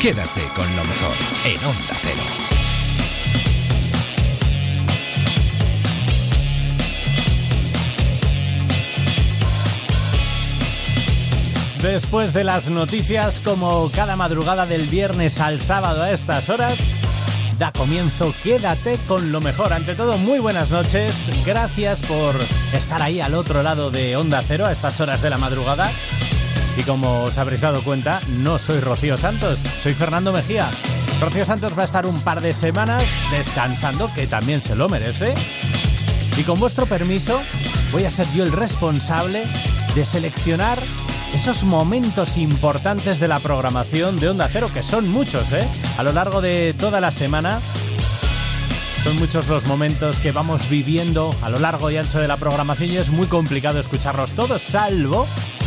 Quédate 0.00 0.48
con 0.56 0.64
lo 0.76 0.82
mejor 0.82 1.12
en 1.44 1.62
Onda 1.62 1.94
Cero. 2.00 2.22
Después 11.82 12.32
de 12.32 12.44
las 12.44 12.70
noticias, 12.70 13.40
como 13.40 13.92
cada 13.92 14.16
madrugada 14.16 14.64
del 14.64 14.86
viernes 14.86 15.38
al 15.38 15.60
sábado 15.60 16.02
a 16.02 16.12
estas 16.12 16.48
horas, 16.48 16.78
da 17.58 17.70
comienzo 17.70 18.34
Quédate 18.42 18.98
con 19.06 19.30
lo 19.30 19.42
mejor. 19.42 19.74
Ante 19.74 19.94
todo, 19.94 20.16
muy 20.16 20.38
buenas 20.38 20.70
noches. 20.70 21.30
Gracias 21.44 22.00
por 22.00 22.36
estar 22.72 23.02
ahí 23.02 23.20
al 23.20 23.34
otro 23.34 23.62
lado 23.62 23.90
de 23.90 24.16
Onda 24.16 24.42
Cero 24.48 24.64
a 24.64 24.72
estas 24.72 24.98
horas 25.00 25.20
de 25.20 25.28
la 25.28 25.36
madrugada. 25.36 25.90
Y 26.76 26.82
como 26.82 27.24
os 27.24 27.38
habréis 27.38 27.60
dado 27.60 27.82
cuenta, 27.82 28.20
no 28.28 28.58
soy 28.58 28.80
Rocío 28.80 29.16
Santos, 29.16 29.62
soy 29.78 29.94
Fernando 29.94 30.32
Mejía. 30.32 30.70
Rocío 31.20 31.44
Santos 31.44 31.76
va 31.76 31.82
a 31.82 31.84
estar 31.84 32.06
un 32.06 32.20
par 32.20 32.40
de 32.40 32.54
semanas 32.54 33.04
descansando, 33.30 34.12
que 34.14 34.26
también 34.26 34.60
se 34.60 34.74
lo 34.74 34.88
merece. 34.88 35.34
Y 36.38 36.42
con 36.42 36.58
vuestro 36.58 36.86
permiso, 36.86 37.42
voy 37.92 38.04
a 38.04 38.10
ser 38.10 38.26
yo 38.34 38.44
el 38.44 38.52
responsable 38.52 39.44
de 39.94 40.04
seleccionar 40.06 40.78
esos 41.34 41.62
momentos 41.64 42.38
importantes 42.38 43.20
de 43.20 43.28
la 43.28 43.38
programación 43.38 44.18
de 44.18 44.30
Onda 44.30 44.48
Cero, 44.50 44.68
que 44.72 44.82
son 44.82 45.08
muchos, 45.08 45.52
¿eh? 45.52 45.68
A 45.98 46.02
lo 46.02 46.12
largo 46.12 46.40
de 46.40 46.74
toda 46.74 47.00
la 47.00 47.10
semana. 47.10 47.60
Son 49.04 49.18
muchos 49.18 49.48
los 49.48 49.66
momentos 49.66 50.20
que 50.20 50.32
vamos 50.32 50.68
viviendo 50.68 51.34
a 51.42 51.48
lo 51.48 51.58
largo 51.58 51.90
y 51.90 51.96
ancho 51.96 52.18
de 52.18 52.28
la 52.28 52.36
programación 52.36 52.90
y 52.90 52.96
es 52.98 53.08
muy 53.10 53.26
complicado 53.28 53.78
escucharlos 53.78 54.32
todos, 54.32 54.60
salvo 54.60 55.26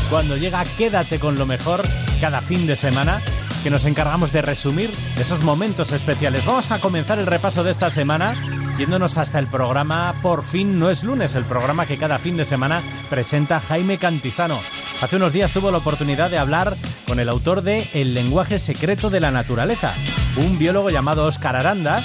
cuando 0.10 0.38
llega 0.38 0.64
Quédate 0.78 1.20
con 1.20 1.38
lo 1.38 1.46
mejor 1.46 1.84
cada 2.22 2.42
fin 2.42 2.68
de 2.68 2.76
semana, 2.76 3.22
que 3.64 3.70
nos 3.70 3.86
encargamos 3.86 4.32
de 4.32 4.42
resumir 4.42 4.90
esos 5.18 5.42
momentos 5.42 5.92
especiales. 5.92 6.46
Vamos 6.46 6.72
a 6.72 6.80
comenzar 6.80 7.20
el 7.20 7.26
repaso 7.26 7.64
de 7.64 7.72
esta 7.72 7.90
semana 7.90 8.36
yéndonos 8.78 9.18
hasta 9.18 9.40
el 9.40 9.48
programa 9.48 10.16
Por 10.22 10.44
fin 10.44 10.80
no 10.80 10.90
es 10.90 11.04
lunes, 11.04 11.36
el 11.36 11.46
programa 11.46 11.86
que 11.86 11.98
cada 11.98 12.20
fin 12.20 12.38
de 12.38 12.46
semana 12.46 12.84
presenta 13.10 13.60
Jaime 13.60 13.98
Cantisano. 13.98 14.60
Hace 15.02 15.18
unos 15.18 15.34
días 15.34 15.52
tuvo 15.52 15.72
la 15.72 15.78
oportunidad 15.78 16.30
de 16.30 16.38
hablar 16.38 16.78
con 17.06 17.20
el 17.20 17.30
autor 17.30 17.62
de 17.62 17.88
El 17.94 18.14
lenguaje 18.14 18.60
secreto 18.60 19.10
de 19.10 19.20
la 19.20 19.32
naturaleza, 19.32 19.94
un 20.38 20.58
biólogo 20.58 20.90
llamado 20.90 21.26
Oscar 21.26 21.56
Aranda, 21.56 22.04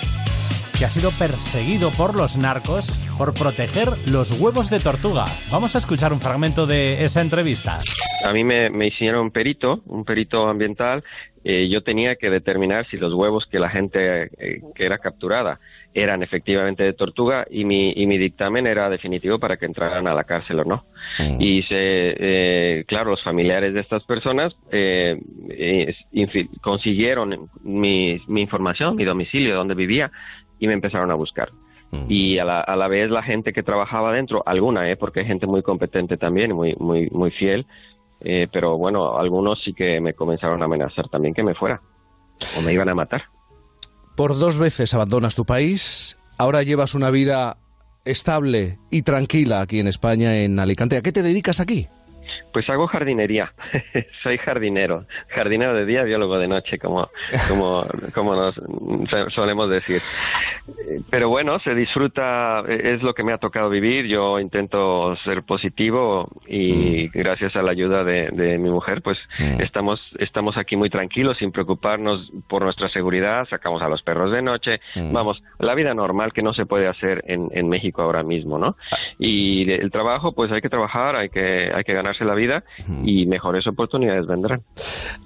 que 0.78 0.84
ha 0.84 0.88
sido 0.88 1.10
perseguido 1.10 1.90
por 1.90 2.14
los 2.14 2.36
narcos 2.36 3.04
por 3.18 3.34
proteger 3.34 3.88
los 4.06 4.40
huevos 4.40 4.70
de 4.70 4.78
tortuga. 4.78 5.24
Vamos 5.50 5.74
a 5.74 5.78
escuchar 5.78 6.12
un 6.12 6.20
fragmento 6.20 6.66
de 6.66 7.04
esa 7.04 7.20
entrevista. 7.20 7.80
A 8.28 8.32
mí 8.32 8.44
me, 8.44 8.86
hicieron 8.86 9.22
un 9.22 9.30
perito, 9.32 9.82
un 9.86 10.04
perito 10.04 10.48
ambiental. 10.48 11.02
Eh, 11.42 11.68
yo 11.68 11.82
tenía 11.82 12.14
que 12.14 12.30
determinar 12.30 12.86
si 12.86 12.96
los 12.96 13.12
huevos 13.12 13.46
que 13.46 13.58
la 13.58 13.70
gente 13.70 14.30
eh, 14.38 14.62
que 14.74 14.84
era 14.84 14.98
capturada 14.98 15.58
eran 15.94 16.22
efectivamente 16.22 16.84
de 16.84 16.92
tortuga 16.92 17.46
y 17.50 17.64
mi, 17.64 17.92
y 17.96 18.06
mi 18.06 18.18
dictamen 18.18 18.66
era 18.66 18.88
definitivo 18.88 19.38
para 19.38 19.56
que 19.56 19.66
entraran 19.66 20.06
a 20.06 20.14
la 20.14 20.24
cárcel 20.24 20.60
o 20.60 20.64
no. 20.64 20.84
Mm. 21.18 21.40
Y 21.40 21.62
se, 21.62 21.74
eh, 21.74 22.84
claro, 22.86 23.10
los 23.10 23.22
familiares 23.22 23.74
de 23.74 23.80
estas 23.80 24.04
personas 24.04 24.54
eh, 24.70 25.16
consiguieron 26.60 27.50
mi, 27.62 28.20
mi 28.28 28.42
información, 28.42 28.96
mi 28.96 29.04
domicilio, 29.04 29.56
donde 29.56 29.74
vivía, 29.74 30.12
y 30.58 30.66
me 30.66 30.74
empezaron 30.74 31.10
a 31.10 31.14
buscar. 31.14 31.50
Mm. 31.90 32.06
Y 32.08 32.38
a 32.38 32.44
la, 32.44 32.60
a 32.60 32.76
la 32.76 32.88
vez 32.88 33.10
la 33.10 33.22
gente 33.22 33.52
que 33.52 33.62
trabajaba 33.62 34.12
dentro, 34.12 34.42
alguna, 34.46 34.90
eh, 34.90 34.96
porque 34.96 35.20
hay 35.20 35.26
gente 35.26 35.46
muy 35.46 35.62
competente 35.62 36.16
también, 36.16 36.52
muy, 36.54 36.74
muy, 36.78 37.08
muy 37.10 37.30
fiel, 37.30 37.66
eh, 38.20 38.48
pero 38.52 38.76
bueno, 38.76 39.18
algunos 39.18 39.62
sí 39.62 39.72
que 39.72 40.00
me 40.00 40.14
comenzaron 40.14 40.60
a 40.62 40.66
amenazar 40.66 41.08
también 41.08 41.34
que 41.34 41.42
me 41.42 41.54
fuera 41.54 41.80
o 42.56 42.62
me 42.62 42.72
iban 42.72 42.88
a 42.88 42.94
matar. 42.94 43.24
Por 44.16 44.38
dos 44.38 44.58
veces 44.58 44.92
abandonas 44.94 45.36
tu 45.36 45.44
país, 45.44 46.18
ahora 46.36 46.62
llevas 46.62 46.94
una 46.94 47.10
vida 47.10 47.56
estable 48.04 48.78
y 48.90 49.02
tranquila 49.02 49.60
aquí 49.60 49.78
en 49.78 49.86
España, 49.86 50.38
en 50.42 50.58
Alicante. 50.58 50.96
¿A 50.96 51.02
qué 51.02 51.12
te 51.12 51.22
dedicas 51.22 51.60
aquí? 51.60 51.88
Pues 52.52 52.68
hago 52.68 52.86
jardinería. 52.86 53.52
Soy 54.22 54.38
jardinero. 54.38 55.06
Jardinero 55.28 55.74
de 55.74 55.86
día, 55.86 56.02
biólogo 56.02 56.38
de 56.38 56.48
noche, 56.48 56.78
como, 56.78 57.08
como, 57.48 57.84
como 58.14 58.34
nos 58.34 58.54
solemos 59.32 59.70
decir. 59.70 60.00
Pero 61.10 61.28
bueno, 61.28 61.58
se 61.60 61.74
disfruta, 61.74 62.62
es 62.68 63.02
lo 63.02 63.14
que 63.14 63.22
me 63.22 63.32
ha 63.32 63.38
tocado 63.38 63.70
vivir. 63.70 64.06
Yo 64.06 64.38
intento 64.38 65.16
ser 65.24 65.42
positivo 65.44 66.28
y 66.46 67.08
mm. 67.08 67.10
gracias 67.14 67.56
a 67.56 67.62
la 67.62 67.70
ayuda 67.70 68.04
de, 68.04 68.58
mi 68.58 68.70
mujer, 68.70 69.02
pues 69.02 69.18
mm. 69.38 69.62
estamos, 69.62 70.00
estamos 70.18 70.56
aquí 70.56 70.76
muy 70.76 70.90
tranquilos, 70.90 71.38
sin 71.38 71.52
preocuparnos 71.52 72.30
por 72.48 72.62
nuestra 72.62 72.88
seguridad. 72.88 73.46
Sacamos 73.48 73.82
a 73.82 73.88
los 73.88 74.02
perros 74.02 74.32
de 74.32 74.42
noche. 74.42 74.80
Mm. 74.94 75.12
Vamos, 75.12 75.42
la 75.58 75.74
vida 75.74 75.94
normal 75.94 76.32
que 76.32 76.42
no 76.42 76.52
se 76.52 76.66
puede 76.66 76.88
hacer 76.88 77.24
en, 77.26 77.48
en 77.52 77.68
México 77.68 78.02
ahora 78.02 78.22
mismo, 78.22 78.58
¿no? 78.58 78.76
Ah. 78.90 78.96
Y 79.18 79.70
el 79.70 79.90
trabajo, 79.90 80.32
pues 80.32 80.52
hay 80.52 80.60
que 80.60 80.68
trabajar, 80.68 81.16
hay 81.16 81.28
que, 81.28 81.70
hay 81.74 81.84
que 81.84 81.94
ganar 81.94 82.16
la 82.24 82.34
vida 82.38 82.64
y 83.04 83.26
mejores 83.26 83.66
oportunidades 83.66 84.26
vendrán. 84.26 84.62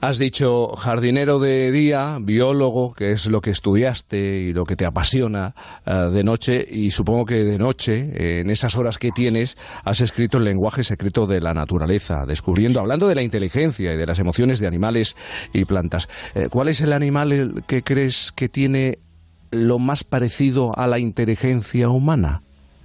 Has 0.01 0.19
dicho 0.19 0.69
jardinero 0.69 1.39
de 1.39 1.71
día, 1.71 2.19
biólogo, 2.21 2.93
que 2.93 3.13
es 3.13 3.27
lo 3.27 3.41
que 3.41 3.51
estudiaste 3.51 4.41
y 4.41 4.53
lo 4.53 4.65
que 4.65 4.75
te 4.75 4.85
apasiona 4.85 5.55
eh, 5.87 5.93
de 6.13 6.25
noche, 6.25 6.67
y 6.69 6.91
supongo 6.91 7.25
que 7.25 7.45
de 7.45 7.59
noche, 7.59 8.41
en 8.41 8.51
esas 8.51 8.77
horas 8.77 8.99
que 8.99 9.13
tienes, 9.13 9.57
has 9.85 10.01
escrito 10.01 10.39
el 10.39 10.45
lenguaje 10.45 10.83
secreto 10.83 11.27
de 11.27 11.41
la 11.41 11.55
naturaleza, 11.55 12.25
descubriendo, 12.27 12.81
hablando 12.81 13.07
de 13.07 13.15
la 13.15 13.23
inteligencia 13.23 13.93
y 13.93 13.97
de 13.97 14.07
las 14.07 14.19
emociones 14.19 14.59
de 14.59 14.67
animales 14.67 15.17
y 15.53 15.65
plantas. 15.65 16.09
Eh, 16.35 16.49
¿Cuál 16.51 16.69
es 16.69 16.81
el 16.81 16.93
animal 16.93 17.63
que 17.67 17.83
crees 17.83 18.33
que 18.33 18.49
tiene 18.49 18.99
lo 19.51 19.79
más 19.79 20.03
parecido 20.03 20.77
a 20.77 20.87
la 20.87 20.99
inteligencia 20.99 21.89
humana? 21.91 22.43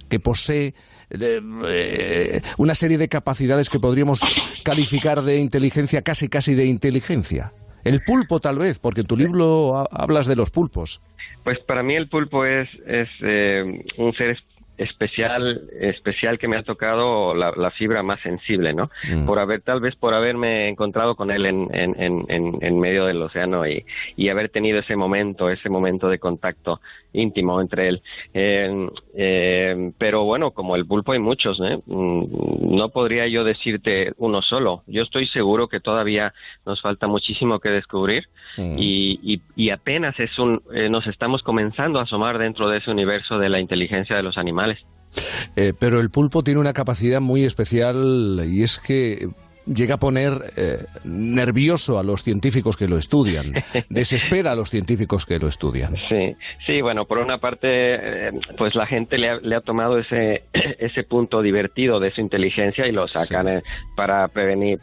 que 0.08 0.20
posee 0.20 0.74
eh, 1.10 2.40
una 2.58 2.74
serie 2.74 2.98
de 2.98 3.08
capacidades 3.08 3.70
que 3.70 3.80
podríamos 3.80 4.22
calificar 4.64 5.22
de 5.22 5.38
inteligencia, 5.38 6.02
casi 6.02 6.28
casi 6.28 6.54
de 6.54 6.66
inteligencia. 6.66 7.52
El 7.84 8.02
pulpo 8.02 8.40
tal 8.40 8.58
vez, 8.58 8.78
porque 8.78 9.00
en 9.00 9.06
tu 9.06 9.16
libro 9.16 9.86
hablas 9.90 10.26
de 10.26 10.36
los 10.36 10.50
pulpos. 10.50 11.00
Pues 11.44 11.58
para 11.60 11.82
mí 11.82 11.94
el 11.94 12.08
pulpo 12.08 12.44
es, 12.44 12.68
es 12.86 13.08
eh, 13.22 13.84
un 13.96 14.12
ser 14.14 14.36
especial 14.78 15.68
especial 15.80 16.38
que 16.38 16.48
me 16.48 16.56
ha 16.56 16.62
tocado 16.62 17.34
la, 17.34 17.70
fibra 17.72 18.02
más 18.02 18.20
sensible, 18.20 18.72
¿no? 18.72 18.90
Mm. 19.08 19.26
Por 19.26 19.38
haber, 19.38 19.60
tal 19.60 19.80
vez 19.80 19.94
por 19.96 20.14
haberme 20.14 20.68
encontrado 20.68 21.14
con 21.14 21.30
él 21.30 21.46
en, 21.46 21.68
en, 21.72 21.94
en, 21.98 22.58
en 22.60 22.80
medio 22.80 23.04
del 23.04 23.20
océano 23.22 23.66
y, 23.66 23.84
y, 24.16 24.28
haber 24.28 24.48
tenido 24.48 24.78
ese 24.78 24.96
momento, 24.96 25.50
ese 25.50 25.68
momento 25.68 26.08
de 26.08 26.18
contacto 26.18 26.80
íntimo 27.12 27.60
entre 27.60 27.88
él. 27.88 28.02
Eh, 28.34 29.92
pero 29.98 30.24
bueno, 30.24 30.52
como 30.52 30.76
el 30.76 30.86
pulpo 30.86 31.12
hay 31.12 31.18
muchos, 31.18 31.60
¿eh? 31.60 31.78
Mm, 31.86 32.76
no 32.76 32.90
podría 32.90 33.26
yo 33.26 33.44
decirte 33.44 34.12
uno 34.18 34.42
solo. 34.42 34.82
Yo 34.86 35.02
estoy 35.02 35.26
seguro 35.26 35.68
que 35.68 35.80
todavía 35.80 36.32
nos 36.66 36.80
falta 36.80 37.06
muchísimo 37.06 37.60
que 37.60 37.70
descubrir 37.70 38.28
mm. 38.56 38.76
y, 38.78 39.40
y, 39.56 39.70
apenas 39.70 40.18
es 40.20 40.38
un, 40.38 40.62
eh, 40.72 40.88
nos 40.88 41.06
estamos 41.06 41.42
comenzando 41.42 41.98
a 41.98 42.02
asomar 42.02 42.38
dentro 42.38 42.68
de 42.68 42.78
ese 42.78 42.90
universo 42.90 43.38
de 43.38 43.48
la 43.48 43.60
inteligencia 43.60 44.16
de 44.16 44.22
los 44.22 44.38
animales. 44.38 44.67
Eh, 45.56 45.72
pero 45.78 46.00
el 46.00 46.10
pulpo 46.10 46.42
tiene 46.42 46.60
una 46.60 46.72
capacidad 46.72 47.20
muy 47.20 47.44
especial 47.44 48.42
y 48.46 48.62
es 48.62 48.78
que 48.78 49.28
llega 49.74 49.96
a 49.96 49.98
poner 49.98 50.32
eh, 50.56 50.78
nervioso 51.04 51.98
a 51.98 52.02
los 52.02 52.22
científicos 52.22 52.76
que 52.76 52.88
lo 52.88 52.96
estudian, 52.96 53.52
desespera 53.90 54.52
a 54.52 54.54
los 54.54 54.70
científicos 54.70 55.26
que 55.26 55.38
lo 55.38 55.48
estudian. 55.48 55.94
Sí, 56.08 56.36
sí, 56.66 56.80
bueno, 56.80 57.04
por 57.04 57.18
una 57.18 57.38
parte, 57.38 57.68
eh, 57.70 58.30
pues 58.56 58.74
la 58.74 58.86
gente 58.86 59.18
le 59.18 59.54
ha, 59.54 59.60
tomado 59.60 59.98
ese, 59.98 60.44
ese 60.78 61.02
punto 61.04 61.42
divertido 61.42 62.00
de 62.00 62.12
su 62.12 62.20
inteligencia 62.20 62.86
y 62.86 62.92
lo 62.92 63.08
sacan 63.08 63.62
para 63.96 64.28
prevenir, 64.28 64.78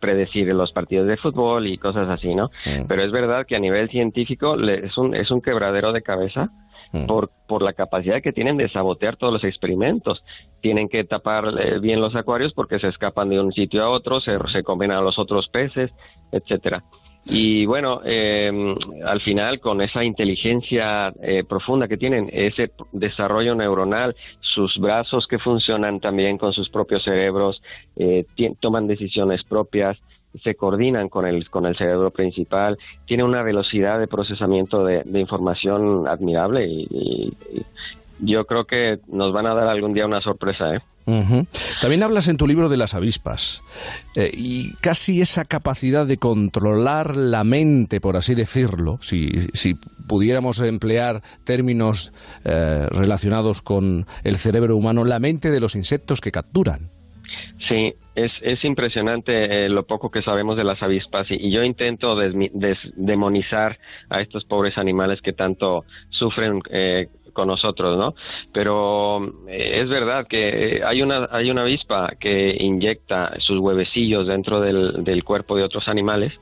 predecir 0.00 0.46
los 0.48 0.72
partidos 0.72 1.06
de 1.06 1.16
fútbol 1.16 1.66
y 1.66 1.78
cosas 1.78 2.08
así, 2.08 2.34
¿no? 2.34 2.50
Pero 2.88 3.02
es 3.02 3.10
verdad 3.10 3.46
que 3.46 3.56
a 3.56 3.58
nivel 3.58 3.88
científico 3.88 4.56
es, 4.60 4.96
un, 4.96 5.14
es 5.14 5.30
un 5.30 5.40
quebradero 5.40 5.92
de 5.92 6.02
cabeza 6.02 6.50
Mm. 6.92 7.06
por, 7.06 7.30
por 7.48 7.62
la 7.62 7.72
capacidad 7.72 8.22
que 8.22 8.32
tienen 8.32 8.56
de 8.56 8.68
sabotear 8.68 9.16
todos 9.16 9.32
los 9.32 9.44
experimentos. 9.44 10.22
Tienen 10.60 10.88
que 10.88 11.04
tapar 11.04 11.52
eh, 11.58 11.78
bien 11.80 12.00
los 12.00 12.14
acuarios 12.14 12.52
porque 12.54 12.78
se 12.78 12.88
escapan 12.88 13.28
de 13.28 13.40
un 13.40 13.52
sitio 13.52 13.84
a 13.84 13.90
otro, 13.90 14.20
se, 14.20 14.38
se 14.52 14.62
comen 14.62 14.92
a 14.92 15.00
los 15.00 15.18
otros 15.18 15.48
peces, 15.48 15.90
etcétera. 16.32 16.84
Y 17.28 17.66
bueno, 17.66 18.02
em, 18.04 18.76
al 19.04 19.20
final, 19.20 19.58
con 19.58 19.80
esa 19.80 20.04
inteligencia 20.04 21.12
eh, 21.20 21.42
profunda 21.42 21.88
que 21.88 21.96
tienen, 21.96 22.30
ese 22.32 22.70
desarrollo 22.92 23.56
neuronal, 23.56 24.14
sus 24.38 24.78
brazos 24.78 25.26
que 25.26 25.40
funcionan 25.40 25.98
también 25.98 26.38
con 26.38 26.52
sus 26.52 26.70
propios 26.70 27.02
cerebros, 27.02 27.60
eh, 27.96 28.26
toman 28.60 28.86
decisiones 28.86 29.42
propias, 29.42 29.98
se 30.42 30.54
coordinan 30.54 31.08
con 31.08 31.26
el, 31.26 31.48
con 31.50 31.66
el 31.66 31.76
cerebro 31.76 32.10
principal, 32.10 32.78
tiene 33.06 33.24
una 33.24 33.42
velocidad 33.42 33.98
de 33.98 34.06
procesamiento 34.06 34.84
de, 34.84 35.02
información 35.18 36.06
admirable 36.08 36.66
y, 36.66 37.32
yo 38.18 38.46
creo 38.46 38.64
que 38.64 38.98
nos 39.08 39.30
van 39.34 39.46
a 39.46 39.54
dar 39.54 39.68
algún 39.68 39.92
día 39.92 40.06
una 40.06 40.22
sorpresa. 40.22 40.74
¿eh? 40.74 40.80
También 41.80 42.02
hablas 42.02 42.28
en 42.28 42.36
tu 42.36 42.46
libro 42.46 42.68
de 42.68 42.76
las 42.76 42.94
avispas 42.94 43.62
eh, 44.14 44.30
y 44.32 44.72
casi 44.76 45.20
esa 45.20 45.44
capacidad 45.44 46.06
de 46.06 46.16
controlar 46.16 47.14
la 47.14 47.44
mente, 47.44 48.00
por 48.00 48.16
así 48.16 48.34
decirlo, 48.34 48.98
si, 49.00 49.30
si 49.52 49.74
pudiéramos 49.74 50.58
emplear 50.60 51.22
términos 51.44 52.12
eh, 52.44 52.86
relacionados 52.90 53.62
con 53.62 54.06
el 54.24 54.36
cerebro 54.36 54.76
humano, 54.76 55.04
la 55.04 55.20
mente 55.20 55.50
de 55.50 55.60
los 55.60 55.76
insectos 55.76 56.20
que 56.20 56.32
capturan. 56.32 56.90
Sí, 57.68 57.94
es, 58.14 58.32
es 58.42 58.64
impresionante 58.64 59.64
eh, 59.64 59.68
lo 59.68 59.86
poco 59.86 60.10
que 60.10 60.22
sabemos 60.22 60.56
de 60.56 60.64
las 60.64 60.82
avispas 60.82 61.26
y, 61.30 61.50
yo 61.50 61.62
intento 61.62 62.16
demonizar 62.96 63.78
a 64.10 64.20
estos 64.20 64.44
pobres 64.44 64.76
animales 64.78 65.22
que 65.22 65.32
tanto 65.32 65.84
sufren 66.10 66.60
eh, 66.70 67.08
con 67.36 67.48
nosotros, 67.48 67.98
¿no? 67.98 68.14
Pero 68.52 69.22
eh, 69.46 69.82
es 69.82 69.88
verdad 69.90 70.26
que 70.26 70.80
hay 70.84 71.02
una, 71.02 71.28
hay 71.30 71.50
una 71.50 71.62
avispa 71.62 72.14
que 72.18 72.56
inyecta 72.58 73.34
sus 73.38 73.60
huevecillos 73.60 74.26
dentro 74.26 74.58
del, 74.60 75.04
del 75.04 75.22
cuerpo 75.22 75.54
de 75.54 75.62
otros 75.62 75.86
animales 75.86 76.32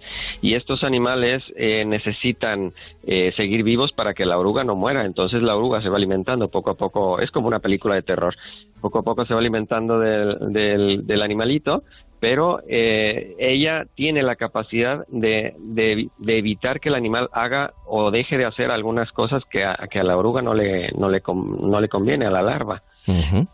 y 0.41 0.55
estos 0.55 0.85
animales 0.85 1.43
eh, 1.57 1.85
necesitan 1.85 2.73
eh, 3.03 3.33
seguir 3.37 3.65
vivos 3.65 3.93
para 3.93 4.15
que 4.15 4.25
la 4.25 4.39
oruga 4.39 4.63
no 4.63 4.77
muera. 4.77 5.05
Entonces 5.05 5.43
la 5.43 5.57
oruga 5.57 5.83
se 5.83 5.89
va 5.89 5.97
alimentando 5.97 6.49
poco 6.49 6.71
a 6.71 6.75
poco, 6.75 7.19
es 7.19 7.31
como 7.33 7.49
una 7.49 7.59
película 7.59 7.97
de 7.97 8.03
terror. 8.03 8.37
Poco 8.81 9.01
a 9.01 9.03
poco 9.03 9.25
se 9.25 9.35
va 9.35 9.41
alimentando 9.41 9.99
del, 9.99 10.53
del, 10.53 11.04
del 11.07 11.23
animalito 11.23 11.83
pero 12.25 12.61
eh, 12.67 13.35
ella 13.39 13.85
tiene 13.95 14.23
la 14.23 14.37
capacidad 14.37 15.07
de, 15.09 15.55
de, 15.59 16.09
evitar 16.27 16.81
que 16.81 16.89
el 16.89 16.95
animal 16.95 17.29
haga 17.35 17.75
o 17.87 18.11
deje 18.11 18.39
de 18.39 18.47
hacer 18.47 18.71
algunas 18.71 19.13
cosas 19.13 19.43
que 19.51 19.63
a, 19.63 19.77
que 19.91 20.01
a 20.01 20.05
la 20.05 20.17
oruga 20.17 20.41
no 20.41 20.55
le, 20.55 20.91
no 20.93 21.11
le, 21.11 21.21
no 21.27 21.81
le 21.83 21.89
conviene, 21.91 22.25
a 22.25 22.31
la 22.31 22.41
larva. 22.41 22.83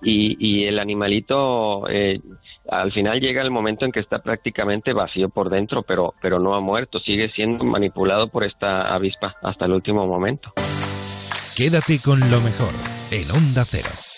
y, 0.03 0.37
y, 0.39 0.67
el 0.67 0.79
animalito 0.79 1.89
eh, 1.89 2.21
al 2.69 2.93
final 2.93 3.19
llega 3.19 3.43
el 3.43 3.51
momento 3.51 3.85
en 3.85 3.91
que 3.91 3.99
está 3.99 4.21
prácticamente 4.21 4.93
vacío 4.93 5.31
por 5.31 5.51
dentro, 5.51 5.83
pero, 5.83 6.15
pero 6.23 6.39
no 6.39 6.55
ha 6.55 6.61
muerto, 6.61 7.01
sigue 7.01 7.29
siendo 7.31 7.65
manipulado 7.65 8.29
por 8.29 8.45
esta 8.45 8.95
avispa 8.95 9.35
hasta 9.43 9.65
el 9.65 9.73
último 9.73 10.07
momento. 10.07 10.53
Quédate 11.57 11.99
con 12.01 12.21
lo 12.21 12.41
mejor 12.43 12.73
en 13.11 13.29
Onda 13.33 13.65
Cero. 13.65 14.10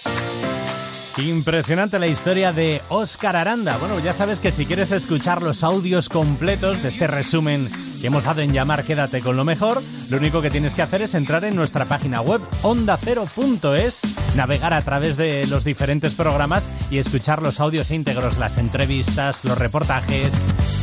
Impresionante 1.18 1.98
la 1.98 2.06
historia 2.06 2.52
de 2.52 2.80
Oscar 2.88 3.36
Aranda. 3.36 3.76
Bueno, 3.76 4.00
ya 4.00 4.14
sabes 4.14 4.40
que 4.40 4.50
si 4.50 4.64
quieres 4.64 4.92
escuchar 4.92 5.42
los 5.42 5.62
audios 5.62 6.08
completos 6.08 6.82
de 6.82 6.88
este 6.88 7.06
resumen 7.06 7.70
que 8.00 8.06
hemos 8.06 8.24
dado 8.24 8.40
en 8.40 8.52
llamar 8.52 8.84
Quédate 8.84 9.20
con 9.20 9.36
lo 9.36 9.44
mejor, 9.44 9.82
lo 10.08 10.16
único 10.16 10.40
que 10.40 10.50
tienes 10.50 10.74
que 10.74 10.80
hacer 10.80 11.02
es 11.02 11.14
entrar 11.14 11.44
en 11.44 11.54
nuestra 11.54 11.84
página 11.84 12.22
web 12.22 12.40
ondacero.es, 12.62 14.00
navegar 14.36 14.72
a 14.72 14.80
través 14.80 15.18
de 15.18 15.46
los 15.46 15.64
diferentes 15.64 16.14
programas 16.14 16.70
y 16.90 16.96
escuchar 16.96 17.42
los 17.42 17.60
audios 17.60 17.90
íntegros, 17.90 18.38
las 18.38 18.56
entrevistas, 18.56 19.44
los 19.44 19.58
reportajes 19.58 20.32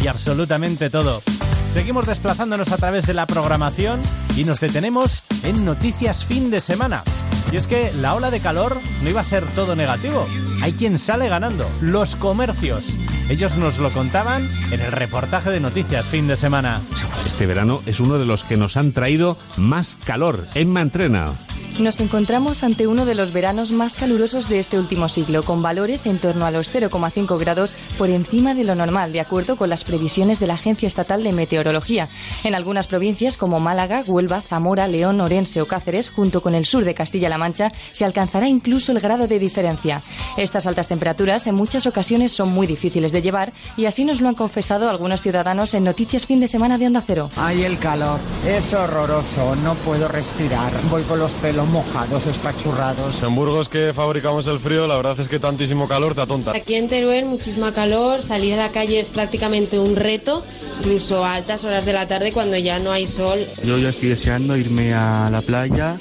y 0.04 0.08
absolutamente 0.08 0.92
todo. 0.92 1.24
Seguimos 1.72 2.06
desplazándonos 2.06 2.72
a 2.72 2.78
través 2.78 3.06
de 3.08 3.14
la 3.14 3.26
programación 3.26 4.02
y 4.36 4.44
nos 4.44 4.60
detenemos 4.60 5.24
en 5.44 5.66
Noticias 5.66 6.24
Fin 6.24 6.50
de 6.52 6.62
Semana. 6.62 7.04
Y 7.52 7.58
es 7.58 7.68
que 7.68 7.92
la 7.94 8.16
ola 8.16 8.30
de 8.32 8.40
calor 8.40 8.80
no 9.02 9.10
iba 9.10 9.22
a 9.22 9.24
ser 9.24 9.46
todo 9.54 9.76
negativo. 9.76 10.19
Hay 10.62 10.74
quien 10.74 10.98
sale 10.98 11.30
ganando, 11.30 11.66
los 11.82 12.16
comercios. 12.16 12.98
Ellos 13.30 13.56
nos 13.58 13.78
lo 13.78 13.94
contaban 13.94 14.50
en 14.72 14.82
el 14.82 14.92
reportaje 14.92 15.52
de 15.52 15.60
Noticias 15.60 16.08
Fin 16.08 16.28
de 16.28 16.36
Semana. 16.36 16.82
Este 17.26 17.46
verano 17.46 17.82
es 17.86 18.00
uno 18.00 18.18
de 18.18 18.26
los 18.26 18.44
que 18.44 18.58
nos 18.58 18.76
han 18.76 18.92
traído 18.92 19.38
más 19.58 19.96
calor. 19.96 20.48
en 20.56 20.76
Entrena. 20.78 21.32
Nos 21.80 22.02
encontramos 22.02 22.64
ante 22.64 22.88
uno 22.88 23.06
de 23.06 23.16
los 23.16 23.32
veranos 23.32 23.72
más 23.72 23.96
calurosos 23.96 24.50
de 24.50 24.60
este 24.60 24.78
último 24.78 25.08
siglo, 25.08 25.44
con 25.44 25.62
valores 25.62 26.08
en 26.08 26.20
torno 26.20 26.46
a 26.46 26.52
los 26.52 26.74
0,5 26.74 27.40
grados 27.40 27.74
por 27.98 28.10
encima 28.10 28.54
de 28.54 28.66
lo 28.66 28.76
normal, 28.76 29.14
de 29.14 29.22
acuerdo 29.22 29.56
con 29.56 29.70
las 29.70 29.86
previsiones 29.86 30.42
de 30.42 30.48
la 30.48 30.56
Agencia 30.56 30.88
Estatal 30.88 31.24
de 31.24 31.32
Meteorología. 31.32 32.10
En 32.44 32.54
algunas 32.54 32.88
provincias 32.88 33.38
como 33.38 33.62
Málaga, 33.62 34.04
Huelva, 34.06 34.42
Zamora, 34.42 34.90
León, 34.90 35.22
Orense 35.22 35.62
o 35.62 35.68
Cáceres, 35.68 36.10
junto 36.10 36.42
con 36.42 36.54
el 36.54 36.66
sur 36.66 36.84
de 36.84 36.94
Castilla-La 36.94 37.38
Mancha, 37.38 37.72
se 37.92 38.04
alcanzará 38.04 38.50
incluso 38.50 38.92
el 38.92 39.00
grado 39.00 39.28
de 39.28 39.40
diferencia. 39.40 40.02
Estas 40.38 40.68
altas 40.68 40.88
temperaturas 40.88 41.48
en 41.48 41.56
muchas 41.56 41.86
ocasiones 41.86 42.32
son 42.32 42.50
muy 42.50 42.68
difíciles 42.68 43.12
de 43.12 43.22
llevar 43.22 43.54
y 43.78 43.86
así 43.86 44.06
nos 44.06 44.22
lo 44.22 44.30
han 44.30 44.36
confesado 44.36 44.90
algunos 44.90 45.22
ciudadanos 45.22 45.74
en 45.74 45.84
Noticias 45.84 46.26
Fin 46.26 46.40
de 46.40 46.48
Semana 46.48 46.78
de 46.78 46.88
Onda 46.88 47.04
Cero. 47.06 47.30
Ay, 47.38 47.64
el 47.64 47.78
calor, 47.78 48.20
es 48.46 48.74
horroroso, 48.74 49.56
no 49.58 49.76
puedo 49.76 50.08
respirar, 50.08 50.72
voy 50.90 51.04
con 51.04 51.20
los 51.20 51.34
pelos 51.34 51.68
mojados, 51.68 52.28
espachurrados. 52.28 53.22
En 53.24 53.36
Burgos 53.36 53.70
que 53.70 53.94
fabricamos 53.94 54.48
el 54.48 54.60
frío, 54.60 54.88
la 54.88 54.98
verdad 54.98 55.20
es 55.20 55.30
que 55.30 55.40
tantísimo 55.40 55.88
calor 55.88 56.16
te 56.16 56.22
atonta. 56.22 56.52
Aquí 56.52 56.76
en 56.76 56.88
Teruel 56.88 57.26
muchísima 57.26 57.72
calor, 57.72 58.22
salir 58.22 58.54
a 58.54 58.58
la 58.58 58.70
calle 58.70 59.00
es 59.00 59.10
prácticamente 59.10 59.80
un 59.80 59.96
reto, 59.96 60.44
incluso 60.80 61.24
a 61.24 61.34
altas 61.34 61.64
horas 61.64 61.86
de 61.86 61.94
la 61.94 62.08
tarde 62.08 62.32
cuando 62.32 62.58
ya 62.58 62.80
no 62.80 62.92
hay 62.92 63.08
sol. 63.08 63.40
Yo 63.64 63.78
ya 63.78 63.90
estoy 63.90 64.10
deseando 64.10 64.58
irme 64.58 64.94
a 64.94 65.30
la 65.32 65.42
playa, 65.42 65.98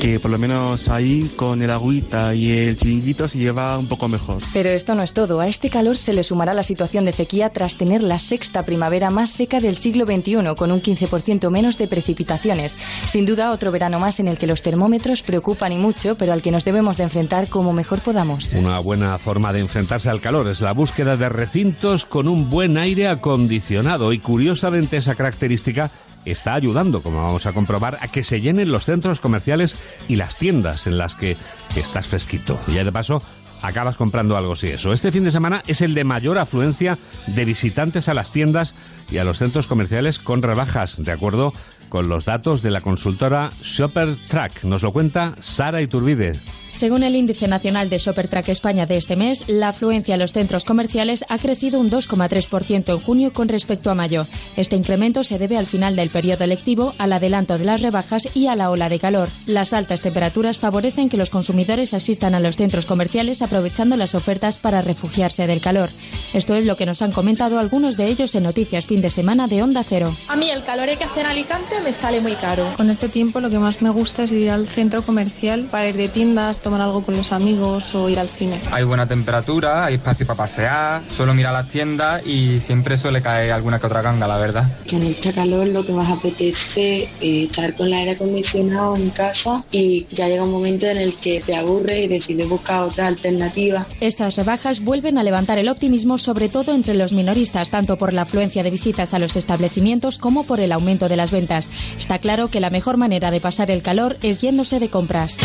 que 0.00 0.20
por 0.20 0.30
lo 0.30 0.38
menos 0.38 0.88
ahí 0.88 1.30
con 1.36 1.62
el 1.62 1.70
agüita 1.70 2.34
y 2.34 2.50
el 2.50 2.76
chiringuito 2.76 3.28
se 3.28 3.38
lleva 3.48 3.78
un 3.78 3.88
poco 3.88 4.08
mejor. 4.08 4.42
Pero 4.52 4.68
esto 4.68 4.94
no 4.94 5.02
es 5.02 5.14
todo, 5.14 5.40
a 5.40 5.46
este 5.46 5.70
calor 5.70 5.96
se 5.96 6.12
le 6.12 6.22
sumará 6.22 6.52
la 6.52 6.62
situación 6.62 7.04
de 7.04 7.12
sequía 7.12 7.50
tras 7.50 7.76
tener 7.76 8.02
la 8.02 8.18
sexta 8.18 8.64
primavera 8.64 9.10
más 9.10 9.30
seca 9.30 9.58
del 9.58 9.76
siglo 9.76 10.04
XXI, 10.06 10.54
con 10.56 10.70
un 10.70 10.80
15% 10.80 11.50
menos 11.50 11.78
de 11.78 11.88
precipitaciones. 11.88 12.76
Sin 13.06 13.24
duda 13.24 13.50
otro 13.50 13.72
verano 13.72 13.98
más 13.98 14.20
en 14.20 14.28
el 14.28 14.38
que 14.38 14.46
los 14.46 14.62
termómetros 14.62 15.22
preocupan 15.22 15.72
y 15.72 15.78
mucho, 15.78 16.16
pero 16.16 16.32
al 16.32 16.42
que 16.42 16.50
nos 16.50 16.64
debemos 16.64 16.98
de 16.98 17.04
enfrentar 17.04 17.48
como 17.48 17.72
mejor 17.72 18.00
podamos. 18.00 18.52
Una 18.52 18.80
buena 18.80 19.18
forma 19.18 19.52
de 19.52 19.60
enfrentarse 19.60 20.10
al 20.10 20.20
calor 20.20 20.48
es 20.48 20.60
la 20.60 20.72
búsqueda 20.72 21.16
de 21.16 21.28
recintos 21.28 22.04
con 22.04 22.28
un 22.28 22.50
buen 22.50 22.76
aire 22.76 23.08
acondicionado 23.08 24.12
y 24.12 24.18
curiosamente 24.18 24.98
esa 24.98 25.14
característica 25.14 25.90
está 26.24 26.54
ayudando, 26.54 27.02
como 27.02 27.22
vamos 27.22 27.46
a 27.46 27.52
comprobar, 27.52 27.98
a 28.00 28.08
que 28.08 28.22
se 28.22 28.40
llenen 28.40 28.70
los 28.70 28.84
centros 28.84 29.20
comerciales 29.20 29.78
y 30.08 30.16
las 30.16 30.36
tiendas 30.36 30.86
en 30.86 30.98
las 30.98 31.14
que, 31.14 31.36
estás 31.76 32.08
fresquito. 32.08 32.58
Y 32.66 32.72
ya 32.72 32.84
de 32.84 32.90
paso, 32.90 33.22
acabas 33.62 33.96
comprando 33.96 34.36
algo 34.36 34.56
si 34.56 34.68
eso. 34.68 34.92
Este 34.92 35.12
fin 35.12 35.24
de 35.24 35.30
semana 35.30 35.62
es 35.66 35.80
el 35.80 35.94
de 35.94 36.04
mayor 36.04 36.38
afluencia 36.38 36.98
de 37.26 37.44
visitantes 37.44 38.08
a 38.08 38.14
las 38.14 38.30
tiendas 38.30 38.74
y 39.10 39.18
a 39.18 39.24
los 39.24 39.38
centros 39.38 39.66
comerciales 39.66 40.18
con 40.18 40.42
rebajas, 40.42 41.02
de 41.02 41.12
acuerdo 41.12 41.52
con 41.88 42.08
los 42.08 42.24
datos 42.24 42.62
de 42.62 42.70
la 42.70 42.80
consultora 42.80 43.48
Shopper 43.62 44.16
Track. 44.28 44.64
Nos 44.64 44.82
lo 44.82 44.92
cuenta 44.92 45.34
Sara 45.38 45.82
Iturbide. 45.82 46.40
Según 46.70 47.02
el 47.02 47.16
índice 47.16 47.48
nacional 47.48 47.88
de 47.88 47.98
Track 47.98 48.48
España 48.50 48.86
de 48.86 48.96
este 48.96 49.16
mes, 49.16 49.48
la 49.48 49.70
afluencia 49.70 50.14
a 50.14 50.18
los 50.18 50.32
centros 50.32 50.64
comerciales 50.64 51.24
ha 51.28 51.38
crecido 51.38 51.80
un 51.80 51.90
2,3% 51.90 52.92
en 52.92 53.00
junio 53.00 53.32
con 53.32 53.48
respecto 53.48 53.90
a 53.90 53.94
mayo. 53.94 54.26
Este 54.56 54.76
incremento 54.76 55.24
se 55.24 55.38
debe 55.38 55.56
al 55.56 55.66
final 55.66 55.96
del 55.96 56.10
periodo 56.10 56.44
electivo, 56.44 56.94
al 56.98 57.12
adelanto 57.12 57.58
de 57.58 57.64
las 57.64 57.82
rebajas 57.82 58.36
y 58.36 58.46
a 58.46 58.56
la 58.56 58.70
ola 58.70 58.88
de 58.88 58.98
calor. 58.98 59.28
Las 59.46 59.72
altas 59.72 60.02
temperaturas 60.02 60.58
favorecen 60.58 61.08
que 61.08 61.16
los 61.16 61.30
consumidores 61.30 61.94
asistan 61.94 62.34
a 62.34 62.40
los 62.40 62.56
centros 62.56 62.86
comerciales 62.86 63.42
aprovechando 63.42 63.96
las 63.96 64.14
ofertas 64.14 64.58
para 64.58 64.82
refugiarse 64.82 65.46
del 65.46 65.60
calor. 65.60 65.90
Esto 66.32 66.54
es 66.54 66.66
lo 66.66 66.76
que 66.76 66.86
nos 66.86 67.02
han 67.02 67.12
comentado 67.12 67.58
algunos 67.58 67.96
de 67.96 68.06
ellos 68.06 68.34
en 68.34 68.44
Noticias 68.44 68.86
Fin 68.86 69.00
de 69.00 69.10
Semana 69.10 69.48
de 69.48 69.62
Onda 69.62 69.82
Cero. 69.82 70.14
A 70.28 70.36
mí 70.36 70.50
el 70.50 70.62
calor 70.62 70.88
que 70.96 71.04
hace 71.04 71.20
en 71.20 71.26
Alicante 71.26 71.77
me 71.82 71.92
sale 71.92 72.20
muy 72.20 72.34
caro. 72.34 72.66
Con 72.76 72.90
este 72.90 73.08
tiempo 73.08 73.40
lo 73.40 73.50
que 73.50 73.58
más 73.58 73.82
me 73.82 73.90
gusta 73.90 74.24
es 74.24 74.32
ir 74.32 74.50
al 74.50 74.66
centro 74.66 75.02
comercial 75.02 75.64
para 75.70 75.88
ir 75.88 75.96
de 75.96 76.08
tiendas, 76.08 76.60
tomar 76.60 76.80
algo 76.80 77.02
con 77.02 77.16
los 77.16 77.32
amigos 77.32 77.94
o 77.94 78.08
ir 78.08 78.18
al 78.18 78.28
cine. 78.28 78.60
Hay 78.72 78.84
buena 78.84 79.06
temperatura, 79.06 79.84
hay 79.84 79.94
espacio 79.94 80.26
para 80.26 80.38
pasear, 80.38 81.02
solo 81.10 81.34
mirar 81.34 81.52
las 81.52 81.68
tiendas 81.68 82.26
y 82.26 82.58
siempre 82.58 82.96
suele 82.96 83.22
caer 83.22 83.52
alguna 83.52 83.78
que 83.78 83.86
otra 83.86 84.02
ganga, 84.02 84.26
la 84.26 84.38
verdad. 84.38 84.64
Que 84.86 84.96
en 84.96 85.04
este 85.04 85.32
calor 85.32 85.68
lo 85.68 85.84
que 85.84 85.92
más 85.92 86.10
apetece 86.10 87.04
es 87.20 87.48
estar 87.50 87.74
con 87.74 87.88
el 87.88 87.94
aire 87.94 88.10
acondicionado 88.12 88.96
en 88.96 89.10
casa 89.10 89.64
y 89.70 90.06
ya 90.10 90.28
llega 90.28 90.44
un 90.44 90.52
momento 90.52 90.86
en 90.86 90.98
el 90.98 91.14
que 91.14 91.40
te 91.40 91.56
aburre 91.56 92.02
y 92.02 92.08
decides 92.08 92.48
buscar 92.48 92.82
otra 92.82 93.06
alternativa. 93.06 93.86
Estas 94.00 94.36
rebajas 94.36 94.80
vuelven 94.80 95.18
a 95.18 95.22
levantar 95.22 95.58
el 95.58 95.68
optimismo 95.68 96.18
sobre 96.18 96.48
todo 96.48 96.74
entre 96.74 96.94
los 96.94 97.12
minoristas, 97.12 97.70
tanto 97.70 97.96
por 97.96 98.12
la 98.12 98.22
afluencia 98.22 98.62
de 98.62 98.70
visitas 98.70 99.14
a 99.14 99.18
los 99.18 99.36
establecimientos 99.36 100.18
como 100.18 100.44
por 100.44 100.60
el 100.60 100.72
aumento 100.72 101.08
de 101.08 101.16
las 101.16 101.30
ventas. 101.30 101.67
Está 101.98 102.18
claro 102.18 102.48
que 102.48 102.60
la 102.60 102.70
mejor 102.70 102.96
manera 102.96 103.30
de 103.30 103.40
pasar 103.40 103.70
el 103.70 103.82
calor 103.82 104.16
es 104.22 104.40
yéndose 104.40 104.80
de 104.80 104.88
compras. 104.88 105.38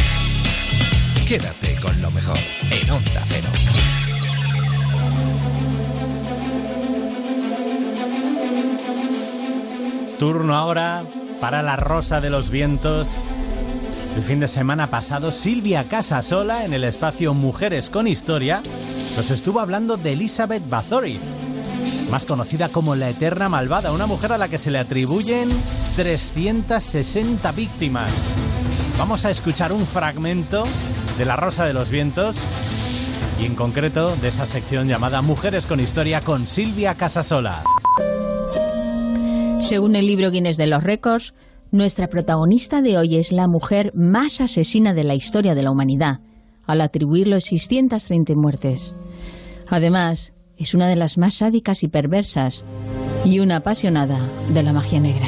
Quédate 1.27 1.79
con 1.79 2.01
lo 2.01 2.11
mejor 2.11 2.37
en 2.69 2.91
Onda 2.91 3.23
Cero. 3.27 3.49
Turno 10.19 10.55
ahora 10.55 11.03
para 11.41 11.61
la 11.63 11.75
Rosa 11.75 12.21
de 12.21 12.29
los 12.29 12.49
Vientos. 12.49 13.23
El 14.15 14.23
fin 14.23 14.39
de 14.39 14.47
semana 14.47 14.89
pasado, 14.89 15.31
Silvia 15.31 15.85
Casasola, 15.85 16.65
en 16.65 16.73
el 16.73 16.83
espacio 16.83 17.33
Mujeres 17.33 17.89
con 17.89 18.07
Historia, 18.07 18.61
nos 19.17 19.31
estuvo 19.31 19.59
hablando 19.59 19.97
de 19.97 20.13
Elizabeth 20.13 20.63
Bathory, 20.69 21.19
más 22.13 22.27
conocida 22.27 22.69
como 22.69 22.95
la 22.95 23.09
Eterna 23.09 23.49
Malvada, 23.49 23.91
una 23.91 24.05
mujer 24.05 24.33
a 24.33 24.37
la 24.37 24.47
que 24.47 24.59
se 24.59 24.69
le 24.69 24.77
atribuyen 24.77 25.49
360 25.95 27.51
víctimas. 27.53 28.31
Vamos 28.99 29.25
a 29.25 29.31
escuchar 29.31 29.73
un 29.73 29.87
fragmento 29.87 30.61
de 31.17 31.25
La 31.25 31.37
Rosa 31.37 31.65
de 31.65 31.73
los 31.73 31.89
Vientos 31.89 32.45
y 33.41 33.47
en 33.47 33.55
concreto 33.55 34.15
de 34.17 34.27
esa 34.27 34.45
sección 34.45 34.87
llamada 34.87 35.23
Mujeres 35.23 35.65
con 35.65 35.79
Historia 35.79 36.21
con 36.21 36.45
Silvia 36.45 36.93
Casasola. 36.93 37.63
Según 39.59 39.95
el 39.95 40.05
libro 40.05 40.29
Guinness 40.29 40.57
de 40.57 40.67
los 40.67 40.83
Récords, 40.83 41.33
nuestra 41.71 42.09
protagonista 42.09 42.83
de 42.83 42.99
hoy 42.99 43.15
es 43.15 43.31
la 43.31 43.47
mujer 43.47 43.91
más 43.95 44.39
asesina 44.39 44.93
de 44.93 45.03
la 45.03 45.15
historia 45.15 45.55
de 45.55 45.63
la 45.63 45.71
humanidad, 45.71 46.19
al 46.67 46.81
atribuirlo 46.81 47.39
630 47.39 48.35
muertes. 48.35 48.95
Además, 49.67 50.32
es 50.57 50.73
una 50.73 50.87
de 50.87 50.95
las 50.95 51.17
más 51.17 51.35
sádicas 51.35 51.83
y 51.83 51.87
perversas 51.87 52.65
y 53.25 53.39
una 53.39 53.57
apasionada 53.57 54.29
de 54.51 54.63
la 54.63 54.73
magia 54.73 54.99
negra. 54.99 55.27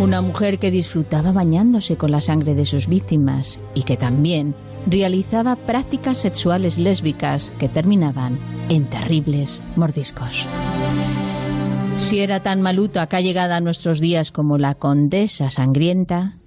Una 0.00 0.22
mujer 0.22 0.58
que 0.58 0.70
disfrutaba 0.70 1.32
bañándose 1.32 1.96
con 1.96 2.12
la 2.12 2.20
sangre 2.20 2.54
de 2.54 2.64
sus 2.64 2.86
víctimas 2.86 3.58
y 3.74 3.82
que 3.82 3.96
también 3.96 4.54
realizaba 4.86 5.56
prácticas 5.56 6.18
sexuales 6.18 6.78
lésbicas 6.78 7.52
que 7.58 7.68
terminaban 7.68 8.38
en 8.68 8.88
terribles 8.88 9.62
mordiscos. 9.76 10.46
Si 11.96 12.20
era 12.20 12.42
tan 12.44 12.62
maluta 12.62 13.02
acá 13.02 13.20
llegada 13.20 13.56
a 13.56 13.60
nuestros 13.60 13.98
días 13.98 14.30
como 14.30 14.56
la 14.56 14.76
condesa 14.76 15.50
sangrienta, 15.50 16.38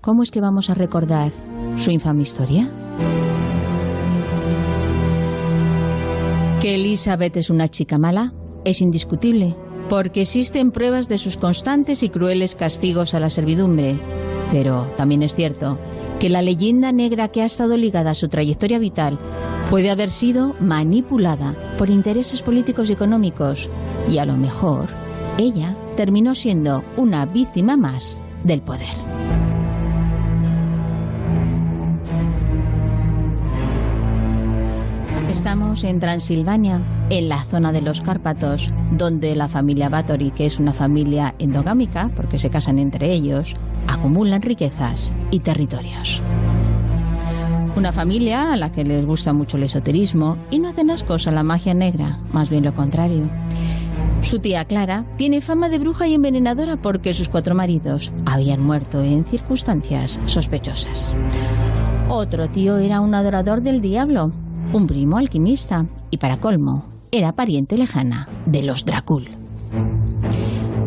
¿cómo 0.00 0.22
es 0.22 0.30
que 0.30 0.40
vamos 0.40 0.70
a 0.70 0.74
recordar 0.74 1.30
su 1.76 1.90
infame 1.90 2.22
historia? 2.22 2.72
Que 6.64 6.76
Elizabeth 6.76 7.36
es 7.36 7.50
una 7.50 7.68
chica 7.68 7.98
mala 7.98 8.32
es 8.64 8.80
indiscutible, 8.80 9.54
porque 9.90 10.22
existen 10.22 10.70
pruebas 10.70 11.10
de 11.10 11.18
sus 11.18 11.36
constantes 11.36 12.02
y 12.02 12.08
crueles 12.08 12.54
castigos 12.54 13.12
a 13.12 13.20
la 13.20 13.28
servidumbre. 13.28 14.00
Pero 14.50 14.90
también 14.96 15.22
es 15.22 15.34
cierto 15.34 15.78
que 16.18 16.30
la 16.30 16.40
leyenda 16.40 16.90
negra 16.90 17.28
que 17.28 17.42
ha 17.42 17.44
estado 17.44 17.76
ligada 17.76 18.12
a 18.12 18.14
su 18.14 18.28
trayectoria 18.28 18.78
vital 18.78 19.18
puede 19.68 19.90
haber 19.90 20.10
sido 20.10 20.54
manipulada 20.58 21.54
por 21.76 21.90
intereses 21.90 22.40
políticos 22.40 22.88
y 22.88 22.94
económicos 22.94 23.68
y 24.08 24.16
a 24.16 24.24
lo 24.24 24.38
mejor 24.38 24.88
ella 25.36 25.76
terminó 25.96 26.34
siendo 26.34 26.82
una 26.96 27.26
víctima 27.26 27.76
más 27.76 28.22
del 28.42 28.62
poder. 28.62 29.23
Estamos 35.34 35.82
en 35.82 35.98
Transilvania, 35.98 36.80
en 37.10 37.28
la 37.28 37.42
zona 37.42 37.72
de 37.72 37.82
los 37.82 38.00
Cárpatos, 38.00 38.70
donde 38.92 39.34
la 39.34 39.48
familia 39.48 39.88
Báthory, 39.88 40.30
que 40.30 40.46
es 40.46 40.60
una 40.60 40.72
familia 40.72 41.34
endogámica, 41.40 42.08
porque 42.14 42.38
se 42.38 42.50
casan 42.50 42.78
entre 42.78 43.12
ellos, 43.12 43.56
acumulan 43.88 44.42
riquezas 44.42 45.12
y 45.32 45.40
territorios. 45.40 46.22
Una 47.74 47.90
familia 47.90 48.52
a 48.52 48.56
la 48.56 48.70
que 48.70 48.84
les 48.84 49.04
gusta 49.04 49.32
mucho 49.32 49.56
el 49.56 49.64
esoterismo 49.64 50.38
y 50.52 50.60
no 50.60 50.68
hacen 50.68 50.90
ascos 50.90 51.26
a 51.26 51.32
la 51.32 51.42
magia 51.42 51.74
negra, 51.74 52.20
más 52.32 52.48
bien 52.48 52.64
lo 52.64 52.72
contrario. 52.72 53.28
Su 54.20 54.38
tía 54.38 54.64
Clara 54.66 55.04
tiene 55.16 55.40
fama 55.40 55.68
de 55.68 55.80
bruja 55.80 56.06
y 56.06 56.14
envenenadora 56.14 56.76
porque 56.76 57.12
sus 57.12 57.28
cuatro 57.28 57.56
maridos 57.56 58.12
habían 58.24 58.62
muerto 58.62 59.02
en 59.02 59.26
circunstancias 59.26 60.20
sospechosas. 60.26 61.12
Otro 62.08 62.48
tío 62.48 62.78
era 62.78 63.00
un 63.00 63.16
adorador 63.16 63.62
del 63.62 63.80
diablo 63.80 64.32
un 64.74 64.88
primo 64.88 65.18
alquimista 65.18 65.86
y 66.10 66.18
para 66.18 66.40
colmo, 66.40 66.84
era 67.12 67.32
pariente 67.32 67.78
lejana 67.78 68.28
de 68.44 68.62
los 68.62 68.84
Dracul. 68.84 69.28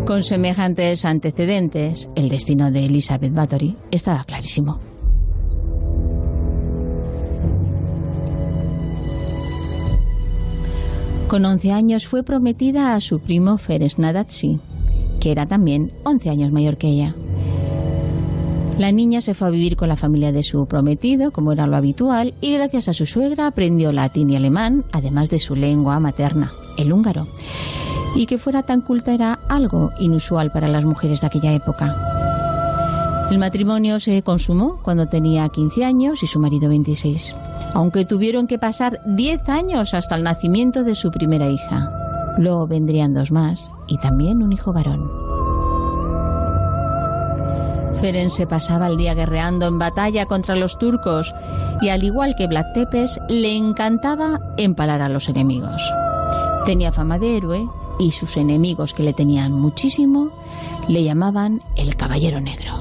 Con 0.05 0.23
semejantes 0.23 1.05
antecedentes, 1.05 2.09
el 2.15 2.27
destino 2.27 2.69
de 2.69 2.85
Elizabeth 2.85 3.33
Bathory 3.33 3.77
estaba 3.89 4.25
clarísimo. 4.25 4.79
Con 11.29 11.45
11 11.45 11.71
años 11.71 12.07
fue 12.07 12.23
prometida 12.23 12.93
a 12.93 12.99
su 12.99 13.21
primo 13.21 13.57
Ferenc 13.57 13.97
Nadatsi, 13.97 14.59
que 15.21 15.31
era 15.31 15.45
también 15.45 15.91
11 16.03 16.29
años 16.29 16.51
mayor 16.51 16.77
que 16.77 16.87
ella. 16.87 17.15
La 18.77 18.91
niña 18.91 19.21
se 19.21 19.33
fue 19.33 19.47
a 19.47 19.51
vivir 19.51 19.75
con 19.75 19.89
la 19.89 19.97
familia 19.97 20.31
de 20.31 20.43
su 20.43 20.67
prometido, 20.67 21.31
como 21.31 21.51
era 21.51 21.65
lo 21.65 21.75
habitual, 21.75 22.35
y 22.41 22.53
gracias 22.53 22.87
a 22.87 22.93
su 22.93 23.07
suegra 23.07 23.47
aprendió 23.47 23.91
latín 23.91 24.29
y 24.29 24.35
alemán, 24.35 24.85
además 24.91 25.31
de 25.31 25.39
su 25.39 25.55
lengua 25.55 25.99
materna, 25.99 26.51
el 26.77 26.93
húngaro. 26.93 27.27
Y 28.15 28.27
que 28.27 28.37
fuera 28.37 28.61
tan 28.61 28.81
culta 28.81 29.13
era 29.15 29.39
algo 29.49 29.91
inusual 29.99 30.51
para 30.51 30.67
las 30.67 30.85
mujeres 30.85 31.21
de 31.21 31.27
aquella 31.27 31.53
época. 31.53 31.95
El 33.31 33.39
matrimonio 33.39 33.99
se 33.99 34.21
consumó 34.21 34.79
cuando 34.83 35.07
tenía 35.07 35.49
15 35.49 35.83
años 35.83 36.21
y 36.21 36.27
su 36.27 36.39
marido 36.39 36.69
26, 36.69 37.35
aunque 37.73 38.05
tuvieron 38.05 38.45
que 38.45 38.59
pasar 38.59 39.01
10 39.05 39.49
años 39.49 39.95
hasta 39.95 40.15
el 40.15 40.23
nacimiento 40.23 40.83
de 40.83 40.93
su 40.93 41.09
primera 41.09 41.49
hija. 41.49 42.35
Luego 42.37 42.67
vendrían 42.67 43.13
dos 43.15 43.31
más 43.31 43.71
y 43.87 43.97
también 43.97 44.43
un 44.43 44.53
hijo 44.53 44.71
varón. 44.71 45.26
Ferenc 47.99 48.29
se 48.29 48.45
pasaba 48.45 48.87
el 48.87 48.97
día 48.97 49.15
guerreando 49.15 49.65
en 49.65 49.79
batalla 49.79 50.27
contra 50.27 50.55
los 50.55 50.77
turcos 50.77 51.33
y 51.81 51.89
al 51.89 52.03
igual 52.03 52.35
que 52.37 52.47
Vlad 52.47 52.65
Tepes 52.73 53.19
le 53.27 53.55
encantaba 53.55 54.39
empalar 54.57 55.01
a 55.01 55.09
los 55.09 55.29
enemigos. 55.29 55.81
Tenía 56.65 56.91
fama 56.91 57.17
de 57.17 57.37
héroe 57.37 57.67
y 57.99 58.11
sus 58.11 58.37
enemigos 58.37 58.93
que 58.93 59.03
le 59.03 59.13
tenían 59.13 59.51
muchísimo 59.51 60.29
le 60.87 61.03
llamaban 61.03 61.61
el 61.75 61.95
Caballero 61.95 62.39
Negro. 62.39 62.73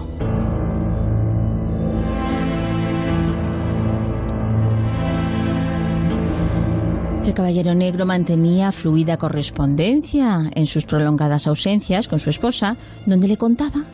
El 7.24 7.34
Caballero 7.34 7.74
Negro 7.74 8.06
mantenía 8.06 8.70
fluida 8.70 9.16
correspondencia 9.16 10.48
en 10.54 10.66
sus 10.66 10.84
prolongadas 10.84 11.48
ausencias 11.48 12.06
con 12.06 12.20
su 12.20 12.30
esposa, 12.30 12.76
donde 13.04 13.26
le 13.26 13.36
contaba 13.36 13.84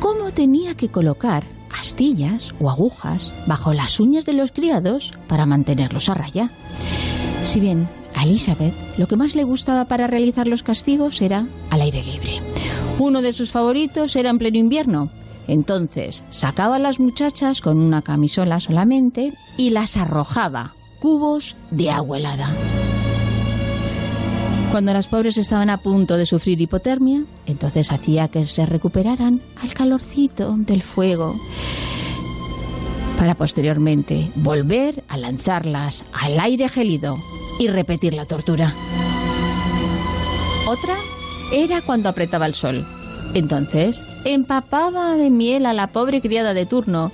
cómo 0.00 0.32
tenía 0.32 0.74
que 0.74 0.88
colocar 0.88 1.44
astillas 1.70 2.52
o 2.58 2.70
agujas 2.70 3.32
bajo 3.46 3.72
las 3.72 4.00
uñas 4.00 4.26
de 4.26 4.32
los 4.32 4.50
criados 4.50 5.12
para 5.28 5.46
mantenerlos 5.46 6.08
a 6.08 6.14
raya. 6.14 6.50
Si 7.44 7.60
bien 7.60 7.88
a 8.16 8.24
Elizabeth 8.24 8.74
lo 8.98 9.06
que 9.06 9.16
más 9.16 9.36
le 9.36 9.44
gustaba 9.44 9.84
para 9.84 10.08
realizar 10.08 10.48
los 10.48 10.62
castigos 10.62 11.20
era 11.20 11.46
al 11.70 11.82
aire 11.82 12.02
libre. 12.02 12.40
Uno 12.98 13.22
de 13.22 13.32
sus 13.32 13.50
favoritos 13.50 14.16
era 14.16 14.30
en 14.30 14.38
pleno 14.38 14.58
invierno. 14.58 15.10
Entonces 15.46 16.24
sacaba 16.30 16.76
a 16.76 16.80
las 16.80 16.98
muchachas 16.98 17.60
con 17.60 17.78
una 17.78 18.02
camisola 18.02 18.60
solamente 18.60 19.32
y 19.56 19.70
las 19.70 19.96
arrojaba 19.96 20.74
cubos 21.00 21.56
de 21.70 21.90
agua 21.90 22.18
helada. 22.18 22.54
Cuando 24.70 24.92
las 24.92 25.08
pobres 25.08 25.36
estaban 25.36 25.68
a 25.68 25.78
punto 25.78 26.16
de 26.16 26.26
sufrir 26.26 26.60
hipotermia, 26.60 27.24
entonces 27.46 27.90
hacía 27.90 28.28
que 28.28 28.44
se 28.44 28.66
recuperaran 28.66 29.42
al 29.60 29.74
calorcito 29.74 30.54
del 30.56 30.82
fuego 30.82 31.34
para 33.18 33.34
posteriormente 33.34 34.30
volver 34.36 35.02
a 35.08 35.16
lanzarlas 35.16 36.04
al 36.12 36.38
aire 36.38 36.68
gélido 36.68 37.18
y 37.58 37.66
repetir 37.66 38.14
la 38.14 38.26
tortura. 38.26 38.72
Otra 40.68 40.94
era 41.52 41.82
cuando 41.82 42.08
apretaba 42.08 42.46
el 42.46 42.54
sol. 42.54 42.86
Entonces 43.34 44.04
empapaba 44.24 45.16
de 45.16 45.30
miel 45.30 45.66
a 45.66 45.72
la 45.72 45.88
pobre 45.88 46.20
criada 46.20 46.54
de 46.54 46.64
turno 46.64 47.10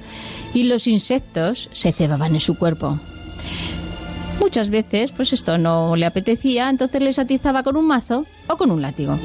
y 0.52 0.64
los 0.64 0.86
insectos 0.86 1.70
se 1.72 1.92
cebaban 1.92 2.34
en 2.34 2.40
su 2.40 2.56
cuerpo. 2.56 3.00
Muchas 4.40 4.70
veces, 4.70 5.12
pues 5.12 5.32
esto 5.32 5.58
no 5.58 5.96
le 5.96 6.06
apetecía, 6.06 6.68
entonces 6.68 7.00
les 7.00 7.18
atizaba 7.18 7.62
con 7.62 7.76
un 7.76 7.86
mazo 7.86 8.26
o 8.48 8.56
con 8.56 8.70
un 8.70 8.82
látigo. 8.82 9.18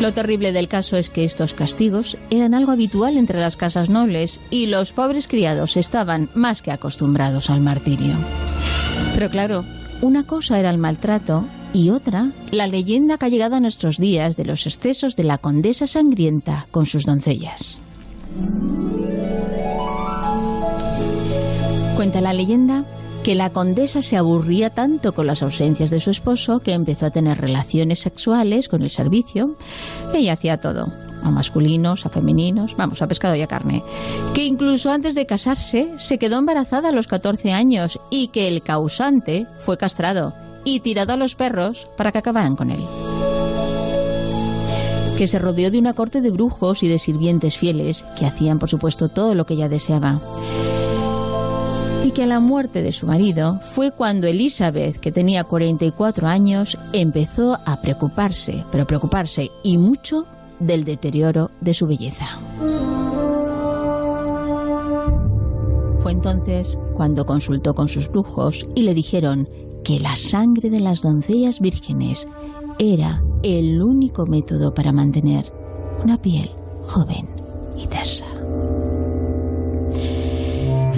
Lo 0.00 0.14
terrible 0.14 0.52
del 0.52 0.66
caso 0.66 0.96
es 0.96 1.10
que 1.10 1.24
estos 1.24 1.52
castigos 1.52 2.16
eran 2.30 2.54
algo 2.54 2.72
habitual 2.72 3.18
entre 3.18 3.38
las 3.38 3.58
casas 3.58 3.90
nobles 3.90 4.40
y 4.48 4.66
los 4.66 4.94
pobres 4.94 5.28
criados 5.28 5.76
estaban 5.76 6.30
más 6.34 6.62
que 6.62 6.70
acostumbrados 6.70 7.50
al 7.50 7.60
martirio. 7.60 8.14
Pero 9.14 9.28
claro, 9.28 9.64
una 10.00 10.24
cosa 10.24 10.58
era 10.58 10.70
el 10.70 10.78
maltrato 10.78 11.44
y 11.74 11.90
otra 11.90 12.32
la 12.50 12.66
leyenda 12.66 13.18
que 13.18 13.26
ha 13.26 13.28
llegado 13.28 13.56
a 13.56 13.60
nuestros 13.60 13.98
días 13.98 14.36
de 14.36 14.46
los 14.46 14.66
excesos 14.66 15.16
de 15.16 15.24
la 15.24 15.36
condesa 15.36 15.86
sangrienta 15.86 16.66
con 16.70 16.86
sus 16.86 17.04
doncellas. 17.04 17.78
Cuenta 22.00 22.22
la 22.22 22.32
leyenda 22.32 22.84
que 23.22 23.34
la 23.34 23.50
condesa 23.50 24.00
se 24.00 24.16
aburría 24.16 24.70
tanto 24.70 25.12
con 25.12 25.26
las 25.26 25.42
ausencias 25.42 25.90
de 25.90 26.00
su 26.00 26.08
esposo 26.08 26.60
que 26.60 26.72
empezó 26.72 27.04
a 27.04 27.10
tener 27.10 27.38
relaciones 27.38 27.98
sexuales 27.98 28.70
con 28.70 28.80
el 28.80 28.88
servicio. 28.88 29.58
Ella 30.14 30.32
hacía 30.32 30.58
todo, 30.62 30.90
a 31.22 31.30
masculinos, 31.30 32.06
a 32.06 32.08
femeninos, 32.08 32.74
vamos, 32.74 33.02
a 33.02 33.06
pescado 33.06 33.36
y 33.36 33.42
a 33.42 33.46
carne. 33.46 33.82
Que 34.32 34.46
incluso 34.46 34.90
antes 34.90 35.14
de 35.14 35.26
casarse 35.26 35.90
se 35.98 36.18
quedó 36.18 36.38
embarazada 36.38 36.88
a 36.88 36.92
los 36.92 37.06
14 37.06 37.52
años 37.52 38.00
y 38.08 38.28
que 38.28 38.48
el 38.48 38.62
causante 38.62 39.46
fue 39.58 39.76
castrado 39.76 40.32
y 40.64 40.80
tirado 40.80 41.12
a 41.12 41.18
los 41.18 41.34
perros 41.34 41.86
para 41.98 42.12
que 42.12 42.18
acabaran 42.18 42.56
con 42.56 42.70
él. 42.70 42.82
Que 45.18 45.26
se 45.26 45.38
rodeó 45.38 45.70
de 45.70 45.78
una 45.78 45.92
corte 45.92 46.22
de 46.22 46.30
brujos 46.30 46.82
y 46.82 46.88
de 46.88 46.98
sirvientes 46.98 47.58
fieles 47.58 48.06
que 48.18 48.24
hacían, 48.24 48.58
por 48.58 48.70
supuesto, 48.70 49.10
todo 49.10 49.34
lo 49.34 49.44
que 49.44 49.52
ella 49.52 49.68
deseaba 49.68 50.18
y 52.04 52.12
que 52.12 52.22
a 52.22 52.26
la 52.26 52.40
muerte 52.40 52.82
de 52.82 52.92
su 52.92 53.06
marido 53.06 53.60
fue 53.74 53.90
cuando 53.90 54.26
Elizabeth, 54.26 54.98
que 54.98 55.12
tenía 55.12 55.44
44 55.44 56.26
años, 56.26 56.78
empezó 56.92 57.58
a 57.66 57.80
preocuparse, 57.80 58.64
pero 58.72 58.86
preocuparse 58.86 59.50
y 59.62 59.76
mucho 59.76 60.24
del 60.58 60.84
deterioro 60.84 61.50
de 61.60 61.74
su 61.74 61.86
belleza. 61.86 62.26
Fue 65.98 66.12
entonces 66.12 66.78
cuando 66.94 67.26
consultó 67.26 67.74
con 67.74 67.88
sus 67.88 68.08
brujos 68.08 68.66
y 68.74 68.82
le 68.82 68.94
dijeron 68.94 69.48
que 69.84 70.00
la 70.00 70.16
sangre 70.16 70.70
de 70.70 70.80
las 70.80 71.02
doncellas 71.02 71.60
vírgenes 71.60 72.26
era 72.78 73.22
el 73.42 73.82
único 73.82 74.26
método 74.26 74.72
para 74.72 74.92
mantener 74.92 75.52
una 76.02 76.20
piel 76.20 76.50
joven 76.82 77.28
y 77.76 77.86
tersa. 77.86 78.26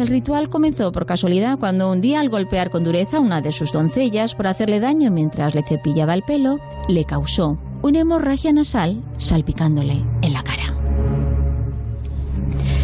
El 0.03 0.09
ritual 0.09 0.49
comenzó 0.49 0.91
por 0.91 1.07
casualidad 1.07 1.61
cuando 1.61 1.89
un 1.89 2.01
día 2.01 2.19
al 2.19 2.29
golpear 2.29 2.71
con 2.71 2.83
dureza 2.83 3.19
a 3.19 3.21
una 3.21 3.41
de 3.41 3.53
sus 3.53 3.71
doncellas 3.71 4.35
por 4.35 4.49
hacerle 4.49 4.81
daño 4.81 5.13
mientras 5.13 5.55
le 5.55 5.63
cepillaba 5.63 6.13
el 6.13 6.25
pelo, 6.25 6.59
le 6.89 7.05
causó 7.05 7.57
una 7.83 8.01
hemorragia 8.01 8.53
nasal 8.53 9.01
salpicándole 9.17 10.05
en 10.23 10.33
la 10.33 10.43
cara. 10.43 10.77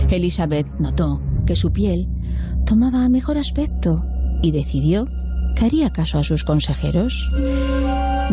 Elizabeth 0.09 0.69
notó 0.79 1.21
que 1.45 1.57
su 1.57 1.73
piel 1.73 2.07
tomaba 2.65 3.09
mejor 3.09 3.37
aspecto 3.37 4.05
y 4.41 4.53
decidió 4.53 5.09
que 5.57 5.65
haría 5.65 5.91
caso 5.91 6.21
a 6.21 6.23
sus 6.23 6.45
consejeros. 6.45 7.29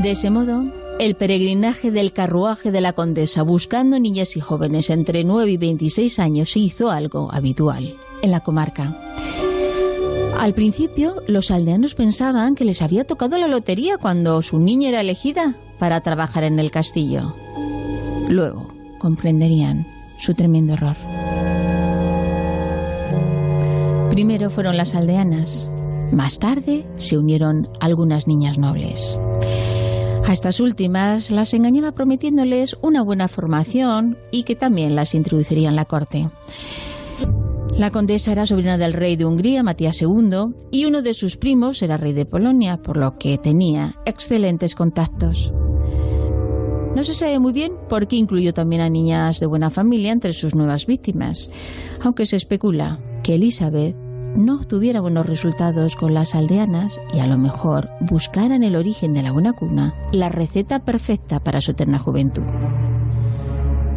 De 0.04 0.12
ese 0.12 0.30
modo, 0.30 0.64
el 1.00 1.16
peregrinaje 1.16 1.92
del 1.92 2.14
carruaje 2.14 2.72
de 2.72 2.82
la 2.82 2.94
condesa 2.94 3.44
buscando 3.44 4.00
niñas 4.00 4.38
y 4.38 4.40
jóvenes 4.40 4.90
entre 4.90 5.24
9 5.24 5.52
y 5.52 5.58
26 5.58 6.20
años 6.20 6.52
se 6.52 6.60
hizo 6.60 6.90
algo 6.90 7.30
habitual 7.32 7.96
en 8.22 8.32
la 8.32 8.40
comarca. 8.40 8.96
Al 10.38 10.54
principio, 10.54 11.22
los 11.28 11.52
aldeanos 11.52 11.96
pensaban 11.96 12.56
que 12.56 12.66
les 12.66 12.82
había 12.82 13.06
tocado 13.06 13.38
la 13.38 13.48
lotería 13.48 13.98
cuando 13.98 14.42
su 14.42 14.60
niña 14.60 14.90
era 14.90 15.02
elegida 15.02 15.56
para 15.80 16.02
trabajar 16.02 16.44
en 16.44 16.60
el 16.60 16.72
castillo. 16.72 17.36
Luego 18.30 18.74
comprenderían 18.98 19.88
su 20.20 20.34
tremendo 20.34 20.74
error. 20.74 20.98
Primero 24.10 24.50
fueron 24.50 24.78
las 24.78 24.96
aldeanas, 24.96 25.70
más 26.12 26.40
tarde 26.40 26.86
se 26.96 27.18
unieron 27.18 27.70
algunas 27.80 28.28
niñas 28.28 28.58
nobles. 28.58 29.18
A 30.28 30.34
estas 30.34 30.60
últimas 30.60 31.30
las 31.30 31.54
engañaba 31.54 31.92
prometiéndoles 31.92 32.76
una 32.82 33.04
buena 33.04 33.28
formación 33.28 34.18
y 34.32 34.44
que 34.44 34.56
también 34.56 34.96
las 34.96 35.14
introduciría 35.14 35.70
en 35.70 35.76
la 35.76 35.86
corte. 35.86 36.30
La 37.78 37.92
condesa 37.92 38.32
era 38.32 38.48
sobrina 38.48 38.78
del 38.78 38.94
rey 38.94 39.18
de 39.18 39.26
Hungría, 39.26 39.62
Matías 39.62 40.02
II, 40.02 40.56
y 40.72 40.86
uno 40.86 41.02
de 41.04 41.14
sus 41.14 41.38
primos 41.38 41.82
era 41.84 41.98
rey 41.98 42.14
de 42.14 42.26
Polonia, 42.26 42.82
por 42.82 42.98
lo 42.98 43.18
que 43.18 43.38
tenía 43.38 43.98
excelentes 44.06 44.74
contactos. 44.74 45.52
No 46.96 47.04
se 47.04 47.14
sabe 47.14 47.38
muy 47.40 47.54
bien 47.54 47.74
por 47.90 48.08
qué 48.08 48.16
incluyó 48.16 48.54
también 48.54 48.82
a 48.82 48.90
niñas 48.90 49.40
de 49.40 49.46
buena 49.46 49.70
familia 49.70 50.12
entre 50.12 50.34
sus 50.34 50.56
nuevas 50.56 50.86
víctimas, 50.86 51.52
aunque 52.02 52.26
se 52.26 52.38
especula 52.38 53.00
que 53.22 53.36
Elizabeth 53.36 53.96
no 54.36 54.56
obtuviera 54.56 55.02
buenos 55.02 55.26
resultados 55.26 55.96
con 55.96 56.14
las 56.14 56.36
aldeanas 56.36 57.00
y 57.14 57.20
a 57.20 57.28
lo 57.28 57.38
mejor 57.38 57.90
buscara 58.02 58.56
en 58.56 58.64
el 58.64 58.76
origen 58.76 59.14
de 59.14 59.24
la 59.24 59.32
buena 59.32 59.54
cuna 59.54 59.94
la 60.12 60.30
receta 60.30 60.84
perfecta 60.84 61.40
para 61.40 61.62
su 61.62 61.72
eterna 61.72 62.00
juventud. 62.00 62.44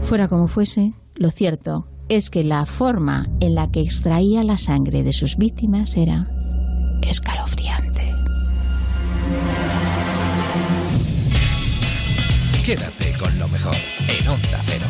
Fuera 0.02 0.28
como 0.28 0.48
fuese, 0.48 0.94
lo 1.14 1.30
cierto 1.30 1.86
es 2.08 2.30
que 2.30 2.44
la 2.44 2.64
forma 2.64 3.28
en 3.40 3.54
la 3.54 3.70
que 3.70 3.80
extraía 3.80 4.42
la 4.44 4.56
sangre 4.56 5.02
de 5.02 5.12
sus 5.12 5.36
víctimas 5.36 5.96
era 5.96 6.28
escalofriante. 7.02 8.06
Quédate 12.64 13.16
con 13.18 13.38
lo 13.38 13.48
mejor 13.48 13.74
en 14.08 14.28
Onda 14.28 14.60
Cero. 14.64 14.86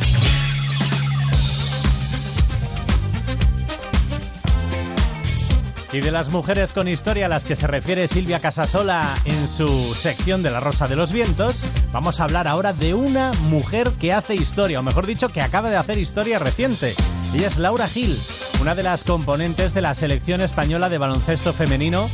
Y 5.90 6.00
de 6.00 6.10
las 6.10 6.28
mujeres 6.28 6.74
con 6.74 6.86
historia 6.86 7.26
a 7.26 7.28
las 7.30 7.46
que 7.46 7.56
se 7.56 7.66
refiere 7.66 8.08
Silvia 8.08 8.40
Casasola 8.40 9.14
en 9.24 9.48
su 9.48 9.94
sección 9.94 10.42
de 10.42 10.50
La 10.50 10.60
Rosa 10.60 10.86
de 10.86 10.96
los 10.96 11.12
Vientos, 11.12 11.64
vamos 11.92 12.20
a 12.20 12.24
hablar 12.24 12.46
ahora 12.46 12.74
de 12.74 12.92
una 12.92 13.32
mujer 13.48 13.92
que 13.92 14.12
hace 14.12 14.34
historia, 14.34 14.80
o 14.80 14.82
mejor 14.82 15.06
dicho, 15.06 15.30
que 15.30 15.40
acaba 15.40 15.70
de 15.70 15.76
hacer 15.76 15.96
historia 15.98 16.38
reciente. 16.38 16.94
Ella 17.34 17.46
es 17.46 17.56
Laura 17.56 17.88
Gil, 17.88 18.18
una 18.60 18.74
de 18.74 18.82
las 18.82 19.02
componentes 19.02 19.72
de 19.72 19.80
la 19.80 19.94
selección 19.94 20.42
española 20.42 20.90
de 20.90 20.98
baloncesto 20.98 21.54
femenino, 21.54 22.10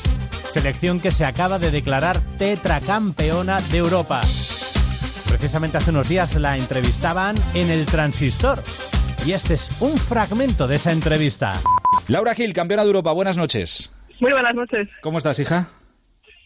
selección 0.49 1.01
que 1.01 1.11
se 1.11 1.25
acaba 1.25 1.59
de 1.59 1.73
declarar 1.73 2.21
tetracampeona 2.39 3.61
de 3.61 3.79
Europa. 3.79 4.21
Precisamente 5.27 5.79
hace 5.79 5.91
unos 5.91 6.09
días 6.09 6.37
la 6.37 6.57
entrevistaban 6.57 7.35
en 7.55 7.71
el 7.71 7.87
Transistor. 7.87 8.63
Y 9.27 9.33
este 9.33 9.55
es 9.55 9.69
un 9.81 9.99
fragmento 9.99 10.69
de 10.69 10.77
esa 10.77 10.93
entrevista. 10.93 11.55
Laura 12.09 12.35
Gil, 12.35 12.53
campeona 12.53 12.83
de 12.83 12.89
Europa, 12.89 13.13
buenas 13.13 13.37
noches. 13.37 13.93
Muy 14.21 14.31
buenas 14.33 14.55
noches. 14.55 14.89
¿Cómo 15.03 15.19
estás, 15.19 15.39
hija? 15.41 15.67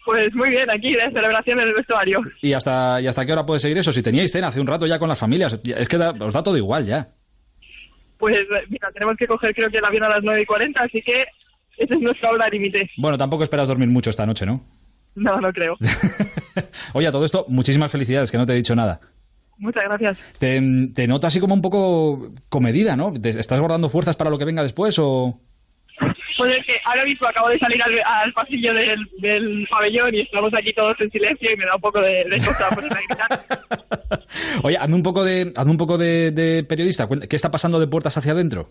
Pues 0.05 0.33
muy 0.33 0.49
bien, 0.49 0.69
aquí 0.69 0.93
de 0.93 1.11
celebración 1.13 1.59
en 1.59 1.67
el 1.67 1.73
vestuario. 1.75 2.19
¿Y 2.41 2.53
hasta, 2.53 2.99
¿Y 3.01 3.07
hasta 3.07 3.25
qué 3.25 3.33
hora 3.33 3.45
puede 3.45 3.59
seguir 3.59 3.77
eso? 3.77 3.93
Si 3.93 4.01
teníais 4.01 4.31
cena 4.31 4.47
hace 4.47 4.59
un 4.61 4.67
rato 4.67 4.87
ya 4.87 4.97
con 4.97 5.09
las 5.09 5.19
familias, 5.19 5.59
es 5.63 5.87
que 5.87 5.97
da- 5.97 6.11
os 6.19 6.33
da 6.33 6.41
todo 6.41 6.57
igual 6.57 6.85
ya. 6.85 7.09
Pues 8.17 8.35
eh, 8.35 8.47
mira, 8.69 8.89
tenemos 8.91 9.15
que 9.17 9.27
coger 9.27 9.53
creo 9.53 9.69
que 9.69 9.77
el 9.77 9.85
avión 9.85 10.03
a 10.03 10.09
las 10.09 10.23
9 10.23 10.41
y 10.41 10.45
40, 10.45 10.83
así 10.83 11.01
que 11.01 11.25
esa 11.77 11.93
es 11.95 12.01
nuestra 12.01 12.31
hora 12.31 12.49
límite. 12.49 12.89
Bueno, 12.97 13.17
tampoco 13.17 13.43
esperas 13.43 13.67
dormir 13.67 13.89
mucho 13.89 14.09
esta 14.09 14.25
noche, 14.25 14.45
¿no? 14.45 14.65
No, 15.15 15.39
no 15.39 15.51
creo. 15.53 15.77
Oye, 16.93 17.07
a 17.07 17.11
todo 17.11 17.25
esto, 17.25 17.45
muchísimas 17.47 17.91
felicidades, 17.91 18.31
que 18.31 18.37
no 18.37 18.45
te 18.45 18.53
he 18.53 18.57
dicho 18.57 18.75
nada. 18.75 18.99
Muchas 19.59 19.83
gracias. 19.83 20.17
Te, 20.39 20.61
te 20.95 21.07
noto 21.07 21.27
así 21.27 21.39
como 21.39 21.53
un 21.53 21.61
poco 21.61 22.31
comedida, 22.49 22.95
¿no? 22.95 23.11
¿Te- 23.13 23.29
¿Estás 23.29 23.59
guardando 23.59 23.89
fuerzas 23.89 24.15
para 24.17 24.29
lo 24.29 24.37
que 24.37 24.45
venga 24.45 24.63
después 24.63 24.97
o...? 24.99 25.39
Pues 26.37 26.55
es 26.55 26.65
que 26.65 26.75
ahora 26.85 27.03
mismo 27.03 27.27
acabo 27.27 27.49
de 27.49 27.59
salir 27.59 27.81
al, 27.83 27.93
al 28.23 28.31
pasillo 28.31 28.73
del, 28.73 29.05
del 29.19 29.67
pabellón 29.69 30.15
y 30.15 30.21
estamos 30.21 30.53
aquí 30.53 30.71
todos 30.73 30.95
en 31.01 31.11
silencio 31.11 31.49
y 31.53 31.57
me 31.57 31.65
da 31.65 31.75
un 31.75 31.81
poco 31.81 31.99
de, 31.99 32.23
de 32.31 32.37
cosa 32.37 32.67
a 32.69 32.75
gritar. 32.75 33.41
Oye, 34.63 34.77
hazme 34.77 34.95
un 34.95 35.03
poco 35.03 35.25
de, 35.25 35.51
hazme 35.57 35.71
un 35.71 35.77
poco 35.77 35.97
de, 35.97 36.31
de 36.31 36.63
periodista. 36.63 37.09
¿Qué 37.29 37.35
está 37.35 37.51
pasando 37.51 37.77
de 37.77 37.87
puertas 37.87 38.15
hacia 38.17 38.31
adentro? 38.31 38.69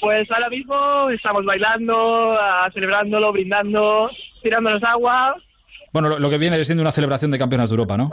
Pues 0.00 0.30
ahora 0.30 0.48
mismo 0.48 1.10
estamos 1.10 1.44
bailando, 1.44 2.36
ah, 2.40 2.70
celebrándolo, 2.72 3.32
brindando, 3.32 4.08
tirándonos 4.44 4.82
agua. 4.84 5.34
Bueno, 5.92 6.10
lo, 6.10 6.18
lo 6.20 6.30
que 6.30 6.38
viene 6.38 6.62
siendo 6.62 6.82
una 6.82 6.92
celebración 6.92 7.32
de 7.32 7.38
campeonas 7.38 7.68
de 7.70 7.72
Europa, 7.74 7.96
¿no? 7.96 8.10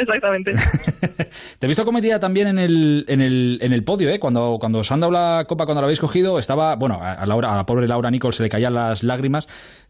Exactamente. 0.00 0.52
Te 1.58 1.66
he 1.66 1.68
visto 1.68 1.84
comedida 1.84 2.18
también 2.18 2.48
en 2.48 2.58
el, 2.58 3.04
en 3.08 3.20
el, 3.20 3.58
en 3.60 3.72
el 3.72 3.84
podio, 3.84 4.08
¿eh? 4.10 4.18
Cuando, 4.18 4.56
cuando 4.58 4.78
os 4.78 4.90
han 4.90 5.00
dado 5.00 5.12
la 5.12 5.44
copa, 5.46 5.64
cuando 5.66 5.80
la 5.82 5.86
habéis 5.86 6.00
cogido, 6.00 6.38
estaba... 6.38 6.74
Bueno, 6.76 6.98
a, 7.02 7.12
a 7.12 7.26
Laura- 7.26 7.52
a 7.52 7.56
la 7.56 7.66
pobre 7.66 7.86
Laura 7.86 8.10
Nichols 8.10 8.36
se 8.36 8.42
le 8.42 8.48
caían 8.48 8.74
las 8.74 9.02
lágrimas, 9.02 9.46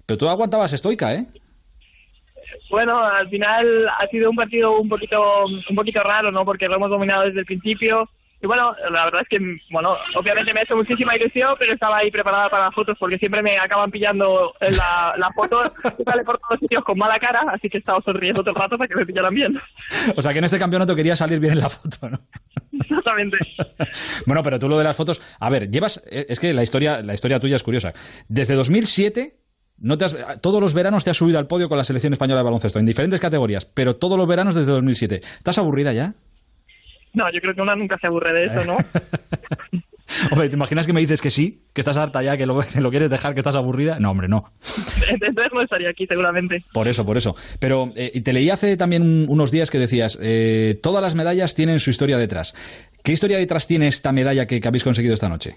pero 0.06 0.18
tú 0.18 0.28
aguantabas 0.28 0.72
estoica, 0.72 1.14
¿eh? 1.14 1.26
Bueno, 2.70 2.98
al 3.04 3.28
final 3.28 3.88
ha 3.88 4.06
sido 4.08 4.30
un 4.30 4.36
partido 4.36 4.78
un 4.78 4.88
poquito 4.88 5.20
un 5.68 5.76
poquito 5.76 6.02
raro, 6.02 6.30
¿no? 6.30 6.44
Porque 6.44 6.66
lo 6.66 6.76
hemos 6.76 6.90
dominado 6.90 7.24
desde 7.24 7.40
el 7.40 7.46
principio. 7.46 8.08
Y 8.42 8.46
bueno, 8.46 8.74
la 8.90 9.04
verdad 9.04 9.20
es 9.22 9.28
que, 9.28 9.38
bueno, 9.70 9.94
obviamente 10.16 10.54
me 10.54 10.60
ha 10.60 10.62
hecho 10.62 10.74
muchísima 10.74 11.14
ilusión, 11.14 11.50
pero 11.58 11.74
estaba 11.74 11.98
ahí 11.98 12.10
preparada 12.10 12.48
para 12.48 12.64
las 12.64 12.74
fotos 12.74 12.96
porque 12.98 13.18
siempre 13.18 13.42
me 13.42 13.50
acaban 13.58 13.90
pillando 13.90 14.54
la, 14.60 15.14
la 15.18 15.28
foto 15.34 15.60
y 15.98 16.02
sale 16.04 16.24
por 16.24 16.38
todos 16.38 16.58
sitios 16.58 16.82
con 16.84 16.96
mala 16.96 17.18
cara, 17.18 17.40
así 17.52 17.68
que 17.68 17.76
he 17.76 17.80
estado 17.80 18.00
sonriendo 18.02 18.42
todo 18.42 18.54
el 18.54 18.60
rato 18.62 18.78
para 18.78 18.88
que 18.88 18.94
me 18.96 19.04
pillaran 19.04 19.34
bien. 19.34 19.60
O 20.16 20.22
sea, 20.22 20.32
que 20.32 20.38
en 20.38 20.44
este 20.44 20.58
campeonato 20.58 20.96
quería 20.96 21.16
salir 21.16 21.38
bien 21.38 21.52
en 21.52 21.58
la 21.60 21.68
foto, 21.68 22.08
¿no? 22.08 22.18
Exactamente. 22.80 23.36
Bueno, 24.26 24.42
pero 24.42 24.58
tú 24.58 24.68
lo 24.68 24.78
de 24.78 24.84
las 24.84 24.96
fotos... 24.96 25.20
A 25.38 25.50
ver, 25.50 25.70
llevas... 25.70 26.02
eh, 26.10 26.26
Es 26.28 26.40
que 26.40 26.52
la 26.54 26.62
historia, 26.62 27.02
la 27.02 27.14
historia 27.14 27.40
tuya 27.40 27.56
es 27.56 27.62
curiosa. 27.62 27.92
Desde 28.28 28.54
2007... 28.54 29.36
No 29.82 29.96
te 29.96 30.04
has- 30.04 30.16
todos 30.42 30.60
los 30.60 30.74
veranos 30.74 31.04
te 31.04 31.10
has 31.10 31.16
subido 31.16 31.38
al 31.38 31.46
podio 31.46 31.68
con 31.70 31.78
la 31.78 31.84
selección 31.84 32.12
española 32.12 32.40
de 32.40 32.44
baloncesto, 32.44 32.78
en 32.78 32.84
diferentes 32.84 33.18
categorías, 33.18 33.64
pero 33.64 33.96
todos 33.96 34.18
los 34.18 34.28
veranos 34.28 34.54
desde 34.54 34.72
2007. 34.72 35.20
¿Estás 35.38 35.56
aburrida 35.56 35.92
ya? 35.94 36.12
No, 37.12 37.30
yo 37.32 37.40
creo 37.40 37.54
que 37.54 37.62
una 37.62 37.74
nunca 37.76 37.98
se 37.98 38.06
aburre 38.06 38.32
de 38.32 38.44
eso, 38.46 38.64
¿no? 38.72 38.76
Hombre, 40.32 40.48
¿te 40.48 40.56
imaginas 40.56 40.86
que 40.88 40.92
me 40.92 41.00
dices 41.00 41.22
que 41.22 41.30
sí? 41.30 41.62
¿Que 41.72 41.80
estás 41.82 41.96
harta 41.96 42.20
ya? 42.22 42.36
¿Que 42.36 42.44
lo, 42.46 42.58
que 42.58 42.80
lo 42.80 42.90
quieres 42.90 43.10
dejar? 43.10 43.32
¿Que 43.34 43.40
estás 43.40 43.54
aburrida? 43.56 43.98
No, 44.00 44.10
hombre, 44.10 44.26
no. 44.28 44.44
Entonces 45.08 45.52
no 45.52 45.60
estaría 45.60 45.88
aquí 45.90 46.06
seguramente. 46.06 46.64
Por 46.72 46.88
eso, 46.88 47.04
por 47.06 47.16
eso. 47.16 47.34
Pero 47.60 47.88
eh, 47.94 48.20
te 48.20 48.32
leí 48.32 48.50
hace 48.50 48.76
también 48.76 49.02
un- 49.02 49.26
unos 49.28 49.52
días 49.52 49.70
que 49.70 49.78
decías, 49.78 50.18
eh, 50.20 50.78
todas 50.82 51.00
las 51.02 51.14
medallas 51.14 51.54
tienen 51.54 51.78
su 51.78 51.90
historia 51.90 52.18
detrás. 52.18 52.54
¿Qué 53.04 53.12
historia 53.12 53.38
detrás 53.38 53.66
tiene 53.68 53.86
esta 53.86 54.10
medalla 54.12 54.46
que, 54.46 54.60
que 54.60 54.68
habéis 54.68 54.84
conseguido 54.84 55.14
esta 55.14 55.28
noche? 55.28 55.56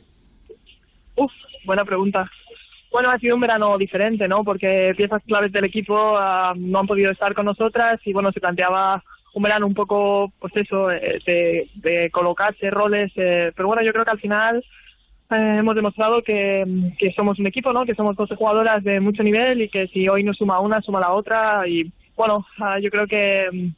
Uf, 1.15 1.31
buena 1.65 1.83
pregunta. 1.83 2.29
Bueno, 2.91 3.09
ha 3.09 3.17
sido 3.17 3.33
un 3.33 3.41
verano 3.41 3.75
diferente, 3.79 4.27
¿no? 4.27 4.43
Porque 4.43 4.93
piezas 4.95 5.23
claves 5.25 5.51
del 5.51 5.65
equipo 5.65 5.97
ah, 6.15 6.53
no 6.55 6.79
han 6.79 6.85
podido 6.87 7.09
estar 7.11 7.33
con 7.33 7.45
nosotras 7.45 7.99
y 8.05 8.13
bueno, 8.13 8.31
se 8.31 8.39
planteaba 8.39 9.03
un 9.33 9.63
un 9.63 9.73
poco, 9.73 10.31
pues 10.39 10.55
eso, 10.55 10.91
eh, 10.91 11.19
de, 11.25 11.69
de 11.75 12.09
colocarse 12.11 12.69
roles. 12.69 13.11
eh, 13.15 13.51
pero 13.55 13.67
bueno, 13.67 13.83
yo 13.83 13.91
creo 13.91 14.05
que 14.05 14.11
al 14.11 14.19
final 14.19 14.63
eh, 15.31 15.55
hemos 15.59 15.75
demostrado 15.75 16.21
que, 16.21 16.63
que 16.97 17.11
somos 17.13 17.39
un 17.39 17.47
equipo, 17.47 17.73
¿no? 17.73 17.85
Que 17.85 17.95
somos 17.95 18.15
12 18.15 18.35
jugadoras 18.35 18.83
de 18.83 18.99
mucho 18.99 19.23
nivel 19.23 19.61
y 19.61 19.69
que 19.69 19.87
si 19.87 20.07
hoy 20.07 20.23
no 20.23 20.33
suma 20.33 20.59
una, 20.59 20.81
suma 20.81 20.99
la 20.99 21.11
otra 21.13 21.67
y 21.67 21.91
bueno, 22.15 22.45
ah, 22.59 22.79
yo 22.79 22.89
creo 22.91 23.07
que 23.07 23.71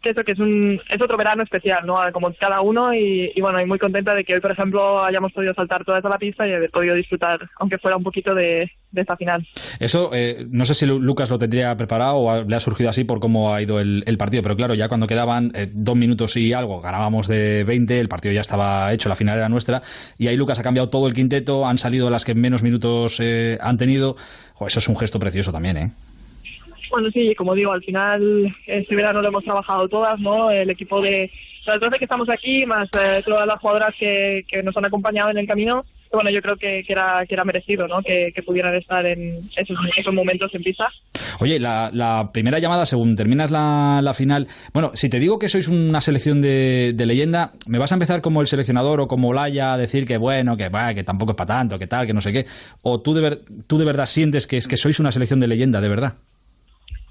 que 0.00 0.10
eso 0.10 0.22
que 0.24 0.32
es 0.32 0.38
un 0.38 0.80
es 0.88 1.00
otro 1.00 1.16
verano 1.16 1.42
especial, 1.42 1.86
¿no? 1.86 1.96
Como 2.12 2.32
cada 2.34 2.60
uno 2.60 2.94
y, 2.94 3.32
bueno, 3.40 3.60
y 3.60 3.66
muy 3.66 3.78
contenta 3.78 4.14
de 4.14 4.24
que 4.24 4.34
hoy, 4.34 4.40
por 4.40 4.50
ejemplo, 4.50 5.04
hayamos 5.04 5.32
podido 5.32 5.52
saltar 5.54 5.84
toda 5.84 6.00
la 6.00 6.18
pista 6.18 6.46
y 6.46 6.52
haber 6.52 6.70
podido 6.70 6.94
disfrutar, 6.94 7.38
aunque 7.58 7.78
fuera 7.78 7.96
un 7.96 8.02
poquito 8.02 8.34
de, 8.34 8.70
esta 8.94 9.16
final. 9.16 9.46
Eso, 9.78 10.10
eh, 10.12 10.46
no 10.50 10.64
sé 10.64 10.74
si 10.74 10.86
Lucas 10.86 11.30
lo 11.30 11.38
tendría 11.38 11.74
preparado 11.76 12.16
o 12.16 12.44
le 12.44 12.56
ha 12.56 12.60
surgido 12.60 12.90
así 12.90 13.04
por 13.04 13.20
cómo 13.20 13.54
ha 13.54 13.62
ido 13.62 13.78
el, 13.78 14.16
partido, 14.18 14.42
pero 14.42 14.56
claro, 14.56 14.74
ya 14.74 14.88
cuando 14.88 15.06
quedaban 15.06 15.52
eh, 15.54 15.68
dos 15.72 15.96
minutos 15.96 16.36
y 16.36 16.52
algo, 16.52 16.80
ganábamos 16.80 17.28
de 17.28 17.64
20, 17.64 18.00
el 18.00 18.08
partido 18.08 18.34
ya 18.34 18.40
estaba 18.40 18.92
hecho, 18.92 19.08
la 19.08 19.14
final 19.14 19.38
era 19.38 19.48
nuestra, 19.48 19.82
y 20.18 20.28
ahí 20.28 20.36
Lucas 20.36 20.58
ha 20.58 20.62
cambiado 20.62 20.90
todo 20.90 21.06
el 21.06 21.14
quinteto, 21.14 21.66
han 21.66 21.78
salido 21.78 22.10
las 22.10 22.24
que 22.24 22.34
menos 22.34 22.62
minutos 22.62 23.20
eh, 23.20 23.58
han 23.60 23.76
tenido. 23.76 24.16
Eso 24.66 24.78
es 24.78 24.88
un 24.88 24.96
gesto 24.96 25.18
precioso 25.18 25.52
también, 25.52 25.76
¿eh? 25.78 25.90
Bueno, 26.90 27.08
sí, 27.12 27.34
como 27.36 27.54
digo, 27.54 27.72
al 27.72 27.82
final 27.82 28.54
este 28.66 28.96
verano 28.96 29.22
lo 29.22 29.28
hemos 29.28 29.44
trabajado 29.44 29.88
todas, 29.88 30.18
¿no? 30.20 30.50
El 30.50 30.70
equipo 30.70 31.00
de 31.00 31.30
las 31.66 31.80
12 31.80 31.98
que 31.98 32.04
estamos 32.04 32.28
aquí, 32.28 32.66
más 32.66 32.88
eh, 32.94 33.22
todas 33.24 33.46
las 33.46 33.60
jugadoras 33.60 33.94
que, 33.98 34.42
que, 34.48 34.62
nos 34.62 34.76
han 34.76 34.86
acompañado 34.86 35.30
en 35.30 35.38
el 35.38 35.46
camino, 35.46 35.84
bueno, 36.12 36.30
yo 36.30 36.42
creo 36.42 36.56
que, 36.56 36.82
que, 36.84 36.92
era, 36.92 37.24
que 37.26 37.34
era 37.34 37.44
merecido, 37.44 37.86
¿no? 37.86 38.02
Que, 38.02 38.32
pudieran 38.44 38.74
estar 38.74 39.06
en 39.06 39.36
esos, 39.56 39.76
esos 39.96 40.12
momentos 40.12 40.52
en 40.54 40.62
pista. 40.62 40.88
Oye, 41.38 41.60
la, 41.60 41.90
la, 41.92 42.30
primera 42.32 42.58
llamada, 42.58 42.84
según 42.84 43.14
terminas 43.14 43.50
la, 43.50 44.00
la, 44.02 44.12
final, 44.14 44.48
bueno, 44.72 44.90
si 44.94 45.08
te 45.08 45.20
digo 45.20 45.38
que 45.38 45.48
sois 45.48 45.68
una 45.68 46.00
selección 46.00 46.42
de, 46.42 46.92
de, 46.94 47.06
leyenda, 47.06 47.52
¿me 47.68 47.78
vas 47.78 47.92
a 47.92 47.94
empezar 47.94 48.20
como 48.20 48.40
el 48.40 48.48
seleccionador 48.48 49.00
o 49.02 49.06
como 49.06 49.32
Laya 49.32 49.74
a 49.74 49.78
decir 49.78 50.04
que 50.04 50.16
bueno, 50.16 50.56
que, 50.56 50.68
bah, 50.68 50.94
que 50.94 51.04
tampoco 51.04 51.32
es 51.32 51.36
para 51.36 51.58
tanto, 51.58 51.78
que 51.78 51.86
tal, 51.86 52.06
que 52.06 52.14
no 52.14 52.20
sé 52.20 52.32
qué? 52.32 52.46
¿O 52.82 53.00
tú 53.00 53.14
de, 53.14 53.20
ver, 53.20 53.40
tú 53.68 53.78
de 53.78 53.84
verdad 53.84 54.06
sientes 54.06 54.48
que, 54.48 54.56
es, 54.56 54.66
que 54.66 54.76
sois 54.76 54.98
una 54.98 55.12
selección 55.12 55.38
de 55.38 55.46
leyenda, 55.46 55.80
de 55.80 55.88
verdad? 55.88 56.14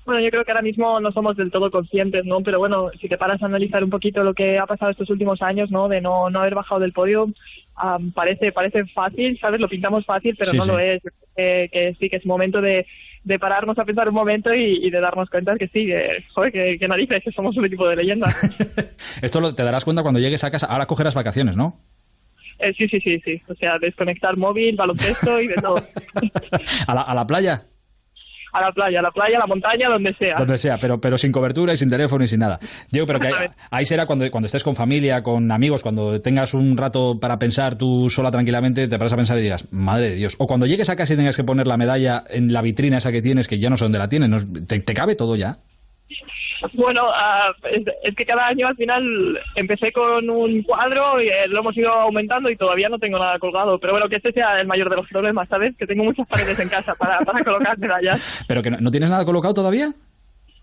Bueno, 0.10 0.24
yo 0.24 0.32
creo 0.32 0.44
que 0.44 0.50
ahora 0.50 0.64
mismo 0.64 1.00
no 1.00 1.12
somos 1.12 1.38
del 1.38 1.52
todo 1.52 1.70
conscientes, 1.70 2.26
¿no? 2.26 2.42
Pero 2.42 2.58
bueno, 2.58 2.90
si 3.00 3.08
te 3.08 3.16
paras 3.16 3.44
a 3.44 3.46
analizar 3.46 3.84
un 3.84 3.92
poquito 3.92 4.24
lo 4.24 4.34
que 4.34 4.58
ha 4.58 4.66
pasado 4.66 4.90
estos 4.90 5.12
últimos 5.12 5.40
años, 5.44 5.70
¿no? 5.70 5.88
De 5.88 6.02
no, 6.02 6.32
no 6.32 6.40
haber 6.40 6.56
bajado 6.56 6.82
del 6.82 6.94
podio, 6.94 7.26
um, 7.26 8.12
parece 8.12 8.52
parece 8.52 8.86
fácil, 8.88 9.38
¿sabes? 9.40 9.62
Lo 9.62 9.70
pintamos 9.70 10.04
fácil, 10.08 10.36
pero 10.36 10.50
sí, 10.50 10.58
no 10.58 10.64
sí. 10.64 10.72
lo 10.72 10.80
es. 10.80 11.04
Que, 11.36 11.70
que, 11.72 11.96
sí, 12.00 12.10
que 12.10 12.16
es 12.16 12.26
momento 12.26 12.60
de, 12.60 12.88
de 13.24 13.38
pararnos 13.38 13.78
a 13.78 13.86
pensar 13.86 14.10
un 14.10 14.16
momento 14.16 14.52
y, 14.52 14.84
y 14.84 14.90
de 14.90 15.00
darnos 15.00 15.30
cuenta 15.30 15.56
que 15.58 15.68
sí, 15.68 15.86
que, 15.86 16.26
joder, 16.34 16.52
que, 16.52 16.80
que 16.80 16.88
narices, 16.88 17.24
que 17.24 17.32
somos 17.32 17.56
un 17.56 17.66
equipo 17.66 17.88
de 17.88 17.98
leyenda. 17.98 18.26
Esto 19.22 19.40
lo, 19.40 19.54
te 19.54 19.62
darás 19.62 19.86
cuenta 19.86 20.02
cuando 20.02 20.20
llegues 20.20 20.44
a 20.44 20.50
casa. 20.50 20.66
Ahora 20.66 20.88
cogerás 20.88 21.14
vacaciones, 21.14 21.56
¿no? 21.56 21.82
Eh, 22.58 22.74
sí, 22.76 22.88
sí, 22.88 23.00
sí, 23.00 23.20
sí. 23.24 23.40
O 23.48 23.54
sea, 23.54 23.78
desconectar 23.78 24.38
móvil, 24.38 24.76
baloncesto 24.76 25.40
y 25.40 25.50
de 25.50 25.56
todo. 25.58 25.76
¿A 26.88 26.96
la, 26.96 27.02
a 27.04 27.14
la 27.14 27.28
playa? 27.28 27.62
A 28.52 28.62
la 28.62 28.72
playa, 28.72 29.00
a 29.00 29.02
la 29.02 29.12
playa, 29.12 29.38
a 29.38 29.40
la 29.40 29.48
montaña, 29.48 29.90
donde 29.90 30.14
sea. 30.14 30.36
Donde 30.38 30.58
sea, 30.58 30.78
pero, 30.80 31.00
pero 31.00 31.18
sin 31.18 31.32
cobertura 31.32 31.74
y 31.74 31.78
sin 31.78 31.90
teléfono 31.90 32.24
y 32.24 32.28
sin 32.28 32.40
nada. 32.40 32.60
Digo, 32.92 33.06
pero 33.06 33.20
que 33.20 33.28
ahí, 33.28 33.48
ahí, 33.72 33.86
será 33.86 34.06
cuando, 34.06 34.30
cuando 34.32 34.48
estés 34.48 34.64
con 34.64 34.76
familia, 34.76 35.22
con 35.24 35.52
amigos, 35.52 35.84
cuando 35.84 36.22
tengas 36.22 36.54
un 36.54 36.78
rato 36.78 37.20
para 37.20 37.38
pensar 37.38 37.78
tú 37.78 38.10
sola 38.10 38.32
tranquilamente, 38.32 38.88
te 38.88 38.98
paras 38.98 39.14
a 39.14 39.18
pensar 39.18 39.38
y 39.38 39.42
digas, 39.42 39.72
madre 39.72 40.12
de 40.12 40.16
Dios. 40.16 40.36
O 40.40 40.48
cuando 40.48 40.66
llegues 40.66 40.90
a 40.90 40.96
casa 40.96 41.14
y 41.14 41.18
tengas 41.18 41.38
que 41.38 41.44
poner 41.44 41.68
la 41.68 41.78
medalla 41.78 42.24
en 42.30 42.52
la 42.52 42.62
vitrina 42.62 42.98
esa 42.98 43.12
que 43.12 43.22
tienes, 43.22 43.48
que 43.48 43.60
ya 43.60 43.70
no 43.70 43.78
sé 43.78 43.86
dónde 43.86 44.00
la 44.00 44.10
tienes. 44.10 44.46
¿te, 44.68 44.80
te 44.80 44.94
cabe 44.94 45.16
todo 45.16 45.36
ya? 45.36 45.58
Bueno, 46.74 47.02
uh, 47.10 47.68
es, 48.04 48.16
que 48.16 48.26
cada 48.26 48.48
año 48.48 48.66
al 48.68 48.76
final 48.76 49.40
empecé 49.56 49.92
con 49.92 50.30
un 50.30 50.64
cuadro 50.64 51.22
y 51.22 51.28
eh, 51.28 51.48
lo 51.48 51.60
hemos 51.60 51.76
ido 51.78 51.92
aumentando 51.92 52.52
y 52.52 52.56
todavía 52.56 52.90
no 52.90 53.00
tengo 53.00 53.18
nada 53.18 53.40
colgado. 53.40 53.80
Pero 53.80 53.94
bueno, 53.94 54.08
que 54.08 54.18
este 54.18 54.32
sea 54.34 54.58
el 54.58 54.68
mayor 54.68 54.90
de 54.90 54.98
los 54.98 55.08
problemas, 55.08 55.48
¿sabes? 55.50 55.76
Que 55.78 55.88
tengo 55.88 56.04
muchas 56.04 56.28
paredes 56.28 56.60
en 56.60 56.70
casa 56.70 56.94
para, 56.96 57.20
para 57.20 57.44
colocar. 57.44 57.78
¿Pero 58.48 58.62
que 58.62 58.72
no, 58.72 58.78
no 58.80 58.92
tienes 58.92 59.10
nada 59.10 59.26
colocado 59.26 59.54
todavía? 59.54 59.94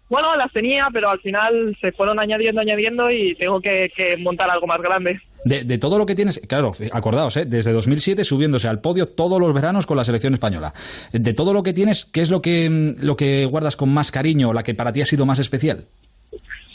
Bueno, 0.08 0.36
las 0.36 0.52
tenía, 0.52 0.86
pero 0.92 1.10
al 1.10 1.20
final 1.20 1.76
se 1.80 1.90
fueron 1.92 2.20
añadiendo, 2.20 2.60
añadiendo 2.60 3.10
y 3.10 3.34
tengo 3.34 3.60
que, 3.60 3.90
que 3.94 4.16
montar 4.18 4.48
algo 4.48 4.66
más 4.66 4.80
grande. 4.80 5.20
De, 5.44 5.64
de, 5.64 5.78
todo 5.78 5.98
lo 5.98 6.06
que 6.06 6.14
tienes, 6.14 6.40
claro, 6.48 6.72
acordaos, 6.92 7.36
¿eh? 7.36 7.44
desde 7.44 7.72
2007 7.72 8.24
subiéndose 8.24 8.68
al 8.68 8.80
podio 8.80 9.06
todos 9.06 9.40
los 9.40 9.52
veranos 9.52 9.86
con 9.86 9.96
la 9.96 10.04
selección 10.04 10.34
española. 10.34 10.72
De 11.12 11.34
todo 11.34 11.52
lo 11.52 11.62
que 11.62 11.72
tienes, 11.72 12.04
¿qué 12.04 12.20
es 12.20 12.30
lo 12.30 12.40
que, 12.40 12.94
lo 13.00 13.16
que 13.16 13.46
guardas 13.46 13.76
con 13.76 13.92
más 13.92 14.12
cariño, 14.12 14.52
la 14.52 14.62
que 14.62 14.74
para 14.74 14.92
ti 14.92 15.02
ha 15.02 15.06
sido 15.06 15.26
más 15.26 15.40
especial? 15.40 15.86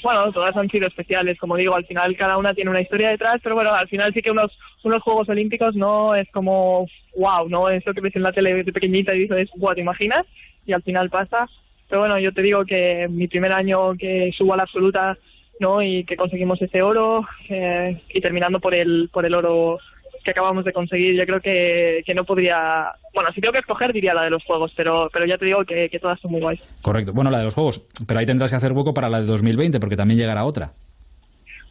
Bueno, 0.04 0.32
todas 0.32 0.56
han 0.58 0.70
sido 0.70 0.88
especiales, 0.88 1.38
como 1.38 1.56
digo, 1.56 1.76
al 1.76 1.86
final 1.86 2.16
cada 2.18 2.38
una 2.38 2.54
tiene 2.54 2.72
una 2.72 2.82
historia 2.82 3.10
detrás, 3.10 3.40
pero 3.44 3.56
bueno, 3.56 3.72
al 3.74 3.88
final 3.88 4.12
sí 4.14 4.22
que 4.22 4.32
unos, 4.32 4.52
unos 4.84 5.04
Juegos 5.04 5.30
Olímpicos 5.30 5.76
no 5.76 6.16
es 6.16 6.28
como, 6.32 6.88
wow, 7.16 7.48
¿no? 7.48 7.70
Eso 7.70 7.94
que 7.94 8.02
ves 8.02 8.16
en 8.16 8.24
la 8.24 8.32
tele 8.32 8.64
de 8.64 8.74
pequeñita 8.74 9.14
y 9.14 9.20
dices, 9.20 9.50
wow, 9.58 9.76
¿te 9.76 9.82
imaginas? 9.82 10.26
Y 10.66 10.74
al 10.74 10.82
final 10.82 11.10
pasa. 11.10 11.48
Pero 11.92 12.04
bueno, 12.04 12.18
yo 12.20 12.32
te 12.32 12.42
digo 12.42 12.64
que 12.64 13.10
mi 13.10 13.28
primer 13.28 13.52
año 13.52 13.96
que 13.98 14.32
subo 14.38 14.54
a 14.54 14.58
la 14.58 14.64
absoluta, 14.64 15.18
¿no? 15.60 15.82
Y 15.82 16.06
que 16.06 16.16
conseguimos 16.16 16.62
ese 16.62 16.82
oro, 16.82 17.28
eh, 17.50 18.00
y 18.14 18.22
terminando 18.22 18.62
por 18.62 18.74
el, 18.74 19.10
por 19.12 19.26
el 19.26 19.34
oro 19.34 19.78
que 20.24 20.32
acabamos 20.32 20.64
de 20.64 20.72
conseguir, 20.72 21.16
yo 21.16 21.26
creo 21.26 21.42
que, 21.42 22.02
que, 22.06 22.14
no 22.14 22.24
podría... 22.24 22.94
Bueno, 23.14 23.30
si 23.34 23.42
tengo 23.42 23.52
que 23.52 23.60
escoger 23.60 23.92
diría 23.92 24.14
la 24.14 24.24
de 24.24 24.30
los 24.30 24.42
Juegos, 24.46 24.72
pero, 24.74 25.10
pero 25.12 25.26
ya 25.26 25.38
te 25.38 25.44
digo 25.44 25.66
que, 25.66 25.90
que 25.90 26.00
todas 26.00 26.18
son 26.22 26.32
muy 26.32 26.40
guays. 26.40 26.62
Correcto. 26.82 27.12
Bueno, 27.12 27.30
la 27.30 27.40
de 27.40 27.44
los 27.44 27.56
Juegos, 27.56 27.86
pero 28.08 28.22
ahí 28.22 28.26
tendrás 28.26 28.52
que 28.52 28.56
hacer 28.56 28.72
hueco 28.72 28.94
para 28.94 29.10
la 29.10 29.20
de 29.20 29.28
2020, 29.28 29.82
porque 29.82 29.98
también 29.98 30.18
llegará 30.18 30.46
otra. 30.46 30.72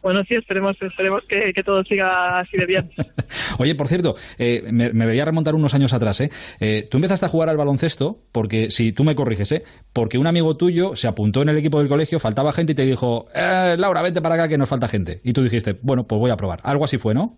Bueno, 0.01 0.23
sí, 0.27 0.35
esperemos, 0.35 0.75
esperemos 0.81 1.23
que, 1.27 1.53
que 1.53 1.63
todo 1.63 1.83
siga 1.83 2.39
así 2.39 2.57
de 2.57 2.65
bien. 2.65 2.89
Oye, 3.59 3.75
por 3.75 3.87
cierto, 3.87 4.15
eh, 4.37 4.63
me, 4.71 4.91
me, 4.93 5.05
veía 5.05 5.25
remontar 5.25 5.53
unos 5.53 5.75
años 5.75 5.93
atrás, 5.93 6.21
¿eh? 6.21 6.29
¿eh? 6.59 6.87
Tú 6.89 6.97
empezaste 6.97 7.25
a 7.25 7.29
jugar 7.29 7.49
al 7.49 7.57
baloncesto, 7.57 8.17
porque 8.31 8.71
si 8.71 8.93
tú 8.93 9.03
me 9.03 9.15
corriges, 9.15 9.51
¿eh? 9.51 9.63
Porque 9.93 10.17
un 10.17 10.27
amigo 10.27 10.57
tuyo 10.57 10.95
se 10.95 11.07
apuntó 11.07 11.41
en 11.43 11.49
el 11.49 11.57
equipo 11.57 11.79
del 11.79 11.87
colegio, 11.89 12.19
faltaba 12.19 12.51
gente 12.51 12.71
y 12.73 12.75
te 12.75 12.85
dijo, 12.85 13.25
eh, 13.35 13.75
Laura, 13.77 14.01
vente 14.01 14.21
para 14.21 14.35
acá 14.35 14.47
que 14.47 14.57
nos 14.57 14.69
falta 14.69 14.87
gente. 14.87 15.21
Y 15.23 15.33
tú 15.33 15.43
dijiste, 15.43 15.75
bueno, 15.81 16.05
pues 16.07 16.19
voy 16.19 16.31
a 16.31 16.35
probar. 16.35 16.59
Algo 16.63 16.85
así 16.85 16.97
fue, 16.97 17.13
¿no? 17.13 17.37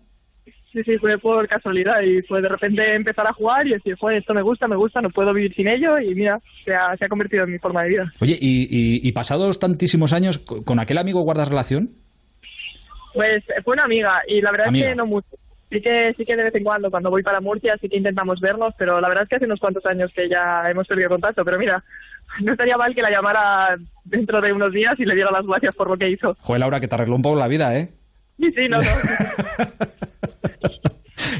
Sí, 0.74 0.82
sí, 0.82 0.98
fue 0.98 1.16
por 1.18 1.46
casualidad 1.46 2.00
y 2.02 2.20
fue 2.22 2.42
de 2.42 2.48
repente 2.48 2.96
empezar 2.96 3.24
a 3.28 3.32
jugar 3.32 3.64
y 3.64 3.74
decir, 3.74 3.96
fue 3.96 4.18
esto 4.18 4.34
me 4.34 4.42
gusta, 4.42 4.66
me 4.66 4.74
gusta, 4.74 5.00
no 5.00 5.08
puedo 5.08 5.32
vivir 5.32 5.54
sin 5.54 5.68
ello 5.68 6.00
y 6.00 6.12
mira, 6.16 6.40
se 6.64 6.74
ha, 6.74 6.96
se 6.96 7.04
ha 7.04 7.08
convertido 7.08 7.44
en 7.44 7.52
mi 7.52 7.58
forma 7.60 7.84
de 7.84 7.90
vida. 7.90 8.12
Oye, 8.20 8.36
¿y, 8.40 8.64
y, 8.64 9.08
y 9.08 9.12
pasados 9.12 9.60
tantísimos 9.60 10.12
años, 10.12 10.38
¿con 10.38 10.80
aquel 10.80 10.98
amigo 10.98 11.20
guardas 11.20 11.48
relación? 11.48 11.90
Pues 13.14 13.44
fue 13.64 13.74
una 13.74 13.84
amiga 13.84 14.22
y 14.26 14.40
la 14.40 14.50
verdad 14.50 14.68
amiga. 14.68 14.86
es 14.88 14.92
que 14.92 14.96
no 14.96 15.06
mucho. 15.06 15.28
Sí 15.70 15.80
que, 15.80 16.14
sí 16.16 16.24
que 16.24 16.36
de 16.36 16.44
vez 16.44 16.54
en 16.54 16.62
cuando, 16.62 16.90
cuando 16.90 17.10
voy 17.10 17.22
para 17.22 17.40
Murcia, 17.40 17.76
sí 17.80 17.88
que 17.88 17.96
intentamos 17.96 18.38
vernos, 18.40 18.74
pero 18.78 19.00
la 19.00 19.08
verdad 19.08 19.24
es 19.24 19.28
que 19.28 19.36
hace 19.36 19.46
unos 19.46 19.58
cuantos 19.58 19.84
años 19.86 20.12
que 20.14 20.28
ya 20.28 20.70
hemos 20.70 20.86
perdido 20.86 21.08
contacto. 21.08 21.44
Pero 21.44 21.58
mira, 21.58 21.82
no 22.42 22.52
estaría 22.52 22.76
mal 22.76 22.94
que 22.94 23.02
la 23.02 23.10
llamara 23.10 23.76
dentro 24.04 24.40
de 24.40 24.52
unos 24.52 24.72
días 24.72 24.94
y 24.98 25.04
le 25.04 25.14
diera 25.14 25.30
las 25.30 25.46
gracias 25.46 25.74
por 25.74 25.88
lo 25.88 25.96
que 25.96 26.10
hizo. 26.10 26.36
Joder, 26.40 26.60
Laura, 26.60 26.80
que 26.80 26.88
te 26.88 26.94
arregló 26.96 27.16
un 27.16 27.22
poco 27.22 27.36
la 27.38 27.48
vida, 27.48 27.76
¿eh? 27.76 27.92
Sí, 28.38 28.50
sí, 28.52 28.68
no, 28.68 28.78
no. 28.78 28.84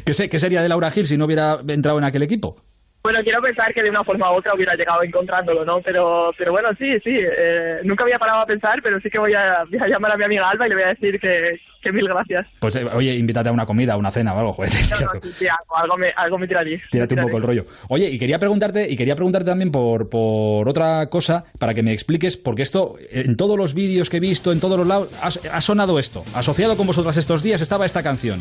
¿Qué, 0.04 0.14
sé, 0.14 0.28
¿Qué 0.28 0.38
sería 0.38 0.62
de 0.62 0.68
Laura 0.68 0.90
Gil 0.90 1.06
si 1.06 1.16
no 1.16 1.24
hubiera 1.24 1.60
entrado 1.66 1.98
en 1.98 2.04
aquel 2.04 2.22
equipo? 2.22 2.56
Bueno, 3.04 3.20
quiero 3.22 3.42
pensar 3.42 3.74
que 3.74 3.82
de 3.82 3.90
una 3.90 4.02
forma 4.02 4.32
u 4.32 4.36
otra 4.36 4.54
hubiera 4.54 4.74
llegado 4.76 5.02
encontrándolo, 5.02 5.62
¿no? 5.62 5.82
Pero, 5.82 6.30
pero 6.38 6.52
bueno, 6.52 6.70
sí, 6.78 6.86
sí. 7.04 7.10
Eh, 7.14 7.80
nunca 7.84 8.02
había 8.02 8.18
parado 8.18 8.40
a 8.40 8.46
pensar, 8.46 8.80
pero 8.82 8.98
sí 8.98 9.10
que 9.10 9.18
voy 9.20 9.34
a, 9.34 9.62
voy 9.70 9.78
a, 9.78 9.88
llamar 9.88 10.12
a 10.12 10.16
mi 10.16 10.24
amiga 10.24 10.48
Alba 10.48 10.64
y 10.64 10.70
le 10.70 10.74
voy 10.74 10.84
a 10.84 10.88
decir 10.88 11.20
que, 11.20 11.60
que 11.82 11.92
mil 11.92 12.08
gracias. 12.08 12.46
Pues, 12.60 12.76
eh, 12.76 12.84
oye, 12.94 13.14
invítate 13.14 13.50
a 13.50 13.52
una 13.52 13.66
comida, 13.66 13.92
a 13.92 13.98
una 13.98 14.10
cena 14.10 14.32
o 14.32 14.38
algo, 14.38 14.54
joder. 14.54 14.70
No, 14.88 15.00
no, 15.00 15.20
sí, 15.20 15.32
sí, 15.36 15.46
algo, 15.46 15.76
algo, 15.76 15.96
me, 15.98 16.14
algo 16.16 16.38
me 16.38 16.48
tiraría. 16.48 16.78
Tírate 16.90 17.12
un 17.12 17.20
poco 17.20 17.36
el 17.36 17.42
rollo. 17.42 17.64
Oye, 17.90 18.08
y 18.08 18.18
quería 18.18 18.38
preguntarte, 18.38 18.90
y 18.90 18.96
quería 18.96 19.16
preguntarte 19.16 19.50
también 19.50 19.70
por, 19.70 20.08
por 20.08 20.66
otra 20.66 21.10
cosa, 21.10 21.44
para 21.60 21.74
que 21.74 21.82
me 21.82 21.92
expliques, 21.92 22.38
porque 22.38 22.62
esto, 22.62 22.96
en 23.10 23.36
todos 23.36 23.58
los 23.58 23.74
vídeos 23.74 24.08
que 24.08 24.16
he 24.16 24.20
visto, 24.20 24.50
en 24.50 24.60
todos 24.60 24.78
los 24.78 24.86
lados, 24.86 25.10
ha, 25.22 25.56
ha 25.56 25.60
sonado 25.60 25.98
esto. 25.98 26.24
Asociado 26.34 26.78
con 26.78 26.86
vosotras 26.86 27.18
estos 27.18 27.42
días 27.42 27.60
estaba 27.60 27.84
esta 27.84 28.02
canción. 28.02 28.40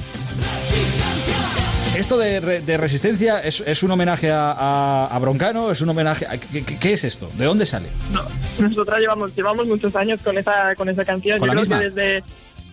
Esto 1.95 2.17
de, 2.17 2.61
de 2.61 2.77
resistencia 2.77 3.39
es, 3.39 3.61
es, 3.67 3.83
un 3.83 3.91
homenaje 3.91 4.31
a, 4.31 4.51
a, 4.51 5.05
a, 5.05 5.19
Broncano, 5.19 5.69
es 5.69 5.79
un 5.81 5.89
homenaje. 5.89 6.25
A, 6.25 6.37
¿qué, 6.37 6.63
¿qué, 6.63 6.93
es 6.93 7.03
esto? 7.03 7.29
¿De 7.37 7.45
dónde 7.45 7.67
sale? 7.67 7.87
No, 8.11 8.21
nosotras 8.67 8.99
llevamos 8.99 9.35
llevamos 9.35 9.67
muchos 9.67 9.95
años 9.95 10.19
con 10.23 10.35
esa 10.37 10.73
con 10.75 10.89
esa 10.89 11.05
canción. 11.05 11.37
¿Con 11.37 11.49
Yo 11.49 11.53
la 11.53 11.61
creo 11.61 11.77
misma? 11.77 11.79
que 11.79 11.89
desde 11.89 12.23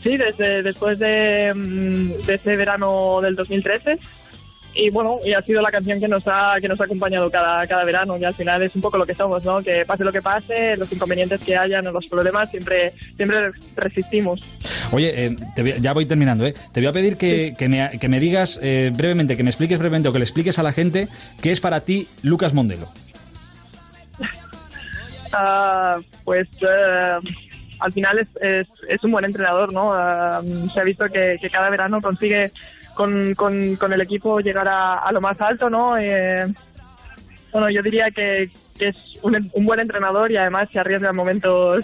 sí 0.03 0.17
desde 0.17 0.63
después 0.63 0.99
de, 0.99 1.53
de 2.27 2.35
ese 2.35 2.57
verano 2.57 3.21
del 3.21 3.35
2013 3.35 3.99
y 4.75 4.91
bueno, 4.91 5.19
y 5.25 5.33
ha 5.33 5.43
sido 5.43 5.61
la 5.61 5.71
canción 5.71 5.99
que 5.99 6.07
nos 6.07 6.23
ha 6.27 6.55
que 6.61 6.69
nos 6.69 6.81
ha 6.81 6.85
acompañado 6.85 7.29
cada, 7.31 7.67
cada 7.67 7.85
verano 7.85 8.17
y 8.17 8.25
al 8.25 8.35
final 8.35 8.63
es 8.63 8.75
un 8.77 8.83
poco 8.83 8.99
lo 8.99 9.07
que 9.07 9.15
somos, 9.15 9.45
¿no? 9.45 9.63
Que 9.63 9.85
pase 9.85 10.05
lo 10.05 10.13
que 10.13 10.23
pase, 10.23 10.77
los 10.77 10.93
inconvenientes 10.93 11.41
que 11.41 11.57
hayan 11.57 11.87
o 11.89 11.93
los 11.93 12.07
problemas, 12.07 12.51
siempre 12.51 12.93
siempre 13.17 13.51
resistimos. 13.77 14.41
Oye, 14.93 15.27
eh, 15.27 15.37
te 15.55 15.63
voy, 15.63 15.75
ya 15.81 15.93
voy 15.93 16.07
terminando, 16.07 16.47
¿eh? 16.47 16.55
Te 16.73 16.81
voy 16.81 16.87
a 16.87 16.93
pedir 16.93 17.17
que, 17.17 17.49
sí. 17.49 17.57
que, 17.57 17.69
me, 17.69 17.99
que 17.99 18.09
me, 18.09 18.21
digas 18.21 18.61
eh, 18.63 18.91
brevemente, 18.95 19.37
que 19.37 19.43
me 19.43 19.51
expliques 19.51 19.79
brevemente 19.79 20.09
o 20.09 20.13
que 20.13 20.19
le 20.19 20.25
expliques 20.25 20.59
a 20.59 20.63
la 20.63 20.73
gente 20.73 21.09
qué 21.43 21.51
es 21.51 21.61
para 21.61 21.81
ti 21.81 22.09
Lucas 22.23 22.55
Mondelo. 22.55 22.89
uh, 25.33 26.01
pues 26.25 26.49
uh, 26.63 27.21
al 27.81 27.93
final 27.93 28.21
es, 28.21 28.29
es, 28.41 28.69
es, 28.89 29.05
un 29.05 29.11
buen 29.11 29.25
entrenador, 29.25 29.73
¿no? 29.73 29.91
Uh, 29.91 30.69
se 30.69 30.81
ha 30.81 30.85
visto 30.85 31.07
que, 31.07 31.39
que 31.41 31.51
cada 31.51 31.71
verano 31.71 32.01
consigue 32.01 32.51
con, 33.01 33.35
con, 33.79 33.93
el 33.95 34.01
equipo 34.03 34.41
llegar 34.41 34.69
a, 34.69 35.11
lo 35.11 35.23
más 35.23 35.41
alto, 35.41 35.71
¿no? 35.71 35.97
Eh, 35.97 36.47
bueno, 37.51 37.71
yo 37.71 37.83
diría 37.83 38.11
que, 38.15 38.51
que 38.79 38.89
es 38.89 38.97
un, 39.23 39.51
un 39.55 39.65
buen 39.65 39.81
entrenador 39.81 40.31
y 40.31 40.37
además 40.37 40.69
se 40.71 40.79
arriesga 40.79 41.09
en 41.09 41.17
momentos 41.17 41.83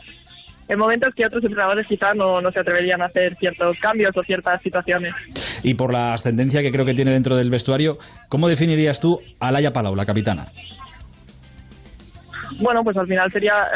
en 0.69 0.79
momentos 0.79 1.15
que 1.15 1.25
otros 1.25 1.43
entrenadores 1.45 1.87
quizás 1.87 2.15
no, 2.17 2.41
no 2.41 2.51
se 2.51 2.59
atreverían 2.59 3.01
a 3.01 3.07
hacer 3.07 3.35
ciertos 3.37 3.79
cambios 3.79 4.15
o 4.17 4.23
ciertas 4.25 4.61
situaciones. 4.61 5.15
Y 5.63 5.75
por 5.75 5.93
la 5.93 6.13
ascendencia 6.13 6.61
que 6.61 6.73
creo 6.73 6.85
que 6.85 6.93
tiene 6.93 7.13
dentro 7.13 7.37
del 7.37 7.51
vestuario, 7.51 7.99
¿cómo 8.29 8.49
definirías 8.49 9.01
tú 9.01 9.21
a 9.39 9.53
Laia 9.53 9.73
Palau, 9.73 9.95
la 9.95 10.05
capitana? 10.05 10.49
Bueno, 12.61 12.83
pues 12.85 12.97
al 12.97 13.07
final 13.07 13.31
sería, 13.33 13.69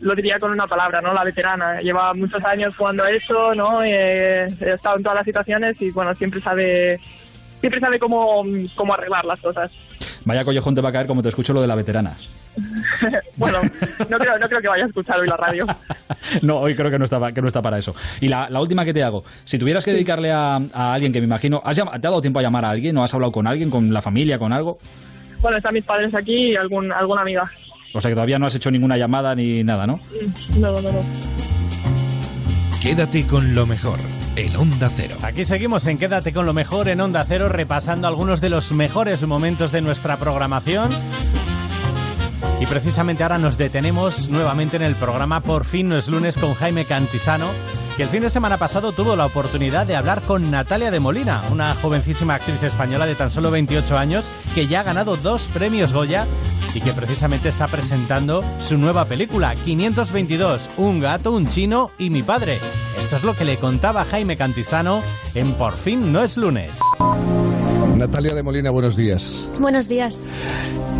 lo 0.00 0.14
diría 0.14 0.38
con 0.38 0.50
una 0.50 0.66
palabra, 0.66 1.00
¿no? 1.00 1.12
La 1.12 1.24
veterana. 1.24 1.80
Lleva 1.80 2.14
muchos 2.14 2.42
años 2.44 2.74
jugando 2.76 3.04
a 3.04 3.10
eso, 3.10 3.54
¿no? 3.54 3.82
Eh, 3.82 4.44
ha 4.44 4.74
estado 4.74 4.96
en 4.96 5.02
todas 5.02 5.16
las 5.16 5.24
situaciones 5.24 5.80
y, 5.80 5.90
bueno, 5.90 6.14
siempre 6.14 6.40
sabe, 6.40 6.98
siempre 7.60 7.80
sabe 7.80 7.98
cómo, 7.98 8.44
cómo 8.74 8.94
arreglar 8.94 9.24
las 9.24 9.40
cosas. 9.40 9.70
Vaya 10.24 10.44
collejón 10.44 10.74
te 10.74 10.80
va 10.80 10.88
a 10.88 10.92
caer 10.92 11.06
como 11.06 11.22
te 11.22 11.28
escucho 11.28 11.52
lo 11.52 11.60
de 11.60 11.66
la 11.66 11.74
veterana. 11.74 12.14
bueno, 13.36 13.60
no 14.08 14.18
creo, 14.18 14.38
no 14.38 14.48
creo 14.48 14.60
que 14.60 14.68
vaya 14.68 14.84
a 14.84 14.86
escuchar 14.86 15.20
hoy 15.20 15.28
la 15.28 15.36
radio. 15.36 15.66
no, 16.42 16.60
hoy 16.60 16.74
creo 16.74 16.90
que 16.90 16.98
no 16.98 17.04
está, 17.04 17.32
que 17.32 17.42
no 17.42 17.48
está 17.48 17.60
para 17.60 17.78
eso. 17.78 17.94
Y 18.20 18.28
la, 18.28 18.48
la 18.48 18.60
última 18.60 18.84
que 18.84 18.94
te 18.94 19.02
hago, 19.02 19.24
si 19.44 19.58
tuvieras 19.58 19.84
que 19.84 19.92
dedicarle 19.92 20.32
a, 20.32 20.56
a 20.72 20.94
alguien 20.94 21.12
que 21.12 21.20
me 21.20 21.26
imagino, 21.26 21.60
¿has 21.64 21.76
¿te 21.76 21.82
ha 21.82 21.98
dado 21.98 22.20
tiempo 22.20 22.38
a 22.38 22.42
llamar 22.42 22.64
a 22.64 22.70
alguien? 22.70 22.94
¿No 22.94 23.04
has 23.04 23.12
hablado 23.12 23.32
con 23.32 23.46
alguien, 23.46 23.70
con 23.70 23.92
la 23.92 24.00
familia, 24.00 24.38
con 24.38 24.52
algo? 24.52 24.78
Bueno, 25.40 25.58
están 25.58 25.74
mis 25.74 25.84
padres 25.84 26.14
aquí 26.14 26.52
y 26.52 26.56
algún, 26.56 26.90
alguna 26.90 27.22
amiga. 27.22 27.44
O 27.94 28.00
sea 28.00 28.10
que 28.10 28.16
todavía 28.16 28.40
no 28.40 28.46
has 28.46 28.54
hecho 28.54 28.72
ninguna 28.72 28.96
llamada 28.96 29.34
ni 29.36 29.62
nada, 29.62 29.86
¿no? 29.86 30.00
No, 30.58 30.80
no, 30.80 30.92
no. 30.92 31.00
Quédate 32.82 33.24
con 33.26 33.54
lo 33.54 33.66
mejor 33.66 34.00
en 34.34 34.56
Onda 34.56 34.90
Cero. 34.92 35.14
Aquí 35.22 35.44
seguimos 35.44 35.86
en 35.86 35.96
Quédate 35.96 36.32
con 36.32 36.44
lo 36.44 36.52
mejor 36.52 36.88
en 36.88 37.00
Onda 37.00 37.24
Cero, 37.26 37.48
repasando 37.48 38.08
algunos 38.08 38.40
de 38.40 38.50
los 38.50 38.72
mejores 38.72 39.24
momentos 39.26 39.70
de 39.70 39.80
nuestra 39.80 40.16
programación. 40.16 40.90
Y 42.60 42.66
precisamente 42.66 43.22
ahora 43.22 43.38
nos 43.38 43.56
detenemos 43.58 44.28
nuevamente 44.28 44.76
en 44.76 44.82
el 44.82 44.96
programa 44.96 45.40
Por 45.40 45.64
fin 45.64 45.88
no 45.88 45.96
es 45.96 46.08
lunes 46.08 46.36
con 46.36 46.54
Jaime 46.54 46.84
Cantizano, 46.84 47.46
que 47.96 48.02
el 48.02 48.08
fin 48.08 48.22
de 48.22 48.30
semana 48.30 48.58
pasado 48.58 48.90
tuvo 48.92 49.14
la 49.14 49.26
oportunidad 49.26 49.86
de 49.86 49.96
hablar 49.96 50.22
con 50.22 50.50
Natalia 50.50 50.90
de 50.90 51.00
Molina, 51.00 51.42
una 51.52 51.74
jovencísima 51.74 52.34
actriz 52.34 52.62
española 52.62 53.06
de 53.06 53.14
tan 53.14 53.30
solo 53.30 53.52
28 53.52 53.96
años 53.96 54.30
que 54.54 54.66
ya 54.66 54.80
ha 54.80 54.84
ganado 54.84 55.16
dos 55.16 55.48
premios 55.48 55.92
Goya 55.92 56.26
y 56.74 56.80
que 56.80 56.92
precisamente 56.92 57.48
está 57.48 57.68
presentando 57.68 58.42
su 58.60 58.76
nueva 58.76 59.04
película, 59.04 59.54
522, 59.64 60.70
Un 60.76 61.00
gato, 61.00 61.32
un 61.32 61.46
chino 61.46 61.90
y 61.98 62.10
mi 62.10 62.22
padre. 62.22 62.58
Esto 62.98 63.16
es 63.16 63.24
lo 63.24 63.34
que 63.34 63.44
le 63.44 63.58
contaba 63.58 64.04
Jaime 64.04 64.36
Cantizano 64.36 65.02
en 65.34 65.52
Por 65.54 65.76
fin 65.76 66.12
no 66.12 66.22
es 66.22 66.36
lunes. 66.36 66.80
Natalia 67.96 68.34
de 68.34 68.42
Molina, 68.42 68.70
buenos 68.70 68.96
días. 68.96 69.48
Buenos 69.60 69.88
días. 69.88 70.22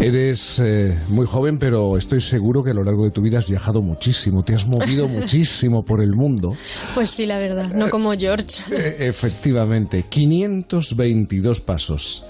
Eres 0.00 0.60
eh, 0.60 0.96
muy 1.08 1.26
joven, 1.26 1.58
pero 1.58 1.96
estoy 1.96 2.20
seguro 2.20 2.62
que 2.62 2.70
a 2.70 2.74
lo 2.74 2.84
largo 2.84 3.04
de 3.04 3.10
tu 3.10 3.20
vida 3.20 3.38
has 3.38 3.48
viajado 3.48 3.82
muchísimo, 3.82 4.44
te 4.44 4.54
has 4.54 4.66
movido 4.66 5.08
muchísimo 5.08 5.84
por 5.84 6.00
el 6.00 6.14
mundo. 6.14 6.56
Pues 6.94 7.10
sí, 7.10 7.26
la 7.26 7.38
verdad, 7.38 7.72
no 7.74 7.90
como 7.90 8.12
George. 8.12 8.62
Eh, 8.70 8.96
efectivamente, 9.00 10.04
522 10.08 11.60
pasos. 11.60 12.24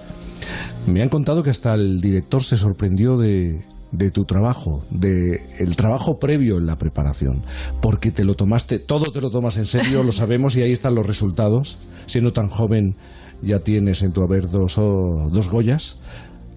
Me 0.87 1.03
han 1.03 1.09
contado 1.09 1.43
que 1.43 1.51
hasta 1.51 1.75
el 1.75 2.01
director 2.01 2.43
se 2.43 2.57
sorprendió 2.57 3.17
de, 3.17 3.63
de 3.91 4.11
tu 4.11 4.25
trabajo, 4.25 4.85
de 4.91 5.41
el 5.59 5.77
trabajo 5.77 6.19
previo 6.19 6.59
en 6.59 6.67
la 6.67 6.79
preparación, 6.79 7.43
porque 7.81 8.11
te 8.11 8.25
lo 8.25 8.35
tomaste, 8.35 8.79
todo 8.79 9.13
te 9.13 9.21
lo 9.21 9.31
tomas 9.31 9.57
en 9.57 9.67
serio, 9.67 10.03
lo 10.03 10.13
sabemos 10.13 10.57
y 10.57 10.63
ahí 10.63 10.73
están 10.73 10.95
los 10.95 11.07
resultados. 11.07 11.79
Siendo 12.07 12.33
tan 12.33 12.49
joven 12.49 12.97
ya 13.43 13.61
tienes 13.61 14.03
en 14.03 14.13
tu 14.13 14.23
haber 14.23 14.51
dos, 14.51 14.79
oh, 14.79 15.31
dos 15.33 15.49
Goyas, 15.49 15.97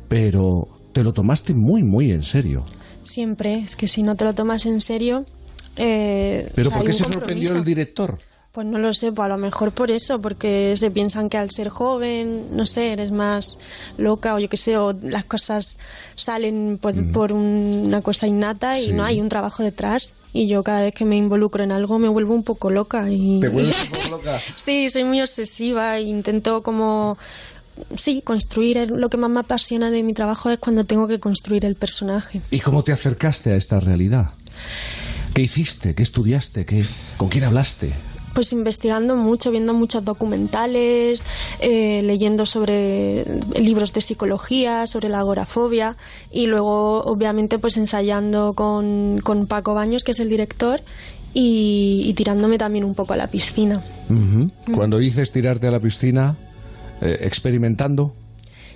pero 0.07 0.67
te 0.93 1.03
lo 1.03 1.13
tomaste 1.13 1.53
muy, 1.53 1.83
muy 1.83 2.11
en 2.11 2.23
serio. 2.23 2.65
Siempre, 3.03 3.59
es 3.59 3.75
que 3.75 3.87
si 3.87 4.03
no 4.03 4.15
te 4.15 4.25
lo 4.25 4.33
tomas 4.33 4.65
en 4.65 4.81
serio. 4.81 5.25
Eh, 5.75 6.49
¿Pero 6.55 6.69
o 6.69 6.71
sea, 6.71 6.77
por 6.79 6.87
qué 6.87 6.93
se 6.93 7.03
sorprendió 7.03 7.55
el 7.55 7.63
director? 7.63 8.17
Pues 8.57 8.65
no 8.65 8.79
lo 8.79 8.91
sé, 8.91 9.11
pues 9.11 9.23
a 9.23 9.29
lo 9.29 9.37
mejor 9.37 9.71
por 9.71 9.91
eso, 9.91 10.19
porque 10.19 10.73
se 10.77 10.89
piensan 10.89 11.29
que 11.29 11.37
al 11.37 11.51
ser 11.51 11.69
joven, 11.69 12.55
no 12.55 12.65
sé, 12.65 12.91
eres 12.91 13.11
más 13.11 13.59
loca 13.99 14.33
o 14.33 14.39
yo 14.39 14.49
qué 14.49 14.57
sé, 14.57 14.77
o 14.77 14.93
las 14.93 15.25
cosas 15.25 15.77
salen 16.15 16.79
pues, 16.81 16.95
por 17.13 17.33
un- 17.33 17.83
una 17.85 18.01
cosa 18.01 18.25
innata 18.25 18.73
Sí. 18.73 18.89
y 18.89 18.93
no 18.93 19.05
hay 19.05 19.21
un 19.21 19.29
trabajo 19.29 19.61
detrás. 19.61 20.15
Y 20.33 20.47
yo 20.47 20.63
cada 20.63 20.81
vez 20.81 20.95
que 20.95 21.05
me 21.05 21.15
involucro 21.17 21.63
en 21.63 21.71
algo 21.71 21.99
me 21.99 22.09
vuelvo 22.09 22.33
un 22.33 22.41
poco 22.43 22.71
loca. 22.71 23.07
Y... 23.11 23.39
¿Te 23.41 23.47
vuelves 23.49 23.83
un 23.85 23.91
poco 23.91 24.09
loca? 24.17 24.39
Sí, 24.55 24.89
soy 24.89 25.03
muy 25.03 25.21
obsesiva 25.21 25.95
e 25.97 26.01
intento 26.01 26.63
como... 26.63 27.15
Sí, 27.95 28.23
construir 28.23 28.89
lo 28.89 29.07
que 29.11 29.17
más 29.17 29.29
me 29.29 29.41
apasiona 29.41 29.91
de 29.91 30.01
mi 30.01 30.15
trabajo 30.15 30.49
es 30.49 30.57
cuando 30.57 30.83
tengo 30.83 31.07
que 31.07 31.19
construir 31.19 31.63
el 31.63 31.75
personaje. 31.75 32.41
¿Y 32.49 32.59
cómo 32.61 32.83
te 32.83 32.91
acercaste 32.91 33.51
a 33.51 33.55
esta 33.55 33.79
realidad? 33.79 34.31
¿Qué 35.35 35.43
hiciste? 35.43 35.93
¿Qué 35.93 36.01
estudiaste? 36.01 36.65
¿Qué, 36.65 36.83
¿Con 37.17 37.29
quién 37.29 37.43
hablaste? 37.43 37.93
Pues 38.37 38.53
investigando 38.53 39.15
mucho, 39.15 39.49
viendo 39.49 39.73
muchos 39.73 40.05
documentales, 40.05 41.23
eh, 41.59 42.03
leyendo 42.03 42.45
sobre 42.45 43.25
libros 43.59 43.93
de 43.93 44.01
psicología, 44.01 44.85
sobre 44.85 45.09
la 45.09 45.21
agorafobia 45.21 45.95
y 46.31 46.45
luego 46.45 47.01
obviamente 47.01 47.57
pues 47.57 47.77
ensayando 47.77 48.53
con, 48.53 49.21
con 49.23 49.47
Paco 49.47 49.73
Baños, 49.73 50.03
que 50.03 50.11
es 50.11 50.19
el 50.19 50.29
director, 50.29 50.81
y, 51.33 52.03
y 52.05 52.13
tirándome 52.13 52.59
también 52.59 52.83
un 52.85 52.93
poco 52.93 53.13
a 53.13 53.17
la 53.17 53.25
piscina. 53.25 53.81
Cuando 54.71 54.99
dices 54.99 55.31
tirarte 55.31 55.65
a 55.65 55.71
la 55.71 55.79
piscina, 55.79 56.35
eh, 57.01 57.17
experimentando, 57.21 58.13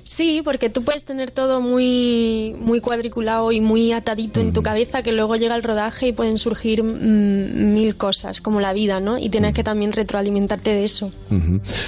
Sí, 0.03 0.41
porque 0.43 0.69
tú 0.69 0.83
puedes 0.83 1.03
tener 1.03 1.31
todo 1.31 1.61
muy, 1.61 2.55
muy 2.59 2.81
cuadriculado 2.81 3.51
y 3.51 3.61
muy 3.61 3.91
atadito 3.91 4.39
en 4.39 4.53
tu 4.53 4.63
cabeza 4.63 5.03
que 5.03 5.11
luego 5.11 5.35
llega 5.35 5.55
el 5.55 5.63
rodaje 5.63 6.07
y 6.07 6.13
pueden 6.13 6.37
surgir 6.37 6.83
mm, 6.83 7.71
mil 7.71 7.95
cosas, 7.95 8.41
como 8.41 8.59
la 8.59 8.73
vida, 8.73 8.99
¿no? 8.99 9.17
Y 9.17 9.29
tienes 9.29 9.53
que 9.53 9.63
también 9.63 9.91
retroalimentarte 9.91 10.71
de 10.71 10.83
eso. 10.83 11.11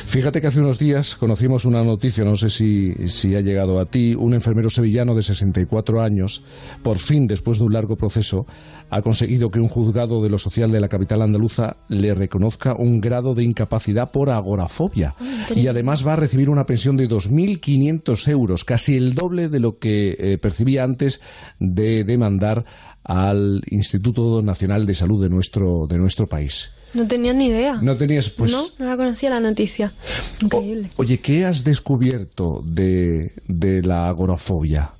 Fíjate 0.05 0.41
que 0.41 0.47
hace 0.47 0.59
unos 0.59 0.79
días 0.79 1.15
conocimos 1.15 1.65
una 1.65 1.83
noticia, 1.83 2.23
no 2.23 2.35
sé 2.35 2.49
si, 2.49 2.93
si 3.07 3.35
ha 3.35 3.41
llegado 3.41 3.79
a 3.79 3.85
ti, 3.85 4.15
un 4.15 4.33
enfermero 4.33 4.69
sevillano 4.69 5.15
de 5.15 5.23
64 5.23 6.01
años, 6.01 6.43
por 6.81 6.97
fin, 6.97 7.27
después 7.27 7.59
de 7.59 7.65
un 7.65 7.73
largo 7.73 7.95
proceso, 7.95 8.45
ha 8.93 9.01
conseguido 9.01 9.49
que 9.49 9.59
un 9.59 9.67
juzgado 9.67 10.21
de 10.21 10.29
lo 10.29 10.37
social 10.37 10.71
de 10.71 10.79
la 10.79 10.87
capital 10.87 11.23
andaluza 11.23 11.77
le 11.87 12.13
reconozca 12.13 12.75
un 12.75 13.01
grado 13.01 13.33
de 13.33 13.43
incapacidad 13.43 14.11
por 14.11 14.29
agorafobia. 14.29 15.15
Y 15.55 15.65
además 15.65 16.05
va 16.05 16.13
a 16.13 16.15
recibir 16.15 16.47
una 16.47 16.67
pensión 16.67 16.95
de 16.95 17.09
2.500 17.09 18.27
euros, 18.27 18.63
casi 18.63 18.95
el 18.95 19.15
doble 19.15 19.49
de 19.49 19.59
lo 19.59 19.79
que 19.79 20.15
eh, 20.19 20.37
percibía 20.37 20.83
antes 20.83 21.21
de 21.59 22.03
demandar 22.03 22.65
al 23.03 23.63
Instituto 23.65 24.43
Nacional 24.43 24.85
de 24.85 24.93
Salud 24.93 25.23
de 25.23 25.29
nuestro, 25.29 25.87
de 25.87 25.97
nuestro 25.97 26.27
país. 26.27 26.71
No 26.93 27.07
tenía 27.07 27.33
ni 27.33 27.47
idea. 27.47 27.79
No 27.81 27.97
tenías, 27.97 28.29
pues... 28.29 28.51
no, 28.51 28.63
no 28.77 28.85
la 28.85 28.95
conocía 28.95 29.31
la 29.31 29.39
noticia. 29.39 29.91
Increíble. 30.39 30.89
Oye, 30.97 31.17
¿qué 31.17 31.45
has 31.45 31.63
descubierto 31.63 32.63
de, 32.63 33.31
de 33.47 33.81
la 33.81 34.07
agorafobia? 34.07 34.91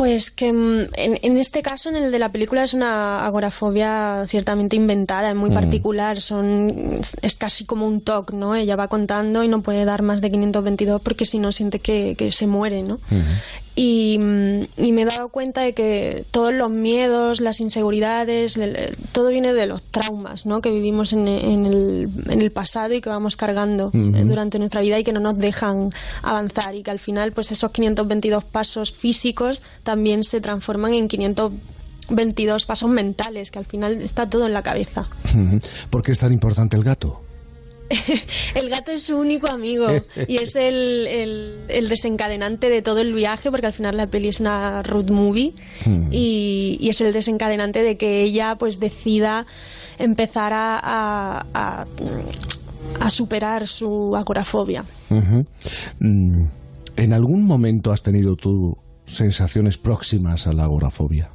Pues 0.00 0.30
que 0.30 0.50
mm, 0.50 0.86
en, 0.94 1.18
en 1.20 1.36
este 1.36 1.60
caso, 1.60 1.90
en 1.90 1.96
el 1.96 2.10
de 2.10 2.18
la 2.18 2.32
película, 2.32 2.62
es 2.62 2.72
una 2.72 3.26
agorafobia 3.26 4.24
ciertamente 4.26 4.74
inventada, 4.74 5.34
muy 5.34 5.50
Mm. 5.50 5.54
particular, 5.54 6.20
son 6.22 7.00
es 7.20 7.34
casi 7.34 7.66
como 7.66 7.86
un 7.86 8.00
TOC, 8.00 8.32
¿no? 8.32 8.54
Ella 8.54 8.76
va 8.76 8.88
contando 8.88 9.44
y 9.44 9.48
no 9.48 9.60
puede 9.60 9.84
dar 9.84 10.00
más 10.00 10.22
de 10.22 10.30
522 10.30 11.02
porque 11.02 11.26
si 11.26 11.38
no 11.38 11.52
siente 11.52 11.80
que, 11.80 12.14
que 12.16 12.32
se 12.32 12.46
muere, 12.46 12.82
¿no? 12.82 12.98
Y 13.76 14.16
me 14.18 14.66
he 14.76 15.04
dado 15.04 15.28
cuenta 15.30 15.62
de 15.62 15.72
que 15.72 16.24
todos 16.32 16.52
los 16.52 16.70
miedos, 16.70 17.40
las 17.40 17.60
inseguridades, 17.60 18.56
el- 18.56 18.96
todo 19.12 19.28
viene 19.28 19.54
de 19.54 19.66
los 19.66 19.82
traumas 19.82 20.44
¿no? 20.44 20.60
que 20.60 20.70
vivimos 20.70 21.12
en, 21.12 21.26
en 21.28 21.66
el, 21.66 22.08
en 22.28 22.42
el 22.42 22.50
pasado 22.50 22.92
y 22.94 23.00
que 23.00 23.08
vamos 23.08 23.36
cargando 23.36 23.90
eh, 23.94 24.24
durante 24.26 24.58
nuestra 24.58 24.80
vida 24.80 24.98
y 24.98 25.04
que 25.04 25.12
no 25.12 25.20
nos 25.20 25.38
dejan 25.38 25.90
avanzar 26.22 26.74
y 26.74 26.82
que 26.82 26.90
al 26.90 26.98
final 26.98 27.32
pues 27.32 27.52
esos 27.52 27.70
522 27.70 28.44
pasos 28.44 28.92
físicos 28.92 29.62
también 29.82 30.24
se 30.24 30.40
transforman 30.40 30.92
en 30.94 31.08
522 31.08 32.66
pasos 32.66 32.90
mentales, 32.90 33.50
que 33.50 33.58
al 33.60 33.66
final 33.66 34.02
está 34.02 34.28
todo 34.28 34.46
en 34.46 34.52
la 34.52 34.62
cabeza. 34.62 35.06
¿Por 35.90 36.02
qué 36.02 36.12
es 36.12 36.18
tan 36.18 36.32
importante 36.32 36.76
el 36.76 36.84
gato? 36.84 37.22
El 38.54 38.68
gato 38.70 38.92
es 38.92 39.02
su 39.04 39.16
único 39.18 39.48
amigo 39.48 39.86
y 40.28 40.36
es 40.36 40.54
el, 40.56 41.06
el- 41.08 41.58
el 41.68 41.88
desencadenante 41.88 42.68
de 42.68 42.82
todo 42.82 43.00
el 43.00 43.12
viaje 43.14 43.50
porque 43.50 43.66
al 43.66 43.72
final 43.72 43.96
la 43.96 44.06
peli 44.06 44.28
es 44.28 44.40
una 44.40 44.82
road 44.82 45.10
movie 45.10 45.52
y, 46.10 46.76
y 46.80 46.88
es 46.88 47.00
el 47.00 47.12
desencadenante 47.12 47.82
de 47.82 47.96
que 47.96 48.22
ella 48.22 48.56
pues 48.56 48.78
decida 48.80 49.46
empezar 49.98 50.52
a, 50.52 50.78
a- 50.78 51.44
a- 51.54 51.86
a 53.00 53.10
superar 53.10 53.66
su 53.66 54.16
agorafobia. 54.16 54.84
Mm, 55.98 56.44
¿En 56.96 57.12
algún 57.12 57.46
momento 57.46 57.92
has 57.92 58.02
tenido 58.02 58.36
tú 58.36 58.76
sensaciones 59.06 59.78
próximas 59.78 60.46
a 60.46 60.52
la 60.52 60.64
agorafobia? 60.64 61.30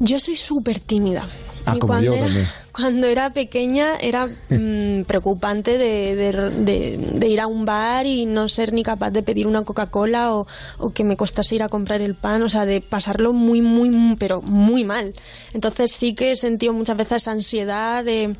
Yo 0.00 0.18
soy 0.18 0.36
súper 0.36 0.80
tímida. 0.80 1.28
Ah, 1.66 1.74
Y 1.76 1.78
como 1.78 1.92
cuando 1.92 2.06
yo 2.06 2.14
era, 2.14 2.24
también. 2.24 2.46
cuando 2.72 3.06
era 3.06 3.32
pequeña 3.34 3.96
era 4.00 4.26
mm, 4.26 5.02
preocupante 5.02 5.76
de, 5.76 6.16
de, 6.16 6.96
de, 6.96 7.28
ir 7.28 7.38
a 7.38 7.46
un 7.46 7.66
bar 7.66 8.06
y 8.06 8.24
no 8.24 8.48
ser 8.48 8.72
ni 8.72 8.82
capaz 8.82 9.10
de 9.10 9.22
pedir 9.22 9.46
una 9.46 9.62
Coca-Cola 9.62 10.34
o, 10.34 10.46
o, 10.78 10.90
que 10.90 11.04
me 11.04 11.18
costase 11.18 11.56
ir 11.56 11.62
a 11.62 11.68
comprar 11.68 12.00
el 12.00 12.14
pan, 12.14 12.42
o 12.42 12.48
sea, 12.48 12.64
de 12.64 12.80
pasarlo 12.80 13.34
muy, 13.34 13.60
muy, 13.60 14.16
pero 14.16 14.40
muy 14.40 14.84
mal. 14.84 15.12
Entonces 15.52 15.90
sí 15.90 16.14
que 16.14 16.32
he 16.32 16.36
sentido 16.36 16.72
muchas 16.72 16.96
veces 16.96 17.22
esa 17.22 17.32
ansiedad 17.32 18.02
de 18.02 18.34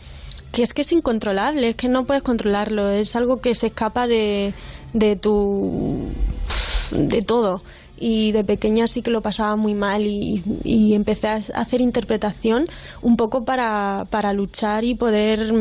que 0.53 0.62
es 0.62 0.73
que 0.73 0.81
es 0.81 0.90
incontrolable, 0.92 1.68
es 1.68 1.77
que 1.77 1.90
no 1.90 2.07
puedes 2.07 2.23
controlarlo, 2.23 2.88
es 2.88 3.14
algo 3.16 3.42
que 3.42 3.55
se 3.55 3.66
escapa 3.66 4.07
de, 4.07 4.55
de 4.94 5.16
tu... 5.16 6.09
de 6.92 7.20
todo 7.20 7.62
y 8.00 8.32
de 8.32 8.42
pequeña 8.42 8.86
sí 8.86 9.02
que 9.02 9.10
lo 9.10 9.20
pasaba 9.20 9.54
muy 9.54 9.74
mal 9.74 10.06
y, 10.06 10.42
y 10.64 10.94
empecé 10.94 11.28
a 11.28 11.34
hacer 11.34 11.80
interpretación 11.80 12.66
un 13.02 13.16
poco 13.16 13.44
para, 13.44 14.06
para 14.10 14.32
luchar 14.32 14.84
y 14.84 14.94
poder 14.94 15.52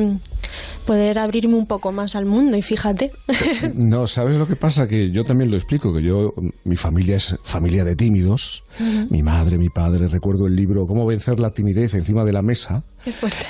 poder 0.85 1.19
abrirme 1.19 1.53
un 1.53 1.67
poco 1.67 1.91
más 1.91 2.15
al 2.15 2.25
mundo. 2.25 2.57
Y 2.57 2.63
fíjate. 2.63 3.11
No, 3.75 4.07
¿sabes 4.07 4.37
lo 4.37 4.47
que 4.47 4.55
pasa? 4.55 4.87
Que 4.87 5.11
yo 5.11 5.23
también 5.23 5.51
lo 5.51 5.57
explico, 5.57 5.93
que 5.93 6.01
yo, 6.01 6.33
mi 6.63 6.75
familia 6.75 7.17
es 7.17 7.35
familia 7.41 7.83
de 7.83 7.95
tímidos, 7.95 8.63
mi 9.09 9.21
madre, 9.21 9.57
mi 9.57 9.69
padre, 9.69 10.07
recuerdo 10.07 10.47
el 10.47 10.55
libro 10.55 10.87
Cómo 10.87 11.05
vencer 11.05 11.39
la 11.39 11.51
timidez 11.51 11.93
encima 11.93 12.23
de 12.23 12.33
la 12.33 12.41
mesa, 12.41 12.83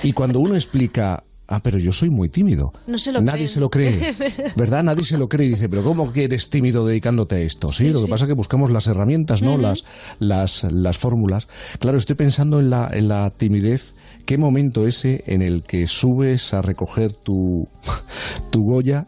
y 0.04 0.14
cuando 0.14 0.40
uno 0.40 0.56
explica 0.56 1.24
Ah, 1.52 1.60
pero 1.64 1.80
yo 1.80 1.92
soy 1.92 2.12
muy 2.12 2.30
tímido. 2.30 2.72
No 2.86 3.00
se 3.00 3.12
lo 3.12 3.22
Nadie 3.22 3.48
se 3.48 3.60
lo 3.60 3.72
cree. 3.72 4.14
¿Verdad? 4.56 4.84
Nadie 4.84 5.04
se 5.04 5.18
lo 5.18 5.28
cree 5.28 5.48
y 5.48 5.50
dice, 5.50 5.68
pero 5.68 5.84
¿cómo 5.84 6.14
que 6.14 6.26
eres 6.26 6.52
tímido 6.52 6.86
dedicándote 6.86 7.36
a 7.36 7.40
esto? 7.40 7.70
Sí, 7.70 7.90
lo 7.90 8.04
que 8.04 8.08
pasa 8.08 8.26
es 8.26 8.28
que 8.28 8.36
buscamos 8.36 8.70
las 8.70 8.86
herramientas, 8.86 9.42
¿no? 9.42 9.58
las, 9.58 9.84
las, 10.20 10.64
las 10.66 11.00
fórmulas. 11.00 11.48
Claro, 11.80 11.98
estoy 11.98 12.16
pensando 12.16 12.60
en 12.60 12.70
la, 12.70 12.88
en 12.92 13.08
la 13.08 13.32
timidez. 13.32 13.96
¿Qué 14.28 14.38
momento 14.38 14.86
ese 14.86 15.24
en 15.26 15.42
el 15.42 15.64
que 15.64 15.88
subes 15.88 16.54
a 16.54 16.62
recoger 16.62 17.14
tu, 17.14 17.68
tu 18.52 18.64
Goya 18.64 19.08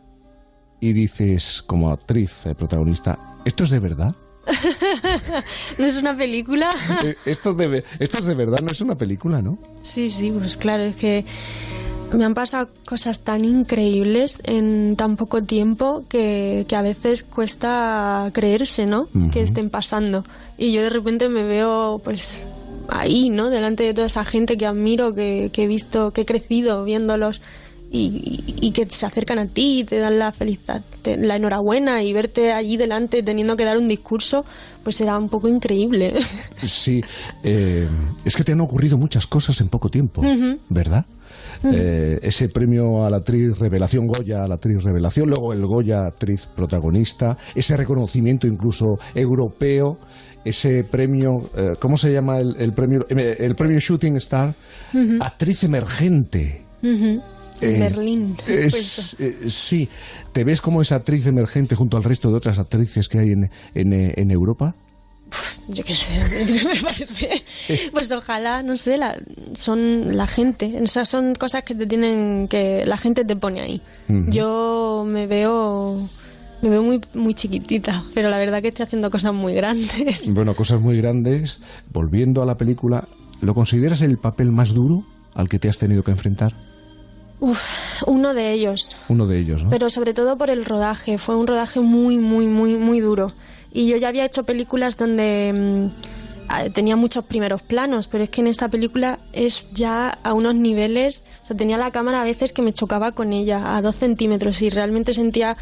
y 0.79 0.93
dices, 0.93 1.63
como 1.67 1.91
actriz 1.91 2.47
eh, 2.47 2.55
protagonista, 2.55 3.37
¿esto 3.45 3.65
es 3.65 3.69
de 3.69 3.79
verdad? 3.79 4.15
¿No 5.77 5.85
es 5.85 5.95
una 5.97 6.17
película? 6.17 6.71
Eh, 7.03 7.15
esto, 7.27 7.53
de, 7.53 7.83
esto 7.99 8.17
es 8.17 8.25
de 8.25 8.33
verdad, 8.33 8.61
no 8.61 8.71
es 8.71 8.81
una 8.81 8.95
película, 8.95 9.43
¿no? 9.43 9.59
Sí, 9.79 10.09
sí, 10.09 10.31
pues 10.31 10.57
claro, 10.57 10.85
es 10.85 10.95
que 10.95 11.23
me 12.17 12.25
han 12.25 12.33
pasado 12.33 12.69
cosas 12.85 13.21
tan 13.21 13.45
increíbles 13.45 14.39
en 14.43 14.95
tan 14.95 15.15
poco 15.15 15.43
tiempo 15.43 16.03
que, 16.09 16.65
que 16.67 16.75
a 16.75 16.81
veces 16.81 17.23
cuesta 17.23 18.29
creerse, 18.33 18.85
¿no? 18.85 19.07
Que 19.31 19.41
estén 19.41 19.69
pasando. 19.69 20.23
Y 20.57 20.73
yo 20.73 20.81
de 20.81 20.89
repente 20.89 21.29
me 21.29 21.43
veo, 21.43 22.01
pues, 22.03 22.47
ahí, 22.89 23.29
¿no? 23.29 23.49
Delante 23.49 23.83
de 23.83 23.93
toda 23.93 24.07
esa 24.07 24.25
gente 24.25 24.57
que 24.57 24.65
admiro, 24.65 25.13
que, 25.13 25.49
que 25.53 25.63
he 25.63 25.67
visto, 25.67 26.11
que 26.11 26.21
he 26.21 26.25
crecido 26.25 26.83
viéndolos 26.83 27.41
y, 27.91 28.43
y, 28.61 28.71
que 28.71 28.85
se 28.89 29.05
acercan 29.05 29.37
a 29.37 29.47
ti 29.47 29.79
y 29.79 29.83
te 29.83 29.97
dan 29.97 30.17
la 30.17 30.31
felicidad, 30.31 30.81
la 31.03 31.35
enhorabuena 31.35 32.01
y 32.03 32.13
verte 32.13 32.53
allí 32.53 32.77
delante 32.77 33.21
teniendo 33.21 33.57
que 33.57 33.65
dar 33.65 33.77
un 33.77 33.89
discurso, 33.89 34.45
pues 34.83 35.01
era 35.01 35.17
un 35.17 35.27
poco 35.27 35.49
increíble. 35.49 36.13
Sí, 36.61 37.03
eh, 37.43 37.89
es 38.23 38.35
que 38.35 38.43
te 38.43 38.53
han 38.53 38.61
ocurrido 38.61 38.97
muchas 38.97 39.27
cosas 39.27 39.59
en 39.59 39.67
poco 39.67 39.89
tiempo, 39.89 40.21
¿verdad? 40.69 41.05
Eh, 41.63 42.19
ese 42.21 42.47
premio 42.47 43.05
a 43.05 43.09
la 43.09 43.17
actriz 43.17 43.57
revelación 43.59 44.07
Goya, 44.07 44.43
a 44.43 44.47
la 44.47 44.55
actriz 44.55 44.83
revelación, 44.83 45.29
luego 45.29 45.53
el 45.53 45.65
Goya 45.65 46.05
actriz 46.07 46.47
protagonista, 46.47 47.37
ese 47.53 47.77
reconocimiento 47.77 48.47
incluso 48.47 48.97
europeo, 49.13 49.97
ese 50.43 50.83
premio, 50.83 51.37
eh, 51.55 51.73
¿cómo 51.79 51.97
se 51.97 52.11
llama 52.11 52.39
el, 52.39 52.73
premio? 52.73 53.05
El 53.09 53.55
premio 53.55 53.79
Shooting 53.79 54.15
Star, 54.17 54.55
actriz 55.19 55.63
emergente. 55.63 56.65
Berlín. 57.61 58.35
Es, 58.47 59.15
sí, 59.45 59.87
¿te 60.31 60.43
ves 60.43 60.61
como 60.61 60.81
esa 60.81 60.95
actriz 60.95 61.27
emergente 61.27 61.75
junto 61.75 61.95
al 61.95 62.03
resto 62.03 62.29
de 62.31 62.37
otras 62.37 62.57
actrices 62.57 63.07
que 63.07 63.19
hay 63.19 63.31
en, 63.33 63.51
en, 63.75 63.93
en 63.93 64.31
Europa? 64.31 64.75
Yo 65.67 65.83
qué 65.83 65.95
sé, 65.95 66.65
me 66.65 66.81
parece. 66.81 67.43
Pues 67.91 68.11
ojalá, 68.11 68.63
no 68.63 68.77
sé, 68.77 68.97
la, 68.97 69.17
son 69.55 70.15
la 70.15 70.27
gente. 70.27 70.79
Esas 70.83 71.09
son 71.09 71.35
cosas 71.35 71.63
que 71.63 71.75
te 71.75 71.85
tienen 71.85 72.47
que. 72.47 72.83
La 72.85 72.97
gente 72.97 73.23
te 73.25 73.35
pone 73.35 73.61
ahí. 73.61 73.81
Yo 74.07 75.03
me 75.07 75.27
veo. 75.27 75.97
Me 76.61 76.69
veo 76.69 76.83
muy, 76.83 77.01
muy 77.15 77.33
chiquitita, 77.33 78.03
pero 78.13 78.29
la 78.29 78.37
verdad 78.37 78.61
que 78.61 78.67
estoy 78.67 78.83
haciendo 78.83 79.09
cosas 79.09 79.33
muy 79.33 79.55
grandes. 79.55 80.31
Bueno, 80.33 80.53
cosas 80.55 80.79
muy 80.79 80.95
grandes. 80.95 81.59
Volviendo 81.91 82.43
a 82.43 82.45
la 82.45 82.55
película, 82.55 83.07
¿lo 83.41 83.55
consideras 83.55 84.03
el 84.03 84.19
papel 84.19 84.51
más 84.51 84.71
duro 84.71 85.03
al 85.33 85.49
que 85.49 85.57
te 85.57 85.69
has 85.69 85.79
tenido 85.79 86.03
que 86.03 86.11
enfrentar? 86.11 86.53
Uf, 87.39 87.59
uno 88.05 88.35
de 88.35 88.51
ellos. 88.51 88.95
Uno 89.09 89.25
de 89.25 89.39
ellos, 89.39 89.63
¿no? 89.63 89.71
Pero 89.71 89.89
sobre 89.89 90.13
todo 90.13 90.37
por 90.37 90.51
el 90.51 90.63
rodaje. 90.63 91.17
Fue 91.17 91.35
un 91.35 91.47
rodaje 91.47 91.79
muy, 91.79 92.19
muy, 92.19 92.45
muy, 92.45 92.77
muy 92.77 92.99
duro. 92.99 93.31
Y 93.73 93.87
yo 93.87 93.97
ya 93.97 94.09
había 94.09 94.25
hecho 94.25 94.43
películas 94.43 94.97
donde 94.97 95.53
mm, 95.53 96.71
tenía 96.73 96.95
muchos 96.95 97.25
primeros 97.25 97.61
planos, 97.61 98.07
pero 98.07 98.23
es 98.23 98.29
que 98.29 98.41
en 98.41 98.47
esta 98.47 98.67
película 98.67 99.19
es 99.33 99.71
ya 99.73 100.17
a 100.23 100.33
unos 100.33 100.55
niveles, 100.55 101.23
o 101.43 101.45
sea, 101.47 101.57
tenía 101.57 101.77
la 101.77 101.91
cámara 101.91 102.21
a 102.21 102.23
veces 102.23 102.51
que 102.53 102.61
me 102.61 102.73
chocaba 102.73 103.13
con 103.13 103.33
ella 103.33 103.75
a 103.75 103.81
dos 103.81 103.95
centímetros 103.95 104.61
y 104.61 104.69
realmente 104.69 105.13
sentía 105.13 105.57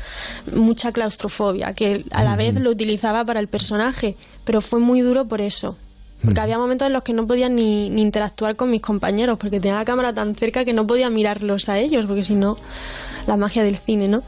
mucha 0.56 0.92
claustrofobia, 0.92 1.74
que 1.74 2.04
a 2.12 2.24
la 2.24 2.36
vez 2.36 2.60
lo 2.60 2.72
utilizaba 2.72 3.24
para 3.26 3.40
el 3.40 3.48
personaje, 3.48 4.16
pero 4.46 4.62
fue 4.62 4.80
muy 4.80 5.02
duro 5.02 5.26
por 5.26 5.42
eso. 5.42 5.78
Porque 6.24 6.42
había 6.42 6.58
momentos 6.58 6.86
en 6.86 6.92
los 6.92 7.04
que 7.04 7.14
no 7.14 7.26
podía 7.26 7.48
ni, 7.48 7.90
ni, 7.90 8.02
interactuar 8.02 8.58
con 8.58 8.70
mis 8.70 8.82
compañeros, 8.82 9.40
porque 9.40 9.62
tenía 9.62 9.78
la 9.78 9.86
cámara 9.86 10.12
tan 10.12 10.36
cerca 10.36 10.66
que 10.66 10.74
no 10.74 10.86
podía 10.86 11.10
mirarlos 11.10 11.70
a 11.70 11.78
ellos, 11.78 12.06
porque 12.08 12.24
si 12.24 12.36
no, 12.36 12.58
la 13.26 13.38
magia 13.38 13.64
del 13.64 13.78
cine, 13.78 14.10
¿no? 14.10 14.22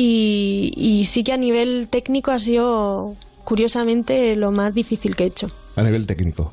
Y, 0.00 1.04
sí 1.06 1.24
que 1.24 1.32
a 1.32 1.36
nivel 1.36 1.88
técnico 1.88 2.30
ha 2.30 2.38
sido 2.38 3.16
curiosamente 3.42 4.36
lo 4.36 4.52
más 4.52 4.72
difícil 4.72 5.16
que 5.16 5.24
he 5.24 5.26
hecho. 5.26 5.50
A 5.74 5.82
nivel 5.82 6.06
técnico. 6.06 6.52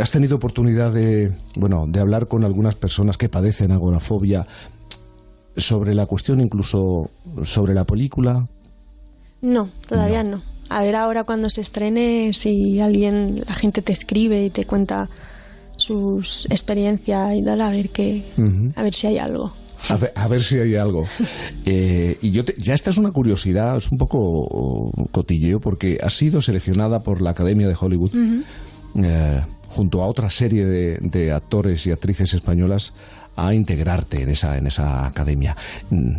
¿Has 0.00 0.10
tenido 0.10 0.36
oportunidad 0.36 0.92
de, 0.92 1.32
bueno, 1.54 1.84
de 1.86 2.00
hablar 2.00 2.26
con 2.26 2.42
algunas 2.44 2.74
personas 2.74 3.16
que 3.16 3.28
padecen 3.28 3.70
agorafobia 3.70 4.44
sobre 5.56 5.94
la 5.94 6.06
cuestión, 6.06 6.40
incluso 6.40 7.10
sobre 7.44 7.74
la 7.74 7.84
película? 7.84 8.44
No, 9.40 9.68
todavía 9.86 10.24
no. 10.24 10.42
A 10.68 10.82
ver 10.82 10.96
ahora 10.96 11.22
cuando 11.22 11.48
se 11.48 11.60
estrene, 11.60 12.32
si 12.32 12.80
alguien, 12.80 13.42
la 13.46 13.54
gente 13.54 13.82
te 13.82 13.92
escribe 13.92 14.44
y 14.44 14.50
te 14.50 14.64
cuenta 14.64 15.08
sus 15.76 16.46
experiencias 16.46 17.36
y 17.36 17.42
tal, 17.42 17.60
a 17.60 17.70
ver 17.70 17.90
qué, 17.90 18.24
a 18.74 18.82
ver 18.82 18.94
si 18.94 19.06
hay 19.06 19.18
algo. 19.18 19.52
A 19.88 20.28
ver, 20.28 20.42
si 20.42 20.58
hay 20.58 20.76
algo. 20.76 21.06
Eh, 21.64 22.18
y 22.20 22.30
yo 22.30 22.42
ya 22.58 22.74
esta 22.74 22.90
es 22.90 22.98
una 22.98 23.12
curiosidad, 23.12 23.76
es 23.76 23.90
un 23.90 23.98
poco 23.98 24.92
cotilleo, 25.10 25.60
porque 25.60 25.98
ha 26.02 26.10
sido 26.10 26.40
seleccionada 26.40 27.02
por 27.02 27.20
la 27.20 27.30
Academia 27.30 27.66
de 27.66 27.76
Hollywood 27.78 28.12
eh, 29.02 29.40
junto 29.68 30.02
a 30.02 30.06
otra 30.06 30.30
serie 30.30 30.66
de, 30.66 31.32
actores 31.32 31.86
y 31.86 31.92
actrices 31.92 32.34
españolas 32.34 32.92
a 33.36 33.54
integrarte 33.54 34.22
en 34.22 34.30
esa, 34.30 34.58
en 34.58 34.66
esa 34.66 35.06
academia. 35.06 35.56
Mm, 35.90 36.16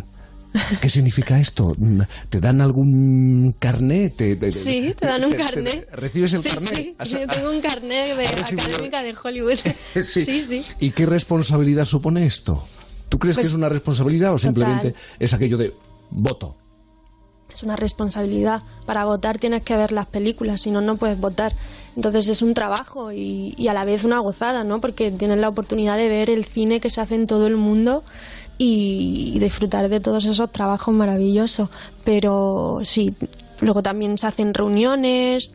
¿Qué 0.80 0.88
significa 0.88 1.38
esto? 1.38 1.74
Mm, 1.76 2.00
¿Te 2.28 2.40
dan 2.40 2.60
algún 2.60 3.54
carnet? 3.58 4.14
sí, 4.50 4.94
te 4.98 5.06
dan 5.06 5.24
un 5.24 5.32
carnet. 5.32 5.88
¿Recibes 5.92 6.32
el 6.34 6.42
carnet? 6.42 6.94
Sí, 7.04 7.16
yo 7.20 7.26
tengo 7.26 7.50
un 7.50 7.60
carnet 7.60 8.16
de 8.16 8.26
académica 8.26 9.02
de 9.02 9.14
Hollywood. 9.22 9.58
sí, 9.94 10.24
sí. 10.24 10.64
¿Y 10.80 10.90
qué 10.90 11.06
responsabilidad 11.06 11.84
supone 11.84 12.26
esto? 12.26 12.66
¿Tú 13.12 13.18
crees 13.18 13.36
que 13.36 13.42
pues 13.42 13.50
es 13.50 13.54
una 13.54 13.68
responsabilidad 13.68 14.32
o 14.32 14.38
simplemente 14.38 14.94
es 15.18 15.34
aquello 15.34 15.58
de 15.58 15.74
voto? 16.08 16.56
Es 17.52 17.62
una 17.62 17.76
responsabilidad. 17.76 18.62
Para 18.86 19.04
votar 19.04 19.38
tienes 19.38 19.60
que 19.60 19.76
ver 19.76 19.92
las 19.92 20.06
películas, 20.06 20.62
si 20.62 20.70
no, 20.70 20.80
no 20.80 20.96
puedes 20.96 21.20
votar. 21.20 21.52
Entonces 21.94 22.26
es 22.28 22.40
un 22.40 22.54
trabajo 22.54 23.12
y, 23.12 23.68
a 23.68 23.74
la 23.74 23.84
vez 23.84 24.06
una 24.06 24.18
gozada, 24.20 24.64
¿no? 24.64 24.80
Porque 24.80 25.10
tienes 25.10 25.36
la 25.36 25.50
oportunidad 25.50 25.98
de 25.98 26.08
ver 26.08 26.30
el 26.30 26.46
cine 26.46 26.80
que 26.80 26.88
se 26.88 27.02
hace 27.02 27.14
en 27.14 27.26
todo 27.26 27.46
el 27.46 27.58
mundo 27.58 28.02
y, 28.56 29.38
disfrutar 29.40 29.90
de 29.90 30.00
todos 30.00 30.24
esos 30.24 30.50
trabajos 30.50 30.94
maravillosos. 30.94 31.68
Pero 32.04 32.78
sí, 32.84 33.14
luego 33.60 33.82
también 33.82 34.16
se 34.16 34.26
hacen 34.26 34.54
reuniones. 34.54 35.52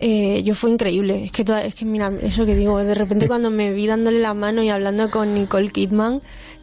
Eh, 0.00 0.42
yo 0.42 0.56
fue 0.56 0.70
increíble. 0.70 1.26
Es 1.26 1.30
que, 1.30 1.44
es 1.64 1.76
que, 1.76 1.84
mira, 1.84 2.10
eso 2.22 2.44
que 2.44 2.56
digo, 2.56 2.76
de 2.78 2.94
repente 2.94 3.28
cuando 3.28 3.52
me 3.52 3.72
vi 3.72 3.86
dándole 3.86 4.18
la 4.18 4.34
mano 4.34 4.64
y 4.64 4.68
hablando 4.68 5.08
con 5.10 5.32
Nicole 5.32 5.70
Kidman, 5.70 6.20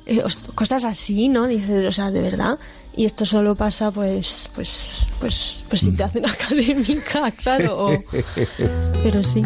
eh, 0.10 0.24
cosas 0.56 0.84
así, 0.84 1.30
¿no? 1.30 1.48
Dices, 1.48 1.86
o 1.86 1.92
sea, 1.92 2.10
de 2.12 2.22
verdad. 2.22 2.58
Y 2.96 3.06
esto 3.06 3.26
solo 3.26 3.56
pasa, 3.56 3.92
pues, 3.92 4.50
pues, 4.56 5.06
pues, 5.20 5.64
pues 5.70 5.82
si 5.82 5.92
te 5.92 6.04
hacen 6.04 6.26
académica, 6.30 7.32
claro. 7.32 7.90
Pero 9.04 9.24
sí. 9.24 9.44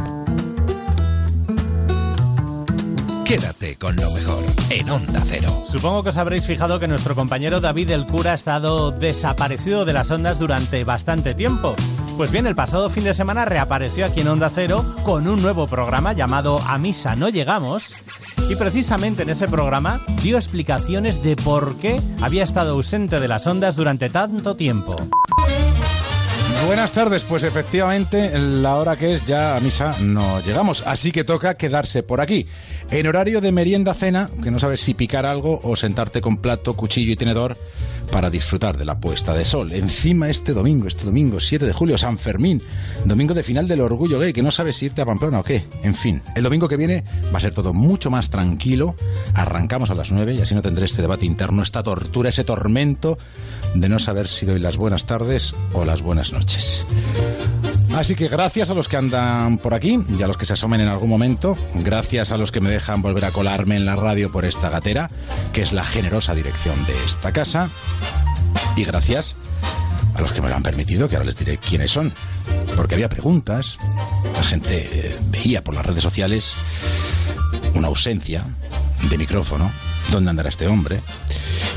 Quédate 3.25 3.77
con 3.77 3.95
lo 3.95 4.11
mejor 4.11 4.43
en 4.69 4.89
Onda 4.89 5.21
Cero. 5.25 5.63
Supongo 5.65 6.03
que 6.03 6.09
os 6.09 6.17
habréis 6.17 6.45
fijado 6.45 6.79
que 6.79 6.89
nuestro 6.89 7.15
compañero 7.15 7.61
David 7.61 7.91
el 7.91 8.05
Cura 8.05 8.31
ha 8.31 8.35
estado 8.35 8.91
desaparecido 8.91 9.85
de 9.85 9.93
las 9.93 10.11
ondas 10.11 10.39
durante 10.39 10.83
bastante 10.83 11.33
tiempo. 11.33 11.73
Pues 12.17 12.31
bien, 12.31 12.45
el 12.47 12.55
pasado 12.55 12.89
fin 12.89 13.05
de 13.05 13.13
semana 13.13 13.45
reapareció 13.45 14.05
aquí 14.05 14.21
en 14.21 14.27
Onda 14.27 14.49
Cero 14.49 14.95
con 15.03 15.27
un 15.27 15.41
nuevo 15.41 15.67
programa 15.67 16.13
llamado 16.13 16.59
A 16.67 16.77
Misa 16.77 17.15
No 17.15 17.29
Llegamos 17.29 17.95
y 18.49 18.55
precisamente 18.55 19.23
en 19.23 19.29
ese 19.29 19.47
programa 19.47 20.01
dio 20.21 20.37
explicaciones 20.37 21.23
de 21.23 21.37
por 21.37 21.77
qué 21.77 21.99
había 22.21 22.43
estado 22.43 22.73
ausente 22.73 23.19
de 23.19 23.27
las 23.29 23.47
ondas 23.47 23.77
durante 23.77 24.09
tanto 24.09 24.55
tiempo. 24.55 24.95
Buenas 26.65 26.93
tardes, 26.93 27.23
pues 27.25 27.43
efectivamente 27.43 28.31
la 28.37 28.75
hora 28.75 28.95
que 28.95 29.13
es 29.13 29.25
ya 29.25 29.55
a 29.55 29.59
misa 29.59 29.95
no 30.01 30.39
llegamos, 30.41 30.83
así 30.87 31.11
que 31.11 31.23
toca 31.23 31.55
quedarse 31.55 32.03
por 32.03 32.21
aquí. 32.21 32.47
En 32.89 33.05
horario 33.05 33.41
de 33.41 33.51
merienda 33.51 33.93
cena, 33.93 34.29
que 34.41 34.49
no 34.49 34.59
sabes 34.59 34.81
si 34.81 34.93
picar 34.93 35.25
algo 35.25 35.59
o 35.63 35.75
sentarte 35.75 36.21
con 36.21 36.37
plato, 36.37 36.73
cuchillo 36.75 37.11
y 37.11 37.15
tenedor 37.15 37.57
para 38.13 38.29
disfrutar 38.29 38.77
de 38.77 38.85
la 38.85 38.99
puesta 38.99 39.33
de 39.33 39.43
sol. 39.43 39.71
Encima 39.73 40.29
este 40.29 40.53
domingo, 40.53 40.87
este 40.87 41.05
domingo 41.05 41.39
7 41.39 41.65
de 41.65 41.73
julio, 41.73 41.97
San 41.97 42.19
Fermín, 42.19 42.61
domingo 43.05 43.33
de 43.33 43.41
final 43.41 43.67
del 43.67 43.81
orgullo 43.81 44.19
gay, 44.19 44.33
que 44.33 44.43
no 44.43 44.51
sabes 44.51 44.75
si 44.75 44.85
irte 44.85 45.01
a 45.01 45.05
Pamplona 45.05 45.39
o 45.39 45.43
qué. 45.43 45.63
En 45.81 45.95
fin, 45.95 46.21
el 46.35 46.43
domingo 46.43 46.67
que 46.67 46.77
viene 46.77 47.03
va 47.33 47.39
a 47.39 47.41
ser 47.41 47.55
todo 47.55 47.73
mucho 47.73 48.11
más 48.11 48.29
tranquilo. 48.29 48.95
Arrancamos 49.33 49.89
a 49.89 49.95
las 49.95 50.11
9 50.11 50.35
y 50.35 50.41
así 50.41 50.53
no 50.53 50.61
tendré 50.61 50.85
este 50.85 51.01
debate 51.01 51.25
interno, 51.25 51.63
esta 51.63 51.81
tortura, 51.81 52.29
ese 52.29 52.43
tormento 52.43 53.17
de 53.73 53.89
no 53.89 53.97
saber 53.97 54.27
si 54.27 54.45
doy 54.45 54.59
las 54.59 54.77
buenas 54.77 55.07
tardes 55.07 55.55
o 55.73 55.83
las 55.83 56.03
buenas 56.03 56.31
noches. 56.33 56.85
Así 57.95 58.15
que 58.15 58.27
gracias 58.27 58.71
a 58.71 58.73
los 58.73 58.87
que 58.87 58.97
andan 58.97 59.59
por 59.59 59.75
aquí 59.75 59.99
y 60.17 60.23
a 60.23 60.27
los 60.27 60.35
que 60.35 60.45
se 60.45 60.53
asomen 60.53 60.81
en 60.81 60.87
algún 60.87 61.09
momento. 61.09 61.55
Gracias 61.75 62.31
a 62.31 62.37
los 62.37 62.51
que 62.51 62.59
me 62.59 62.69
dejan 62.69 63.01
volver 63.03 63.25
a 63.25 63.31
colarme 63.31 63.75
en 63.75 63.85
la 63.85 63.95
radio 63.95 64.31
por 64.31 64.45
esta 64.45 64.69
gatera, 64.69 65.11
que 65.53 65.61
es 65.61 65.73
la 65.73 65.83
generosa 65.83 66.33
dirección 66.33 66.75
de 66.85 66.93
esta 67.05 67.31
casa. 67.31 67.69
Y 68.75 68.83
gracias 68.83 69.35
a 70.15 70.21
los 70.21 70.31
que 70.31 70.41
me 70.41 70.49
lo 70.49 70.55
han 70.55 70.63
permitido, 70.63 71.07
que 71.07 71.15
ahora 71.15 71.27
les 71.27 71.37
diré 71.37 71.57
quiénes 71.57 71.91
son. 71.91 72.11
Porque 72.75 72.95
había 72.95 73.09
preguntas, 73.09 73.77
la 74.35 74.43
gente 74.43 74.89
eh, 74.91 75.17
veía 75.29 75.63
por 75.63 75.75
las 75.75 75.85
redes 75.85 76.01
sociales 76.01 76.55
una 77.75 77.87
ausencia 77.87 78.43
de 79.09 79.17
micrófono. 79.19 79.71
¿Dónde 80.11 80.29
andará 80.29 80.49
este 80.49 80.67
hombre? 80.67 80.99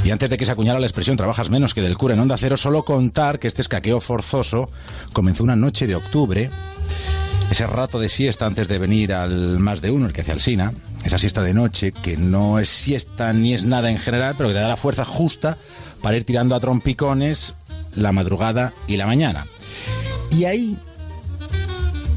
Y 0.04 0.10
antes 0.10 0.30
de 0.30 0.36
que 0.36 0.46
se 0.46 0.52
acuñara 0.52 0.78
la 0.78 0.86
expresión 0.86 1.16
trabajas 1.16 1.50
menos 1.50 1.74
que 1.74 1.82
del 1.82 1.96
cura 1.96 2.14
en 2.14 2.20
Onda 2.20 2.36
Cero, 2.36 2.56
solo 2.56 2.84
contar 2.84 3.38
que 3.38 3.48
este 3.48 3.62
escaqueo 3.62 4.00
forzoso 4.00 4.70
comenzó 5.12 5.42
una 5.42 5.56
noche 5.56 5.86
de 5.86 5.96
octubre, 5.96 6.50
ese 7.50 7.66
rato 7.66 7.98
de 7.98 8.08
siesta 8.08 8.46
antes 8.46 8.68
de 8.68 8.78
venir 8.78 9.12
al 9.12 9.58
más 9.58 9.80
de 9.80 9.90
uno, 9.90 10.06
el 10.06 10.12
que 10.12 10.20
hace 10.20 10.32
Alsina, 10.32 10.74
esa 11.04 11.18
siesta 11.18 11.42
de 11.42 11.54
noche 11.54 11.92
que 11.92 12.16
no 12.16 12.58
es 12.58 12.68
siesta 12.68 13.32
ni 13.32 13.54
es 13.54 13.64
nada 13.64 13.90
en 13.90 13.98
general, 13.98 14.34
pero 14.36 14.48
que 14.48 14.54
te 14.54 14.60
da 14.60 14.68
la 14.68 14.76
fuerza 14.76 15.04
justa 15.04 15.56
para 16.02 16.16
ir 16.16 16.24
tirando 16.24 16.54
a 16.54 16.60
trompicones 16.60 17.54
la 17.94 18.12
madrugada 18.12 18.72
y 18.86 18.96
la 18.96 19.06
mañana. 19.06 19.46
Y 20.30 20.44
ahí, 20.44 20.76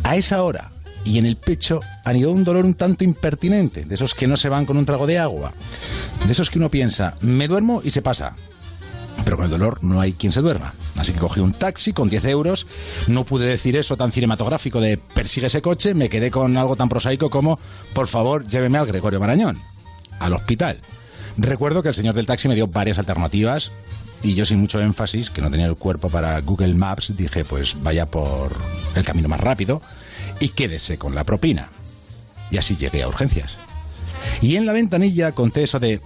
a 0.03 0.15
esa 0.15 0.43
hora, 0.43 0.71
y 1.05 1.17
en 1.17 1.25
el 1.25 1.37
pecho 1.37 1.79
anidó 2.03 2.31
un 2.31 2.43
dolor 2.43 2.65
un 2.65 2.73
tanto 2.73 3.03
impertinente, 3.03 3.85
de 3.85 3.95
esos 3.95 4.13
que 4.13 4.27
no 4.27 4.37
se 4.37 4.49
van 4.49 4.65
con 4.65 4.77
un 4.77 4.85
trago 4.85 5.07
de 5.07 5.19
agua, 5.19 5.53
de 6.25 6.31
esos 6.31 6.49
que 6.49 6.59
uno 6.59 6.69
piensa, 6.69 7.15
me 7.21 7.47
duermo 7.47 7.81
y 7.83 7.91
se 7.91 8.01
pasa. 8.01 8.35
Pero 9.25 9.37
con 9.37 9.45
el 9.45 9.51
dolor 9.51 9.83
no 9.83 9.99
hay 9.99 10.13
quien 10.13 10.31
se 10.31 10.41
duerma. 10.41 10.73
Así 10.97 11.13
que 11.13 11.19
cogí 11.19 11.39
un 11.39 11.53
taxi 11.53 11.93
con 11.93 12.09
10 12.09 12.25
euros. 12.25 12.67
No 13.07 13.25
pude 13.25 13.47
decir 13.47 13.75
eso 13.75 13.97
tan 13.97 14.11
cinematográfico 14.11 14.79
de 14.81 14.97
persigue 14.97 15.47
ese 15.47 15.61
coche. 15.61 15.93
Me 15.93 16.09
quedé 16.09 16.31
con 16.31 16.55
algo 16.57 16.75
tan 16.75 16.89
prosaico 16.89 17.29
como, 17.29 17.59
por 17.93 18.07
favor, 18.07 18.47
lléveme 18.47 18.77
al 18.77 18.87
Gregorio 18.87 19.19
Marañón, 19.19 19.59
al 20.19 20.33
hospital. 20.33 20.81
Recuerdo 21.37 21.81
que 21.81 21.89
el 21.89 21.95
señor 21.95 22.15
del 22.15 22.25
taxi 22.25 22.47
me 22.47 22.55
dio 22.55 22.67
varias 22.67 22.97
alternativas 22.97 23.71
y 24.21 24.35
yo 24.35 24.45
sin 24.45 24.59
mucho 24.59 24.81
énfasis, 24.81 25.29
que 25.29 25.41
no 25.41 25.49
tenía 25.49 25.67
el 25.67 25.75
cuerpo 25.75 26.09
para 26.09 26.39
Google 26.41 26.73
Maps, 26.73 27.13
dije 27.15 27.45
pues 27.45 27.75
vaya 27.81 28.05
por 28.05 28.51
el 28.95 29.05
camino 29.05 29.29
más 29.29 29.39
rápido 29.39 29.81
y 30.39 30.49
quédese 30.49 30.97
con 30.97 31.15
la 31.15 31.23
propina. 31.23 31.69
Y 32.51 32.57
así 32.57 32.75
llegué 32.75 33.03
a 33.03 33.07
urgencias. 33.07 33.57
Y 34.41 34.55
en 34.55 34.65
la 34.65 34.73
ventanilla 34.73 35.31
conté 35.31 35.63
eso 35.63 35.79
de 35.79 36.01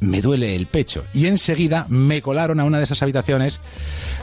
me 0.00 0.20
duele 0.20 0.54
el 0.54 0.66
pecho. 0.66 1.04
Y 1.12 1.26
enseguida 1.26 1.86
me 1.88 2.22
colaron 2.22 2.60
a 2.60 2.64
una 2.64 2.78
de 2.78 2.84
esas 2.84 3.02
habitaciones 3.02 3.60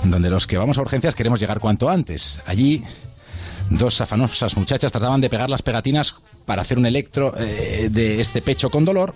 donde 0.03 0.29
los 0.29 0.47
que 0.47 0.57
vamos 0.57 0.77
a 0.77 0.81
urgencias 0.81 1.15
queremos 1.15 1.39
llegar 1.39 1.59
cuanto 1.59 1.89
antes. 1.89 2.39
Allí 2.45 2.83
dos 3.69 3.99
afanosas 4.01 4.57
muchachas 4.57 4.91
trataban 4.91 5.21
de 5.21 5.29
pegar 5.29 5.49
las 5.49 5.61
pegatinas 5.61 6.15
para 6.45 6.61
hacer 6.61 6.77
un 6.77 6.85
electro 6.85 7.33
eh, 7.37 7.89
de 7.91 8.21
este 8.21 8.41
pecho 8.41 8.69
con 8.69 8.85
dolor 8.85 9.15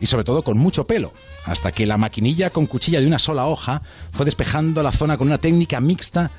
y 0.00 0.06
sobre 0.06 0.24
todo 0.24 0.42
con 0.42 0.58
mucho 0.58 0.86
pelo, 0.86 1.12
hasta 1.46 1.70
que 1.70 1.86
la 1.86 1.96
maquinilla 1.96 2.50
con 2.50 2.66
cuchilla 2.66 3.00
de 3.00 3.06
una 3.06 3.18
sola 3.18 3.46
hoja 3.46 3.82
fue 4.10 4.24
despejando 4.24 4.82
la 4.82 4.92
zona 4.92 5.16
con 5.16 5.28
una 5.28 5.38
técnica 5.38 5.80
mixta 5.80 6.30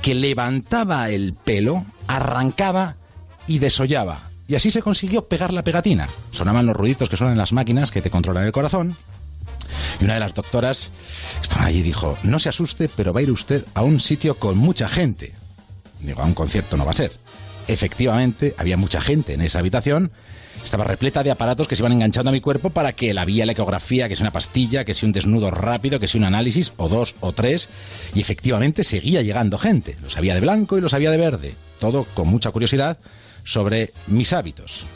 que 0.00 0.14
levantaba 0.14 1.10
el 1.10 1.34
pelo, 1.34 1.84
arrancaba 2.06 2.96
y 3.46 3.58
desollaba. 3.58 4.29
Y 4.50 4.56
así 4.56 4.72
se 4.72 4.82
consiguió 4.82 5.28
pegar 5.28 5.52
la 5.52 5.62
pegatina. 5.62 6.08
Sonaban 6.32 6.66
los 6.66 6.74
ruiditos 6.74 7.08
que 7.08 7.16
suenan 7.16 7.34
en 7.34 7.38
las 7.38 7.52
máquinas 7.52 7.92
que 7.92 8.02
te 8.02 8.10
controlan 8.10 8.44
el 8.44 8.50
corazón. 8.50 8.96
Y 10.00 10.04
una 10.04 10.14
de 10.14 10.20
las 10.20 10.34
doctoras 10.34 10.90
estaba 11.40 11.66
allí 11.66 11.82
dijo, 11.82 12.18
no 12.24 12.40
se 12.40 12.48
asuste, 12.48 12.90
pero 12.96 13.12
va 13.12 13.20
a 13.20 13.22
ir 13.22 13.30
usted 13.30 13.64
a 13.74 13.82
un 13.82 14.00
sitio 14.00 14.34
con 14.34 14.58
mucha 14.58 14.88
gente. 14.88 15.34
Digo, 16.00 16.20
a 16.20 16.24
un 16.24 16.34
concierto 16.34 16.76
no 16.76 16.84
va 16.84 16.90
a 16.90 16.94
ser. 16.94 17.12
Efectivamente, 17.68 18.56
había 18.58 18.76
mucha 18.76 19.00
gente 19.00 19.34
en 19.34 19.42
esa 19.42 19.60
habitación. 19.60 20.10
Estaba 20.64 20.82
repleta 20.82 21.22
de 21.22 21.30
aparatos 21.30 21.68
que 21.68 21.76
se 21.76 21.82
iban 21.82 21.92
enganchando 21.92 22.30
a 22.30 22.32
mi 22.32 22.40
cuerpo 22.40 22.70
para 22.70 22.94
que 22.94 23.14
la 23.14 23.24
vía 23.24 23.46
la 23.46 23.52
ecografía, 23.52 24.08
que 24.08 24.16
sea 24.16 24.24
una 24.24 24.32
pastilla, 24.32 24.84
que 24.84 24.94
sea 24.94 25.06
un 25.06 25.12
desnudo 25.12 25.52
rápido, 25.52 26.00
que 26.00 26.08
sea 26.08 26.18
un 26.18 26.24
análisis, 26.24 26.72
o 26.76 26.88
dos 26.88 27.14
o 27.20 27.32
tres. 27.32 27.68
Y 28.16 28.20
efectivamente 28.20 28.82
seguía 28.82 29.22
llegando 29.22 29.58
gente. 29.58 29.96
Los 30.02 30.16
había 30.16 30.34
de 30.34 30.40
blanco 30.40 30.76
y 30.76 30.80
los 30.80 30.92
había 30.92 31.12
de 31.12 31.18
verde. 31.18 31.54
Todo 31.78 32.02
con 32.02 32.26
mucha 32.26 32.50
curiosidad 32.50 32.98
sobre 33.44 33.92
mis 34.06 34.32
hábitos. 34.32 34.86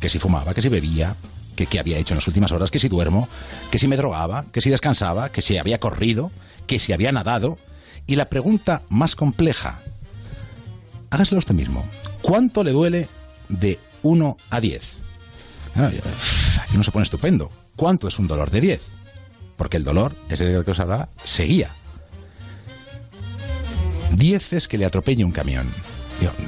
Que 0.00 0.08
si 0.08 0.18
fumaba, 0.18 0.54
que 0.54 0.62
si 0.62 0.68
bebía, 0.68 1.16
que 1.56 1.66
qué 1.66 1.78
había 1.78 1.98
hecho 1.98 2.14
en 2.14 2.18
las 2.18 2.26
últimas 2.26 2.52
horas, 2.52 2.70
que 2.70 2.78
si 2.78 2.88
duermo, 2.88 3.28
que 3.70 3.78
si 3.78 3.86
me 3.86 3.96
drogaba, 3.96 4.46
que 4.52 4.60
si 4.60 4.70
descansaba, 4.70 5.30
que 5.30 5.42
si 5.42 5.58
había 5.58 5.80
corrido, 5.80 6.30
que 6.66 6.78
si 6.78 6.92
había 6.92 7.12
nadado. 7.12 7.58
Y 8.06 8.16
la 8.16 8.30
pregunta 8.30 8.82
más 8.88 9.14
compleja, 9.14 9.82
hágaselo 11.10 11.38
usted 11.38 11.54
mismo. 11.54 11.86
¿Cuánto 12.22 12.64
le 12.64 12.72
duele 12.72 13.08
de 13.48 13.78
1 14.02 14.36
a 14.48 14.60
10? 14.60 15.02
Aquí 15.74 16.76
no 16.76 16.82
se 16.82 16.90
pone 16.90 17.02
estupendo. 17.02 17.50
¿Cuánto 17.76 18.08
es 18.08 18.18
un 18.18 18.26
dolor 18.26 18.50
de 18.50 18.60
10? 18.60 18.88
Porque 19.56 19.76
el 19.76 19.84
dolor, 19.84 20.16
ese 20.28 20.44
el 20.44 20.64
que 20.64 20.70
os 20.70 20.80
hablaba, 20.80 21.10
seguía. 21.24 21.70
10 24.12 24.52
es 24.54 24.68
que 24.68 24.78
le 24.78 24.86
atropelle 24.86 25.24
un 25.24 25.32
camión. 25.32 25.68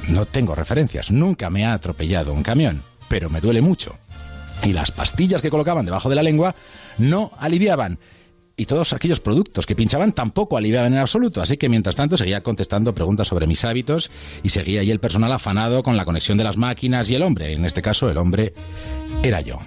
No 0.09 0.25
tengo 0.25 0.55
referencias, 0.55 1.11
nunca 1.11 1.49
me 1.49 1.65
ha 1.65 1.73
atropellado 1.73 2.33
un 2.33 2.43
camión, 2.43 2.83
pero 3.07 3.29
me 3.29 3.41
duele 3.41 3.61
mucho. 3.61 3.97
Y 4.63 4.73
las 4.73 4.91
pastillas 4.91 5.41
que 5.41 5.49
colocaban 5.49 5.85
debajo 5.85 6.09
de 6.09 6.15
la 6.15 6.23
lengua 6.23 6.55
no 6.97 7.31
aliviaban. 7.39 7.99
Y 8.55 8.65
todos 8.65 8.93
aquellos 8.93 9.19
productos 9.19 9.65
que 9.65 9.75
pinchaban 9.75 10.13
tampoco 10.13 10.57
aliviaban 10.57 10.93
en 10.93 10.99
absoluto. 10.99 11.41
Así 11.41 11.57
que 11.57 11.69
mientras 11.69 11.95
tanto 11.95 12.17
seguía 12.17 12.43
contestando 12.43 12.93
preguntas 12.93 13.27
sobre 13.27 13.47
mis 13.47 13.65
hábitos 13.65 14.11
y 14.43 14.49
seguía 14.49 14.81
ahí 14.81 14.91
el 14.91 14.99
personal 14.99 15.31
afanado 15.31 15.81
con 15.81 15.97
la 15.97 16.05
conexión 16.05 16.37
de 16.37 16.43
las 16.43 16.57
máquinas 16.57 17.09
y 17.09 17.15
el 17.15 17.23
hombre. 17.23 17.53
En 17.53 17.65
este 17.65 17.81
caso, 17.81 18.09
el 18.09 18.17
hombre 18.17 18.53
era 19.23 19.41
yo. 19.41 19.59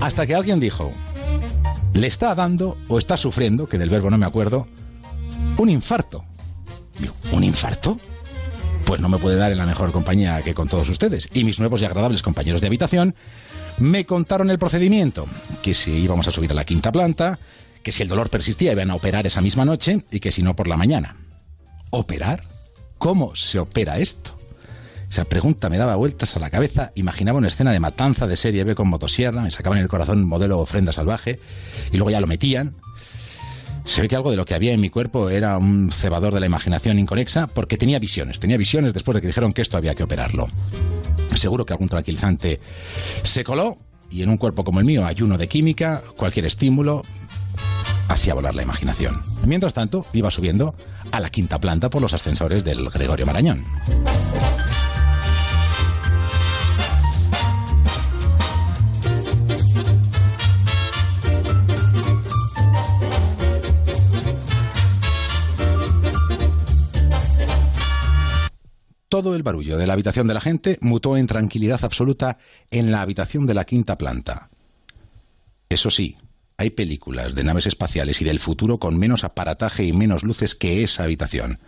Hasta 0.00 0.26
que 0.26 0.34
alguien 0.34 0.58
dijo, 0.58 0.90
le 1.92 2.06
está 2.06 2.34
dando 2.34 2.78
o 2.88 2.96
está 2.96 3.18
sufriendo, 3.18 3.66
que 3.66 3.76
del 3.76 3.90
verbo 3.90 4.08
no 4.08 4.16
me 4.16 4.24
acuerdo, 4.24 4.66
un 5.58 5.68
infarto. 5.68 6.24
¿Un 7.32 7.44
infarto? 7.44 7.98
Pues 8.84 9.00
no 9.00 9.08
me 9.08 9.18
puede 9.18 9.36
dar 9.36 9.52
en 9.52 9.58
la 9.58 9.66
mejor 9.66 9.92
compañía 9.92 10.42
que 10.42 10.54
con 10.54 10.68
todos 10.68 10.88
ustedes. 10.88 11.28
Y 11.32 11.44
mis 11.44 11.60
nuevos 11.60 11.80
y 11.80 11.84
agradables 11.84 12.22
compañeros 12.22 12.60
de 12.60 12.66
habitación 12.66 13.14
me 13.78 14.04
contaron 14.04 14.50
el 14.50 14.58
procedimiento, 14.58 15.26
que 15.62 15.74
si 15.74 15.92
íbamos 15.92 16.26
a 16.28 16.32
subir 16.32 16.50
a 16.50 16.54
la 16.54 16.64
quinta 16.64 16.90
planta, 16.90 17.38
que 17.82 17.92
si 17.92 18.02
el 18.02 18.08
dolor 18.08 18.30
persistía 18.30 18.72
iban 18.72 18.90
a 18.90 18.94
operar 18.94 19.26
esa 19.26 19.40
misma 19.40 19.64
noche 19.64 20.04
y 20.10 20.20
que 20.20 20.32
si 20.32 20.42
no 20.42 20.56
por 20.56 20.68
la 20.68 20.76
mañana. 20.76 21.16
¿Operar? 21.90 22.42
¿Cómo 22.98 23.34
se 23.36 23.58
opera 23.58 23.98
esto? 23.98 24.38
Esa 25.08 25.24
pregunta 25.24 25.68
me 25.68 25.78
daba 25.78 25.96
vueltas 25.96 26.36
a 26.36 26.40
la 26.40 26.50
cabeza. 26.50 26.92
Imaginaba 26.94 27.38
una 27.38 27.48
escena 27.48 27.72
de 27.72 27.80
matanza 27.80 28.26
de 28.26 28.36
serie 28.36 28.64
B 28.64 28.74
con 28.74 28.88
motosierra, 28.88 29.42
me 29.42 29.50
sacaban 29.50 29.78
el 29.78 29.88
corazón 29.88 30.24
modelo 30.24 30.60
ofrenda 30.60 30.92
salvaje 30.92 31.40
y 31.90 31.96
luego 31.96 32.10
ya 32.10 32.20
lo 32.20 32.26
metían 32.26 32.76
se 33.90 34.02
ve 34.02 34.08
que 34.08 34.14
algo 34.14 34.30
de 34.30 34.36
lo 34.36 34.44
que 34.44 34.54
había 34.54 34.72
en 34.72 34.80
mi 34.80 34.88
cuerpo 34.88 35.30
era 35.30 35.58
un 35.58 35.90
cebador 35.90 36.32
de 36.32 36.38
la 36.38 36.46
imaginación 36.46 37.00
inconexa 37.00 37.48
porque 37.48 37.76
tenía 37.76 37.98
visiones, 37.98 38.38
tenía 38.38 38.56
visiones 38.56 38.94
después 38.94 39.16
de 39.16 39.20
que 39.20 39.26
dijeron 39.26 39.52
que 39.52 39.62
esto 39.62 39.76
había 39.76 39.96
que 39.96 40.04
operarlo. 40.04 40.46
Seguro 41.34 41.66
que 41.66 41.72
algún 41.72 41.88
tranquilizante 41.88 42.60
se 43.24 43.42
coló 43.42 43.78
y 44.08 44.22
en 44.22 44.28
un 44.28 44.36
cuerpo 44.36 44.62
como 44.62 44.78
el 44.78 44.86
mío, 44.86 45.04
ayuno 45.04 45.36
de 45.36 45.48
química, 45.48 46.02
cualquier 46.16 46.46
estímulo 46.46 47.02
hacía 48.08 48.34
volar 48.34 48.54
la 48.54 48.62
imaginación. 48.62 49.22
Mientras 49.44 49.74
tanto, 49.74 50.06
iba 50.12 50.30
subiendo 50.30 50.76
a 51.10 51.18
la 51.18 51.30
quinta 51.30 51.58
planta 51.58 51.90
por 51.90 52.00
los 52.00 52.14
ascensores 52.14 52.64
del 52.64 52.88
Gregorio 52.90 53.26
Marañón. 53.26 53.64
Todo 69.10 69.34
el 69.34 69.42
barullo 69.42 69.76
de 69.76 69.88
la 69.88 69.92
habitación 69.92 70.28
de 70.28 70.34
la 70.34 70.40
gente 70.40 70.78
mutó 70.80 71.16
en 71.16 71.26
tranquilidad 71.26 71.84
absoluta 71.84 72.38
en 72.70 72.92
la 72.92 73.02
habitación 73.02 73.44
de 73.44 73.54
la 73.54 73.64
quinta 73.64 73.98
planta. 73.98 74.48
Eso 75.68 75.90
sí, 75.90 76.16
hay 76.56 76.70
películas 76.70 77.34
de 77.34 77.42
naves 77.42 77.66
espaciales 77.66 78.22
y 78.22 78.24
del 78.24 78.38
futuro 78.38 78.78
con 78.78 78.98
menos 78.98 79.24
aparataje 79.24 79.82
y 79.82 79.92
menos 79.92 80.22
luces 80.22 80.54
que 80.54 80.84
esa 80.84 81.04
habitación. 81.04 81.58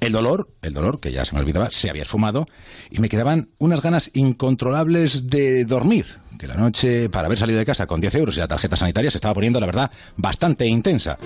El 0.00 0.12
dolor, 0.12 0.48
el 0.62 0.72
dolor, 0.72 0.98
que 0.98 1.12
ya 1.12 1.26
se 1.26 1.34
me 1.34 1.40
olvidaba, 1.40 1.70
se 1.70 1.90
había 1.90 2.02
esfumado 2.02 2.46
y 2.90 3.00
me 3.00 3.10
quedaban 3.10 3.50
unas 3.58 3.82
ganas 3.82 4.10
incontrolables 4.14 5.28
de 5.28 5.66
dormir. 5.66 6.06
Que 6.38 6.46
la 6.46 6.54
noche, 6.54 7.10
para 7.10 7.26
haber 7.26 7.38
salido 7.38 7.58
de 7.58 7.66
casa 7.66 7.86
con 7.86 8.00
10 8.00 8.14
euros 8.14 8.36
y 8.36 8.40
la 8.40 8.48
tarjeta 8.48 8.76
sanitaria, 8.76 9.10
se 9.10 9.18
estaba 9.18 9.34
poniendo, 9.34 9.60
la 9.60 9.66
verdad, 9.66 9.90
bastante 10.16 10.66
intensa. 10.66 11.18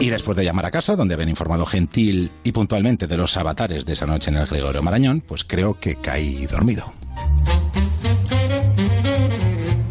Y 0.00 0.10
después 0.10 0.36
de 0.36 0.44
llamar 0.44 0.66
a 0.66 0.72
casa, 0.72 0.96
donde 0.96 1.14
habían 1.14 1.28
informado 1.28 1.64
gentil 1.64 2.32
y 2.42 2.50
puntualmente 2.50 3.06
de 3.06 3.16
los 3.16 3.36
avatares 3.36 3.86
de 3.86 3.92
esa 3.92 4.06
noche 4.06 4.30
en 4.30 4.38
el 4.38 4.46
Gregorio 4.46 4.82
Marañón, 4.82 5.20
pues 5.20 5.44
creo 5.44 5.78
que 5.78 5.94
caí 5.94 6.46
dormido. 6.46 6.92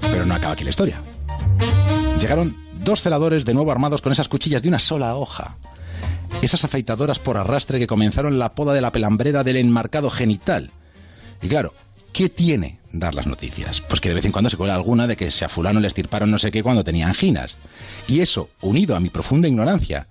Pero 0.01 0.25
no 0.25 0.35
acaba 0.35 0.55
aquí 0.55 0.65
la 0.65 0.71
historia. 0.71 1.01
Llegaron 2.19 2.57
dos 2.83 3.01
celadores 3.01 3.45
de 3.45 3.53
nuevo 3.53 3.71
armados 3.71 4.01
con 4.01 4.11
esas 4.11 4.27
cuchillas 4.27 4.61
de 4.61 4.67
una 4.67 4.79
sola 4.79 5.15
hoja 5.15 5.57
esas 6.41 6.63
afeitadoras 6.63 7.19
por 7.19 7.37
arrastre 7.37 7.79
que 7.79 7.87
comenzaron 7.87 8.39
la 8.39 8.55
poda 8.55 8.73
de 8.73 8.81
la 8.81 8.91
pelambrera 8.91 9.43
del 9.43 9.57
enmarcado 9.57 10.09
genital. 10.09 10.71
Y 11.41 11.47
claro, 11.47 11.73
¿qué 12.13 12.29
tiene 12.29 12.79
dar 12.91 13.15
las 13.15 13.27
noticias? 13.27 13.81
Pues 13.81 14.01
que 14.01 14.09
de 14.09 14.15
vez 14.15 14.25
en 14.25 14.31
cuando 14.31 14.49
se 14.49 14.57
cuela 14.57 14.75
alguna 14.75 15.07
de 15.07 15.17
que 15.17 15.31
se 15.31 15.45
a 15.45 15.49
fulano 15.49 15.79
le 15.79 15.87
estirparon 15.87 16.31
no 16.31 16.39
sé 16.39 16.51
qué 16.51 16.63
cuando 16.63 16.83
tenía 16.83 17.07
anginas. 17.07 17.57
Y 18.07 18.19
eso, 18.19 18.49
unido 18.61 18.95
a 18.95 18.99
mi 18.99 19.09
profunda 19.09 19.47
ignorancia 19.47 20.07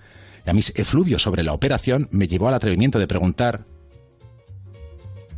y 0.46 0.50
a 0.50 0.52
mis 0.52 0.72
efluvios 0.76 1.22
sobre 1.22 1.42
la 1.42 1.52
operación, 1.52 2.08
me 2.10 2.28
llevó 2.28 2.48
al 2.48 2.54
atrevimiento 2.54 2.98
de 2.98 3.06
preguntar 3.06 3.64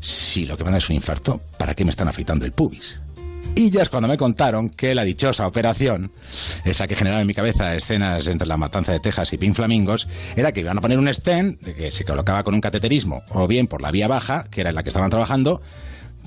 si 0.00 0.46
lo 0.46 0.56
que 0.56 0.64
me 0.64 0.70
da 0.70 0.78
es 0.78 0.88
un 0.88 0.96
infarto, 0.96 1.40
¿para 1.58 1.74
qué 1.74 1.84
me 1.84 1.90
están 1.90 2.08
afeitando 2.08 2.46
el 2.46 2.52
pubis? 2.52 3.00
Y 3.54 3.70
ya 3.70 3.82
es 3.82 3.90
cuando 3.90 4.08
me 4.08 4.16
contaron 4.16 4.70
que 4.70 4.94
la 4.94 5.04
dichosa 5.04 5.46
operación, 5.46 6.12
esa 6.64 6.86
que 6.86 6.96
generaba 6.96 7.20
en 7.20 7.26
mi 7.26 7.34
cabeza 7.34 7.74
escenas 7.74 8.26
entre 8.26 8.48
la 8.48 8.56
matanza 8.56 8.92
de 8.92 9.00
Texas 9.00 9.32
y 9.32 9.38
Pin 9.38 9.54
Flamingos, 9.54 10.08
era 10.34 10.52
que 10.52 10.60
iban 10.60 10.78
a 10.78 10.80
poner 10.80 10.98
un 10.98 11.12
stent 11.12 11.60
que 11.62 11.90
se 11.90 12.04
colocaba 12.04 12.42
con 12.42 12.54
un 12.54 12.60
cateterismo, 12.60 13.22
o 13.30 13.46
bien 13.46 13.66
por 13.66 13.82
la 13.82 13.90
vía 13.90 14.08
baja, 14.08 14.44
que 14.50 14.62
era 14.62 14.70
en 14.70 14.76
la 14.76 14.82
que 14.82 14.88
estaban 14.88 15.10
trabajando, 15.10 15.60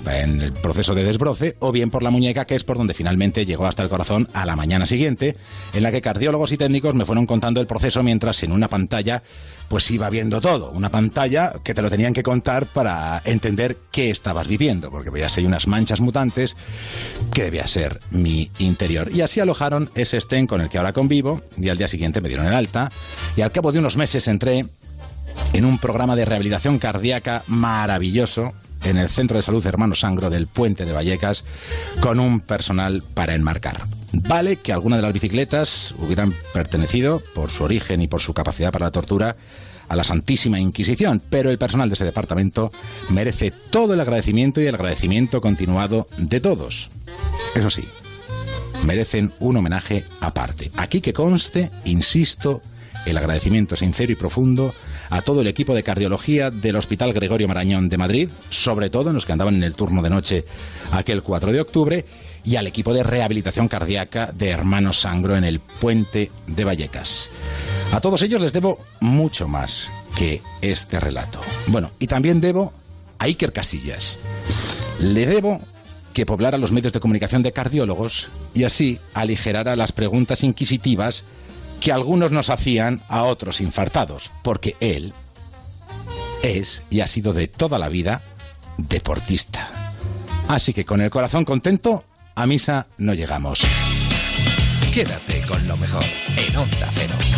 en 0.05 0.41
el 0.41 0.53
proceso 0.53 0.93
de 0.93 1.03
desbroce, 1.03 1.55
o 1.59 1.71
bien 1.71 1.89
por 1.89 2.03
la 2.03 2.11
muñeca, 2.11 2.45
que 2.45 2.55
es 2.55 2.63
por 2.63 2.77
donde 2.77 2.93
finalmente 2.93 3.45
llegó 3.45 3.65
hasta 3.65 3.83
el 3.83 3.89
corazón 3.89 4.27
a 4.33 4.45
la 4.45 4.55
mañana 4.55 4.85
siguiente, 4.85 5.35
en 5.73 5.83
la 5.83 5.91
que 5.91 6.01
cardiólogos 6.01 6.51
y 6.51 6.57
técnicos 6.57 6.95
me 6.95 7.05
fueron 7.05 7.25
contando 7.25 7.61
el 7.61 7.67
proceso 7.67 8.03
mientras 8.03 8.41
en 8.43 8.51
una 8.51 8.69
pantalla 8.69 9.23
pues 9.67 9.89
iba 9.91 10.09
viendo 10.09 10.39
todo. 10.41 10.71
Una 10.71 10.89
pantalla 10.89 11.53
que 11.63 11.73
te 11.73 11.81
lo 11.81 11.89
tenían 11.89 12.13
que 12.13 12.21
contar 12.21 12.65
para 12.67 13.21
entender 13.25 13.77
qué 13.91 14.09
estabas 14.09 14.47
viviendo, 14.47 14.91
porque 14.91 15.09
veías 15.09 15.37
ahí 15.37 15.45
unas 15.45 15.67
manchas 15.67 15.99
mutantes 15.99 16.55
que 17.33 17.43
debía 17.43 17.67
ser 17.67 17.99
mi 18.11 18.51
interior. 18.59 19.09
Y 19.13 19.21
así 19.21 19.39
alojaron 19.39 19.89
ese 19.95 20.17
estén 20.17 20.47
con 20.47 20.61
el 20.61 20.69
que 20.69 20.77
ahora 20.77 20.93
convivo, 20.93 21.41
y 21.57 21.69
al 21.69 21.77
día 21.77 21.87
siguiente 21.87 22.21
me 22.21 22.27
dieron 22.27 22.45
el 22.45 22.53
alta, 22.53 22.91
y 23.35 23.41
al 23.41 23.51
cabo 23.51 23.71
de 23.71 23.79
unos 23.79 23.97
meses 23.97 24.27
entré 24.27 24.65
en 25.53 25.65
un 25.65 25.77
programa 25.79 26.15
de 26.15 26.25
rehabilitación 26.25 26.77
cardíaca 26.77 27.43
maravilloso 27.47 28.53
en 28.83 28.97
el 28.97 29.09
Centro 29.09 29.37
de 29.37 29.43
Salud 29.43 29.65
Hermano 29.65 29.95
Sangro 29.95 30.29
del 30.29 30.47
Puente 30.47 30.85
de 30.85 30.91
Vallecas 30.91 31.43
con 31.99 32.19
un 32.19 32.39
personal 32.39 33.03
para 33.13 33.35
enmarcar. 33.35 33.85
Vale 34.11 34.57
que 34.57 34.73
alguna 34.73 34.97
de 34.97 35.01
las 35.01 35.13
bicicletas 35.13 35.95
hubieran 35.99 36.33
pertenecido, 36.53 37.21
por 37.33 37.49
su 37.49 37.63
origen 37.63 38.01
y 38.01 38.07
por 38.07 38.21
su 38.21 38.33
capacidad 38.33 38.71
para 38.71 38.85
la 38.85 38.91
tortura, 38.91 39.35
a 39.87 39.95
la 39.95 40.03
Santísima 40.03 40.59
Inquisición, 40.59 41.21
pero 41.29 41.49
el 41.49 41.57
personal 41.57 41.89
de 41.89 41.95
ese 41.95 42.05
departamento 42.05 42.71
merece 43.09 43.51
todo 43.51 43.93
el 43.93 43.99
agradecimiento 43.99 44.61
y 44.61 44.65
el 44.65 44.75
agradecimiento 44.75 45.41
continuado 45.41 46.07
de 46.17 46.39
todos. 46.39 46.89
Eso 47.55 47.69
sí, 47.69 47.83
merecen 48.85 49.33
un 49.39 49.57
homenaje 49.57 50.03
aparte. 50.19 50.71
Aquí 50.77 51.01
que 51.01 51.13
conste, 51.13 51.71
insisto, 51.85 52.61
el 53.05 53.17
agradecimiento 53.17 53.75
sincero 53.75 54.11
y 54.11 54.15
profundo 54.15 54.73
a 55.09 55.21
todo 55.21 55.41
el 55.41 55.47
equipo 55.47 55.75
de 55.75 55.83
cardiología 55.83 56.51
del 56.51 56.75
Hospital 56.75 57.13
Gregorio 57.13 57.47
Marañón 57.47 57.89
de 57.89 57.97
Madrid, 57.97 58.29
sobre 58.49 58.89
todo 58.89 59.09
en 59.09 59.15
los 59.15 59.25
que 59.25 59.33
andaban 59.33 59.55
en 59.55 59.63
el 59.63 59.75
turno 59.75 60.01
de 60.01 60.09
noche 60.09 60.45
aquel 60.91 61.23
4 61.23 61.51
de 61.51 61.61
octubre, 61.61 62.05
y 62.43 62.55
al 62.55 62.67
equipo 62.67 62.93
de 62.93 63.03
rehabilitación 63.03 63.67
cardíaca 63.67 64.31
de 64.33 64.49
Hermanos 64.49 64.99
Sangro 64.99 65.35
en 65.37 65.43
el 65.43 65.59
Puente 65.59 66.31
de 66.47 66.63
Vallecas. 66.63 67.29
A 67.91 68.01
todos 68.01 68.21
ellos 68.21 68.41
les 68.41 68.53
debo 68.53 68.79
mucho 68.99 69.47
más 69.47 69.91
que 70.17 70.41
este 70.61 70.99
relato. 70.99 71.39
Bueno, 71.67 71.91
y 71.99 72.07
también 72.07 72.41
debo 72.41 72.73
a 73.19 73.25
Iker 73.25 73.53
Casillas. 73.53 74.17
Le 74.99 75.25
debo 75.25 75.61
que 76.13 76.25
poblara 76.25 76.57
los 76.57 76.71
medios 76.71 76.93
de 76.93 76.99
comunicación 76.99 77.43
de 77.43 77.51
cardiólogos 77.51 78.29
y 78.53 78.65
así 78.65 78.99
aligerara 79.13 79.75
las 79.75 79.91
preguntas 79.91 80.43
inquisitivas 80.43 81.23
que 81.83 81.91
algunos 81.91 82.31
nos 82.31 82.49
hacían 82.49 83.01
a 83.09 83.23
otros 83.23 83.59
infartados, 83.59 84.31
porque 84.41 84.77
él 84.79 85.13
es 86.41 86.81
y 86.89 87.01
ha 87.01 87.07
sido 87.07 87.33
de 87.33 87.49
toda 87.49 87.77
la 87.77 87.89
vida 87.89 88.21
deportista. 88.77 89.69
Así 90.47 90.73
que 90.73 90.85
con 90.85 91.01
el 91.01 91.09
corazón 91.09 91.43
contento, 91.43 92.05
a 92.35 92.47
misa 92.47 92.87
no 92.97 93.13
llegamos. 93.13 93.63
Quédate 94.93 95.45
con 95.45 95.67
lo 95.67 95.75
mejor 95.75 96.05
en 96.37 96.55
Onda 96.55 96.89
Cero. 96.93 97.32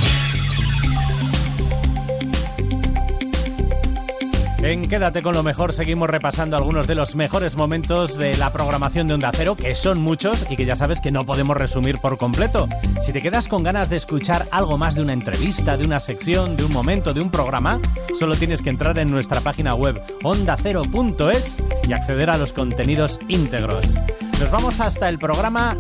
En 4.66 4.88
Quédate 4.88 5.22
con 5.22 5.36
lo 5.36 5.44
mejor 5.44 5.74
seguimos 5.74 6.10
repasando 6.10 6.58
algunos 6.58 6.88
de 6.88 6.96
los 6.96 7.16
mejores 7.16 7.56
momentos 7.56 8.18
de 8.18 8.36
la 8.36 8.52
programación 8.52 9.08
de 9.08 9.14
Onda 9.14 9.30
Cero, 9.32 9.56
que 9.56 9.76
son 9.76 10.02
muchos 10.02 10.48
y 10.50 10.56
que 10.56 10.66
ya 10.66 10.76
sabes 10.76 11.00
que 11.00 11.12
no 11.12 11.24
podemos 11.24 11.56
resumir 11.56 12.00
por 12.00 12.18
completo. 12.18 12.68
Si 13.00 13.14
te 13.14 13.22
quedas 13.22 13.48
con 13.48 13.62
ganas 13.62 13.92
de 13.92 13.98
escuchar 13.98 14.48
algo 14.50 14.80
más 14.80 14.96
de 14.96 15.04
una 15.04 15.14
entrevista, 15.14 15.78
de 15.78 15.86
una 15.86 16.00
sección, 16.00 16.58
de 16.58 16.64
un 16.64 16.74
momento, 16.74 17.14
de 17.14 17.22
un 17.22 17.30
programa, 17.30 17.80
solo 18.16 18.36
tienes 18.36 18.64
que 18.64 18.72
entrar 18.72 18.98
en 18.98 19.12
nuestra 19.12 19.40
página 19.40 19.76
web 19.76 20.02
ondacero.es 20.24 21.58
y 21.88 21.94
acceder 21.94 22.32
a 22.32 22.38
los 22.38 22.52
contenidos 22.52 23.20
íntegros. 23.28 23.94
Nos 24.40 24.50
vamos 24.50 24.80
hasta 24.80 25.10
el 25.10 25.20
programa 25.20 25.78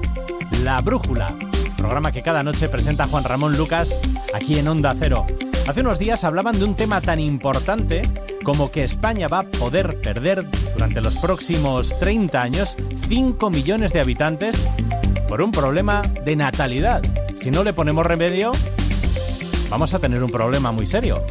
La 0.63 0.79
Brújula, 0.81 1.33
programa 1.75 2.11
que 2.11 2.21
cada 2.21 2.43
noche 2.43 2.69
presenta 2.69 3.07
Juan 3.07 3.23
Ramón 3.23 3.57
Lucas 3.57 3.99
aquí 4.35 4.59
en 4.59 4.67
Onda 4.67 4.93
Cero. 4.95 5.25
Hace 5.67 5.81
unos 5.81 5.97
días 5.97 6.23
hablaban 6.23 6.59
de 6.59 6.63
un 6.63 6.75
tema 6.75 7.01
tan 7.01 7.19
importante 7.19 8.03
como 8.43 8.71
que 8.71 8.83
España 8.83 9.27
va 9.27 9.39
a 9.39 9.43
poder 9.43 9.99
perder 9.99 10.45
durante 10.73 11.01
los 11.01 11.17
próximos 11.17 11.97
30 11.97 12.39
años 12.39 12.77
5 13.07 13.49
millones 13.49 13.91
de 13.91 13.99
habitantes 13.99 14.67
por 15.27 15.41
un 15.41 15.49
problema 15.51 16.03
de 16.23 16.35
natalidad. 16.35 17.01
Si 17.35 17.49
no 17.49 17.63
le 17.63 17.73
ponemos 17.73 18.05
remedio, 18.05 18.51
vamos 19.67 19.95
a 19.95 19.99
tener 19.99 20.23
un 20.23 20.29
problema 20.29 20.71
muy 20.71 20.85
serio. 20.85 21.25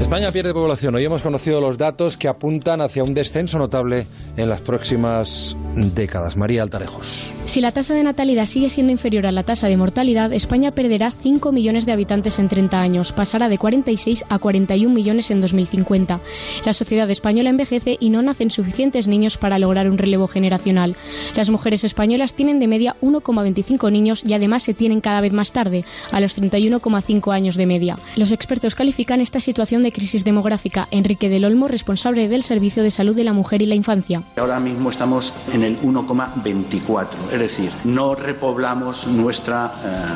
España 0.00 0.32
pierde 0.32 0.52
población. 0.52 0.96
Hoy 0.96 1.04
hemos 1.04 1.22
conocido 1.22 1.60
los 1.60 1.78
datos 1.78 2.16
que 2.16 2.26
apuntan 2.26 2.80
hacia 2.80 3.04
un 3.04 3.14
descenso 3.14 3.58
notable 3.58 4.06
en 4.36 4.48
las 4.48 4.60
próximas 4.60 5.56
décadas. 5.76 6.36
María 6.36 6.62
Altarejos. 6.62 7.34
Si 7.44 7.60
la 7.60 7.72
tasa 7.72 7.94
de 7.94 8.02
natalidad 8.02 8.46
sigue 8.46 8.70
siendo 8.70 8.92
inferior 8.92 9.26
a 9.26 9.32
la 9.32 9.44
tasa 9.44 9.68
de 9.68 9.76
mortalidad, 9.76 10.32
España 10.32 10.72
perderá 10.72 11.12
5 11.22 11.52
millones 11.52 11.86
de 11.86 11.92
habitantes 11.92 12.38
en 12.38 12.48
30 12.48 12.80
años, 12.80 13.12
pasará 13.12 13.48
de 13.48 13.58
46 13.58 14.24
a 14.28 14.38
41 14.38 14.92
millones 14.92 15.30
en 15.30 15.40
2050. 15.40 16.20
La 16.64 16.72
sociedad 16.72 17.10
española 17.10 17.50
envejece 17.50 17.96
y 18.00 18.10
no 18.10 18.22
nacen 18.22 18.50
suficientes 18.50 19.08
niños 19.08 19.36
para 19.36 19.58
lograr 19.58 19.88
un 19.88 19.98
relevo 19.98 20.28
generacional. 20.28 20.96
Las 21.34 21.50
mujeres 21.50 21.84
españolas 21.84 22.34
tienen 22.34 22.58
de 22.58 22.68
media 22.68 22.96
1,25 23.02 23.92
niños 23.92 24.24
y 24.24 24.32
además 24.32 24.62
se 24.62 24.74
tienen 24.74 25.00
cada 25.00 25.20
vez 25.20 25.32
más 25.32 25.52
tarde, 25.52 25.84
a 26.12 26.20
los 26.20 26.40
31,5 26.40 27.32
años 27.32 27.56
de 27.56 27.66
media. 27.66 27.96
Los 28.16 28.32
expertos 28.32 28.74
califican 28.74 29.20
esta 29.20 29.40
situación 29.40 29.82
de 29.82 29.92
crisis 29.92 30.24
demográfica. 30.24 30.88
Enrique 30.90 31.28
del 31.28 31.44
Olmo, 31.44 31.68
responsable 31.68 32.28
del 32.28 32.42
Servicio 32.42 32.82
de 32.82 32.90
Salud 32.90 33.14
de 33.14 33.24
la 33.24 33.32
Mujer 33.32 33.62
y 33.62 33.66
la 33.66 33.74
Infancia. 33.74 34.22
Ahora 34.36 34.60
mismo 34.60 34.90
estamos 34.90 35.32
en 35.52 35.62
el 35.62 35.65
1,24, 35.74 37.06
es 37.32 37.38
decir, 37.38 37.70
no 37.84 38.14
repoblamos 38.14 39.06
nuestra 39.08 39.72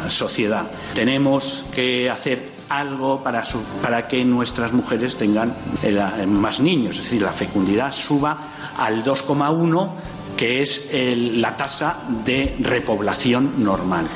eh, 0.06 0.10
sociedad. 0.10 0.64
Tenemos 0.94 1.64
que 1.74 2.08
hacer 2.10 2.48
algo 2.68 3.22
para, 3.22 3.42
que 4.08 4.24
nuestras 4.24 4.72
mujeres 4.72 5.16
tengan 5.16 5.52
eh, 5.82 6.26
más 6.26 6.60
niños, 6.60 6.96
es 6.98 7.04
decir, 7.04 7.22
la 7.22 7.32
fecundidad 7.32 7.90
suba 7.92 8.38
al 8.78 9.02
2,1 9.02 9.90
que 10.36 10.62
es 10.62 10.88
el- 10.92 11.40
la 11.42 11.56
tasa 11.56 11.96
de 12.24 12.56
repoblación 12.60 13.62
normal. 13.64 14.06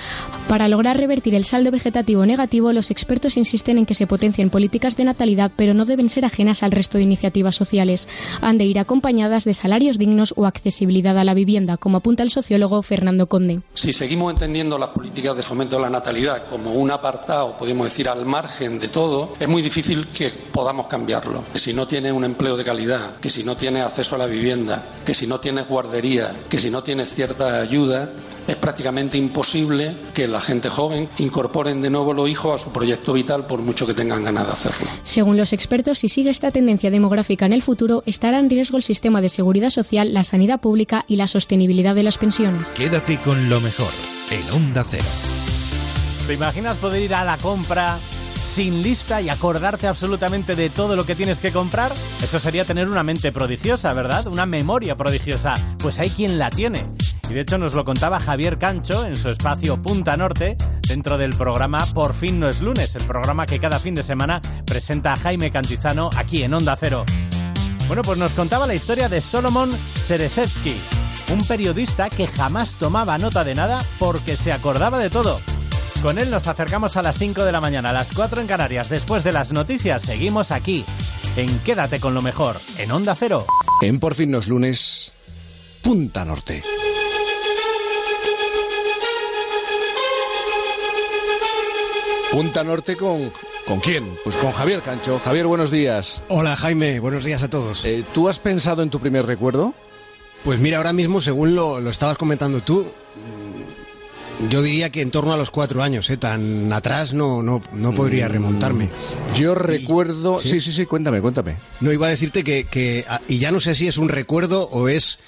Para 0.49 0.68
lograr 0.68 0.99
revertir 0.99 1.34
el 1.34 1.47
saldo 1.47 1.70
vegetativo 1.70 2.26
negativo, 2.26 2.72
los 2.72 2.90
expertos 2.90 3.38
insisten 3.38 3.78
en 3.78 3.86
que 3.86 3.95
se 3.95 4.07
potencien 4.07 4.51
políticas 4.51 4.95
de 4.95 5.05
natalidad, 5.05 5.51
pero 5.57 5.72
no 5.72 5.86
deben 5.86 6.11
ser 6.11 6.26
ajenas 6.26 6.62
al 6.62 6.70
resto 6.70 6.99
de 6.99 7.05
iniciativas 7.05 7.57
sociales. 7.57 8.07
Han 8.42 8.59
de 8.59 8.64
ir 8.64 8.78
acompañadas 8.78 9.45
de 9.45 9.55
salarios 9.55 9.99
dignos 9.99 10.34
o 10.36 10.45
accesibilidad 10.45 11.18
a 11.18 11.24
la 11.24 11.32
vivienda, 11.32 11.78
como 11.78 11.97
apunta 11.97 12.22
el 12.22 12.30
sociólogo 12.30 12.82
Fernando 12.82 13.26
Conde. 13.26 13.62
Si 13.72 13.95
seguimos 13.95 14.34
entendiendo 14.34 14.76
las 14.76 14.90
políticas 14.90 15.34
de 15.34 15.42
fomento 15.42 15.76
de 15.76 15.82
la 15.82 15.90
natalidad 15.90 16.45
como 16.49 16.72
un 16.72 16.90
apartado, 16.90 17.57
podemos 17.57 17.86
decir, 17.86 18.09
al 18.09 18.26
margen 18.26 18.78
de 18.78 18.88
todo, 18.88 19.34
es 19.40 19.49
muy 19.49 19.62
difícil 19.62 20.09
que 20.09 20.28
podamos 20.30 20.86
cambiarlo. 20.88 21.42
Que 21.55 21.59
si 21.59 21.72
no 21.72 21.88
tienes 21.88 22.12
un 22.12 22.22
empleo 22.22 22.55
de 22.55 22.64
calidad, 22.64 23.16
que 23.16 23.30
si 23.30 23.45
no 23.45 23.57
tienes 23.57 23.82
acceso 23.82 24.14
a 24.14 24.18
la 24.18 24.26
vivienda, 24.26 24.84
que 25.07 25.14
si 25.14 25.26
no 25.26 25.40
tienes 25.40 25.66
guardería, 25.66 26.32
que 26.51 26.59
si 26.59 26.70
no 26.70 26.82
tienes 26.82 27.14
cierta 27.14 27.61
ayuda, 27.61 28.11
es 28.47 28.57
prácticamente 28.57 29.18
imposible 29.18 29.95
que 30.14 30.28
la 30.28 30.40
gente 30.40 30.68
joven 30.68 31.09
incorporen 31.18 31.82
de 31.82 31.90
nuevo 31.90 32.12
los 32.12 32.28
hijos 32.28 32.61
a 32.61 32.64
su 32.64 32.72
proyecto 32.72 33.12
vital 33.12 33.47
por 33.47 33.61
mucho 33.61 33.86
que 33.86 33.95
tengan 33.95 34.24
ganas 34.24 34.47
de 34.47 34.53
hacerlo. 34.53 34.86
Según 35.03 35.36
los 35.36 35.53
expertos, 35.53 35.99
si 35.99 36.09
sigue 36.09 36.30
esta 36.30 36.51
tendencia 36.51 36.90
demográfica 36.90 37.47
en 37.47 37.53
el 37.53 37.62
futuro, 37.62 38.03
estará 38.07 38.38
en 38.38 38.51
riesgo 38.51 38.76
el 38.76 38.82
sistema 38.82 39.20
de 39.20 39.28
seguridad 39.28 39.70
social, 39.70 40.12
la 40.12 40.24
sanidad 40.24 40.61
pública 40.61 41.05
y 41.09 41.16
la 41.16 41.26
sostenibilidad 41.26 41.95
de 41.95 42.03
las 42.03 42.18
pensiones. 42.18 42.68
Quédate 42.70 43.20
con 43.20 43.49
lo 43.49 43.61
mejor 43.61 43.90
en 44.30 44.51
Onda 44.51 44.84
Cero. 44.88 45.05
¿Te 46.26 46.34
imaginas 46.34 46.76
poder 46.78 47.03
ir 47.03 47.14
a 47.14 47.24
la 47.24 47.36
compra 47.36 47.99
sin 48.55 48.84
lista 48.84 49.20
y 49.20 49.30
acordarte 49.30 49.88
absolutamente 49.88 50.55
de 50.55 50.70
todo 50.70 50.94
lo 50.94 51.05
que 51.05 51.16
tienes 51.16 51.40
que 51.40 51.50
comprar? 51.50 51.90
Eso 52.22 52.38
sería 52.38 52.64
tener 52.64 52.88
una 52.88 53.02
mente 53.02 53.32
prodigiosa, 53.32 53.92
¿verdad? 53.94 54.28
Una 54.28 54.46
memoria 54.46 54.96
prodigiosa. 54.96 55.55
Pues 55.80 55.98
hay 55.98 56.09
quien 56.09 56.38
la 56.38 56.50
tiene. 56.50 56.86
Y 57.28 57.34
de 57.34 57.40
hecho 57.40 57.59
nos 57.59 57.74
lo 57.74 57.84
contaba 57.84 58.20
Javier 58.20 58.57
Cancho 58.57 59.07
en 59.07 59.16
su 59.16 59.28
espacio 59.28 59.82
Punta 59.82 60.16
Norte, 60.16 60.57
dentro 60.86 61.18
del 61.18 61.34
programa 61.34 61.84
Por 61.94 62.14
fin 62.14 62.38
no 62.38 62.48
es 62.48 62.61
lunes, 62.61 62.94
el 62.94 63.02
programa 63.02 63.44
que 63.44 63.59
cada 63.59 63.80
fin 63.80 63.96
de 63.96 64.05
semana 64.05 64.40
presenta 64.64 65.16
Jaime 65.16 65.50
Cantizano 65.50 66.11
aquí 66.16 66.44
en 66.44 66.55
Onda 66.55 66.76
Cero. 66.76 67.05
Bueno, 67.88 68.02
pues 68.02 68.18
nos 68.18 68.34
contaba 68.34 68.68
la 68.68 68.76
historia 68.76 69.09
de 69.09 69.20
Solomon 69.20 69.72
Seresevsky, 69.72 70.76
un 71.32 71.44
periodista 71.44 72.09
que 72.09 72.28
jamás 72.28 72.74
tomaba 72.74 73.18
nota 73.18 73.42
de 73.42 73.57
nada 73.57 73.84
porque 73.98 74.36
se 74.36 74.52
acordaba 74.52 75.00
de 75.00 75.11
todo. 75.11 75.40
Con 76.05 76.18
él 76.18 76.30
nos 76.30 76.48
acercamos 76.48 76.98
a 76.98 77.02
las 77.02 77.16
5 77.16 77.46
de 77.46 77.50
la 77.50 77.62
mañana, 77.62 77.88
a 77.88 77.92
las 77.94 78.12
4 78.12 78.42
en 78.42 78.46
Canarias. 78.46 78.90
Después 78.90 79.24
de 79.24 79.32
las 79.32 79.52
noticias, 79.52 80.02
seguimos 80.02 80.50
aquí, 80.50 80.84
en 81.34 81.59
Quédate 81.61 81.98
con 81.98 82.12
lo 82.12 82.20
mejor, 82.20 82.61
en 82.76 82.92
Onda 82.92 83.14
Cero. 83.14 83.46
En 83.80 83.98
Por 83.98 84.14
fin 84.14 84.30
los 84.30 84.46
lunes, 84.46 85.14
Punta 85.80 86.26
Norte. 86.26 86.62
Punta 92.30 92.62
Norte 92.64 92.96
con... 92.96 93.32
¿Con 93.66 93.80
quién? 93.80 94.14
Pues 94.24 94.36
con 94.36 94.52
Javier 94.52 94.82
Cancho. 94.82 95.18
Javier, 95.24 95.46
buenos 95.46 95.70
días. 95.70 96.22
Hola 96.28 96.55
Jaime, 96.55 97.00
buenos 97.00 97.24
días 97.24 97.42
a 97.44 97.48
todos. 97.48 97.82
Eh, 97.86 98.05
¿Tú 98.12 98.28
has 98.28 98.40
pensado 98.40 98.82
en 98.82 98.90
tu 98.90 99.00
primer 99.00 99.24
recuerdo? 99.24 99.72
Pues 100.44 100.61
mira, 100.61 100.76
ahora 100.76 100.92
mismo, 100.92 101.22
según 101.22 101.55
lo, 101.55 101.80
lo 101.80 101.88
estabas 101.88 102.18
comentando 102.18 102.61
tú, 102.61 102.92
yo 104.51 104.62
diría 104.62 104.91
que 104.91 105.01
en 105.01 105.11
torno 105.11 105.32
a 105.32 105.37
los 105.37 105.51
cuatro 105.51 105.82
años, 105.82 106.11
¿eh? 106.11 106.16
tan 106.16 106.72
atrás 106.72 107.14
no, 107.14 107.43
no, 107.43 107.61
no 107.72 107.93
podría 107.95 108.28
remontarme. 108.28 108.91
Yo 109.37 109.55
recuerdo... 109.55 110.39
Sí, 110.41 110.61
sí, 110.61 110.72
sí, 110.72 110.87
cuéntame, 110.87 111.20
cuéntame. 111.20 111.57
No 111.80 111.93
iba 111.93 112.07
a 112.07 112.11
decirte 112.11 112.45
que, 112.45 112.64
que 112.64 113.05
ah, 113.09 113.20
y 113.28 113.39
ya 113.39 113.51
no 113.51 113.61
sé 113.61 113.74
si 113.74 113.87
es 113.87 113.97
un 113.99 114.09
recuerdo 114.09 114.68
o 114.70 114.89
es 114.89 115.18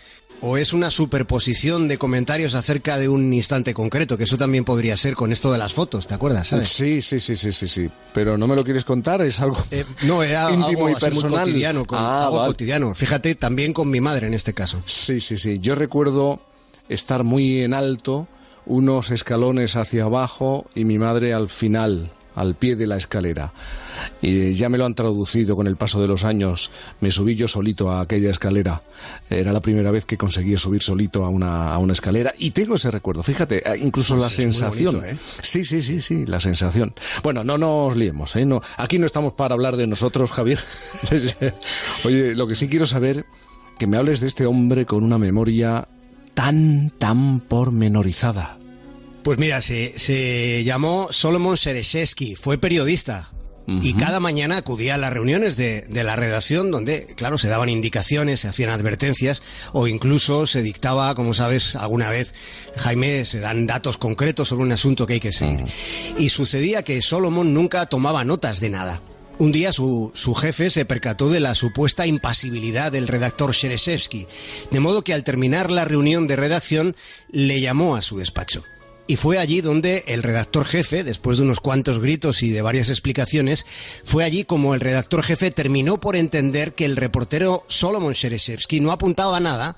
o 0.42 0.58
es 0.58 0.74
una 0.74 0.90
superposición 0.90 1.88
de 1.88 1.96
comentarios 1.96 2.54
acerca 2.54 2.98
de 2.98 3.08
un 3.08 3.32
instante 3.32 3.72
concreto, 3.72 4.18
que 4.18 4.24
eso 4.24 4.36
también 4.36 4.64
podría 4.64 4.94
ser 4.98 5.14
con 5.14 5.32
esto 5.32 5.50
de 5.50 5.56
las 5.56 5.72
fotos, 5.72 6.06
¿te 6.06 6.12
acuerdas? 6.12 6.48
¿sabes? 6.48 6.68
Sí, 6.68 7.00
sí, 7.00 7.18
sí, 7.20 7.36
sí, 7.36 7.52
sí, 7.52 7.66
sí. 7.66 7.88
Pero 8.12 8.36
no 8.36 8.46
me 8.46 8.54
lo 8.54 8.62
quieres 8.62 8.84
contar, 8.84 9.22
es 9.22 9.40
algo 9.40 9.56
Eh, 9.70 9.82
no, 10.02 10.22
era 10.22 10.50
íntimo 10.52 10.66
algo 10.66 10.90
y 10.90 10.92
así 10.92 11.04
muy 11.04 11.10
personal. 11.22 11.44
cotidiano, 11.46 11.86
con- 11.86 11.98
Ah, 11.98 12.24
algo 12.24 12.36
vale. 12.36 12.48
cotidiano. 12.48 12.94
Fíjate, 12.94 13.34
también 13.34 13.72
con 13.72 13.88
mi 13.90 14.02
madre 14.02 14.26
en 14.26 14.34
este 14.34 14.52
caso. 14.52 14.82
Sí, 14.84 15.22
sí, 15.22 15.38
sí. 15.38 15.56
Yo 15.58 15.74
recuerdo 15.74 16.38
estar 16.90 17.24
muy 17.24 17.62
en 17.62 17.72
alto, 17.72 18.28
unos 18.66 19.10
escalones 19.10 19.76
hacia 19.76 20.04
abajo 20.04 20.66
y 20.74 20.84
mi 20.84 20.98
madre 20.98 21.32
al 21.32 21.48
final, 21.48 22.10
al 22.34 22.54
pie 22.54 22.76
de 22.76 22.86
la 22.86 22.96
escalera. 22.96 23.52
Y 24.20 24.52
ya 24.54 24.68
me 24.68 24.76
lo 24.76 24.84
han 24.84 24.94
traducido 24.94 25.56
con 25.56 25.66
el 25.66 25.76
paso 25.76 26.00
de 26.02 26.06
los 26.08 26.24
años. 26.24 26.70
Me 27.00 27.10
subí 27.10 27.34
yo 27.34 27.48
solito 27.48 27.90
a 27.90 28.02
aquella 28.02 28.30
escalera. 28.30 28.82
Era 29.30 29.52
la 29.52 29.60
primera 29.60 29.90
vez 29.90 30.04
que 30.04 30.18
conseguí 30.18 30.56
subir 30.58 30.82
solito 30.82 31.24
a 31.24 31.30
una, 31.30 31.72
a 31.72 31.78
una 31.78 31.94
escalera. 31.94 32.32
Y 32.38 32.50
tengo 32.50 32.74
ese 32.74 32.90
recuerdo, 32.90 33.22
fíjate, 33.22 33.66
eh, 33.66 33.78
incluso 33.80 34.16
la 34.16 34.26
es 34.26 34.36
muy 34.38 34.44
sensación. 34.44 34.96
bonito, 34.96 35.06
¿eh? 35.14 35.18
Sí, 35.40 35.64
sí, 35.64 35.80
sí, 35.80 36.02
sí, 36.02 36.26
la 36.26 36.40
sensación. 36.40 36.92
Bueno, 37.22 37.42
no 37.42 37.56
nos 37.56 37.96
liemos, 37.96 38.36
¿eh? 38.36 38.44
No, 38.44 38.60
aquí 38.76 38.98
no 38.98 39.06
estamos 39.06 39.32
para 39.32 39.54
hablar 39.54 39.76
de 39.76 39.86
nosotros, 39.86 40.30
Javier. 40.30 40.58
Oye, 42.04 42.34
lo 42.34 42.46
que 42.46 42.54
sí 42.54 42.68
quiero 42.68 42.84
saber, 42.86 43.24
que 43.78 43.86
me 43.86 43.96
hables 43.96 44.20
de 44.20 44.26
este 44.26 44.44
hombre 44.46 44.84
con 44.86 45.04
una 45.04 45.18
memoria 45.18 45.88
tan, 46.36 46.92
tan 46.98 47.40
pormenorizada. 47.40 48.58
Pues 49.24 49.38
mira, 49.38 49.60
se, 49.60 49.98
se 49.98 50.62
llamó 50.62 51.08
Solomon 51.10 51.56
Sereshevsky, 51.56 52.36
fue 52.36 52.58
periodista. 52.58 53.30
Y 53.82 53.94
cada 53.94 54.20
mañana 54.20 54.58
acudía 54.58 54.94
a 54.94 54.96
las 54.96 55.12
reuniones 55.12 55.56
de, 55.56 55.80
de 55.88 56.04
la 56.04 56.14
redacción 56.14 56.70
donde, 56.70 57.06
claro, 57.16 57.36
se 57.36 57.48
daban 57.48 57.68
indicaciones, 57.68 58.38
se 58.38 58.48
hacían 58.48 58.70
advertencias 58.70 59.42
o 59.72 59.88
incluso 59.88 60.46
se 60.46 60.62
dictaba, 60.62 61.12
como 61.16 61.34
sabes, 61.34 61.74
alguna 61.74 62.08
vez, 62.08 62.32
Jaime, 62.76 63.24
se 63.24 63.40
dan 63.40 63.66
datos 63.66 63.98
concretos 63.98 64.46
sobre 64.46 64.62
un 64.62 64.70
asunto 64.70 65.04
que 65.04 65.14
hay 65.14 65.20
que 65.20 65.32
seguir. 65.32 65.64
Y 66.16 66.28
sucedía 66.28 66.84
que 66.84 67.02
Solomon 67.02 67.54
nunca 67.54 67.86
tomaba 67.86 68.22
notas 68.22 68.60
de 68.60 68.70
nada. 68.70 69.02
Un 69.38 69.52
día 69.52 69.70
su, 69.70 70.12
su 70.14 70.34
jefe 70.34 70.70
se 70.70 70.86
percató 70.86 71.28
de 71.28 71.40
la 71.40 71.54
supuesta 71.54 72.06
impasibilidad 72.06 72.90
del 72.90 73.06
redactor 73.06 73.52
Shereshevsky, 73.52 74.26
de 74.70 74.80
modo 74.80 75.04
que 75.04 75.12
al 75.12 75.24
terminar 75.24 75.70
la 75.70 75.84
reunión 75.84 76.26
de 76.26 76.36
redacción 76.36 76.96
le 77.30 77.60
llamó 77.60 77.96
a 77.96 78.02
su 78.02 78.16
despacho. 78.16 78.64
Y 79.06 79.16
fue 79.16 79.38
allí 79.38 79.60
donde 79.60 80.04
el 80.08 80.22
redactor 80.22 80.64
jefe, 80.64 81.04
después 81.04 81.36
de 81.36 81.44
unos 81.44 81.60
cuantos 81.60 82.00
gritos 82.00 82.42
y 82.42 82.50
de 82.50 82.62
varias 82.62 82.88
explicaciones, 82.88 83.66
fue 84.04 84.24
allí 84.24 84.44
como 84.44 84.74
el 84.74 84.80
redactor 84.80 85.22
jefe 85.22 85.50
terminó 85.50 86.00
por 86.00 86.16
entender 86.16 86.74
que 86.74 86.86
el 86.86 86.96
reportero 86.96 87.62
Solomon 87.68 88.14
Shereshevsky 88.14 88.80
no 88.80 88.90
apuntaba 88.90 89.38
nada 89.38 89.76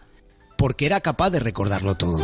porque 0.56 0.86
era 0.86 1.00
capaz 1.00 1.30
de 1.30 1.40
recordarlo 1.40 1.96
todo. 1.96 2.18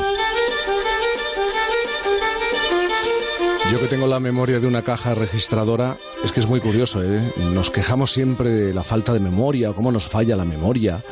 Yo 3.74 3.80
que 3.80 3.88
tengo 3.88 4.06
la 4.06 4.20
memoria 4.20 4.60
de 4.60 4.68
una 4.68 4.82
caja 4.82 5.14
registradora, 5.14 5.98
es 6.22 6.30
que 6.30 6.38
es 6.38 6.46
muy 6.46 6.60
curioso, 6.60 7.02
¿eh? 7.02 7.20
Nos 7.38 7.72
quejamos 7.72 8.12
siempre 8.12 8.50
de 8.50 8.72
la 8.72 8.84
falta 8.84 9.12
de 9.12 9.18
memoria, 9.18 9.72
cómo 9.72 9.90
nos 9.90 10.06
falla 10.06 10.36
la 10.36 10.44
memoria. 10.44 11.02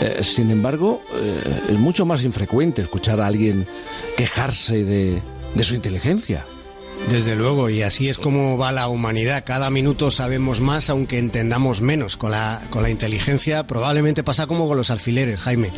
Eh, 0.00 0.20
sin 0.22 0.50
embargo, 0.50 1.02
eh, 1.14 1.60
es 1.68 1.78
mucho 1.78 2.06
más 2.06 2.22
infrecuente 2.22 2.80
escuchar 2.80 3.20
a 3.20 3.26
alguien 3.26 3.66
quejarse 4.16 4.82
de, 4.82 5.22
de 5.54 5.62
su 5.62 5.74
inteligencia. 5.74 6.46
Desde 7.10 7.36
luego, 7.36 7.68
y 7.68 7.82
así 7.82 8.08
es 8.08 8.16
como 8.16 8.56
va 8.56 8.72
la 8.72 8.88
humanidad. 8.88 9.44
Cada 9.44 9.68
minuto 9.68 10.10
sabemos 10.10 10.62
más, 10.62 10.88
aunque 10.88 11.18
entendamos 11.18 11.82
menos. 11.82 12.16
Con 12.16 12.30
la, 12.30 12.62
con 12.70 12.82
la 12.82 12.88
inteligencia 12.88 13.66
probablemente 13.66 14.24
pasa 14.24 14.46
como 14.46 14.66
con 14.66 14.78
los 14.78 14.88
alfileres, 14.88 15.40
Jaime, 15.40 15.70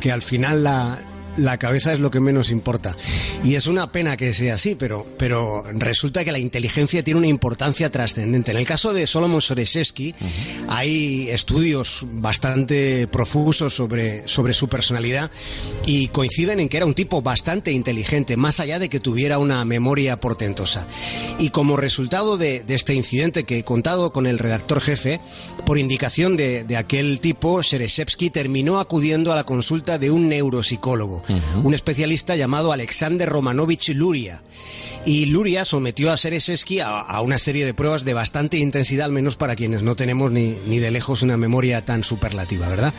que 0.00 0.10
al 0.10 0.22
final 0.22 0.64
la, 0.64 0.98
la 1.36 1.58
cabeza 1.58 1.92
es 1.92 2.00
lo 2.00 2.10
que 2.10 2.20
menos 2.20 2.50
importa. 2.50 2.96
Y 3.42 3.54
es 3.56 3.66
una 3.66 3.92
pena 3.92 4.16
que 4.16 4.32
sea 4.32 4.54
así, 4.54 4.74
pero, 4.74 5.06
pero 5.18 5.62
resulta 5.72 6.24
que 6.24 6.32
la 6.32 6.38
inteligencia 6.38 7.02
tiene 7.02 7.18
una 7.18 7.26
importancia 7.26 7.90
trascendente. 7.90 8.50
En 8.50 8.56
el 8.56 8.66
caso 8.66 8.92
de 8.92 9.06
Solomon 9.06 9.42
Soreshevsky, 9.42 10.14
hay 10.68 11.28
estudios 11.30 12.04
bastante 12.04 13.06
profusos 13.08 13.74
sobre, 13.74 14.26
sobre 14.28 14.54
su 14.54 14.68
personalidad 14.68 15.30
y 15.86 16.08
coinciden 16.08 16.60
en 16.60 16.68
que 16.68 16.76
era 16.76 16.86
un 16.86 16.94
tipo 16.94 17.22
bastante 17.22 17.72
inteligente, 17.72 18.36
más 18.36 18.60
allá 18.60 18.78
de 18.78 18.88
que 18.88 19.00
tuviera 19.00 19.38
una 19.38 19.64
memoria 19.64 20.20
portentosa. 20.20 20.86
Y 21.38 21.50
como 21.50 21.76
resultado 21.76 22.38
de, 22.38 22.62
de 22.62 22.74
este 22.74 22.94
incidente 22.94 23.44
que 23.44 23.58
he 23.58 23.64
contado 23.64 24.12
con 24.12 24.26
el 24.26 24.38
redactor 24.38 24.80
jefe, 24.80 25.20
por 25.66 25.78
indicación 25.78 26.36
de, 26.36 26.64
de 26.64 26.76
aquel 26.76 27.20
tipo, 27.20 27.62
Shereshevsky 27.62 28.30
terminó 28.30 28.78
acudiendo 28.78 29.32
a 29.32 29.36
la 29.36 29.44
consulta 29.44 29.98
de 29.98 30.10
un 30.10 30.28
neuropsicólogo, 30.28 31.23
un 31.62 31.74
especialista 31.74 32.36
llamado 32.36 32.72
Alexander 32.72 33.28
Romanovich 33.28 33.88
Luria. 33.90 34.42
Y 35.06 35.26
Luria 35.26 35.66
sometió 35.66 36.10
a 36.10 36.16
Sereseski 36.16 36.80
a, 36.80 37.00
a, 37.00 37.20
una 37.20 37.36
serie 37.36 37.66
de 37.66 37.74
pruebas 37.74 38.04
de 38.04 38.14
bastante 38.14 38.56
intensidad, 38.56 39.04
al 39.04 39.12
menos 39.12 39.36
para 39.36 39.54
quienes 39.54 39.82
no 39.82 39.96
tenemos 39.96 40.32
ni, 40.32 40.56
ni 40.66 40.78
de 40.78 40.90
lejos 40.90 41.22
una 41.22 41.36
memoria 41.36 41.84
tan 41.84 42.04
superlativa, 42.04 42.68
¿verdad? 42.68 42.94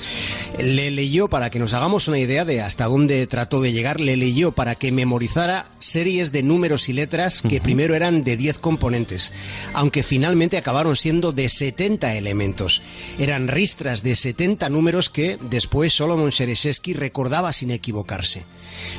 Le 0.59 0.91
leyó, 0.91 1.29
para 1.29 1.49
que 1.49 1.57
nos 1.57 1.73
hagamos 1.73 2.07
una 2.07 2.19
idea 2.19 2.45
de 2.45 2.61
hasta 2.61 2.85
dónde 2.85 3.25
trató 3.25 3.59
de 3.59 3.71
llegar, 3.71 3.99
le 3.99 4.17
leyó 4.17 4.51
para 4.51 4.75
que 4.75 4.91
memorizara 4.91 5.67
series 5.79 6.31
de 6.31 6.43
números 6.43 6.89
y 6.89 6.93
letras 6.93 7.41
que 7.41 7.47
uh 7.47 7.59
-huh. 7.59 7.63
primero 7.63 7.95
eran 7.95 8.23
de 8.23 8.37
10 8.37 8.59
componentes, 8.59 9.33
aunque 9.73 10.03
finalmente 10.03 10.57
acabaron 10.57 10.95
siendo 10.95 11.31
de 11.31 11.49
70 11.49 12.13
elementos. 12.15 12.83
Eran 13.17 13.47
ristras 13.47 14.03
de 14.03 14.15
70 14.15 14.69
números 14.69 15.09
que 15.09 15.39
después 15.49 15.93
Solomon 15.93 16.31
Sereseski 16.31 16.93
recordaba 16.93 17.51
sin 17.51 17.71
equivocarse. 18.15 18.45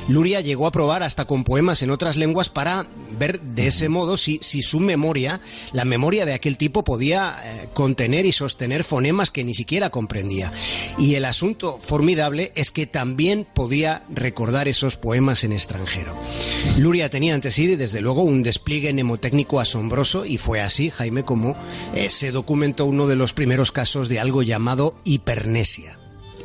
Luria 0.07 0.41
llegó 0.41 0.67
a 0.67 0.71
probar 0.71 1.03
hasta 1.03 1.25
con 1.25 1.43
poemas 1.43 1.81
en 1.81 1.91
otras 1.91 2.15
lenguas 2.15 2.49
para 2.49 2.87
ver 3.17 3.41
de 3.41 3.67
ese 3.67 3.89
modo 3.89 4.17
si, 4.17 4.39
si 4.41 4.63
su 4.63 4.79
memoria, 4.79 5.39
la 5.71 5.85
memoria 5.85 6.25
de 6.25 6.33
aquel 6.33 6.57
tipo, 6.57 6.83
podía 6.83 7.35
eh, 7.43 7.69
contener 7.73 8.25
y 8.25 8.31
sostener 8.31 8.83
fonemas 8.83 9.31
que 9.31 9.43
ni 9.43 9.53
siquiera 9.53 9.89
comprendía. 9.89 10.51
Y 10.97 11.15
el 11.15 11.25
asunto 11.25 11.79
formidable 11.81 12.51
es 12.55 12.71
que 12.71 12.87
también 12.87 13.45
podía 13.53 14.03
recordar 14.09 14.67
esos 14.67 14.97
poemas 14.97 15.43
en 15.43 15.51
extranjero. 15.51 16.17
Luria 16.77 17.09
tenía 17.09 17.35
ante 17.35 17.51
sí, 17.51 17.75
desde 17.75 18.01
luego, 18.01 18.23
un 18.23 18.43
despliegue 18.43 18.91
mnemotécnico 18.93 19.59
asombroso 19.59 20.25
y 20.25 20.37
fue 20.37 20.61
así, 20.61 20.89
Jaime, 20.89 21.23
como 21.23 21.55
eh, 21.93 22.09
se 22.09 22.31
documentó 22.31 22.85
uno 22.85 23.07
de 23.07 23.15
los 23.15 23.33
primeros 23.33 23.71
casos 23.71 24.09
de 24.09 24.19
algo 24.19 24.41
llamado 24.41 24.95
hipernesia 25.03 25.97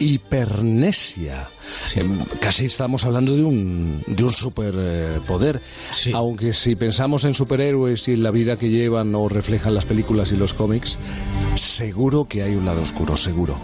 hipernesia. 0.02 1.48
Sí. 1.86 2.00
Casi 2.40 2.66
estamos 2.66 3.04
hablando 3.04 3.36
de 3.36 3.44
un, 3.44 4.02
de 4.06 4.24
un 4.24 4.32
superpoder. 4.32 5.56
Eh, 5.56 5.60
sí. 5.92 6.10
Aunque 6.14 6.52
si 6.52 6.74
pensamos 6.76 7.24
en 7.24 7.34
superhéroes 7.34 8.08
y 8.08 8.12
en 8.12 8.22
la 8.22 8.30
vida 8.30 8.56
que 8.56 8.68
llevan 8.68 9.14
o 9.14 9.28
reflejan 9.28 9.74
las 9.74 9.86
películas 9.86 10.32
y 10.32 10.36
los 10.36 10.54
cómics, 10.54 10.98
seguro 11.54 12.26
que 12.26 12.42
hay 12.42 12.54
un 12.54 12.64
lado 12.64 12.82
oscuro, 12.82 13.16
seguro. 13.16 13.56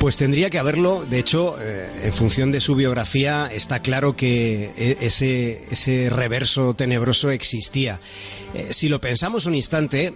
Pues 0.00 0.16
tendría 0.16 0.50
que 0.50 0.58
haberlo. 0.58 1.04
De 1.06 1.18
hecho, 1.18 1.56
eh, 1.60 1.86
en 2.04 2.12
función 2.12 2.50
de 2.50 2.60
su 2.60 2.74
biografía, 2.74 3.48
está 3.52 3.80
claro 3.80 4.16
que 4.16 4.72
e, 4.76 4.98
ese, 5.00 5.64
ese 5.70 6.10
reverso 6.10 6.74
tenebroso 6.74 7.30
existía. 7.30 8.00
Eh, 8.54 8.68
si 8.70 8.88
lo 8.88 9.00
pensamos 9.00 9.46
un 9.46 9.54
instante, 9.54 10.12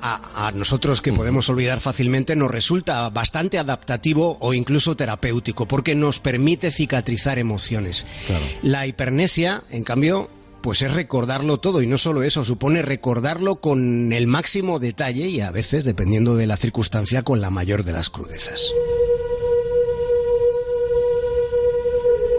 a, 0.00 0.46
a, 0.46 0.52
nosotros 0.52 1.02
que 1.02 1.12
podemos 1.12 1.48
olvidar 1.48 1.80
fácilmente 1.80 2.36
nos 2.36 2.50
resulta 2.50 3.08
bastante 3.10 3.58
adaptativo 3.58 4.36
o 4.40 4.54
incluso 4.54 4.96
terapéutico 4.96 5.66
porque 5.66 5.94
nos 5.94 6.20
permite 6.20 6.70
cicatrizar 6.70 7.38
emociones. 7.38 8.06
Claro. 8.26 8.44
La 8.62 8.86
hipernesia, 8.86 9.62
en 9.70 9.84
cambio, 9.84 10.30
pues 10.60 10.82
es 10.82 10.92
recordarlo 10.92 11.58
todo 11.58 11.82
y 11.82 11.86
no 11.86 11.98
solo 11.98 12.22
eso, 12.22 12.44
supone 12.44 12.82
recordarlo 12.82 13.56
con 13.56 14.12
el 14.12 14.26
máximo 14.26 14.78
detalle 14.78 15.28
y 15.28 15.40
a 15.40 15.50
veces, 15.50 15.84
dependiendo 15.84 16.36
de 16.36 16.46
la 16.46 16.56
circunstancia, 16.56 17.22
con 17.22 17.40
la 17.40 17.50
mayor 17.50 17.84
de 17.84 17.92
las 17.92 18.10
crudezas. 18.10 18.72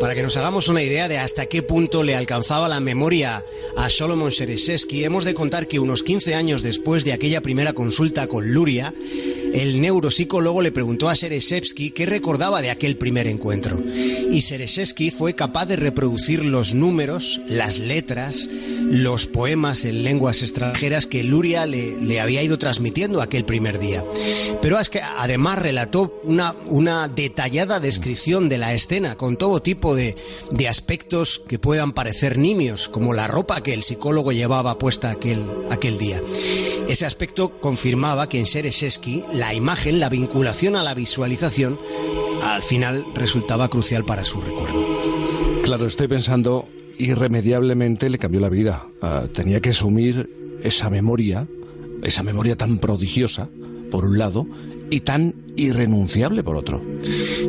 Para 0.01 0.15
que 0.15 0.23
nos 0.23 0.35
hagamos 0.35 0.67
una 0.67 0.81
idea 0.81 1.07
de 1.07 1.19
hasta 1.19 1.45
qué 1.45 1.61
punto 1.61 2.01
le 2.01 2.15
alcanzaba 2.15 2.67
la 2.67 2.79
memoria 2.79 3.45
a 3.77 3.87
Solomon 3.87 4.31
Sereseski, 4.31 5.03
hemos 5.03 5.25
de 5.25 5.35
contar 5.35 5.67
que 5.67 5.79
unos 5.79 6.01
15 6.01 6.33
años 6.33 6.63
después 6.63 7.05
de 7.05 7.13
aquella 7.13 7.41
primera 7.41 7.73
consulta 7.73 8.25
con 8.25 8.51
Luria, 8.51 8.95
el 9.53 9.81
neuropsicólogo 9.81 10.61
le 10.61 10.71
preguntó 10.71 11.09
a 11.09 11.15
Seresevsky 11.15 11.91
qué 11.91 12.05
recordaba 12.05 12.61
de 12.61 12.69
aquel 12.69 12.97
primer 12.97 13.27
encuentro. 13.27 13.81
Y 14.31 14.41
Seresevsky 14.41 15.11
fue 15.11 15.33
capaz 15.33 15.65
de 15.65 15.75
reproducir 15.75 16.45
los 16.45 16.73
números, 16.73 17.41
las 17.47 17.77
letras, 17.77 18.47
los 18.81 19.27
poemas 19.27 19.85
en 19.85 20.03
lenguas 20.03 20.41
extranjeras 20.41 21.05
que 21.05 21.23
Luria 21.23 21.65
le, 21.65 21.99
le 21.99 22.21
había 22.21 22.43
ido 22.43 22.57
transmitiendo 22.57 23.21
aquel 23.21 23.45
primer 23.45 23.79
día. 23.79 24.03
Pero 24.61 24.79
es 24.79 24.89
que 24.89 25.01
además 25.01 25.59
relató 25.59 26.19
una, 26.23 26.55
una 26.67 27.07
detallada 27.07 27.79
descripción 27.79 28.49
de 28.49 28.57
la 28.57 28.73
escena 28.73 29.15
con 29.15 29.37
todo 29.37 29.61
tipo 29.61 29.95
de, 29.95 30.15
de, 30.51 30.67
aspectos 30.67 31.41
que 31.47 31.59
puedan 31.59 31.93
parecer 31.93 32.37
nimios, 32.37 32.89
como 32.89 33.13
la 33.13 33.27
ropa 33.27 33.61
que 33.61 33.73
el 33.73 33.83
psicólogo 33.83 34.31
llevaba 34.31 34.77
puesta 34.77 35.11
aquel, 35.11 35.43
aquel 35.69 35.97
día. 35.97 36.21
Ese 36.87 37.05
aspecto 37.05 37.59
confirmaba 37.59 38.29
que 38.29 38.39
en 38.39 38.45
Seresevsky 38.45 39.23
la 39.41 39.55
imagen, 39.55 39.99
la 39.99 40.07
vinculación 40.07 40.75
a 40.75 40.83
la 40.83 40.93
visualización, 40.93 41.79
al 42.43 42.61
final 42.61 43.07
resultaba 43.15 43.69
crucial 43.69 44.05
para 44.05 44.23
su 44.23 44.39
recuerdo. 44.39 44.85
Claro, 45.63 45.87
estoy 45.87 46.07
pensando, 46.07 46.69
irremediablemente 46.99 48.11
le 48.11 48.19
cambió 48.19 48.39
la 48.39 48.49
vida. 48.49 48.85
Uh, 49.01 49.29
tenía 49.29 49.59
que 49.59 49.71
asumir 49.71 50.59
esa 50.61 50.91
memoria, 50.91 51.47
esa 52.03 52.21
memoria 52.21 52.55
tan 52.55 52.77
prodigiosa, 52.77 53.49
por 53.89 54.05
un 54.05 54.19
lado, 54.19 54.45
y 54.91 54.99
tan 54.99 55.33
irrenunciable 55.55 56.43
por 56.43 56.55
otro. 56.55 56.79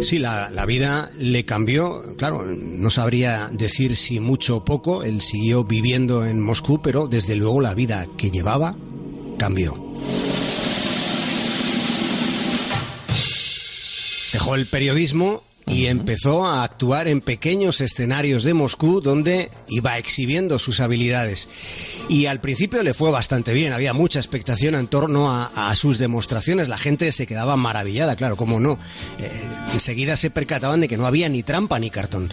Sí, 0.00 0.18
la, 0.18 0.48
la, 0.48 0.64
vida 0.64 1.10
le 1.18 1.44
cambió, 1.44 2.00
claro, 2.16 2.42
no 2.46 2.88
sabría 2.88 3.50
decir 3.52 3.96
si 3.96 4.18
mucho 4.18 4.56
o 4.56 4.64
poco, 4.64 5.02
él 5.04 5.20
siguió 5.20 5.64
viviendo 5.64 6.24
en 6.24 6.40
Moscú, 6.40 6.80
pero 6.80 7.06
desde 7.06 7.36
luego 7.36 7.60
la 7.60 7.74
vida 7.74 8.06
que 8.16 8.30
llevaba 8.30 8.76
cambió. 9.38 9.92
Dejó 14.42 14.56
el 14.56 14.66
periodismo 14.66 15.44
y 15.68 15.86
empezó 15.86 16.44
a 16.44 16.64
actuar 16.64 17.06
en 17.06 17.20
pequeños 17.20 17.80
escenarios 17.80 18.42
de 18.42 18.54
Moscú 18.54 19.00
donde 19.00 19.50
iba 19.68 19.98
exhibiendo 19.98 20.58
sus 20.58 20.80
habilidades. 20.80 21.48
Y 22.08 22.26
al 22.26 22.40
principio 22.40 22.82
le 22.82 22.92
fue 22.92 23.12
bastante 23.12 23.52
bien, 23.52 23.72
había 23.72 23.92
mucha 23.92 24.18
expectación 24.18 24.74
en 24.74 24.88
torno 24.88 25.30
a, 25.30 25.44
a 25.70 25.72
sus 25.76 26.00
demostraciones, 26.00 26.66
la 26.66 26.76
gente 26.76 27.12
se 27.12 27.28
quedaba 27.28 27.56
maravillada, 27.56 28.16
claro, 28.16 28.36
cómo 28.36 28.58
no. 28.58 28.80
Eh, 29.20 29.30
enseguida 29.74 30.16
se 30.16 30.30
percataban 30.30 30.80
de 30.80 30.88
que 30.88 30.96
no 30.96 31.06
había 31.06 31.28
ni 31.28 31.44
trampa 31.44 31.78
ni 31.78 31.90
cartón. 31.90 32.32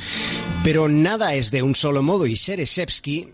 Pero 0.63 0.89
nada 0.89 1.35
es 1.35 1.51
de 1.51 1.61
un 1.61 1.75
solo 1.75 2.01
modo 2.01 2.25
y 2.25 2.35
Seresevsky 2.35 3.33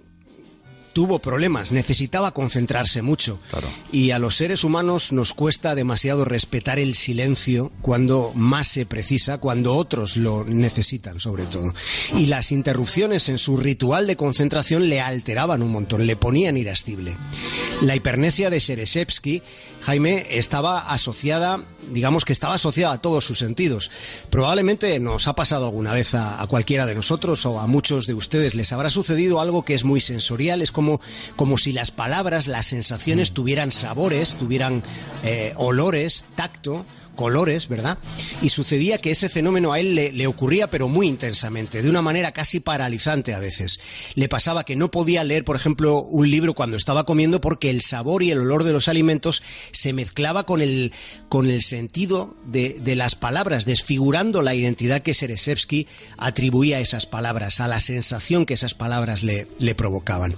tuvo 0.95 1.19
problemas, 1.19 1.73
necesitaba 1.73 2.31
concentrarse 2.31 3.01
mucho. 3.01 3.37
Claro. 3.49 3.67
Y 3.91 4.11
a 4.11 4.17
los 4.17 4.37
seres 4.37 4.63
humanos 4.63 5.11
nos 5.11 5.33
cuesta 5.33 5.75
demasiado 5.75 6.23
respetar 6.23 6.79
el 6.79 6.95
silencio 6.95 7.69
cuando 7.81 8.31
más 8.33 8.69
se 8.69 8.85
precisa, 8.85 9.39
cuando 9.39 9.75
otros 9.75 10.15
lo 10.15 10.45
necesitan, 10.45 11.19
sobre 11.19 11.43
todo. 11.47 11.73
Y 12.15 12.27
las 12.27 12.53
interrupciones 12.53 13.27
en 13.27 13.39
su 13.39 13.57
ritual 13.57 14.07
de 14.07 14.15
concentración 14.15 14.87
le 14.87 15.01
alteraban 15.01 15.61
un 15.61 15.71
montón, 15.73 16.07
le 16.07 16.15
ponían 16.15 16.55
irascible. 16.55 17.17
La 17.81 17.97
hipernesia 17.97 18.49
de 18.49 18.61
Seresevsky, 18.61 19.41
Jaime, 19.81 20.25
estaba 20.31 20.79
asociada, 20.93 21.65
digamos 21.91 22.23
que 22.23 22.33
estaba 22.33 22.55
asociada 22.55 22.93
a 22.93 23.01
todos 23.01 23.25
sus 23.25 23.39
sentidos. 23.39 23.91
Probablemente 24.29 24.97
nos 24.99 25.27
ha 25.27 25.35
pasado 25.35 25.65
alguna 25.65 25.93
vez 25.93 26.15
a, 26.15 26.45
cualquiera 26.47 26.85
de 26.85 26.95
nosotros 26.95 27.45
o 27.45 27.59
a 27.59 27.67
muchos 27.67 28.07
de 28.07 28.13
ustedes 28.13 28.55
les 28.55 28.71
habrá 28.71 28.89
sucedido 28.89 29.41
algo 29.41 29.65
que 29.65 29.73
es 29.73 29.83
muy 29.83 29.99
sensorial, 29.99 30.61
es 30.61 30.71
como 30.71 30.85
como, 30.85 31.01
como 31.35 31.57
si 31.57 31.73
las 31.73 31.89
palabras, 31.89 32.47
las 32.47 32.67
sensaciones 32.67 33.31
tuvieran 33.31 33.71
sabores, 33.71 34.35
tuvieran 34.35 34.83
eh, 35.23 35.53
olores, 35.57 36.25
tacto 36.35 36.85
colores, 37.15 37.67
¿verdad? 37.67 37.97
Y 38.41 38.49
sucedía 38.49 38.97
que 38.97 39.11
ese 39.11 39.29
fenómeno 39.29 39.73
a 39.73 39.79
él 39.79 39.95
le, 39.95 40.11
le, 40.11 40.27
ocurría 40.27 40.69
pero 40.69 40.87
muy 40.87 41.07
intensamente, 41.07 41.81
de 41.81 41.89
una 41.89 42.01
manera 42.01 42.31
casi 42.31 42.59
paralizante 42.59 43.33
a 43.33 43.39
veces. 43.39 43.79
Le 44.15 44.29
pasaba 44.29 44.63
que 44.63 44.75
no 44.75 44.91
podía 44.91 45.23
leer, 45.23 45.43
por 45.45 45.55
ejemplo, 45.55 46.01
un 46.01 46.29
libro 46.29 46.53
cuando 46.53 46.77
estaba 46.77 47.05
comiendo 47.05 47.41
porque 47.41 47.69
el 47.69 47.81
sabor 47.81 48.23
y 48.23 48.31
el 48.31 48.39
olor 48.39 48.63
de 48.63 48.73
los 48.73 48.87
alimentos 48.87 49.41
se 49.71 49.93
mezclaba 49.93 50.45
con 50.45 50.61
el, 50.61 50.93
con 51.29 51.49
el 51.49 51.63
sentido 51.63 52.35
de, 52.45 52.77
de 52.79 52.95
las 52.95 53.15
palabras, 53.15 53.65
desfigurando 53.65 54.41
la 54.41 54.55
identidad 54.55 55.01
que 55.01 55.13
Seresevsky 55.13 55.87
atribuía 56.17 56.77
a 56.77 56.81
esas 56.81 57.05
palabras, 57.05 57.59
a 57.59 57.67
la 57.67 57.79
sensación 57.79 58.45
que 58.45 58.55
esas 58.55 58.73
palabras 58.73 59.23
le, 59.23 59.47
le 59.59 59.75
provocaban. 59.75 60.35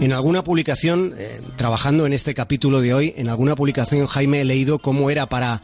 En 0.00 0.12
alguna 0.12 0.44
publicación, 0.44 1.14
eh, 1.16 1.40
trabajando 1.56 2.06
en 2.06 2.12
este 2.12 2.34
capítulo 2.34 2.80
de 2.80 2.94
hoy, 2.94 3.14
en 3.16 3.28
alguna 3.28 3.56
publicación, 3.56 4.06
Jaime, 4.06 4.40
he 4.40 4.44
leído 4.44 4.78
cómo 4.78 5.10
era 5.10 5.28
para 5.28 5.62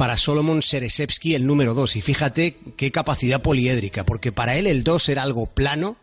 para 0.00 0.16
Solomon 0.16 0.62
Seresevsky 0.62 1.34
el 1.34 1.46
número 1.46 1.74
2. 1.74 1.96
Y 1.96 2.00
fíjate 2.00 2.56
qué 2.78 2.90
capacidad 2.90 3.42
poliédrica, 3.42 4.06
porque 4.06 4.32
para 4.32 4.56
él 4.56 4.66
el 4.66 4.82
2 4.82 5.10
era 5.10 5.22
algo 5.22 5.44
plano, 5.44 5.98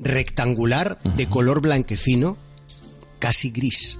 rectangular, 0.00 0.98
de 1.16 1.28
color 1.28 1.60
blanquecino, 1.60 2.36
casi 3.20 3.50
gris. 3.50 3.98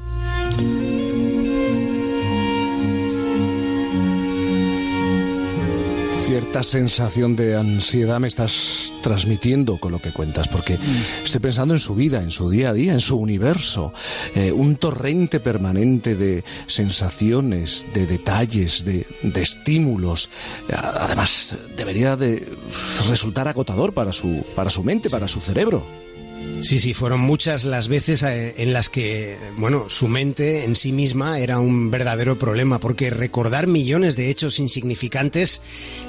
Cierta 6.26 6.64
sensación 6.64 7.36
de 7.36 7.56
ansiedad 7.56 8.18
me 8.18 8.26
estás 8.26 8.92
transmitiendo 9.00 9.78
con 9.78 9.92
lo 9.92 10.00
que 10.00 10.10
cuentas, 10.10 10.48
porque 10.48 10.74
mm. 10.76 11.22
estoy 11.22 11.38
pensando 11.38 11.72
en 11.72 11.78
su 11.78 11.94
vida, 11.94 12.20
en 12.20 12.32
su 12.32 12.50
día 12.50 12.70
a 12.70 12.72
día, 12.72 12.92
en 12.92 13.00
su 13.00 13.16
universo, 13.16 13.92
eh, 14.34 14.50
un 14.50 14.74
torrente 14.74 15.38
permanente 15.38 16.16
de 16.16 16.42
sensaciones, 16.66 17.86
de 17.94 18.06
detalles, 18.06 18.84
de, 18.84 19.06
de, 19.22 19.40
estímulos. 19.40 20.28
Además, 20.68 21.56
debería 21.76 22.16
de 22.16 22.44
resultar 23.08 23.46
agotador 23.46 23.94
para 23.94 24.12
su, 24.12 24.44
para 24.56 24.68
su 24.68 24.82
mente, 24.82 25.08
para 25.08 25.28
su 25.28 25.40
cerebro. 25.40 26.05
Sí, 26.62 26.80
sí, 26.80 26.94
fueron 26.94 27.20
muchas 27.20 27.64
las 27.64 27.86
veces 27.86 28.22
eh, 28.22 28.54
en 28.58 28.72
las 28.72 28.88
que, 28.88 29.36
bueno, 29.56 29.88
su 29.88 30.08
mente 30.08 30.64
en 30.64 30.74
sí 30.74 30.90
misma 30.90 31.38
era 31.38 31.60
un 31.60 31.90
verdadero 31.90 32.38
problema, 32.38 32.80
porque 32.80 33.10
recordar 33.10 33.66
millones 33.66 34.16
de 34.16 34.30
hechos 34.30 34.58
insignificantes 34.58 35.60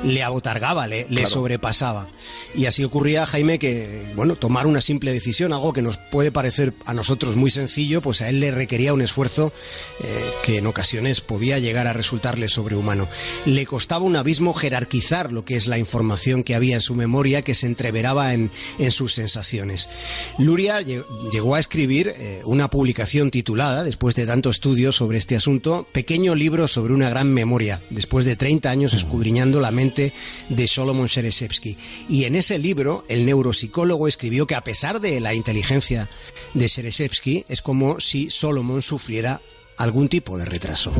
le 0.03 0.23
abotargaba, 0.23 0.87
le, 0.87 1.05
le 1.09 1.25
sobrepasaba. 1.25 2.09
Y 2.55 2.65
así 2.65 2.83
ocurría, 2.83 3.25
Jaime, 3.25 3.59
que, 3.59 4.11
bueno, 4.15 4.35
tomar 4.35 4.67
una 4.67 4.81
simple 4.81 5.11
decisión, 5.13 5.53
algo 5.53 5.73
que 5.73 5.81
nos 5.81 5.97
puede 5.97 6.31
parecer 6.31 6.73
a 6.85 6.93
nosotros 6.93 7.35
muy 7.35 7.51
sencillo, 7.51 8.01
pues 8.01 8.21
a 8.21 8.29
él 8.29 8.39
le 8.39 8.51
requería 8.51 8.93
un 8.93 9.01
esfuerzo 9.01 9.53
eh, 9.99 10.31
que 10.43 10.57
en 10.57 10.67
ocasiones 10.67 11.21
podía 11.21 11.59
llegar 11.59 11.87
a 11.87 11.93
resultarle 11.93 12.47
sobrehumano. 12.47 13.07
Le 13.45 13.65
costaba 13.65 14.05
un 14.05 14.15
abismo 14.15 14.53
jerarquizar 14.53 15.31
lo 15.31 15.45
que 15.45 15.55
es 15.55 15.67
la 15.67 15.77
información 15.77 16.43
que 16.43 16.55
había 16.55 16.75
en 16.75 16.81
su 16.81 16.95
memoria, 16.95 17.41
que 17.41 17.53
se 17.53 17.67
entreveraba 17.67 18.33
en, 18.33 18.49
en 18.79 18.91
sus 18.91 19.13
sensaciones. 19.13 19.89
Luria 20.37 20.81
llegó 20.81 21.55
a 21.55 21.59
escribir 21.59 22.13
eh, 22.15 22.41
una 22.45 22.69
publicación 22.69 23.31
titulada, 23.31 23.83
después 23.83 24.15
de 24.15 24.25
tanto 24.25 24.49
estudio 24.49 24.91
sobre 24.91 25.17
este 25.17 25.35
asunto, 25.35 25.87
Pequeño 25.91 26.35
libro 26.35 26.67
sobre 26.67 26.93
una 26.93 27.09
gran 27.09 27.33
memoria, 27.33 27.81
después 27.89 28.25
de 28.25 28.35
30 28.35 28.69
años 28.69 28.93
escudriñando 28.93 29.59
la 29.59 29.71
mente 29.71 30.13
de 30.49 30.67
Solomon 30.67 31.07
Shereshevsky. 31.07 31.77
Y 32.09 32.25
en 32.25 32.35
ese 32.35 32.59
libro, 32.59 33.03
el 33.09 33.25
neuropsicólogo 33.25 34.07
escribió 34.07 34.47
que 34.47 34.55
a 34.55 34.63
pesar 34.63 35.01
de 35.01 35.19
la 35.19 35.33
inteligencia 35.33 36.09
de 36.53 36.67
Shereshevsky, 36.67 37.45
es 37.47 37.61
como 37.61 37.99
si 37.99 38.29
Solomon 38.29 38.81
sufriera 38.81 39.41
algún 39.77 40.07
tipo 40.07 40.37
de 40.37 40.45
retraso. 40.45 40.93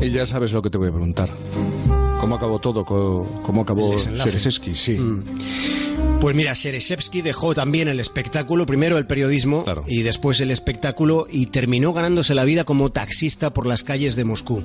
Y 0.00 0.10
ya 0.10 0.24
sabes 0.26 0.52
lo 0.52 0.62
que 0.62 0.70
te 0.70 0.78
voy 0.78 0.88
a 0.88 0.92
preguntar. 0.92 1.30
¿Cómo 2.20 2.36
acabó 2.36 2.58
todo? 2.58 2.84
¿Cómo 2.84 3.62
acabó 3.62 3.96
Shereshevsky? 3.96 4.74
Sí. 4.74 4.98
Mm. 4.98 5.24
Pues 6.20 6.36
mira, 6.36 6.52
Shereshevsky 6.52 7.22
dejó 7.22 7.54
también 7.54 7.88
el 7.88 7.98
espectáculo, 7.98 8.66
primero 8.66 8.98
el 8.98 9.06
periodismo 9.06 9.64
y 9.86 10.02
después 10.02 10.38
el 10.40 10.50
espectáculo 10.50 11.26
y 11.30 11.46
terminó 11.46 11.94
ganándose 11.94 12.34
la 12.34 12.44
vida 12.44 12.64
como 12.64 12.92
taxista 12.92 13.54
por 13.54 13.64
las 13.64 13.82
calles 13.82 14.16
de 14.16 14.24
Moscú. 14.24 14.62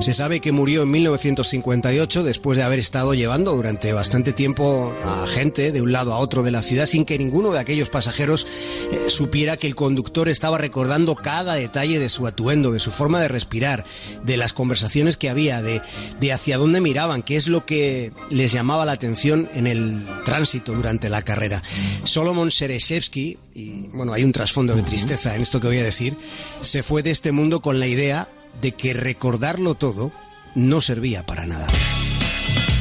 Se 0.00 0.12
sabe 0.12 0.40
que 0.40 0.52
murió 0.52 0.82
en 0.82 0.90
1958 0.90 2.24
después 2.24 2.58
de 2.58 2.64
haber 2.64 2.78
estado 2.78 3.14
llevando 3.14 3.56
durante 3.56 3.94
bastante 3.94 4.34
tiempo 4.34 4.94
a 5.02 5.26
gente 5.26 5.72
de 5.72 5.80
un 5.80 5.92
lado 5.92 6.12
a 6.12 6.18
otro 6.18 6.42
de 6.42 6.50
la 6.50 6.60
ciudad 6.60 6.84
sin 6.84 7.06
que 7.06 7.16
ninguno 7.16 7.52
de 7.52 7.60
aquellos 7.60 7.88
pasajeros 7.88 8.46
eh, 8.92 9.08
supiera 9.08 9.56
que 9.56 9.66
el 9.66 9.74
conductor 9.74 10.28
estaba 10.28 10.58
recordando 10.58 11.14
cada 11.14 11.54
detalle 11.54 11.98
de 11.98 12.10
su 12.10 12.26
atuendo, 12.26 12.70
de 12.70 12.80
su 12.80 12.90
forma 12.90 13.18
de 13.18 13.28
respirar, 13.28 13.82
de 14.24 14.36
las 14.36 14.52
conversaciones 14.52 15.16
que 15.16 15.30
había, 15.30 15.62
de, 15.62 15.80
de 16.20 16.32
hacia 16.34 16.58
dónde 16.58 16.82
miraban, 16.82 17.22
qué 17.22 17.36
es 17.36 17.48
lo 17.48 17.64
que 17.64 18.12
les 18.28 18.52
llamaba 18.52 18.84
la 18.84 18.92
atención 18.92 19.48
en 19.54 19.66
el 19.66 20.04
tránsito 20.26 20.74
durante 20.74 20.97
la 21.08 21.22
carrera. 21.22 21.62
Solomon 22.04 22.50
Sereshevsky, 22.50 23.38
y 23.54 23.86
bueno, 23.88 24.12
hay 24.12 24.24
un 24.24 24.32
trasfondo 24.32 24.74
de 24.74 24.82
tristeza 24.82 25.34
en 25.34 25.42
esto 25.42 25.60
que 25.60 25.68
voy 25.68 25.78
a 25.78 25.84
decir, 25.84 26.16
se 26.60 26.82
fue 26.82 27.02
de 27.02 27.10
este 27.10 27.32
mundo 27.32 27.60
con 27.60 27.78
la 27.78 27.86
idea 27.86 28.28
de 28.60 28.72
que 28.72 28.94
recordarlo 28.94 29.74
todo 29.74 30.12
no 30.54 30.80
servía 30.80 31.24
para 31.24 31.46
nada. 31.46 31.66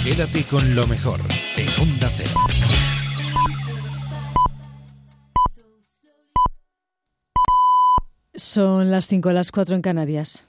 Quédate 0.03 0.43
con 0.45 0.73
lo 0.73 0.87
mejor 0.87 1.21
en 1.55 1.67
Onda 1.81 2.11
Cero. 2.15 2.31
Son 8.33 8.91
las 8.91 9.07
5 9.07 9.29
a 9.29 9.33
las 9.33 9.51
4 9.51 9.75
en 9.75 9.81
Canarias. 9.81 10.45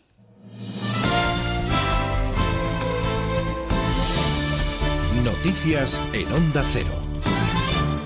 Noticias 5.24 6.00
en 6.12 6.30
Onda 6.32 6.62
Cero. 6.72 7.07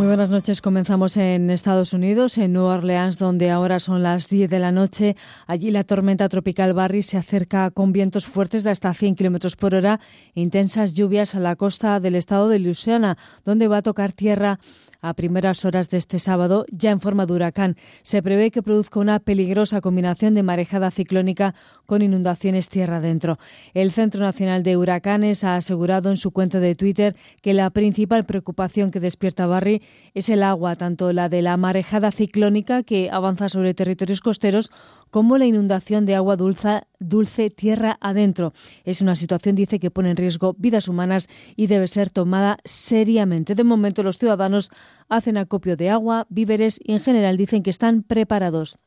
Muy 0.03 0.09
buenas 0.09 0.31
noches. 0.31 0.61
Comenzamos 0.61 1.17
en 1.17 1.49
Estados 1.49 1.93
Unidos, 1.93 2.37
en 2.37 2.53
Nueva 2.53 2.75
Orleans, 2.75 3.21
donde 3.21 3.53
ahora 3.53 3.79
son 3.79 4.03
las 4.03 4.27
10 4.27 4.51
de 4.51 4.59
la 4.59 4.73
noche. 4.73 5.15
Allí 5.47 5.71
la 5.71 5.85
tormenta 5.85 6.29
tropical 6.29 6.73
Barry 6.75 7.05
se 7.05 7.19
acerca 7.19 7.71
con 7.71 7.93
vientos 7.93 8.27
fuertes 8.27 8.65
de 8.65 8.71
hasta 8.71 8.93
100 8.93 9.15
kilómetros 9.15 9.55
por 9.55 9.77
hora, 9.77 10.01
intensas 10.35 10.95
lluvias 10.95 11.37
a 11.37 11.41
la 11.41 11.55
costa 11.55 12.01
del 12.01 12.17
estado 12.17 12.49
de 12.49 12.59
Louisiana, 12.59 13.17
donde 13.45 13.69
va 13.69 13.77
a 13.77 13.83
tocar 13.83 14.13
tierra 14.13 14.59
a 15.03 15.15
primeras 15.15 15.65
horas 15.65 15.91
de 15.91 15.99
este 15.99 16.19
sábado, 16.19 16.65
ya 16.71 16.91
en 16.93 17.01
forma 17.01 17.27
de 17.27 17.33
huracán. 17.33 17.77
Se 18.03 18.23
prevé 18.23 18.51
que 18.51 18.63
produzca 18.63 19.01
una 19.01 19.19
peligrosa 19.19 19.81
combinación 19.81 20.35
de 20.35 20.45
marejada 20.45 20.91
ciclónica 20.93 21.55
con 21.87 22.03
inundaciones 22.03 22.69
tierra 22.69 22.99
adentro. 22.99 23.39
El 23.75 23.91
Centro 23.91 24.23
Nacional 24.23 24.63
de 24.63 24.77
Huracanes 24.77 25.43
ha 25.43 25.57
asegurado 25.57 26.09
en 26.09 26.17
su 26.17 26.31
cuenta 26.31 26.61
de 26.61 26.77
Twitter 26.77 27.17
que 27.43 27.53
la 27.53 27.69
principal 27.71 28.25
preocupación 28.25 28.93
que 28.93 29.01
despierta 29.01 29.47
Barry 29.47 29.83
es 30.15 30.29
el 30.29 30.45
agua, 30.45 30.77
tanto 30.77 31.13
la 31.13 31.29
de 31.29 31.43
la 31.43 31.57
marejada 31.57 32.13
ciclónica 32.13 32.85
que 32.85 33.11
avanza 33.11 33.49
sobre 33.49 33.75
territorios 33.75 34.21
costeros 34.21 34.71
como 35.13 35.37
la 35.37 35.45
inundación 35.45 36.07
de 36.07 36.15
agua 36.15 36.37
dulce, 36.37 36.85
dulce 36.99 37.51
tierra 37.51 37.99
adentro. 38.01 38.55
Es 38.85 39.03
una 39.03 39.15
situación, 39.15 39.55
dice, 39.55 39.79
que 39.79 39.91
pone 39.91 40.11
en 40.11 40.17
riesgo 40.17 40.55
vidas 40.57 40.89
humanas 40.89 41.29
y 41.55 41.67
debe 41.67 41.87
ser 41.87 42.09
tomada 42.09 42.57
seriamente. 42.65 43.55
De 43.55 43.63
momento, 43.63 44.03
los 44.03 44.17
ciudadanos 44.17 44.71
hacen 45.11 45.37
acopio 45.37 45.77
de 45.77 45.91
agua, 45.91 46.27
víveres 46.31 46.81
y 46.83 46.95
en 46.95 47.01
general 47.01 47.37
dicen 47.37 47.63
que 47.63 47.69
están 47.69 48.03
preparados. 48.03 48.79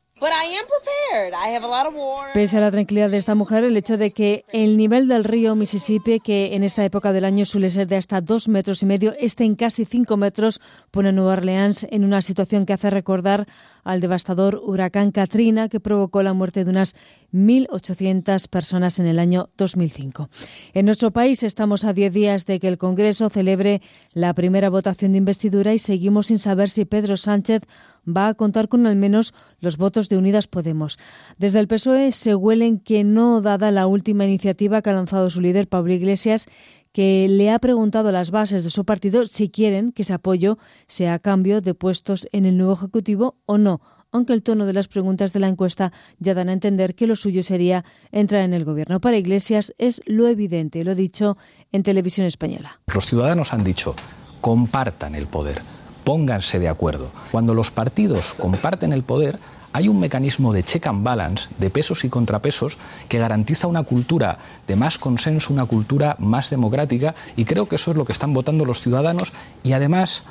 Pese 2.34 2.58
a 2.58 2.62
la 2.62 2.72
tranquilidad 2.72 3.10
de 3.10 3.18
esta 3.18 3.36
mujer, 3.36 3.64
el 3.64 3.78
hecho 3.78 3.98
de 3.98 4.12
que 4.12 4.46
el 4.52 4.78
nivel 4.78 5.08
del 5.08 5.26
río 5.26 5.56
Mississippi, 5.56 6.20
que 6.20 6.56
en 6.56 6.64
esta 6.64 6.86
época 6.86 7.12
del 7.12 7.26
año 7.26 7.46
suele 7.46 7.70
ser 7.70 7.88
de 7.88 7.98
hasta 7.98 8.22
dos 8.22 8.48
metros 8.48 8.82
y 8.82 8.86
medio, 8.86 9.14
esté 9.20 9.44
en 9.44 9.56
casi 9.56 9.86
cinco 9.86 10.18
metros, 10.18 10.62
pone 10.90 11.10
a 11.10 11.12
Nueva 11.12 11.34
Orleans 11.34 11.86
en 11.90 12.06
una 12.06 12.22
situación 12.22 12.66
que 12.66 12.74
hace 12.74 12.90
recordar 12.90 13.46
al 13.86 14.02
devastador 14.02 14.62
huracán 14.66 15.12
Katrina, 15.12 15.70
que 15.70 15.80
provocó 15.80 16.22
la 16.24 16.34
muerte 16.34 16.66
de 16.66 16.72
unas 16.72 16.96
1.800 17.32 18.50
personas 18.50 19.00
en 19.00 19.06
el 19.06 19.20
año 19.20 19.50
2005. 19.58 20.30
En 20.74 20.86
nuestro 20.86 21.12
país 21.12 21.44
estamos 21.44 21.86
a 21.86 21.94
diez 21.94 22.14
días 22.14 22.46
de 22.46 22.60
que 22.60 22.68
el 22.68 22.78
Congreso 22.78 23.30
celebre 23.30 23.82
la 24.14 24.34
primera 24.34 24.70
votación 24.70 25.14
de 25.14 25.20
investidura 25.20 25.74
y 25.74 25.80
seguimos 25.80 26.28
sin 26.28 26.40
saber 26.40 26.70
si 26.70 26.84
Pedro 26.84 27.16
Sánchez 27.16 27.62
va 28.06 28.28
a 28.28 28.34
contar 28.34 28.68
con 28.68 28.88
al 28.88 28.96
menos 28.96 29.34
los 29.60 29.78
votos 29.78 30.10
de 30.10 30.18
Unidas 30.18 30.48
Podemos. 30.48 30.98
Desde 31.38 31.60
el 31.60 31.68
PSOE 31.68 32.12
se 32.12 32.36
huelen 32.36 32.80
que 32.80 33.04
no, 33.04 33.42
dada 33.42 33.72
la 33.72 33.88
última 33.88 34.26
iniciativa 34.26 34.82
que 34.82 34.90
ha 34.90 34.94
lanzado 34.94 35.30
su 35.30 35.42
líder, 35.42 35.68
Pablo 35.68 35.94
Iglesias, 35.94 36.48
que 36.96 37.28
le 37.28 37.52
ha 37.52 37.60
preguntado 37.60 38.08
a 38.08 38.14
las 38.14 38.32
bases 38.32 38.64
de 38.64 38.70
su 38.70 38.86
partido 38.86 39.28
si 39.28 39.50
quieren 39.50 39.92
que 39.92 40.04
ese 40.04 40.14
apoyo 40.14 40.58
sea 40.88 41.16
a 41.16 41.20
cambio 41.20 41.60
de 41.60 41.74
puestos 41.74 42.26
en 42.32 42.46
el 42.46 42.56
nuevo 42.56 42.72
Ejecutivo 42.72 43.36
o 43.46 43.58
no, 43.58 43.82
aunque 44.14 44.32
el 44.32 44.42
tono 44.42 44.66
de 44.66 44.72
las 44.72 44.88
preguntas 44.88 45.34
de 45.34 45.42
la 45.42 45.50
encuesta 45.50 45.92
ya 46.20 46.34
dan 46.34 46.48
a 46.48 46.54
entender 46.54 46.96
que 46.96 47.06
lo 47.06 47.18
suyo 47.18 47.44
sería 47.44 47.84
entrar 48.14 48.44
en 48.44 48.54
el 48.54 48.64
gobierno. 48.64 49.02
Para 49.02 49.18
Iglesias 49.18 49.74
es 49.78 50.02
lo 50.06 50.30
evidente, 50.30 50.86
lo 50.86 50.96
dicho 50.96 51.36
en 51.74 51.84
televisión 51.84 52.28
española. 52.28 52.80
Los 52.94 53.06
ciudadanos 53.08 53.52
han 53.52 53.66
dicho, 53.66 53.94
compartan 54.40 55.16
el 55.16 55.26
poder 55.26 55.62
pónganse 56.06 56.60
de 56.60 56.70
acuerdo. 56.70 57.10
Cuando 57.32 57.54
los 57.54 57.72
partidos 57.72 58.36
comparten 58.36 58.94
el 58.94 59.04
poder, 59.04 59.40
hay 59.76 59.90
un 59.90 60.00
mecanismo 60.00 60.54
de 60.54 60.64
check 60.64 60.88
and 60.88 61.04
balance, 61.04 61.50
de 61.58 61.70
pesos 61.70 62.06
y 62.06 62.10
contrapesos, 62.10 62.78
que 63.10 63.20
garantiza 63.20 63.68
una 63.68 63.84
cultura 63.84 64.38
de 64.68 64.78
más 64.78 64.98
consenso, 64.98 65.52
una 65.52 65.66
cultura 65.66 66.16
más 66.18 66.50
democrática, 66.50 67.14
y 67.36 67.44
creo 67.44 67.68
que 67.68 67.76
eso 67.76 67.92
es 67.92 67.98
lo 67.98 68.06
que 68.06 68.14
están 68.14 68.34
votando 68.34 68.64
los 68.64 68.80
ciudadanos, 68.80 69.34
y 69.64 69.74
además 69.74 70.24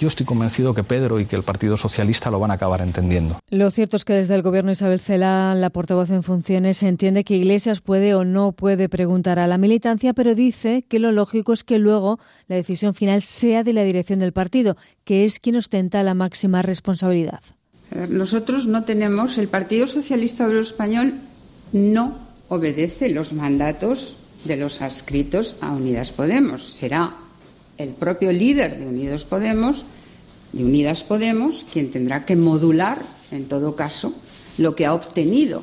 yo 0.00 0.08
estoy 0.08 0.26
convencido 0.26 0.74
que 0.74 0.82
Pedro 0.82 1.20
y 1.20 1.26
que 1.26 1.36
el 1.36 1.44
Partido 1.44 1.76
Socialista 1.76 2.28
lo 2.32 2.40
van 2.40 2.50
a 2.50 2.54
acabar 2.54 2.80
entendiendo. 2.80 3.38
Lo 3.50 3.70
cierto 3.70 3.96
es 3.96 4.04
que 4.04 4.14
desde 4.14 4.34
el 4.34 4.42
Gobierno 4.42 4.72
Isabel 4.72 4.98
Cela, 4.98 5.54
la 5.54 5.70
portavoz 5.70 6.10
en 6.10 6.24
funciones, 6.24 6.82
entiende 6.82 7.22
que 7.22 7.36
Iglesias 7.36 7.80
puede 7.80 8.16
o 8.16 8.24
no 8.24 8.50
puede 8.50 8.88
preguntar 8.88 9.38
a 9.38 9.46
la 9.46 9.58
militancia, 9.58 10.12
pero 10.12 10.34
dice 10.34 10.84
que 10.88 10.98
lo 10.98 11.12
lógico 11.12 11.52
es 11.52 11.62
que 11.62 11.78
luego 11.78 12.18
la 12.48 12.56
decisión 12.56 12.94
final 12.94 13.22
sea 13.22 13.62
de 13.62 13.74
la 13.74 13.84
dirección 13.84 14.18
del 14.18 14.32
partido, 14.32 14.76
que 15.04 15.24
es 15.24 15.38
quien 15.38 15.54
ostenta 15.54 16.02
la 16.02 16.14
máxima 16.14 16.62
responsabilidad. 16.62 17.40
Nosotros 18.08 18.66
no 18.66 18.84
tenemos, 18.84 19.38
el 19.38 19.48
Partido 19.48 19.86
Socialista 19.86 20.46
Obrero 20.46 20.60
Español 20.60 21.14
no 21.72 22.18
obedece 22.48 23.08
los 23.08 23.32
mandatos 23.32 24.16
de 24.44 24.56
los 24.56 24.80
adscritos 24.82 25.56
a 25.60 25.72
Unidas 25.72 26.12
Podemos. 26.12 26.64
Será 26.64 27.14
el 27.76 27.90
propio 27.90 28.32
líder 28.32 28.78
de 28.78 28.86
Unidos 28.86 29.24
Podemos, 29.24 29.84
de 30.52 30.64
Unidas 30.64 31.02
Podemos, 31.02 31.66
quien 31.72 31.90
tendrá 31.90 32.24
que 32.24 32.36
modular, 32.36 33.02
en 33.30 33.46
todo 33.46 33.76
caso, 33.76 34.14
lo 34.58 34.74
que 34.74 34.86
ha 34.86 34.94
obtenido 34.94 35.62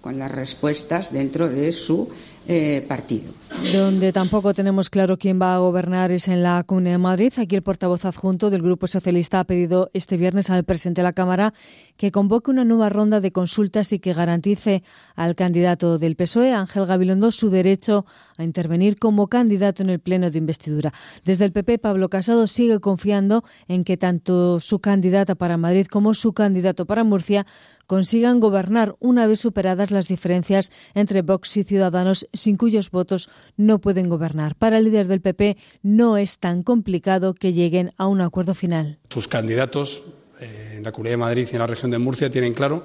con 0.00 0.18
las 0.18 0.30
respuestas 0.30 1.12
dentro 1.12 1.48
de 1.48 1.72
su 1.72 2.08
eh, 2.48 2.84
partido. 2.86 3.32
Donde 3.72 4.12
tampoco 4.12 4.54
tenemos 4.54 4.90
claro 4.90 5.16
quién 5.16 5.40
va 5.40 5.54
a 5.54 5.58
gobernar 5.58 6.10
es 6.10 6.28
en 6.28 6.42
la 6.42 6.62
Comunidad 6.64 6.94
de 6.94 6.98
Madrid. 6.98 7.32
Aquí 7.38 7.56
el 7.56 7.62
portavoz 7.62 8.04
adjunto 8.04 8.50
del 8.50 8.62
Grupo 8.62 8.86
Socialista 8.86 9.40
ha 9.40 9.44
pedido 9.44 9.90
este 9.94 10.16
viernes 10.16 10.50
al 10.50 10.64
presidente 10.64 11.00
de 11.00 11.04
la 11.04 11.12
Cámara 11.12 11.52
que 11.96 12.10
convoque 12.10 12.50
una 12.50 12.64
nueva 12.64 12.88
ronda 12.88 13.20
de 13.20 13.32
consultas 13.32 13.92
y 13.92 13.98
que 13.98 14.12
garantice 14.12 14.82
al 15.14 15.34
candidato 15.34 15.98
del 15.98 16.16
PSOE, 16.16 16.52
Ángel 16.52 16.86
Gabilondo, 16.86 17.32
su 17.32 17.48
derecho 17.50 18.04
a 18.36 18.44
intervenir 18.44 18.98
como 18.98 19.28
candidato 19.28 19.82
en 19.82 19.90
el 19.90 20.00
pleno 20.00 20.30
de 20.30 20.38
investidura. 20.38 20.92
Desde 21.24 21.46
el 21.46 21.52
PP, 21.52 21.78
Pablo 21.78 22.08
Casado 22.08 22.46
sigue 22.46 22.80
confiando 22.80 23.42
en 23.68 23.84
que 23.84 23.96
tanto 23.96 24.60
su 24.60 24.80
candidata 24.80 25.34
para 25.34 25.56
Madrid 25.56 25.86
como 25.86 26.14
su 26.14 26.32
candidato 26.32 26.84
para 26.84 27.04
Murcia 27.04 27.46
consigan 27.86 28.40
gobernar 28.40 28.96
una 28.98 29.26
vez 29.26 29.40
superadas 29.40 29.90
las 29.90 30.08
diferencias 30.08 30.70
entre 30.94 31.22
Vox 31.22 31.56
y 31.56 31.64
Ciudadanos, 31.64 32.26
sin 32.32 32.56
cuyos 32.56 32.90
votos 32.90 33.28
no 33.56 33.80
pueden 33.80 34.08
gobernar. 34.08 34.56
Para 34.56 34.78
el 34.78 34.84
líder 34.84 35.06
del 35.06 35.20
PP 35.20 35.56
no 35.82 36.16
es 36.16 36.38
tan 36.38 36.62
complicado 36.62 37.34
que 37.34 37.52
lleguen 37.52 37.92
a 37.96 38.06
un 38.06 38.20
acuerdo 38.20 38.54
final. 38.54 38.98
Sus 39.08 39.28
candidatos 39.28 40.04
eh, 40.40 40.74
en 40.76 40.82
la 40.82 40.92
Comunidad 40.92 41.14
de 41.14 41.18
Madrid 41.18 41.48
y 41.50 41.54
en 41.54 41.60
la 41.60 41.66
región 41.66 41.90
de 41.90 41.98
Murcia 41.98 42.30
tienen 42.30 42.54
claro 42.54 42.82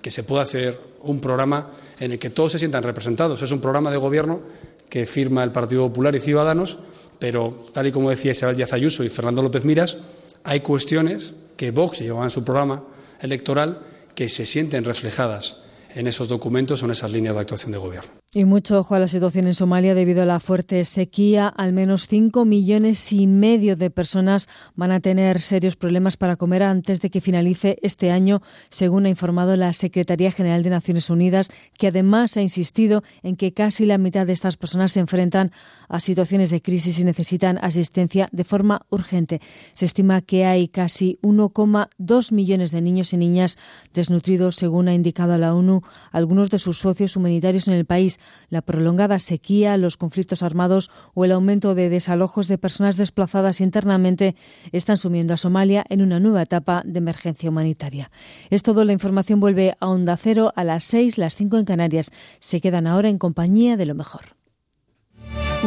que 0.00 0.10
se 0.10 0.22
puede 0.22 0.42
hacer 0.42 0.78
un 1.02 1.20
programa 1.20 1.70
en 1.98 2.12
el 2.12 2.18
que 2.18 2.30
todos 2.30 2.52
se 2.52 2.58
sientan 2.58 2.82
representados. 2.82 3.40
Es 3.42 3.52
un 3.52 3.60
programa 3.60 3.90
de 3.90 3.96
gobierno 3.96 4.40
que 4.88 5.06
firma 5.06 5.42
el 5.42 5.50
Partido 5.50 5.88
Popular 5.88 6.14
y 6.14 6.20
Ciudadanos, 6.20 6.78
pero 7.18 7.66
tal 7.72 7.86
y 7.86 7.92
como 7.92 8.10
decía 8.10 8.32
Isabel 8.32 8.56
Díaz 8.56 8.74
Ayuso 8.74 9.02
y 9.02 9.08
Fernando 9.08 9.42
López 9.42 9.64
Miras, 9.64 9.96
hay 10.44 10.60
cuestiones 10.60 11.32
que 11.56 11.70
Vox 11.70 12.00
llevaba 12.00 12.24
en 12.24 12.30
su 12.30 12.44
programa 12.44 12.84
electoral 13.20 13.80
que 14.14 14.28
se 14.28 14.44
sienten 14.44 14.84
reflejadas 14.84 15.58
en 15.94 16.06
esos 16.06 16.28
documentos 16.28 16.82
o 16.82 16.86
en 16.86 16.92
esas 16.92 17.12
líneas 17.12 17.34
de 17.34 17.40
actuación 17.40 17.72
de 17.72 17.78
gobierno. 17.78 18.23
Y 18.36 18.46
mucho 18.46 18.80
ojo 18.80 18.96
a 18.96 18.98
la 18.98 19.06
situación 19.06 19.46
en 19.46 19.54
Somalia 19.54 19.94
debido 19.94 20.20
a 20.20 20.26
la 20.26 20.40
fuerte 20.40 20.84
sequía. 20.84 21.46
Al 21.46 21.72
menos 21.72 22.08
cinco 22.08 22.44
millones 22.44 23.12
y 23.12 23.28
medio 23.28 23.76
de 23.76 23.90
personas 23.90 24.48
van 24.74 24.90
a 24.90 24.98
tener 24.98 25.40
serios 25.40 25.76
problemas 25.76 26.16
para 26.16 26.34
comer 26.34 26.64
antes 26.64 27.00
de 27.00 27.10
que 27.10 27.20
finalice 27.20 27.78
este 27.80 28.10
año, 28.10 28.42
según 28.70 29.06
ha 29.06 29.08
informado 29.08 29.54
la 29.54 29.72
Secretaría 29.72 30.32
General 30.32 30.64
de 30.64 30.70
Naciones 30.70 31.10
Unidas, 31.10 31.52
que 31.78 31.86
además 31.86 32.36
ha 32.36 32.42
insistido 32.42 33.04
en 33.22 33.36
que 33.36 33.52
casi 33.52 33.86
la 33.86 33.98
mitad 33.98 34.26
de 34.26 34.32
estas 34.32 34.56
personas 34.56 34.90
se 34.90 34.98
enfrentan 34.98 35.52
a 35.88 36.00
situaciones 36.00 36.50
de 36.50 36.60
crisis 36.60 36.98
y 36.98 37.04
necesitan 37.04 37.58
asistencia 37.62 38.28
de 38.32 38.42
forma 38.42 38.84
urgente. 38.90 39.40
Se 39.74 39.84
estima 39.84 40.22
que 40.22 40.44
hay 40.44 40.66
casi 40.66 41.20
1,2 41.22 42.32
millones 42.32 42.72
de 42.72 42.82
niños 42.82 43.12
y 43.12 43.16
niñas 43.16 43.58
desnutridos, 43.92 44.56
según 44.56 44.88
ha 44.88 44.94
indicado 44.94 45.38
la 45.38 45.54
ONU, 45.54 45.82
algunos 46.10 46.50
de 46.50 46.58
sus 46.58 46.78
socios 46.78 47.14
humanitarios 47.14 47.68
en 47.68 47.74
el 47.74 47.84
país 47.84 48.18
la 48.48 48.62
prolongada 48.62 49.18
sequía, 49.18 49.76
los 49.76 49.96
conflictos 49.96 50.42
armados 50.42 50.90
o 51.14 51.24
el 51.24 51.32
aumento 51.32 51.74
de 51.74 51.88
desalojos 51.88 52.48
de 52.48 52.58
personas 52.58 52.96
desplazadas 52.96 53.60
internamente 53.60 54.34
están 54.72 54.96
sumiendo 54.96 55.34
a 55.34 55.38
Somalia 55.38 55.84
en 55.88 56.02
una 56.02 56.20
nueva 56.20 56.42
etapa 56.42 56.82
de 56.84 56.98
emergencia 56.98 57.50
humanitaria. 57.50 58.10
Es 58.50 58.62
todo. 58.62 58.84
La 58.84 58.92
información 58.92 59.40
vuelve 59.40 59.76
a 59.80 59.88
Onda 59.88 60.16
Cero 60.16 60.52
a 60.56 60.64
las 60.64 60.84
seis, 60.84 61.18
las 61.18 61.34
cinco 61.34 61.58
en 61.58 61.64
Canarias. 61.64 62.10
Se 62.40 62.60
quedan 62.60 62.86
ahora 62.86 63.08
en 63.08 63.18
compañía 63.18 63.76
de 63.76 63.86
lo 63.86 63.94
mejor. 63.94 64.43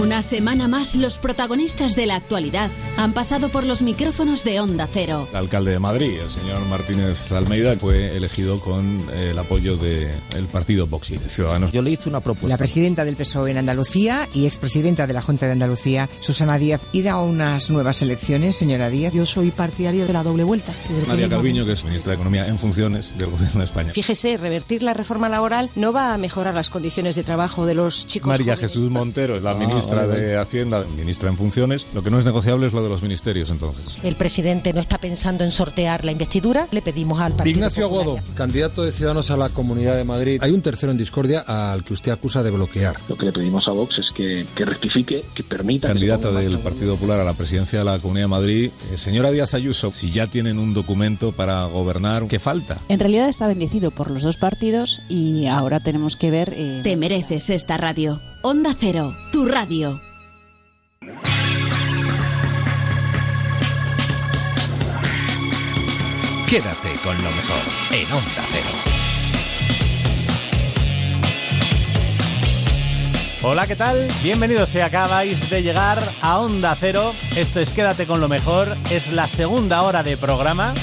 Una 0.02 0.22
semana 0.22 0.68
más, 0.68 0.94
los 0.96 1.18
protagonistas 1.18 1.96
de 1.96 2.06
la 2.06 2.16
actualidad 2.16 2.70
han 2.98 3.14
pasado 3.14 3.50
por 3.50 3.64
los 3.66 3.82
micrófonos 3.82 4.44
de 4.44 4.60
Onda 4.60 4.88
Cero. 4.92 5.28
El 5.32 5.38
alcalde 5.38 5.72
de 5.72 5.80
Madrid, 5.80 6.20
el 6.22 6.30
señor 6.30 6.64
Martínez 6.68 7.32
Almeida, 7.32 7.76
fue 7.78 8.16
elegido 8.16 8.60
con 8.60 9.02
el 9.12 9.38
apoyo 9.40 9.76
del 9.76 10.46
partido 10.52 10.86
Vox 10.86 11.10
y 11.10 11.18
de 11.18 11.28
Ciudadanos. 11.30 11.72
Yo 11.72 11.82
le 11.82 11.92
hice 11.92 12.10
una 12.10 12.20
propuesta. 12.20 12.50
La 12.50 12.58
presidenta 12.60 13.06
del 13.06 13.16
PSOE 13.16 13.50
en 13.52 13.58
Andalucía 13.58 14.30
y 14.36 14.46
expresidenta 14.46 15.08
de 15.08 15.14
la 15.14 15.22
Junta 15.24 15.48
de 15.48 15.54
Andalucía, 15.54 16.08
Susana 16.20 16.60
Díaz, 16.60 16.82
ir 16.92 17.10
a 17.10 17.18
unas 17.18 17.72
nuevas 17.72 18.00
elecciones, 18.04 18.56
señora 18.56 18.90
Díaz. 18.92 19.14
Yo 19.14 19.26
soy 19.26 19.50
partidario 19.50 20.06
de 20.06 20.14
la 20.14 20.22
doble 20.22 20.44
vuelta. 20.44 20.74
Nadia 21.08 21.28
Calviño, 21.28 21.66
que 21.66 21.72
es 21.72 21.84
ministra 21.84 22.12
de 22.12 22.16
Economía 22.16 22.48
en 22.48 22.60
funciones 22.60 23.18
del 23.18 23.32
Gobierno 23.32 23.60
de 23.60 23.66
España. 23.66 23.94
Fíjese, 23.94 24.38
revertir 24.38 24.84
la 24.84 24.94
reforma 24.94 25.28
laboral 25.28 25.72
no 25.76 25.92
va 25.92 26.14
a 26.14 26.18
mejorar 26.20 26.54
las 26.54 26.70
condiciones 26.70 27.16
de 27.16 27.24
trabajo 27.24 27.66
de 27.66 27.74
los 27.74 28.06
chicos. 28.06 28.28
María 28.28 28.54
jóvenes. 28.54 28.72
Jesús 28.72 28.92
Montero 28.92 29.36
es 29.36 29.44
la 29.44 29.52
Ah, 29.52 29.56
ministra 29.96 30.08
de 30.08 30.38
Hacienda, 30.38 30.86
ministra 30.96 31.30
en 31.30 31.38
funciones. 31.38 31.88
Lo 31.94 32.04
que 32.04 32.10
no 32.12 32.20
es 32.20 32.26
negociable 32.26 32.68
es 32.68 32.74
lo 32.74 32.84
de 32.84 32.90
los 32.90 33.02
ministerios, 33.02 33.50
entonces. 33.50 33.98
El 34.04 34.16
presidente 34.16 34.74
no 34.74 34.80
está 34.80 34.98
pensando 34.98 35.44
en 35.44 35.52
sortear 35.52 36.06
la 36.06 36.12
investidura. 36.12 36.68
Le 36.72 36.82
pedimos 36.82 37.20
al 37.20 37.34
Partido 37.34 37.58
Ignacio 37.58 37.90
Popular 37.90 38.08
Aguado, 38.08 38.34
candidato 38.36 38.84
de 38.84 38.92
Ciudadanos 38.92 39.32
a 39.32 39.38
la 39.38 39.50
Comunidad 39.50 39.96
de 39.96 40.04
Madrid. 40.04 40.40
Hay 40.44 40.52
un 40.52 40.62
tercero 40.62 40.92
en 40.92 40.98
discordia 40.98 41.40
al 41.42 41.84
que 41.84 41.94
usted 41.94 42.12
acusa 42.12 42.44
de 42.44 42.52
bloquear. 42.52 42.98
Lo 43.08 43.18
que 43.18 43.26
le 43.28 43.32
pedimos 43.32 43.68
a 43.68 43.72
Vox 43.72 43.98
es 44.00 44.08
que, 44.16 44.46
que 44.56 44.66
rectifique, 44.66 45.24
que 45.36 45.44
permita... 45.44 45.88
Candidata 45.88 46.32
del 46.32 46.60
Partido 46.60 46.96
Popular 46.96 47.20
a 47.20 47.24
la 47.24 47.34
presidencia 47.34 47.80
de 47.80 47.86
la 47.86 48.00
Comunidad 48.00 48.26
de 48.26 48.30
Madrid. 48.30 48.72
Eh, 48.92 48.98
señora 48.98 49.32
Díaz 49.32 49.54
Ayuso, 49.54 49.92
si 49.92 50.12
ya 50.12 50.28
tienen 50.28 50.60
un 50.60 50.74
documento 50.74 51.32
para 51.32 51.66
gobernar, 51.66 52.28
¿qué 52.28 52.40
falta? 52.40 52.78
En 52.90 53.00
realidad 53.00 53.30
está 53.30 53.48
bendecido 53.48 53.92
por 53.92 54.12
los 54.12 54.24
dos 54.24 54.38
partidos 54.38 55.02
y 55.10 55.46
ahora 55.48 55.80
tenemos 55.80 56.16
que 56.16 56.32
ver. 56.32 56.54
eh, 56.56 56.82
Te 56.84 56.98
mereces 56.98 57.50
esta 57.50 57.78
radio. 57.78 58.22
Onda 58.50 58.74
Cero, 58.80 59.14
tu 59.34 59.46
radio. 59.46 60.00
Quédate 66.48 66.94
con 67.04 67.18
lo 67.18 67.30
mejor 67.30 67.58
en 67.92 68.06
Onda 68.10 68.44
Cero. 68.50 68.70
Hola, 73.44 73.68
¿qué 73.68 73.76
tal? 73.76 74.08
Bienvenidos 74.24 74.70
si 74.70 74.80
acabáis 74.80 75.50
de 75.50 75.62
llegar 75.62 76.00
a 76.22 76.40
Onda 76.40 76.74
Cero. 76.80 77.14
Esto 77.36 77.60
es 77.60 77.74
Quédate 77.74 78.08
con 78.08 78.22
lo 78.22 78.30
mejor. 78.30 78.78
Es 78.90 79.12
la 79.12 79.28
segunda 79.28 79.82
hora 79.82 80.04
de 80.04 80.16
programa. 80.16 80.74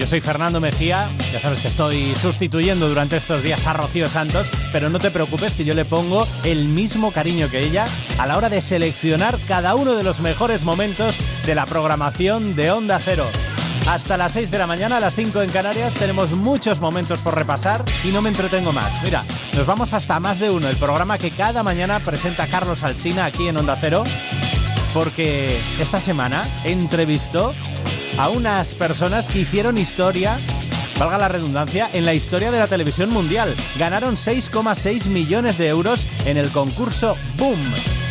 Yo 0.00 0.06
soy 0.06 0.22
Fernando 0.22 0.62
Mejía, 0.62 1.10
ya 1.30 1.40
sabes 1.40 1.60
que 1.60 1.68
estoy 1.68 2.14
sustituyendo 2.14 2.88
durante 2.88 3.18
estos 3.18 3.42
días 3.42 3.66
a 3.66 3.74
Rocío 3.74 4.08
Santos, 4.08 4.50
pero 4.72 4.88
no 4.88 4.98
te 4.98 5.10
preocupes 5.10 5.54
que 5.54 5.66
yo 5.66 5.74
le 5.74 5.84
pongo 5.84 6.26
el 6.42 6.68
mismo 6.68 7.12
cariño 7.12 7.50
que 7.50 7.62
ella 7.62 7.84
a 8.16 8.26
la 8.26 8.38
hora 8.38 8.48
de 8.48 8.62
seleccionar 8.62 9.38
cada 9.46 9.74
uno 9.74 9.96
de 9.96 10.02
los 10.02 10.20
mejores 10.20 10.62
momentos 10.62 11.18
de 11.44 11.54
la 11.54 11.66
programación 11.66 12.56
de 12.56 12.70
Onda 12.70 12.98
Cero. 12.98 13.26
Hasta 13.86 14.16
las 14.16 14.32
6 14.32 14.50
de 14.50 14.56
la 14.56 14.66
mañana, 14.66 14.96
a 14.96 15.00
las 15.00 15.14
5 15.14 15.42
en 15.42 15.50
Canarias, 15.50 15.92
tenemos 15.92 16.30
muchos 16.30 16.80
momentos 16.80 17.20
por 17.20 17.34
repasar 17.34 17.84
y 18.02 18.08
no 18.08 18.22
me 18.22 18.30
entretengo 18.30 18.72
más. 18.72 19.02
Mira, 19.02 19.26
nos 19.54 19.66
vamos 19.66 19.92
hasta 19.92 20.18
más 20.18 20.38
de 20.38 20.48
uno, 20.48 20.70
el 20.70 20.76
programa 20.76 21.18
que 21.18 21.30
cada 21.30 21.62
mañana 21.62 22.00
presenta 22.00 22.46
Carlos 22.46 22.84
Alsina 22.84 23.26
aquí 23.26 23.48
en 23.48 23.58
Onda 23.58 23.76
Cero, 23.78 24.04
porque 24.94 25.60
esta 25.78 26.00
semana 26.00 26.48
entrevistó 26.64 27.52
a 28.20 28.28
unas 28.28 28.74
personas 28.74 29.28
que 29.28 29.38
hicieron 29.38 29.78
historia, 29.78 30.36
valga 30.98 31.16
la 31.16 31.28
redundancia, 31.28 31.88
en 31.94 32.04
la 32.04 32.12
historia 32.12 32.50
de 32.50 32.58
la 32.58 32.66
televisión 32.66 33.08
mundial. 33.08 33.54
Ganaron 33.78 34.16
6,6 34.16 35.08
millones 35.08 35.56
de 35.56 35.68
euros 35.68 36.06
en 36.26 36.36
el 36.36 36.50
concurso 36.50 37.16
Boom. 37.38 37.58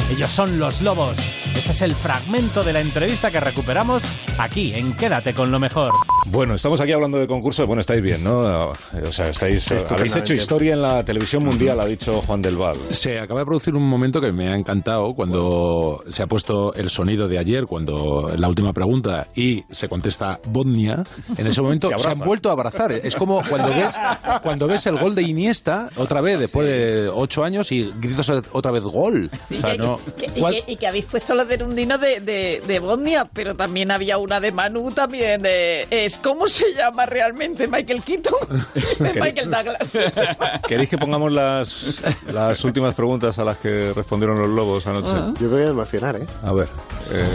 Ellos 0.09 0.31
son 0.31 0.57
los 0.57 0.81
lobos. 0.81 1.31
Este 1.55 1.71
es 1.71 1.81
el 1.81 1.93
fragmento 1.95 2.63
de 2.63 2.71
la 2.73 2.79
entrevista 2.79 3.31
que 3.31 3.39
recuperamos 3.39 4.03
aquí 4.37 4.73
en 4.73 4.95
Quédate 4.95 5.33
con 5.33 5.51
lo 5.51 5.59
mejor. 5.59 5.91
Bueno, 6.25 6.55
estamos 6.55 6.79
aquí 6.79 6.91
hablando 6.91 7.17
de 7.17 7.27
concursos. 7.27 7.65
Bueno, 7.65 7.81
estáis 7.81 8.01
bien, 8.01 8.23
¿no? 8.23 8.71
Eh, 8.71 9.03
O 9.07 9.11
sea, 9.11 9.27
estáis. 9.29 9.67
Habéis 9.67 9.71
Estupendamente. 9.83 10.19
hecho 10.19 10.33
historia 10.35 10.73
en 10.73 10.81
la 10.81 11.03
televisión 11.03 11.43
mundial, 11.43 11.79
ha 11.79 11.85
dicho 11.85 12.21
Juan 12.21 12.41
del 12.41 12.55
Val. 12.55 12.75
Se 12.91 13.19
acaba 13.19 13.41
de 13.41 13.45
producir 13.45 13.75
un 13.75 13.83
momento 13.87 14.21
que 14.21 14.31
me 14.31 14.47
ha 14.47 14.55
encantado 14.55 15.13
cuando 15.15 16.03
se 16.09 16.23
ha 16.23 16.27
puesto 16.27 16.73
el 16.75 16.89
sonido 16.89 17.27
de 17.27 17.39
ayer, 17.39 17.65
cuando 17.65 18.31
la 18.37 18.47
última 18.47 18.71
pregunta 18.73 19.27
y 19.35 19.63
se 19.69 19.89
contesta 19.89 20.39
Bosnia. 20.47 21.03
En 21.37 21.47
ese 21.47 21.61
momento 21.61 21.89
Se 21.97 21.97
se, 21.99 22.09
han 22.09 22.19
vuelto 22.19 22.49
a 22.49 22.53
abrazar. 22.53 22.91
Es 22.93 23.15
como 23.15 23.41
cuando 23.49 23.69
ves 23.69 23.95
cuando 24.43 24.67
ves 24.67 24.85
el 24.87 24.97
gol 24.97 25.13
de 25.15 25.23
Iniesta 25.23 25.89
otra 25.97 26.21
vez 26.21 26.39
después 26.39 26.67
de 26.67 27.09
ocho 27.09 27.43
años 27.43 27.71
y 27.71 27.91
gritas 27.99 28.29
otra 28.51 28.71
vez 28.71 28.83
gol. 28.83 29.29
o 29.33 29.59
sea, 29.59 29.71
que- 29.73 29.77
no. 29.77 29.97
que- 30.17 30.27
y, 30.27 30.39
¿Cuál- 30.39 30.63
que, 30.65 30.73
y 30.73 30.75
que 30.77 30.87
habéis 30.87 31.05
puesto 31.05 31.33
los 31.39 31.47
de 31.47 31.57
Nundino 31.57 31.97
de, 31.97 32.19
de, 32.19 32.61
de 32.67 32.79
Bosnia, 32.79 33.27
pero 33.31 33.55
también 33.55 33.91
había 33.91 34.17
una 34.17 34.39
de 34.39 34.51
Manu 34.51 34.91
también. 34.91 35.41
De, 35.41 35.87
es 35.89 36.17
¿Cómo 36.17 36.47
se 36.47 36.73
llama 36.73 37.05
realmente 37.05 37.67
Michael 37.67 38.01
Keaton? 38.03 38.33
De 38.99 39.13
Michael 39.21 39.49
Douglas. 39.49 39.89
¿Queréis 40.67 40.89
que 40.89 40.97
pongamos 40.97 41.31
las, 41.31 42.01
las 42.33 42.63
últimas 42.65 42.93
preguntas 42.93 43.39
a 43.39 43.43
las 43.43 43.57
que 43.57 43.93
respondieron 43.93 44.37
los 44.39 44.49
lobos 44.49 44.85
anoche? 44.87 45.11
Ah. 45.13 45.31
Yo 45.39 45.47
me 45.47 45.57
voy 45.57 45.63
a 45.63 45.69
emocionar, 45.69 46.15
¿eh? 46.17 46.27
A 46.43 46.51
ver. 46.53 46.67
eh, 47.11 47.25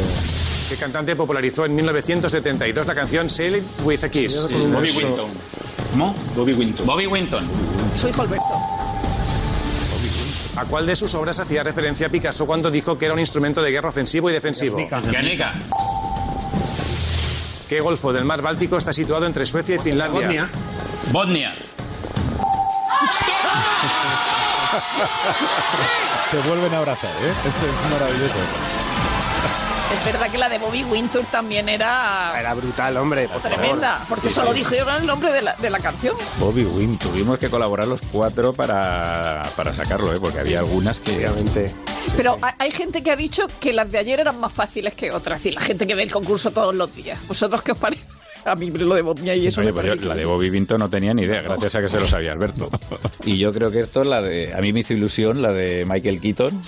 ¿Qué 0.69 0.77
cantante 0.77 1.17
popularizó 1.17 1.65
en 1.67 1.75
1972 1.75 2.87
la 2.87 2.95
canción 2.95 3.31
Sail 3.31 3.57
It 3.57 3.65
With 3.85 4.05
a 4.05 4.09
Kiss? 4.11 4.43
Bobby 4.51 4.67
Bobby 4.67 4.91
Winton. 4.91 5.31
¿Cómo? 5.93 6.15
Bobby 6.37 6.53
Winton. 6.53 6.87
Bobby 6.87 7.07
Winton. 7.07 7.45
Soy 7.97 8.11
Alberto. 8.19 8.45
¿A 10.57 10.65
cuál 10.67 10.87
de 10.87 10.95
sus 10.95 11.15
obras 11.15 11.41
hacía 11.41 11.63
referencia 11.63 12.09
Picasso 12.09 12.47
cuando 12.47 12.71
dijo 12.71 12.97
que 12.97 13.07
era 13.07 13.15
un 13.15 13.21
instrumento 13.21 13.63
de 13.63 13.73
guerra 13.73 13.89
ofensivo 13.89 14.31
y 14.31 14.33
defensivo? 14.33 14.77
Guernica. 14.77 15.55
¿Qué 17.69 17.81
golfo 17.81 18.13
del 18.13 18.25
mar 18.25 18.41
Báltico 18.41 18.77
está 18.77 18.93
situado 18.93 19.27
entre 19.27 19.47
Suecia 19.47 19.77
y 19.77 19.79
Finlandia? 19.79 20.49
Bosnia. 21.11 21.55
Se 26.25 26.37
vuelven 26.39 26.73
a 26.75 26.79
abrazar, 26.79 27.11
¿eh? 27.11 27.31
Esto 27.31 27.67
es 27.67 27.91
maravilloso. 27.91 28.39
Es 29.99 30.05
verdad 30.13 30.31
que 30.31 30.39
la 30.39 30.49
de 30.49 30.59
Bobby 30.59 30.83
Winter 30.85 31.25
también 31.27 31.69
era... 31.69 32.33
Era 32.39 32.55
brutal, 32.55 32.97
hombre. 32.97 33.29
por 33.29 33.41
Tremenda, 33.41 33.93
favor. 33.93 34.09
porque 34.09 34.29
Sí, 34.29 34.35
solo 34.35 34.53
sí. 34.53 34.59
dijeron 34.59 34.97
el 34.97 35.07
nombre 35.07 35.31
de 35.33 35.41
la, 35.43 35.55
de 35.55 35.71
la 35.71 35.79
canción. 35.79 36.17
Bobby 36.39 36.65
Wynn, 36.65 36.99
tuvimos 36.99 37.39
que 37.39 37.49
colaborar 37.49 37.87
los 37.87 38.01
cuatro 38.13 38.53
para, 38.53 39.43
para 39.57 39.73
sacarlo, 39.73 40.13
¿eh? 40.15 40.19
porque 40.21 40.41
había 40.41 40.59
algunas 40.59 41.01
que... 41.01 41.29
Pero 42.17 42.39
hay- 42.43 42.55
hay 42.59 42.71
gente 42.71 43.03
que 43.03 43.11
ha 43.13 43.17
dicho 43.17 43.47
que 43.61 43.73
las 43.73 43.91
de 43.91 43.99
ayer 43.99 44.21
eran 44.21 44.39
más 44.41 44.53
fáciles 44.53 44.95
que 44.95 45.11
otras. 45.13 45.45
Y 45.47 45.53
la 45.53 45.61
gente 45.61 45.87
que 45.87 45.95
ve 45.95 46.03
el 46.03 46.13
concurso 46.13 46.51
todos 46.51 46.75
los 46.75 46.95
días. 46.95 47.19
¿Vosotros 47.29 47.63
qué 47.63 47.73
os 47.73 47.79
parece? 47.79 48.05
A 48.45 48.55
mí 48.55 48.71
lo 48.71 48.95
de 48.95 49.03
Bosnia 49.03 49.35
y 49.35 49.47
eso 49.47 49.61
Oye, 49.61 49.73
me 49.73 49.81
pues 49.81 50.01
yo 50.01 50.09
la 50.09 50.15
de 50.15 50.25
Bobby 50.25 50.51
Vinto 50.51 50.77
no 50.77 50.89
tenía 50.89 51.15
ni 51.15 51.23
idea, 51.23 51.41
gracias 51.43 51.75
a 51.77 51.81
que 51.81 51.89
se 51.89 51.99
lo 52.01 52.07
sabía 52.07 52.33
Alberto. 52.33 52.69
Y 53.25 53.39
yo 53.39 53.53
creo 53.53 53.71
que 53.71 53.81
esto 53.81 54.03
es 54.03 54.07
la 54.07 54.21
de... 54.21 54.53
A 54.53 54.59
mí 54.61 54.71
me 54.73 54.81
hizo 54.81 54.93
ilusión 54.93 55.41
la 55.41 55.51
de 55.51 55.87
Michael 55.87 56.21
Keaton, 56.21 56.61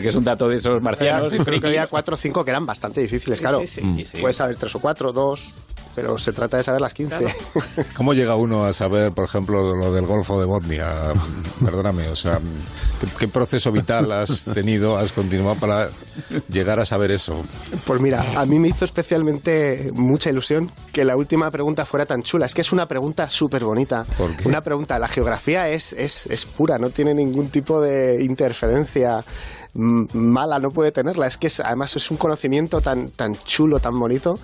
que 0.00 0.08
es 0.08 0.14
un 0.14 0.22
dato 0.22 0.48
de 0.48 0.56
esos 0.56 0.80
marcianos. 0.80 1.32
Creo 1.44 1.60
que 1.60 1.66
había 1.66 1.88
cuatro 1.88 2.14
o 2.14 2.18
cinco 2.18 2.44
que 2.44 2.50
eran 2.50 2.64
bastante 2.64 3.00
difíciles, 3.00 3.38
Sí, 3.38 3.42
claro. 3.42 3.60
sí, 3.66 3.66
sí. 3.66 4.04
Sí. 4.04 4.18
Puedes 4.20 4.36
saber 4.36 4.54
tres 4.54 4.72
o 4.76 4.78
cuatro, 4.78 5.12
dos, 5.12 5.52
pero 5.96 6.16
se 6.16 6.32
trata 6.32 6.58
de 6.58 6.62
saber 6.62 6.80
las 6.80 6.94
15. 6.94 7.24
¿Cómo 7.96 8.14
llega 8.14 8.36
uno 8.36 8.64
a 8.64 8.72
saber, 8.72 9.10
por 9.12 9.24
ejemplo, 9.24 9.74
lo 9.74 9.92
del 9.92 10.06
Golfo 10.06 10.38
de 10.38 10.46
Botnia? 10.46 11.12
Perdóname, 11.64 12.06
o 12.08 12.14
sea, 12.16 12.38
¿qué, 13.00 13.06
qué 13.18 13.28
proceso 13.28 13.72
vital 13.72 14.12
has 14.12 14.44
tenido, 14.44 14.96
has 14.96 15.10
continuado 15.10 15.56
para 15.56 15.88
llegar 16.48 16.78
a 16.78 16.84
saber 16.84 17.10
eso? 17.10 17.44
Pues 17.84 18.00
mira, 18.00 18.24
a 18.36 18.46
mí 18.46 18.60
me 18.60 18.68
hizo 18.68 18.84
especialmente 18.84 19.90
mucha 19.94 20.30
ilusión 20.30 20.70
que 20.92 21.04
la 21.04 21.15
última 21.16 21.50
pregunta 21.50 21.84
fuera 21.84 22.06
tan 22.06 22.22
chula. 22.22 22.46
Es 22.46 22.54
que 22.54 22.60
es 22.60 22.72
una 22.72 22.86
pregunta 22.86 23.28
súper 23.28 23.64
bonita. 23.64 24.04
Una 24.44 24.60
pregunta, 24.60 24.98
la 24.98 25.08
geografía 25.08 25.68
es, 25.68 25.92
es, 25.92 26.26
es 26.26 26.44
pura, 26.44 26.78
no 26.78 26.90
tiene 26.90 27.14
ningún 27.14 27.48
tipo 27.48 27.80
de 27.80 28.22
interferencia 28.22 29.24
mala, 29.76 30.58
no 30.58 30.70
puede 30.70 30.92
tenerla. 30.92 31.26
Es 31.26 31.36
que 31.36 31.46
es- 31.48 31.60
además 31.60 31.94
es 31.96 32.10
un 32.10 32.16
conocimiento 32.16 32.80
tan, 32.80 33.08
tan 33.10 33.34
chulo, 33.36 33.78
tan 33.80 33.98
bonito. 33.98 34.38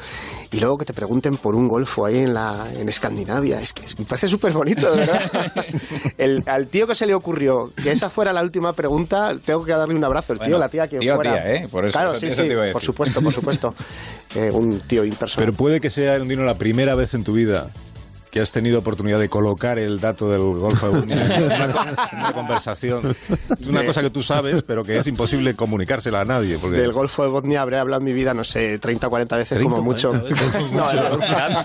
Y 0.51 0.61
luego 0.61 0.79
que 0.79 0.85
te 0.85 0.93
pregunten 0.93 1.37
por 1.37 1.55
un 1.57 1.69
golfo 1.69 2.07
ahí 2.07 2.19
en, 2.19 2.35
la, 2.35 2.71
en 2.75 2.89
Escandinavia. 2.89 3.61
Es 3.61 3.73
que 3.73 3.85
es- 3.85 3.99
me 3.99 4.05
parece 4.05 4.29
súper 4.29 4.53
bonito, 4.53 4.91
de 4.91 4.99
verdad. 4.99 5.23
El, 6.19 6.43
al 6.47 6.67
tío 6.69 6.87
que 6.87 6.95
se 6.95 7.07
le 7.07 7.15
ocurrió 7.15 7.71
que 7.83 7.91
esa 7.91 8.11
fuera 8.11 8.33
la 8.33 8.43
última 8.43 8.73
pregunta, 8.73 9.33
tengo 9.45 9.65
que 9.65 9.73
darle 9.73 9.95
un 9.95 10.05
abrazo. 10.05 10.33
El 10.35 10.39
tío, 10.39 10.47
Bueno, 10.47 10.59
la 10.59 10.69
tía, 10.69 10.87
quien 10.89 11.01
tío, 11.01 11.15
fuera. 11.15 11.33
tía, 11.43 11.55
¿eh? 11.55 11.69
Por 11.71 11.85
eso- 11.85 11.93
claro, 11.93 12.13
eso- 12.13 12.21
sí, 12.21 12.27
eso 12.27 12.45
sí, 12.45 12.51
por 12.73 12.83
supuesto, 12.83 13.21
por 13.23 13.33
supuesto. 13.33 13.75
Eh, 14.35 14.51
un 14.51 14.81
tío 14.81 15.05
impersonal. 15.05 15.45
Pero 15.45 15.57
puede 15.57 15.79
que 15.79 15.91
sea, 15.91 16.17
Undino, 16.17 16.43
la 16.45 16.55
primera 16.55 16.95
vez 16.95 17.13
en 17.13 17.23
tu 17.23 17.35
vida 17.35 17.69
que 18.33 18.41
has 18.41 18.51
tenido 18.51 18.79
oportunidad 18.79 19.21
de 19.21 19.29
colocar 19.29 19.79
el 19.79 20.01
dato 20.01 20.31
del 20.31 20.41
Golfo 20.41 20.87
de 20.87 21.01
Botnia 21.01 21.37
en 21.37 21.45
una, 22.19 22.33
conversación. 22.33 23.15
Es 23.61 23.67
una 23.67 23.85
cosa 23.85 24.01
que 24.01 24.09
tú 24.09 24.23
sabes, 24.23 24.63
pero 24.63 24.83
que 24.85 24.97
es 24.97 25.07
imposible 25.07 25.55
comunicársela 25.55 26.23
a 26.23 26.25
nadie. 26.25 26.57
Porque... 26.59 26.79
Del 26.79 26.93
Golfo 26.93 27.25
de 27.25 27.29
Bosnia 27.29 27.61
habré 27.61 27.79
hablado 27.79 28.01
en 28.01 28.07
mi 28.07 28.15
vida, 28.15 28.33
no 28.33 28.43
sé, 28.43 28.79
30 28.79 29.07
o 29.07 29.11
40 29.11 29.37
veces 29.37 29.59
30 29.59 29.77
como 29.77 29.87
mucho. 29.87 30.11
40 30.13 30.29
veces. 30.29 30.63
No, 30.73 30.91
no, 30.91 31.19
no. 31.19 31.65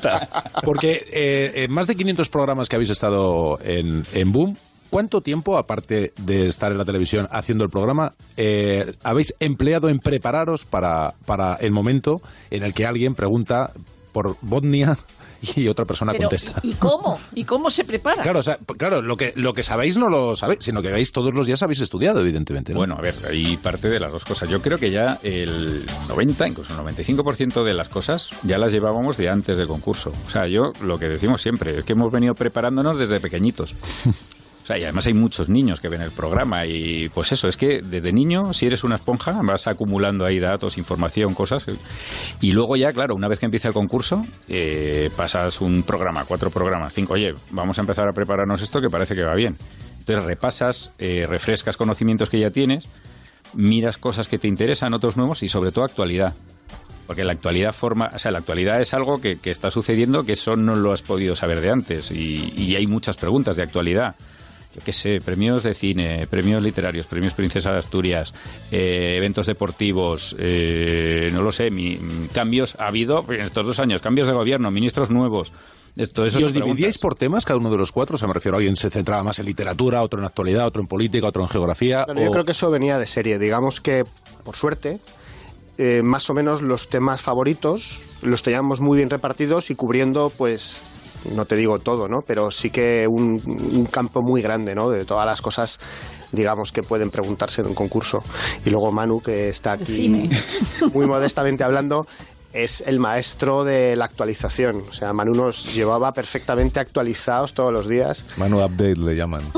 Porque 0.63 1.05
eh, 1.09 1.63
en 1.63 1.71
más 1.71 1.87
de 1.87 1.95
500 1.95 2.27
programas 2.27 2.67
que 2.67 2.75
habéis 2.75 2.89
estado 2.89 3.57
en, 3.63 4.05
en 4.11 4.31
Boom, 4.33 4.57
¿cuánto 4.89 5.21
tiempo, 5.21 5.57
aparte 5.57 6.11
de 6.17 6.47
estar 6.47 6.73
en 6.73 6.77
la 6.77 6.83
televisión 6.83 7.29
haciendo 7.31 7.63
el 7.63 7.69
programa, 7.69 8.11
eh, 8.35 8.93
habéis 9.03 9.33
empleado 9.39 9.87
en 9.87 9.99
prepararos 9.99 10.65
para, 10.65 11.13
para 11.25 11.53
el 11.55 11.71
momento 11.71 12.21
en 12.51 12.63
el 12.63 12.73
que 12.73 12.85
alguien 12.85 13.15
pregunta 13.15 13.71
por 14.11 14.35
Botnia 14.41 14.97
y 15.55 15.67
otra 15.67 15.85
persona 15.85 16.11
Pero, 16.11 16.29
contesta? 16.29 16.59
¿y, 16.63 16.71
y 16.71 16.73
cómo? 16.73 17.19
¿Y 17.33 17.43
cómo 17.43 17.69
se 17.69 17.83
prepara? 17.85 18.21
Claro, 18.21 18.39
o 18.39 18.43
sea, 18.43 18.57
claro, 18.77 19.01
lo 19.01 19.15
que, 19.17 19.33
lo 19.35 19.53
que 19.53 19.63
sabéis 19.63 19.97
no 19.97 20.09
lo 20.09 20.35
sabéis, 20.35 20.59
sino 20.61 20.81
que 20.81 20.91
veis 20.91 21.11
todos 21.11 21.33
los 21.33 21.45
días 21.45 21.61
habéis 21.63 21.81
estudiado, 21.81 22.19
evidentemente. 22.19 22.73
¿no? 22.73 22.79
Bueno, 22.79 22.95
a 22.97 23.01
ver, 23.01 23.15
hay 23.29 23.57
parte 23.57 23.89
de 23.89 23.99
las 23.99 24.11
dos 24.11 24.25
cosas. 24.25 24.49
Yo 24.49 24.61
creo 24.61 24.77
que 24.77 24.91
ya 24.91 25.19
el 25.23 25.85
90, 26.07 26.47
incluso 26.47 26.73
el 26.73 26.95
95% 26.95 27.63
de 27.63 27.73
las 27.73 27.89
cosas 27.89 28.29
ya 28.43 28.57
las 28.57 28.71
llevábamos 28.71 29.17
de 29.17 29.29
antes 29.29 29.57
del 29.57 29.67
concurso. 29.67 30.11
O 30.25 30.29
sea, 30.29 30.47
yo 30.47 30.71
lo 30.81 30.97
que 30.97 31.07
decimos 31.07 31.41
siempre 31.41 31.77
es 31.77 31.83
que 31.83 31.93
hemos 31.93 32.11
venido 32.11 32.33
preparándonos 32.33 32.97
desde 32.97 33.19
pequeñitos. 33.19 33.75
Sea, 34.67 34.77
y 34.77 34.83
además 34.83 35.07
hay 35.07 35.13
muchos 35.13 35.47
niños 35.47 35.79
que 35.79 35.87
ven 35.87 36.01
el 36.01 36.11
programa 36.11 36.65
y 36.65 37.07
pues 37.07 37.31
eso, 37.31 37.47
es 37.47 37.55
que 37.55 37.79
desde 37.81 38.11
niño, 38.11 38.51
si 38.53 38.65
eres 38.65 38.83
una 38.83 38.95
esponja, 38.95 39.31
vas 39.41 39.65
acumulando 39.65 40.25
ahí 40.25 40.39
datos, 40.39 40.77
información, 40.77 41.33
cosas. 41.33 41.67
Y 42.41 42.51
luego 42.51 42.75
ya, 42.75 42.91
claro, 42.91 43.15
una 43.15 43.29
vez 43.29 43.39
que 43.39 43.45
empieza 43.45 43.69
el 43.69 43.73
concurso, 43.73 44.25
eh, 44.49 45.09
pasas 45.15 45.61
un 45.61 45.83
programa, 45.83 46.25
cuatro 46.25 46.49
programas, 46.49 46.93
cinco, 46.93 47.13
oye, 47.13 47.33
vamos 47.51 47.77
a 47.77 47.81
empezar 47.81 48.09
a 48.09 48.11
prepararnos 48.11 48.61
esto 48.61 48.81
que 48.81 48.89
parece 48.89 49.15
que 49.15 49.23
va 49.23 49.35
bien. 49.35 49.55
Entonces 49.99 50.25
repasas, 50.25 50.91
eh, 50.97 51.25
refrescas 51.25 51.77
conocimientos 51.77 52.29
que 52.29 52.41
ya 52.41 52.49
tienes, 52.49 52.89
miras 53.53 53.97
cosas 53.97 54.27
que 54.27 54.37
te 54.37 54.49
interesan, 54.49 54.93
otros 54.93 55.15
nuevos 55.15 55.43
y 55.43 55.47
sobre 55.47 55.71
todo 55.71 55.85
actualidad. 55.85 56.33
Porque 57.05 57.23
la 57.23 57.31
actualidad 57.31 57.71
forma, 57.71 58.07
o 58.13 58.19
sea, 58.19 58.31
la 58.33 58.39
actualidad 58.39 58.81
es 58.81 58.93
algo 58.93 59.21
que, 59.21 59.37
que 59.39 59.49
está 59.49 59.71
sucediendo 59.71 60.25
que 60.25 60.33
eso 60.33 60.57
no 60.57 60.75
lo 60.75 60.91
has 60.91 61.03
podido 61.03 61.35
saber 61.35 61.61
de 61.61 61.69
antes 61.69 62.11
y, 62.11 62.53
y 62.57 62.75
hay 62.75 62.85
muchas 62.85 63.15
preguntas 63.15 63.55
de 63.55 63.63
actualidad. 63.63 64.17
Yo 64.77 64.83
qué 64.85 64.93
sé, 64.93 65.17
premios 65.25 65.63
de 65.63 65.73
cine, 65.73 66.27
premios 66.29 66.63
literarios, 66.63 67.07
premios 67.07 67.33
Princesa 67.33 67.71
de 67.71 67.79
Asturias, 67.79 68.31
eh, 68.71 69.15
eventos 69.17 69.47
deportivos, 69.47 70.35
eh, 70.37 71.29
no 71.33 71.41
lo 71.41 71.51
sé, 71.51 71.71
mi- 71.71 71.97
cambios 72.31 72.75
ha 72.79 72.87
habido 72.87 73.25
en 73.33 73.41
estos 73.41 73.65
dos 73.65 73.79
años, 73.79 74.03
cambios 74.03 74.27
de 74.27 74.33
gobierno, 74.33 74.69
ministros 74.69 75.09
nuevos. 75.09 75.51
eh, 75.97 76.05
Todo 76.05 76.27
eso 76.27 76.37
¿Y 76.37 76.41
son 76.41 76.45
os 76.45 76.51
preguntas. 76.51 76.75
dividíais 76.75 76.97
por 76.99 77.15
temas 77.15 77.43
cada 77.43 77.57
uno 77.57 77.71
de 77.71 77.77
los 77.77 77.91
cuatro? 77.91 78.15
O 78.15 78.17
sea, 78.19 78.27
me 78.27 78.35
refiero, 78.35 78.57
alguien 78.57 78.75
se 78.75 78.91
centraba 78.91 79.23
más 79.23 79.39
en 79.39 79.47
literatura, 79.47 80.03
otro 80.03 80.19
en 80.19 80.25
actualidad, 80.25 80.67
otro 80.67 80.79
en 80.83 80.87
política, 80.87 81.25
otro 81.27 81.41
en 81.41 81.49
geografía. 81.49 82.05
Bueno, 82.05 82.21
yo 82.21 82.29
creo 82.31 82.45
que 82.45 82.51
eso 82.51 82.69
venía 82.69 82.99
de 82.99 83.07
serie. 83.07 83.39
Digamos 83.39 83.81
que, 83.81 84.03
por 84.43 84.55
suerte, 84.55 84.99
eh, 85.79 86.01
más 86.03 86.29
o 86.29 86.35
menos 86.35 86.61
los 86.61 86.87
temas 86.87 87.21
favoritos 87.21 88.03
los 88.21 88.43
teníamos 88.43 88.79
muy 88.79 88.97
bien 88.97 89.09
repartidos 89.09 89.71
y 89.71 89.75
cubriendo, 89.75 90.31
pues, 90.37 90.83
no 91.35 91.45
te 91.45 91.55
digo 91.55 91.79
todo, 91.79 92.07
¿no? 92.07 92.21
Pero 92.25 92.51
sí 92.51 92.69
que 92.69 93.07
un, 93.07 93.41
un 93.45 93.85
campo 93.85 94.21
muy 94.21 94.41
grande, 94.41 94.75
¿no? 94.75 94.89
De 94.89 95.05
todas 95.05 95.25
las 95.25 95.41
cosas, 95.41 95.79
digamos, 96.31 96.71
que 96.71 96.83
pueden 96.83 97.11
preguntarse 97.11 97.61
en 97.61 97.67
un 97.67 97.73
concurso. 97.73 98.23
Y 98.65 98.69
luego 98.69 98.91
Manu, 98.91 99.21
que 99.21 99.49
está 99.49 99.73
aquí 99.73 99.95
Cine. 99.95 100.29
muy 100.93 101.05
modestamente 101.05 101.63
hablando, 101.63 102.07
es 102.53 102.83
el 102.85 102.99
maestro 102.99 103.63
de 103.63 103.95
la 103.95 104.05
actualización. 104.05 104.83
O 104.89 104.93
sea, 104.93 105.13
Manu 105.13 105.33
nos 105.33 105.73
llevaba 105.73 106.11
perfectamente 106.11 106.79
actualizados 106.79 107.53
todos 107.53 107.71
los 107.71 107.87
días. 107.87 108.25
Manu 108.37 108.63
Update 108.63 108.95
le 108.95 109.15
llaman. 109.15 109.41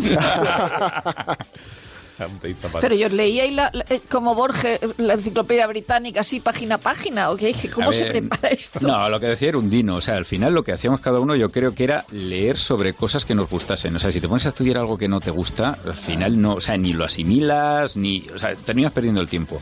Pero 2.82 2.96
yo 2.96 3.10
leía 3.10 3.44
ahí 3.44 3.52
la- 3.52 3.70
la- 3.74 3.86
eh, 3.90 4.02
como 4.10 4.36
Borges, 4.36 4.80
la 4.98 5.14
enciclopedia 5.14 5.66
británica, 5.68 6.22
así 6.22 6.40
página 6.40 6.76
a 6.76 6.78
página, 6.78 7.30
¿o 7.32 7.38
qué? 7.38 7.54
¿Cómo 7.74 7.92
se 7.94 8.06
prepara 8.06 8.50
esto? 8.50 8.80
No, 8.82 9.10
lo 9.10 9.20
que 9.20 9.28
decía 9.28 9.50
era 9.50 9.58
un 9.58 9.70
dino. 9.70 9.96
O 9.96 10.02
sea, 10.02 10.16
al 10.16 10.26
final 10.26 10.54
lo 10.54 10.64
que 10.64 10.72
hacíamos 10.74 11.00
cada 11.02 11.20
uno 11.20 11.36
yo 11.36 11.50
creo 11.50 11.74
que 11.74 11.84
era 11.84 12.06
leer 12.12 12.58
sobre 12.58 12.94
cosas 12.94 13.26
que 13.26 13.36
nos 13.36 13.50
gustasen. 13.50 13.96
O 13.96 14.00
sea, 14.00 14.12
si 14.12 14.20
te 14.22 14.28
pones 14.28 14.46
a 14.46 14.50
estudiar 14.50 14.78
algo 14.78 14.98
que 14.98 15.08
no 15.08 15.20
te 15.20 15.32
gusta, 15.32 15.78
al 15.86 15.96
final 15.96 16.40
no, 16.40 16.56
o 16.56 16.62
sea, 16.62 16.78
ni 16.78 16.94
lo 16.94 17.06
asimilas, 17.06 17.96
ni, 17.98 18.26
o 18.34 18.40
sea, 18.40 18.56
terminas 18.56 18.92
perdiendo 18.92 19.22
el 19.22 19.28
tiempo. 19.30 19.62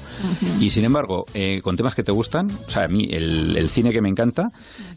Y 0.59 0.69
sin 0.69 0.85
embargo, 0.85 1.25
eh, 1.33 1.61
con 1.63 1.75
temas 1.75 1.95
que 1.95 2.03
te 2.03 2.11
gustan, 2.11 2.47
o 2.67 2.69
sea, 2.69 2.83
a 2.85 2.87
mí 2.87 3.07
el, 3.11 3.55
el 3.57 3.69
cine 3.69 3.91
que 3.91 4.01
me 4.01 4.09
encanta, 4.09 4.51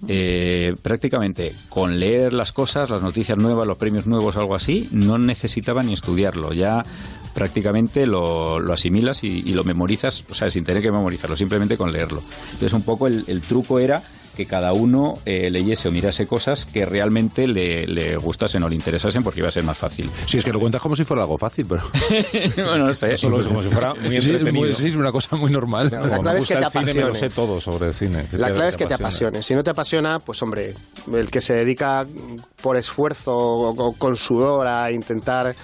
eh, 0.08 0.74
prácticamente 0.82 1.52
con 1.68 1.98
leer 1.98 2.32
las 2.32 2.52
cosas, 2.52 2.90
las 2.90 3.02
noticias 3.02 3.36
nuevas, 3.38 3.66
los 3.66 3.76
premios 3.78 4.06
nuevos, 4.06 4.36
algo 4.36 4.54
así, 4.54 4.88
no 4.92 5.18
necesitaba 5.18 5.82
ni 5.82 5.92
estudiarlo. 5.92 6.52
Ya 6.52 6.82
prácticamente 7.34 7.49
lo, 8.06 8.58
lo 8.60 8.72
asimilas 8.72 9.24
y, 9.24 9.28
y 9.28 9.52
lo 9.52 9.64
memorizas, 9.64 10.24
o 10.30 10.34
sea, 10.34 10.50
sin 10.50 10.64
tener 10.64 10.82
que 10.82 10.90
memorizarlo, 10.90 11.36
simplemente 11.36 11.76
con 11.76 11.92
leerlo. 11.92 12.22
Entonces, 12.46 12.72
un 12.72 12.82
poco 12.82 13.06
el, 13.06 13.24
el 13.26 13.40
truco 13.42 13.78
era 13.78 14.02
que 14.36 14.46
cada 14.46 14.72
uno 14.72 15.14
eh, 15.26 15.50
leyese 15.50 15.88
o 15.88 15.90
mirase 15.92 16.26
cosas 16.26 16.64
que 16.64 16.86
realmente 16.86 17.46
le, 17.46 17.86
le 17.86 18.16
gustasen 18.16 18.62
o 18.62 18.68
le 18.68 18.76
interesasen 18.76 19.22
porque 19.22 19.40
iba 19.40 19.48
a 19.48 19.52
ser 19.52 19.64
más 19.64 19.76
fácil. 19.76 20.08
Sí, 20.24 20.38
es 20.38 20.44
que 20.44 20.52
lo 20.52 20.60
cuentas 20.60 20.80
como 20.80 20.94
si 20.96 21.04
fuera 21.04 21.22
algo 21.24 21.36
fácil, 21.36 21.66
pero... 21.68 21.82
bueno, 22.56 22.86
no 22.86 22.94
sé. 22.94 23.16
Solo 23.18 23.40
es 23.40 23.48
como 23.48 23.62
si 23.62 23.68
fuera 23.68 23.92
muy 23.94 24.20
Sí, 24.20 24.30
entretenido. 24.30 24.64
muy- 24.66 24.72
sí, 24.74 24.86
es 24.86 24.96
una 24.96 25.12
cosa 25.12 25.36
muy 25.36 25.50
normal. 25.50 25.90
La 25.92 26.18
clave 26.20 26.34
me 26.34 26.38
es 26.38 26.46
que 26.46 26.54
te 26.56 26.64
el 26.64 26.70
cine, 26.70 26.84
me 26.94 27.00
lo 27.00 27.06
apasione. 27.08 27.18
sé 27.18 27.30
todo 27.34 27.60
sobre 27.60 27.88
el 27.88 27.94
cine. 27.94 28.26
La 28.32 28.50
clave 28.52 28.68
es 28.68 28.76
que 28.76 28.86
te 28.86 28.94
apasione. 28.94 29.42
Si 29.42 29.54
no 29.54 29.64
te 29.64 29.70
apasiona, 29.70 30.20
pues 30.20 30.40
hombre, 30.42 30.74
el 31.12 31.30
que 31.30 31.40
se 31.40 31.54
dedica 31.54 32.06
por 32.62 32.76
esfuerzo 32.76 33.34
o 33.36 33.92
con 33.94 34.16
sudor 34.16 34.66
a 34.68 34.90
intentar 34.92 35.54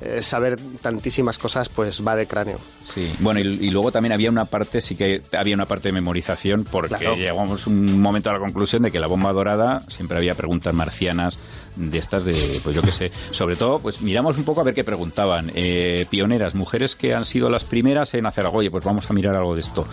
eh, 0.00 0.22
saber 0.22 0.56
tantísimas 0.82 1.38
cosas, 1.38 1.68
pues 1.68 2.06
va 2.06 2.16
de 2.16 2.26
cráneo. 2.26 2.58
Sí, 2.84 3.10
bueno, 3.20 3.40
y, 3.40 3.44
y 3.44 3.70
luego 3.70 3.90
también 3.92 4.12
había 4.12 4.30
una 4.30 4.44
parte, 4.44 4.80
sí 4.80 4.94
que 4.96 5.22
había 5.36 5.54
una 5.54 5.66
parte 5.66 5.88
de 5.88 5.92
memorización, 5.92 6.64
porque 6.70 6.96
Claro. 6.96 7.16
llegamos 7.16 7.66
un 7.66 8.00
momento 8.00 8.30
a 8.30 8.34
la 8.34 8.38
conclusión 8.40 8.82
de 8.82 8.90
que 8.90 8.98
la 9.00 9.06
bomba 9.06 9.32
dorada 9.32 9.80
siempre 9.88 10.18
había 10.18 10.34
preguntas 10.34 10.74
marcianas 10.74 11.38
de 11.76 11.98
estas 11.98 12.24
de, 12.24 12.60
pues 12.62 12.76
yo 12.76 12.82
qué 12.82 12.92
sé, 12.92 13.10
sobre 13.32 13.56
todo, 13.56 13.78
pues 13.80 14.00
miramos 14.00 14.36
un 14.38 14.44
poco 14.44 14.60
a 14.60 14.64
ver 14.64 14.74
qué 14.74 14.84
preguntaban. 14.84 15.50
Eh, 15.56 16.06
pioneras, 16.08 16.54
mujeres 16.54 16.94
que 16.94 17.14
han 17.14 17.24
sido 17.24 17.48
las 17.50 17.64
primeras 17.64 18.14
en 18.14 18.26
hacer 18.26 18.44
algo, 18.44 18.58
oye, 18.58 18.70
pues 18.70 18.84
vamos 18.84 19.10
a 19.10 19.14
mirar 19.14 19.34
algo 19.36 19.54
de 19.54 19.60
esto. 19.60 19.84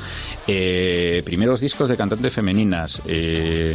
Eh, 0.48 1.22
primeros 1.26 1.60
discos 1.62 1.90
de 1.90 1.96
cantantes 1.98 2.34
femeninas, 2.34 3.02
eh, 3.08 3.74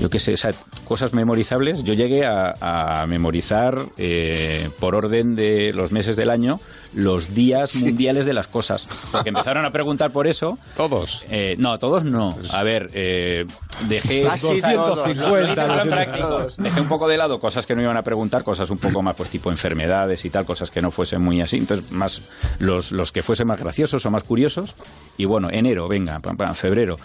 yo 0.00 0.08
qué 0.08 0.18
sé, 0.18 0.32
o 0.32 0.36
sea, 0.36 0.52
cosas 0.84 1.12
memorizables. 1.12 1.82
Yo 1.84 1.92
llegué 1.94 2.24
a, 2.24 3.00
a 3.02 3.06
memorizar 3.06 3.74
eh, 3.98 4.68
por 4.80 4.94
orden 4.94 5.34
de 5.34 5.45
de 5.46 5.72
los 5.72 5.92
meses 5.92 6.16
del 6.16 6.30
año 6.30 6.58
los 6.94 7.34
días 7.34 7.82
mundiales 7.82 8.24
de 8.24 8.32
las 8.32 8.48
cosas. 8.48 8.88
Porque 9.12 9.28
empezaron 9.28 9.64
a 9.66 9.70
preguntar 9.70 10.10
por 10.10 10.26
eso. 10.26 10.58
¿Todos? 10.76 11.24
Eh, 11.28 11.54
no, 11.58 11.78
todos 11.78 12.04
no. 12.04 12.36
A 12.52 12.62
ver, 12.62 12.88
eh, 12.94 13.44
dejé, 13.88 14.22
Casi 14.22 14.60
todos. 14.60 15.16
Lo 15.16 15.52
hice 15.52 15.66
más 15.66 15.84
en 15.84 15.90
práctico. 15.90 16.46
dejé 16.56 16.80
un 16.80 16.88
poco 16.88 17.06
de 17.08 17.18
lado 17.18 17.38
cosas 17.38 17.66
que 17.66 17.74
no 17.74 17.82
iban 17.82 17.96
a 17.96 18.02
preguntar, 18.02 18.42
cosas 18.42 18.70
un 18.70 18.78
poco 18.78 19.02
más 19.02 19.14
pues 19.14 19.28
tipo 19.28 19.50
enfermedades 19.50 20.24
y 20.24 20.30
tal, 20.30 20.46
cosas 20.46 20.70
que 20.70 20.80
no 20.80 20.90
fuesen 20.90 21.22
muy 21.22 21.40
así. 21.40 21.58
Entonces, 21.58 21.90
más 21.92 22.22
los, 22.58 22.92
los 22.92 23.12
que 23.12 23.22
fuesen 23.22 23.46
más 23.46 23.60
graciosos 23.60 24.04
o 24.06 24.10
más 24.10 24.24
curiosos. 24.24 24.74
Y 25.18 25.26
bueno, 25.26 25.48
enero, 25.50 25.88
venga, 25.88 26.18
pam, 26.20 26.36
pam, 26.36 26.54
febrero. 26.54 26.98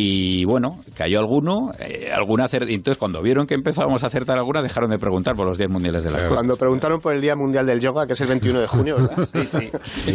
Y 0.00 0.44
bueno, 0.44 0.78
cayó 0.96 1.18
alguno, 1.18 1.72
eh, 1.80 2.08
alguna 2.14 2.44
acer- 2.44 2.70
entonces 2.70 2.96
cuando 2.98 3.20
vieron 3.20 3.48
que 3.48 3.54
empezábamos 3.54 4.04
a 4.04 4.06
acertar 4.06 4.38
alguna, 4.38 4.62
dejaron 4.62 4.90
de 4.90 4.98
preguntar 4.98 5.34
por 5.34 5.44
los 5.44 5.58
días 5.58 5.68
mundiales 5.72 6.04
de 6.04 6.12
las 6.12 6.20
cosas. 6.22 6.34
Cuando 6.34 6.56
preguntaron 6.56 7.00
por 7.00 7.12
el 7.14 7.20
Día 7.20 7.34
Mundial 7.34 7.66
del 7.66 7.80
Yoga, 7.80 8.06
que 8.06 8.12
es 8.12 8.20
el 8.20 8.28
21 8.28 8.60
de 8.60 8.66
junio, 8.68 8.94
¿verdad? 8.96 9.28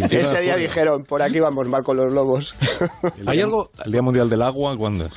Ese 0.10 0.40
día 0.42 0.56
dijeron, 0.56 1.04
por 1.04 1.22
aquí 1.22 1.42
vamos 1.42 1.68
mal 1.68 1.84
con 1.84 1.98
los 1.98 2.14
lobos. 2.14 2.56
¿Hay 3.26 3.42
algo? 3.42 3.72
¿El 3.86 3.92
Día 3.92 4.02
Mundial 4.02 4.30
del 4.30 4.42
Agua 4.44 4.78
cuándo 4.78 5.06
es? 5.06 5.12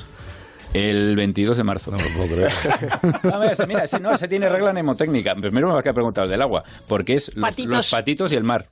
El 0.75 1.15
22 1.15 1.57
de 1.59 1.63
marzo. 1.63 1.93
No 1.93 1.99
lo 1.99 2.05
puedo 2.17 2.35
creer. 2.35 2.51
A 3.33 3.39
ver, 3.39 3.53
ese- 3.53 3.69
mira, 3.69 3.85
ese, 3.85 4.01
no, 4.01 4.11
ese 4.11 4.27
tiene 4.27 4.49
regla 4.49 4.73
mnemotécnica. 4.73 5.33
Primero 5.41 5.69
me 5.69 5.75
va 5.75 5.79
a 5.79 5.83
quedar 5.85 5.95
preguntar 5.95 6.25
el 6.25 6.31
del 6.31 6.43
agua, 6.43 6.65
porque 6.89 7.15
es 7.15 7.31
los 7.37 7.43
Patitos. 7.51 7.75
los 7.77 7.91
patitos 7.93 8.33
y 8.33 8.37
el 8.37 8.43
mar. 8.43 8.67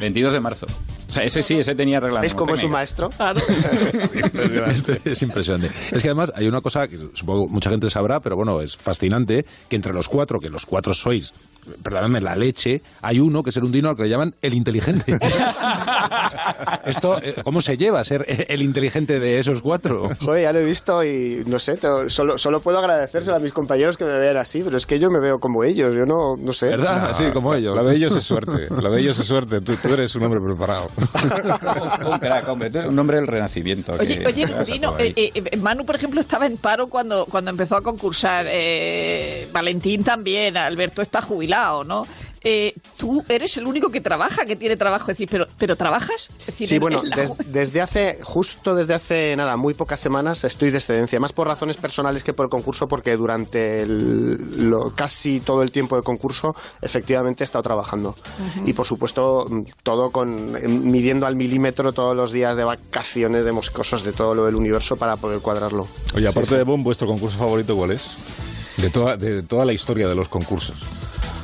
22 0.00 0.32
de 0.32 0.40
marzo. 0.40 0.66
O 1.08 1.12
sea, 1.12 1.22
ese 1.24 1.40
sí, 1.40 1.54
ese 1.56 1.74
tenía 1.74 2.00
regla 2.00 2.20
¿Veis 2.20 2.34
cómo 2.34 2.54
es 2.54 2.62
un 2.62 2.70
mnemotécnica. 2.70 3.08
maestro? 3.08 4.66
Esto 4.70 4.92
es 5.04 5.22
impresionante. 5.22 5.68
Es 5.90 6.02
que 6.02 6.08
además 6.08 6.32
hay 6.34 6.46
una 6.46 6.60
cosa 6.60 6.86
que 6.86 6.98
supongo 7.14 7.48
mucha 7.48 7.70
gente 7.70 7.88
sabrá, 7.88 8.20
pero 8.20 8.36
bueno, 8.36 8.60
es 8.60 8.76
fascinante, 8.76 9.46
que 9.70 9.76
entre 9.76 9.94
los 9.94 10.06
cuatro, 10.08 10.38
que 10.38 10.50
los 10.50 10.66
cuatro 10.66 10.92
sois, 10.92 11.32
perdóname, 11.82 12.20
la 12.20 12.36
leche, 12.36 12.82
hay 13.00 13.20
uno 13.20 13.42
que 13.42 13.50
es 13.50 13.56
el 13.56 13.64
undino 13.64 13.88
al 13.88 13.96
que 13.96 14.02
le 14.02 14.10
llaman 14.10 14.34
el 14.42 14.54
inteligente. 14.54 15.18
Esto, 16.84 17.22
eh, 17.22 17.36
¿cómo 17.42 17.60
se 17.62 17.76
lleva 17.76 18.00
a 18.00 18.04
ser 18.04 18.24
el 18.48 18.62
inteligente 18.62 19.18
de 19.18 19.38
esos 19.38 19.62
cuatro? 19.62 20.08
Joder, 20.20 20.42
ya 20.42 20.52
lo 20.52 20.58
he 20.60 20.64
visto 20.64 21.02
y 21.04 21.42
no 21.46 21.58
sé, 21.58 21.78
solo, 22.08 22.36
solo 22.38 22.60
puedo 22.60 22.78
agradecérselo 22.78 23.36
a 23.36 23.40
mis 23.40 23.52
compañeros 23.52 23.96
que 23.96 24.04
me 24.04 24.12
vean 24.18 24.36
así, 24.36 24.62
pero 24.62 24.76
es 24.76 24.86
que 24.86 24.98
yo 24.98 25.10
me 25.10 25.20
veo 25.20 25.38
como 25.38 25.64
ellos, 25.64 25.92
yo 25.94 26.04
no, 26.04 26.36
no 26.36 26.52
sé. 26.52 26.66
¿Verdad? 26.66 27.10
Así 27.10 27.24
como 27.32 27.54
ellos. 27.54 27.74
Lo 27.74 27.84
de 27.84 27.96
ellos 27.96 28.14
es 28.16 28.24
suerte. 28.24 28.68
Lo 28.70 28.90
de 28.90 29.00
ellos 29.00 29.18
es 29.18 29.26
suerte. 29.26 29.60
Tú, 29.68 29.76
tú 29.76 29.92
eres 29.92 30.14
un 30.16 30.22
hombre 30.24 30.40
preparado. 30.40 30.88
Un 32.10 32.18
crack, 32.18 32.48
hombre. 32.48 32.70
Tú 32.70 32.78
eres 32.78 32.90
Un 32.90 32.98
hombre 32.98 33.18
del 33.18 33.26
renacimiento. 33.26 33.92
Oye, 33.92 34.18
que- 34.20 34.26
oye, 34.26 34.46
que 34.46 34.80
por 34.80 35.00
ahí. 35.00 35.12
eh, 35.14 35.30
eh, 35.34 35.56
Manu, 35.58 35.84
por 35.84 35.94
ejemplo, 35.96 36.20
estaba 36.20 36.46
en 36.46 36.56
paro 36.56 36.86
cuando, 36.86 37.26
cuando 37.26 37.50
empezó 37.50 37.76
a 37.76 37.82
concursar. 37.82 38.46
Eh, 38.48 39.46
Valentín 39.52 40.04
también, 40.04 40.56
Alberto 40.56 41.02
está 41.02 41.20
jubilado, 41.20 41.84
¿no? 41.84 42.06
Eh, 42.44 42.74
tú 42.96 43.22
eres 43.28 43.56
el 43.56 43.66
único 43.66 43.90
que 43.90 44.00
trabaja, 44.00 44.44
que 44.46 44.56
tiene 44.56 44.76
trabajo. 44.76 45.10
Es 45.10 45.18
decir, 45.18 45.28
¿pero, 45.30 45.46
pero 45.58 45.76
trabajas? 45.76 46.30
Es 46.40 46.46
decir, 46.46 46.68
Sí, 46.68 46.74
en- 46.76 46.80
bueno, 46.80 47.02
la 47.02 47.16
des- 47.16 47.32
desde 47.52 47.80
hace, 47.80 48.18
justo 48.22 48.74
desde 48.74 48.94
hace 48.94 49.34
nada, 49.36 49.56
muy 49.56 49.74
pocas 49.74 49.98
semanas 50.00 50.44
estoy 50.44 50.70
de 50.70 50.78
excedencia, 50.78 51.18
más 51.20 51.32
por 51.32 51.46
razones 51.46 51.76
personales 51.76 52.22
que 52.24 52.32
por 52.32 52.46
el 52.46 52.50
concurso, 52.50 52.86
porque 52.88 53.16
durante 53.16 53.82
el- 53.82 54.68
lo- 54.70 54.90
casi 54.94 55.40
todo 55.40 55.62
el 55.62 55.70
tiempo 55.72 55.96
del 55.96 56.04
concurso 56.04 56.54
efectivamente 56.80 57.42
he 57.42 57.46
estado 57.46 57.62
trabajando. 57.62 58.14
Y 58.64 58.72
por 58.72 58.86
supuesto, 58.86 59.46
todo 59.82 60.10
con 60.10 60.56
eh, 60.56 60.68
midiendo 60.68 61.26
al 61.26 61.36
milímetro 61.36 61.92
todos 61.92 62.16
los 62.16 62.32
días 62.32 62.56
de 62.56 62.64
vacaciones, 62.64 63.44
de 63.44 63.52
moscosos, 63.52 64.04
de 64.04 64.12
todo 64.12 64.34
lo 64.34 64.44
del 64.46 64.54
universo 64.54 64.96
para 64.96 65.16
poder 65.16 65.40
cuadrarlo. 65.40 65.86
Oye, 66.14 66.26
aparte 66.28 66.46
Sí, 66.48 66.54
sí. 66.54 66.56
de 66.58 66.62
Boom, 66.64 66.84
¿vuestro 66.84 67.06
concurso 67.06 67.36
favorito 67.38 67.74
cuál 67.76 67.92
es? 67.92 68.02
De 68.78 68.90
toda, 68.90 69.16
de 69.16 69.42
toda 69.42 69.64
la 69.64 69.72
historia 69.72 70.08
de 70.08 70.14
los 70.14 70.28
concursos. 70.28 70.76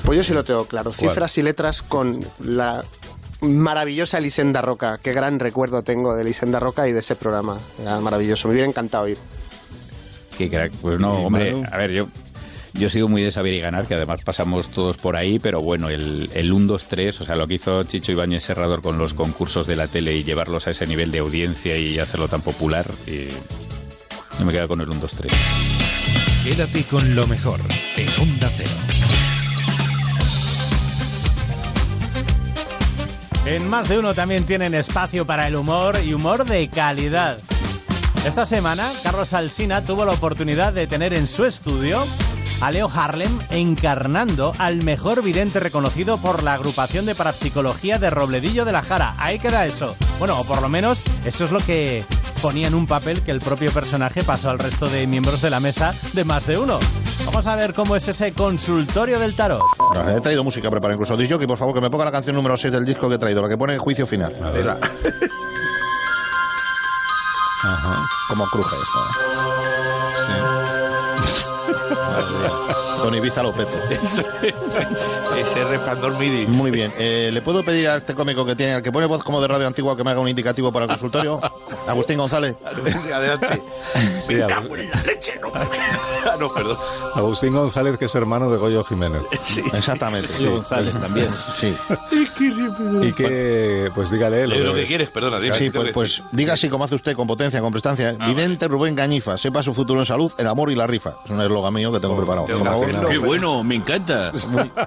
Pues 0.05 0.17
yo 0.17 0.23
sí 0.23 0.33
lo 0.35 0.45
tengo 0.45 0.67
claro. 0.67 0.93
¿Cuál? 0.97 1.11
Cifras 1.11 1.39
y 1.39 1.43
letras 1.43 1.83
con 1.83 2.21
la 2.41 2.85
maravillosa 3.41 4.19
Elisenda 4.19 4.63
Roca. 4.63 4.99
Qué 5.03 5.13
gran 5.13 5.41
recuerdo 5.41 5.83
tengo 5.83 6.15
de 6.15 6.23
Elisenda 6.23 6.61
Roca 6.61 6.89
y 6.89 6.93
de 6.93 7.01
ese 7.01 7.17
programa. 7.17 7.59
Era 7.81 8.01
maravilloso. 8.01 8.49
Me 8.49 8.55
hubiera 8.55 8.69
encantado 8.69 9.09
ir. 9.09 9.19
Qué 10.37 10.49
crack. 10.51 10.73
Pues 10.81 10.99
no, 11.01 11.13
hombre, 11.13 11.63
a 11.71 11.77
ver, 11.77 11.93
yo, 11.93 12.09
yo 12.75 12.89
he 12.89 12.91
sido 12.91 13.09
muy 13.09 13.23
de 13.23 13.31
saber 13.31 13.55
y 13.55 13.61
ganar, 13.61 13.87
que 13.87 13.95
además 13.95 14.23
pasamos 14.25 14.69
todos 14.71 14.97
por 14.97 15.17
ahí, 15.17 15.39
pero 15.39 15.61
bueno, 15.61 15.89
el, 15.89 16.29
el 16.35 16.53
1, 16.53 16.67
2, 16.67 16.85
3, 16.89 17.21
o 17.21 17.25
sea, 17.25 17.37
lo 17.37 17.47
que 17.47 17.55
hizo 17.55 17.83
Chicho 17.85 18.13
Ibáñez 18.13 18.43
Serrador 18.43 18.83
con 18.83 18.99
los 18.99 19.15
concursos 19.15 19.67
de 19.67 19.77
la 19.77 19.87
tele 19.87 20.15
y 20.15 20.25
llevarlos 20.25 20.67
a 20.67 20.73
ese 20.73 20.87
nivel 20.87 21.13
de 21.13 21.21
audiencia 21.21 21.77
y 21.77 21.99
hacerlo 21.99 22.27
tan 22.27 22.43
popular, 22.43 22.85
y 23.07 23.29
yo 24.39 24.45
me 24.45 24.53
quedo 24.53 24.67
con 24.67 24.81
el 24.81 24.89
1, 24.89 25.01
2, 25.01 25.15
3. 25.15 25.33
Quédate 26.45 26.85
con 26.85 27.15
lo 27.15 27.27
mejor 27.27 27.63
en 27.97 28.07
Onda 28.21 28.51
Cero. 28.55 28.71
En 33.47 33.67
más 33.67 33.89
de 33.89 33.99
uno 33.99 34.13
también 34.13 34.45
tienen 34.45 34.75
espacio 34.75 35.27
para 35.27 35.49
el 35.49 35.57
humor 35.57 35.97
y 36.05 36.13
humor 36.13 36.45
de 36.45 36.69
calidad. 36.69 37.39
Esta 38.27 38.45
semana, 38.45 38.93
Carlos 39.03 39.33
Alsina 39.33 39.87
tuvo 39.87 40.05
la 40.05 40.13
oportunidad 40.13 40.75
de 40.75 40.87
tener 40.87 41.15
en 41.15 41.29
su 41.29 41.47
estudio 41.47 42.05
a 42.61 42.71
Leo 42.71 42.91
Harlem 42.95 43.39
encarnando 43.49 44.53
al 44.59 44.83
mejor 44.83 45.23
vidente 45.23 45.61
reconocido 45.61 46.19
por 46.19 46.43
la 46.43 46.53
agrupación 46.53 47.07
de 47.07 47.15
parapsicología 47.15 47.99
de 47.99 48.11
Robledillo 48.11 48.67
de 48.67 48.73
la 48.73 48.83
Jara. 48.83 49.15
Ahí 49.17 49.39
queda 49.39 49.65
eso. 49.65 49.97
Bueno, 50.19 50.39
o 50.39 50.45
por 50.45 50.61
lo 50.61 50.69
menos 50.69 51.03
eso 51.25 51.47
es 51.47 51.53
lo 51.53 51.61
que 51.61 52.05
ponía 52.45 52.69
en 52.69 52.75
un 52.75 52.87
papel 52.87 53.23
que 53.23 53.31
el 53.31 53.41
propio 53.41 53.73
personaje 53.73 54.23
pasó 54.23 54.51
al 54.51 54.59
resto 54.59 54.85
de 54.87 55.07
miembros 55.07 55.41
de 55.41 55.49
la 55.49 55.61
mesa 55.61 55.95
de 56.13 56.25
más 56.25 56.47
de 56.47 56.59
uno. 56.59 56.79
Vamos 57.25 57.47
a 57.47 57.57
ver 57.57 57.73
cómo 57.73 57.97
es 57.97 58.07
ese 58.07 58.35
consultorio 58.35 59.19
del 59.19 59.35
tarot. 59.35 59.63
He 60.15 60.21
traído 60.21 60.45
música 60.45 60.71
preparada, 60.71 60.93
incluso 60.93 61.17
disc 61.17 61.33
jockey, 61.33 61.47
por 61.47 61.57
favor, 61.57 61.73
que 61.75 61.81
me 61.81 61.89
ponga 61.89 62.05
la 62.05 62.13
canción 62.13 62.37
número 62.37 62.55
6 62.59 62.71
del 62.75 62.85
disco 62.85 63.09
que 63.09 63.15
he 63.15 63.19
traído, 63.19 63.41
la 63.41 63.49
que 63.49 63.57
pone 63.57 63.79
juicio 63.79 64.07
final. 64.07 64.35
Ajá. 67.65 68.07
Como 68.29 68.45
cruje 68.49 68.77
esta. 68.77 69.01
Sí. 72.69 72.75
Con 73.05 73.15
Ibiza 73.15 73.43
lo 73.43 73.53
peto. 73.53 73.71
Ese 75.37 75.65
resplandor 75.65 76.19
MIDI. 76.19 76.47
Muy 76.47 76.71
bien. 76.71 76.91
Eh, 76.99 77.29
¿Le 77.33 77.43
puedo 77.43 77.63
pedir 77.63 77.89
a 77.89 77.97
este 77.97 78.15
cómico 78.15 78.47
que 78.47 78.57
tiene, 78.57 78.73
al 78.75 78.83
que 78.83 78.91
pone 78.91 79.05
voz 79.07 79.23
como 79.23 79.43
de 79.43 79.49
radio 79.49 79.67
antigua, 79.67 79.95
que 79.95 80.03
me 80.05 80.11
haga 80.13 80.21
un 80.21 80.29
indicativo 80.29 80.73
para 80.73 80.85
el 80.87 80.89
consultorio? 80.91 81.39
Agustín 81.87 82.17
González. 82.17 82.57
Adelante. 82.65 83.63
Sí, 84.27 84.35
Me 84.37 84.45
Agustín. 84.45 84.47
cago 84.63 84.77
en 84.77 84.91
la 84.91 85.03
leche, 85.03 85.39
no. 85.43 85.49
Ah, 86.27 86.37
no, 86.41 86.49
perdón. 86.53 86.79
Agustín 87.15 87.53
González, 87.53 87.99
que 87.99 88.07
es 88.07 88.15
hermano 88.15 88.51
de 88.51 88.57
Goyo 88.57 88.83
Jiménez. 88.85 89.21
Sí. 89.45 89.63
Exactamente. 89.75 90.27
Sí, 90.27 90.47
González 90.47 90.95
también. 90.99 91.29
Sí. 91.55 91.77
Y 93.03 93.13
que, 93.13 93.91
pues 93.95 94.11
dígale 94.11 94.47
lo 94.47 94.73
de- 94.75 94.81
que 94.81 94.87
quieres, 94.87 95.11
perdona. 95.11 95.39
dime, 95.39 95.55
Sí, 95.59 95.65
¿qué 95.67 95.71
tengo 95.73 95.93
pues, 95.93 96.21
pues 96.21 96.23
diga 96.33 96.55
así 96.55 96.71
como 96.71 96.85
hace 96.85 96.95
usted, 96.95 97.15
con 97.15 97.27
potencia, 97.27 97.61
con 97.61 97.71
prestancia. 97.73 98.13
Vidente 98.27 98.67
Rubén 98.69 98.97
Gañifa, 98.97 99.37
sepa 99.37 99.63
su 99.63 99.75
futuro 99.75 100.01
en 100.01 100.07
salud, 100.07 100.33
el 100.39 100.47
amor 100.47 100.71
y 100.73 100.75
la 100.77 100.87
rifa. 100.87 101.13
Es 101.27 101.31
un 101.31 101.43
eslogan 101.43 101.75
mío 101.75 101.93
que 101.93 102.01
tengo 102.01 102.17
preparado. 102.17 102.47
Por 102.47 102.65
favor. 102.65 102.94
Qué 103.09 103.19
bueno, 103.19 103.63
me 103.65 103.77
encanta. 103.77 104.33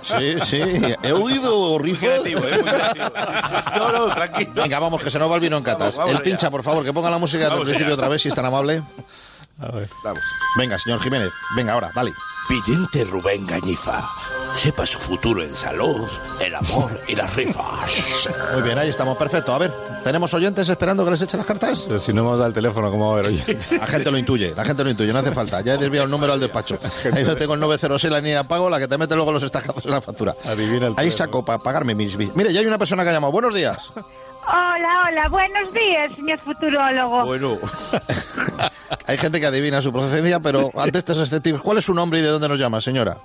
Sí, 0.02 0.38
sí. 0.46 0.62
He 1.04 1.12
oído 1.12 1.78
rifas. 1.80 2.22
No, 3.76 3.92
no, 3.92 4.14
tranquilo. 4.14 4.52
Venga, 4.56 4.80
vamos, 4.80 5.04
que 5.04 5.12
se 5.12 5.20
nos 5.20 5.30
va 5.30 5.36
el 5.36 5.42
vino 5.42 5.58
en 5.58 5.64
catas. 5.64 5.96
Vamos, 5.96 5.98
vamos 5.98 6.14
el 6.14 6.22
pincha, 6.22 6.48
ya. 6.48 6.52
por 6.52 6.64
favor, 6.64 6.84
que 6.84 6.94
ponga 6.94 7.10
la 7.10 7.18
música 7.18 7.44
desde 7.44 7.56
el 7.56 7.62
principio 7.62 7.88
ya. 7.88 7.94
otra 7.94 8.08
vez, 8.08 8.22
si 8.22 8.30
es 8.30 8.36
tan 8.36 8.46
amable. 8.46 8.82
Vamos. 9.58 10.24
Venga, 10.58 10.78
señor 10.78 11.00
Jiménez. 11.02 11.32
Venga, 11.56 11.74
ahora, 11.74 11.92
dale. 11.94 12.14
Vidente 12.50 13.04
Rubén 13.04 13.46
Gañifa. 13.46 14.08
Sepa 14.56 14.86
su 14.86 14.98
futuro 14.98 15.44
en 15.44 15.54
salud, 15.54 16.08
el 16.40 16.56
amor 16.56 17.00
y 17.08 17.16
las 17.16 17.36
rifas. 17.36 18.28
Muy 18.54 18.62
bien, 18.64 18.80
ahí 18.80 18.90
estamos, 18.90 19.18
perfecto. 19.18 19.54
A 19.54 19.60
ver, 19.60 19.72
¿tenemos 20.04 20.34
oyentes 20.34 20.68
esperando 20.70 21.04
que 21.04 21.12
les 21.12 21.22
eche 21.22 21.38
las 21.38 21.46
cartas? 21.46 21.84
Pero 21.86 22.00
si 22.00 22.14
no 22.14 22.22
hemos 22.22 22.38
dado 22.38 22.48
el 22.48 22.54
teléfono, 22.54 22.90
¿cómo 22.90 23.10
va 23.10 23.18
a 23.18 23.20
haber 23.20 23.26
oye? 23.34 23.58
La 23.78 23.86
gente 23.86 24.10
lo 24.10 24.18
intuye, 24.18 24.56
la 24.56 24.64
gente 24.66 24.84
lo 24.84 24.90
intuye, 24.90 25.12
no 25.12 25.20
hace 25.20 25.34
falta. 25.34 25.62
Ya 25.62 25.74
he 25.74 25.78
desviado 25.78 26.06
el 26.06 26.12
número 26.12 26.34
al 26.34 26.40
despacho. 26.40 26.80
Ahí 27.14 27.24
lo 27.24 27.36
tengo 27.36 27.54
el 27.54 27.60
906, 27.60 28.12
la 28.12 28.20
línea 28.20 28.44
de 28.44 28.48
pago, 28.48 28.70
la 28.70 28.80
que 28.80 28.88
te 28.88 28.98
mete 28.98 29.16
luego 29.16 29.32
los 29.32 29.44
estacazos 29.44 29.84
en 29.86 29.92
la 29.92 30.02
factura. 30.02 30.34
Adivina 30.46 30.88
el 30.88 30.94
Ahí 30.98 31.12
saco 31.12 31.44
para 31.46 31.60
pagarme 31.60 31.94
mis... 31.94 32.18
Mire, 32.18 32.52
ya 32.52 32.62
hay 32.62 32.66
una 32.66 32.78
persona 32.80 33.04
que 33.04 33.10
ha 33.10 33.14
llamado. 33.14 33.34
Buenos 33.34 33.54
días. 33.54 33.92
Hola, 34.50 35.04
hola, 35.08 35.28
buenos 35.28 35.74
días, 35.74 36.16
señor 36.16 36.40
futurólogo. 36.40 37.26
Bueno. 37.26 37.58
hay 39.06 39.18
gente 39.18 39.42
que 39.42 39.46
adivina 39.46 39.82
su 39.82 39.92
procedencia, 39.92 40.40
pero 40.40 40.72
ante 40.76 41.00
estos 41.00 41.18
escépticos, 41.18 41.62
¿cuál 41.62 41.80
es 41.80 41.86
su 41.86 41.94
nombre 41.94 42.20
y 42.20 42.22
de 42.22 42.30
dónde 42.30 42.48
nos 42.48 42.58
llama, 42.58 42.80
señora? 42.80 43.18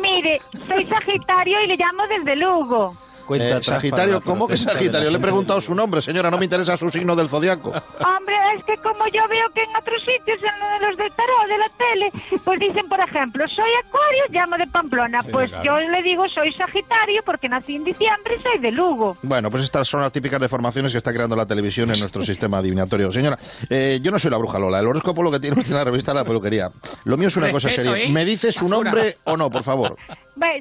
Mire, 0.00 0.40
soy 0.68 0.86
Sagitario 0.86 1.60
y 1.64 1.66
le 1.66 1.76
llamo 1.76 2.06
desde 2.06 2.36
Lugo. 2.36 2.96
Eh, 3.36 3.60
Sagitario, 3.62 4.20
¿cómo 4.22 4.48
que 4.48 4.56
Sagitario? 4.56 5.10
Le 5.10 5.16
he 5.16 5.20
preguntado 5.20 5.60
su 5.60 5.74
nombre, 5.74 6.02
señora, 6.02 6.30
no 6.30 6.38
me 6.38 6.44
interesa 6.44 6.76
su 6.76 6.90
signo 6.90 7.14
del 7.14 7.28
zodiaco. 7.28 7.70
Hombre, 7.70 8.34
es 8.56 8.64
que 8.64 8.76
como 8.78 9.06
yo 9.08 9.26
veo 9.28 9.48
que 9.54 9.62
en 9.62 9.76
otros 9.76 10.00
sitios, 10.00 10.40
en 10.42 10.88
los 10.88 10.96
del 10.96 11.12
tarot, 11.12 11.48
de 11.48 11.58
la 11.58 11.68
tele, 11.78 12.40
pues 12.44 12.60
dicen, 12.60 12.88
por 12.88 13.00
ejemplo, 13.00 13.46
soy 13.48 13.70
Acuario, 13.84 14.24
llamo 14.30 14.56
de 14.56 14.66
Pamplona. 14.66 15.22
Sí, 15.22 15.28
pues 15.30 15.50
claro. 15.50 15.64
yo 15.64 15.78
le 15.90 16.02
digo, 16.02 16.28
soy 16.28 16.52
Sagitario 16.52 17.22
porque 17.24 17.48
nací 17.48 17.76
en 17.76 17.84
diciembre 17.84 18.36
y 18.38 18.42
soy 18.42 18.58
de 18.58 18.72
Lugo. 18.72 19.16
Bueno, 19.22 19.50
pues 19.50 19.62
estas 19.62 19.88
son 19.88 20.00
las 20.00 20.12
típicas 20.12 20.40
deformaciones 20.40 20.92
que 20.92 20.98
está 20.98 21.12
creando 21.12 21.36
la 21.36 21.46
televisión 21.46 21.90
en 21.90 21.98
nuestro 22.00 22.22
sistema 22.24 22.58
adivinatorio. 22.58 23.12
Señora, 23.12 23.38
eh, 23.68 24.00
yo 24.02 24.10
no 24.10 24.18
soy 24.18 24.30
la 24.30 24.36
bruja 24.38 24.58
Lola. 24.58 24.80
El 24.80 24.86
horóscopo 24.86 25.22
lo 25.22 25.30
que 25.30 25.40
tiene 25.40 25.58
usted 25.58 25.72
en 25.72 25.78
la 25.78 25.84
revista 25.84 26.14
la 26.14 26.24
peluquería. 26.24 26.70
Lo 27.04 27.16
mío 27.16 27.28
es 27.28 27.36
una 27.36 27.50
cosa 27.50 27.68
seria. 27.70 27.96
¿eh? 27.96 28.08
¿Me 28.10 28.24
dice 28.24 28.52
su 28.52 28.68
nombre 28.68 29.16
o 29.24 29.36
no, 29.36 29.50
por 29.50 29.62
favor? 29.62 29.96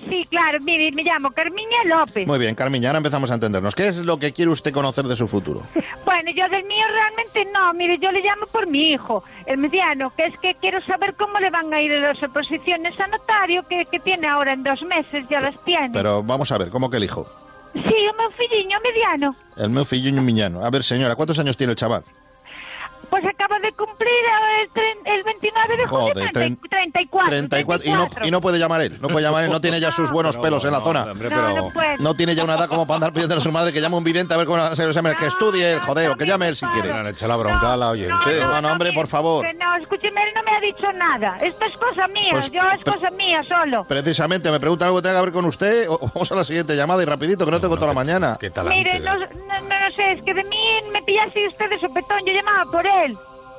Sí, 0.10 0.28
claro, 0.30 0.60
mire, 0.62 0.92
me 0.92 1.04
llamo 1.04 1.32
Carmiña 1.32 1.84
López. 1.86 2.28
Muy 2.28 2.40
bien, 2.40 2.56
Carmiña, 2.56 2.90
ahora 2.90 2.98
empezamos 2.98 3.32
a 3.32 3.36
entendernos. 3.36 3.76
¿Qué 3.76 3.88
es 3.88 3.98
lo 3.98 4.18
que 4.18 4.34
quiere 4.34 4.52
usted 4.52 4.74
conocer 4.74 5.06
de 5.06 5.16
su 5.16 5.28
futuro? 5.28 5.62
Bueno, 6.06 6.32
yo 6.36 6.50
del 6.50 6.66
mío 6.66 6.86
realmente 6.92 7.46
no, 7.54 7.72
mire, 7.74 7.98
yo 8.00 8.12
le 8.12 8.20
llamo 8.22 8.46
por 8.52 8.68
mi 8.68 8.92
hijo, 8.92 9.24
el 9.46 9.58
mediano, 9.58 10.12
que 10.18 10.26
es 10.26 10.38
que 10.40 10.54
quiero 10.56 10.82
saber 10.82 11.14
cómo 11.14 11.40
le 11.40 11.50
van 11.50 11.72
a 11.74 11.82
ir 11.82 11.92
las 11.92 12.22
oposiciones 12.24 13.00
a 13.00 13.08
notario 13.08 13.62
que, 13.70 13.86
que 13.86 14.00
tiene 14.00 14.28
ahora 14.28 14.54
en 14.54 14.64
dos 14.64 14.82
meses, 14.82 15.26
ya 15.30 15.40
las 15.40 15.56
tiene. 15.64 15.92
Pero 15.94 16.24
vamos 16.24 16.52
a 16.52 16.58
ver, 16.58 16.70
¿cómo 16.70 16.90
que 16.90 16.98
el 16.98 17.04
hijo? 17.04 17.28
Sí, 17.74 17.80
o 17.82 18.14
meu 18.18 18.32
filliño 18.32 18.78
mediano. 18.84 19.36
El 19.56 19.70
meu 19.70 19.86
filliño 19.86 20.22
miñano. 20.22 20.66
A 20.66 20.70
ver, 20.72 20.84
señora, 20.84 21.16
¿cuántos 21.16 21.38
años 21.40 21.56
tiene 21.56 21.72
el 21.72 21.78
chaval? 21.78 22.04
Pues 23.10 23.24
acaba 23.26 23.58
de 23.60 23.72
cumplir 23.74 24.10
el, 24.62 24.70
tre- 24.72 24.98
el 25.06 25.24
29 25.24 25.78
de 25.78 25.86
julio, 25.88 26.08
Joder, 26.14 26.32
30 26.32 26.68
34. 26.70 27.30
34. 27.30 27.90
Y 27.90 27.94
no, 27.94 28.08
y 28.24 28.32
no 28.32 28.42
puede 28.42 28.60
llamar 28.60 28.82
él. 28.82 28.98
No 29.02 29.08
puede 29.08 29.26
llamar 29.26 29.46
él. 29.46 29.52
No 29.52 29.60
tiene 29.62 29.80
ya 29.80 29.92
sus 29.92 30.12
buenos 30.12 30.38
pelos 30.38 30.64
en 30.66 30.72
la 30.72 30.82
zona. 30.82 31.06
No, 31.06 31.14
no 31.56 31.70
puede. 31.74 31.98
No 32.00 32.14
tiene 32.16 32.36
ya 32.36 32.44
una 32.44 32.56
edad 32.56 32.68
como 32.68 32.86
para 32.86 32.96
andar 32.96 33.14
pidiendo 33.14 33.36
a 33.36 33.40
su 33.42 33.52
madre 33.52 33.74
que 33.74 33.82
llame 33.82 33.98
un 33.98 34.04
vidente 34.04 34.34
a 34.34 34.38
ver 34.38 34.46
cómo 34.46 34.64
examen. 34.66 35.16
Que 35.20 35.28
estudie 35.28 35.74
él, 35.74 35.80
joder, 35.80 36.12
o 36.12 36.16
que 36.16 36.26
llame 36.26 36.48
él 36.48 36.56
si 36.56 36.66
quiere. 36.68 36.90
echa 37.10 37.28
la 37.28 37.36
bronca 37.36 37.74
a 37.74 37.78
la 37.78 37.90
oyente. 37.90 38.40
No, 38.40 38.62
no, 38.62 38.72
hombre, 38.72 38.92
por 38.94 39.08
favor. 39.08 39.46
Que 39.46 39.54
no, 39.54 39.76
escúcheme, 39.78 40.22
él 40.24 40.30
no 40.36 40.44
me 40.44 40.52
ha 40.56 40.60
dicho 40.62 40.92
nada. 40.94 41.38
Esto 41.42 41.66
es 41.66 41.78
cosa 41.78 42.08
mía, 42.08 42.30
Pues, 42.32 42.52
yo 42.52 42.62
es 42.78 42.84
cosa 42.84 43.10
mía 43.12 43.42
solo. 43.44 43.86
Precisamente, 43.88 44.52
me 44.52 44.60
pregunta 44.60 44.86
algo 44.86 44.98
que 44.98 45.04
tenga 45.04 45.20
que 45.20 45.26
ver 45.26 45.34
con 45.34 45.46
usted. 45.46 45.88
o- 45.90 46.00
Vamos 46.14 46.32
a 46.32 46.36
la 46.36 46.44
siguiente 46.44 46.76
llamada 46.76 47.02
y 47.02 47.06
rapidito, 47.06 47.46
que 47.46 47.52
no 47.52 47.60
tengo 47.62 47.76
toda 47.76 47.88
la 47.88 47.94
mañana. 47.94 48.38
¿Qué 48.40 48.52
Mire, 48.68 49.00
no, 49.00 49.16
no, 49.18 49.26
no, 49.26 49.60
no 49.62 49.96
sé, 49.96 50.12
es 50.14 50.24
que 50.24 50.34
de 50.34 50.44
mí 50.44 50.58
me 50.92 51.02
pillase 51.04 51.48
usted 51.48 51.70
de 51.70 51.80
sopetón, 51.80 52.20
yo 52.26 52.34
llamaba 52.34 52.70
por 52.72 52.86
él. 52.86 52.99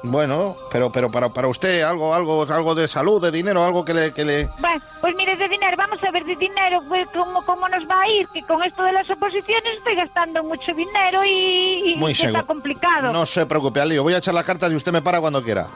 Bueno, 0.02 0.56
pero 0.72 0.90
pero 0.90 1.10
para, 1.10 1.28
para 1.28 1.48
usted 1.48 1.82
algo 1.82 2.14
algo 2.14 2.42
algo 2.50 2.74
de 2.74 2.88
salud, 2.88 3.20
de 3.20 3.30
dinero, 3.30 3.62
algo 3.62 3.84
que 3.84 3.92
le 3.92 4.12
que 4.14 4.24
le 4.24 4.48
Bueno, 4.58 4.80
pues 5.00 5.14
mire, 5.14 5.36
de 5.36 5.46
dinero, 5.46 5.76
vamos 5.76 5.98
a 6.02 6.10
ver 6.10 6.24
de 6.24 6.36
dinero, 6.36 6.80
pues, 6.88 7.06
¿cómo, 7.14 7.42
cómo 7.44 7.68
nos 7.68 7.84
va 7.84 8.00
a 8.00 8.08
ir? 8.08 8.26
Que 8.28 8.40
con 8.42 8.62
esto 8.62 8.82
de 8.82 8.92
las 8.92 9.10
oposiciones 9.10 9.76
estoy 9.76 9.96
gastando 9.96 10.42
mucho 10.42 10.72
dinero 10.72 11.22
y, 11.24 11.92
y 11.92 11.96
Muy 11.96 12.12
está 12.12 12.42
complicado. 12.44 13.12
No 13.12 13.26
se 13.26 13.44
preocupe, 13.44 13.80
al 13.80 13.90
lío. 13.90 14.02
Voy 14.02 14.14
a 14.14 14.18
echar 14.18 14.32
las 14.32 14.46
cartas 14.46 14.72
y 14.72 14.76
usted 14.76 14.90
me 14.92 15.02
para 15.02 15.20
cuando 15.20 15.42
quiera. 15.42 15.66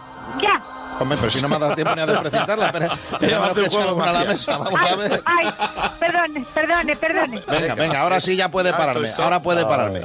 Ya. 0.41 0.63
Hombre, 0.99 1.19
pero 1.19 1.31
si 1.31 1.43
no 1.43 1.49
me 1.49 1.57
ha 1.57 1.59
dado 1.59 1.75
tiempo 1.75 1.95
ni 1.95 2.01
a 2.03 2.07
desprecintarlas. 2.07 2.73
Pero, 2.73 2.93
hace 3.45 3.61
que 3.61 3.67
echar 3.67 3.89
alguna 3.89 4.11
a 4.11 4.13
la 4.13 4.25
mesa. 4.25 4.57
Vamos 4.57 4.81
a 4.81 4.97
ver. 4.97 5.23
Ay, 5.27 5.53
perdone, 6.01 6.47
perdone, 6.55 6.97
perdone. 6.97 7.43
Venga, 7.47 7.75
venga, 7.75 8.01
ahora 8.01 8.21
sí 8.21 8.37
ya 8.37 8.51
puede 8.51 8.73
pararme. 8.73 9.13
Ahora 9.19 9.41
puede 9.43 9.65
pararme. 9.65 10.01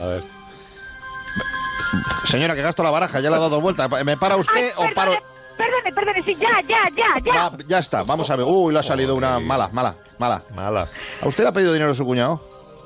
Señora, 2.25 2.55
que 2.55 2.61
gasto 2.61 2.83
la 2.83 2.91
baraja, 2.91 3.19
ya 3.19 3.29
le 3.29 3.35
he 3.35 3.39
dado 3.39 3.49
dos 3.49 3.61
vueltas. 3.61 3.89
¿Me 4.05 4.17
para 4.17 4.37
usted 4.37 4.71
o 4.77 4.85
paro? 4.93 5.13
Perdone, 5.57 5.91
perdone, 5.93 6.23
sí, 6.23 6.35
ya, 6.39 6.61
ya, 6.67 6.77
ya, 6.95 7.21
ya. 7.25 7.49
Va, 7.49 7.57
ya 7.67 7.79
está, 7.79 8.03
vamos 8.03 8.29
a 8.29 8.35
ver. 8.37 8.45
Uy, 8.47 8.71
le 8.71 8.79
ha 8.79 8.83
salido 8.83 9.15
una 9.15 9.39
mala, 9.39 9.67
mala, 9.73 9.95
mala. 10.17 10.41
Mala. 10.55 10.87
¿A 11.21 11.27
usted 11.27 11.43
le 11.43 11.49
ha 11.49 11.53
pedido 11.53 11.73
dinero 11.73 11.93
su 11.93 12.05
cuñado? 12.05 12.41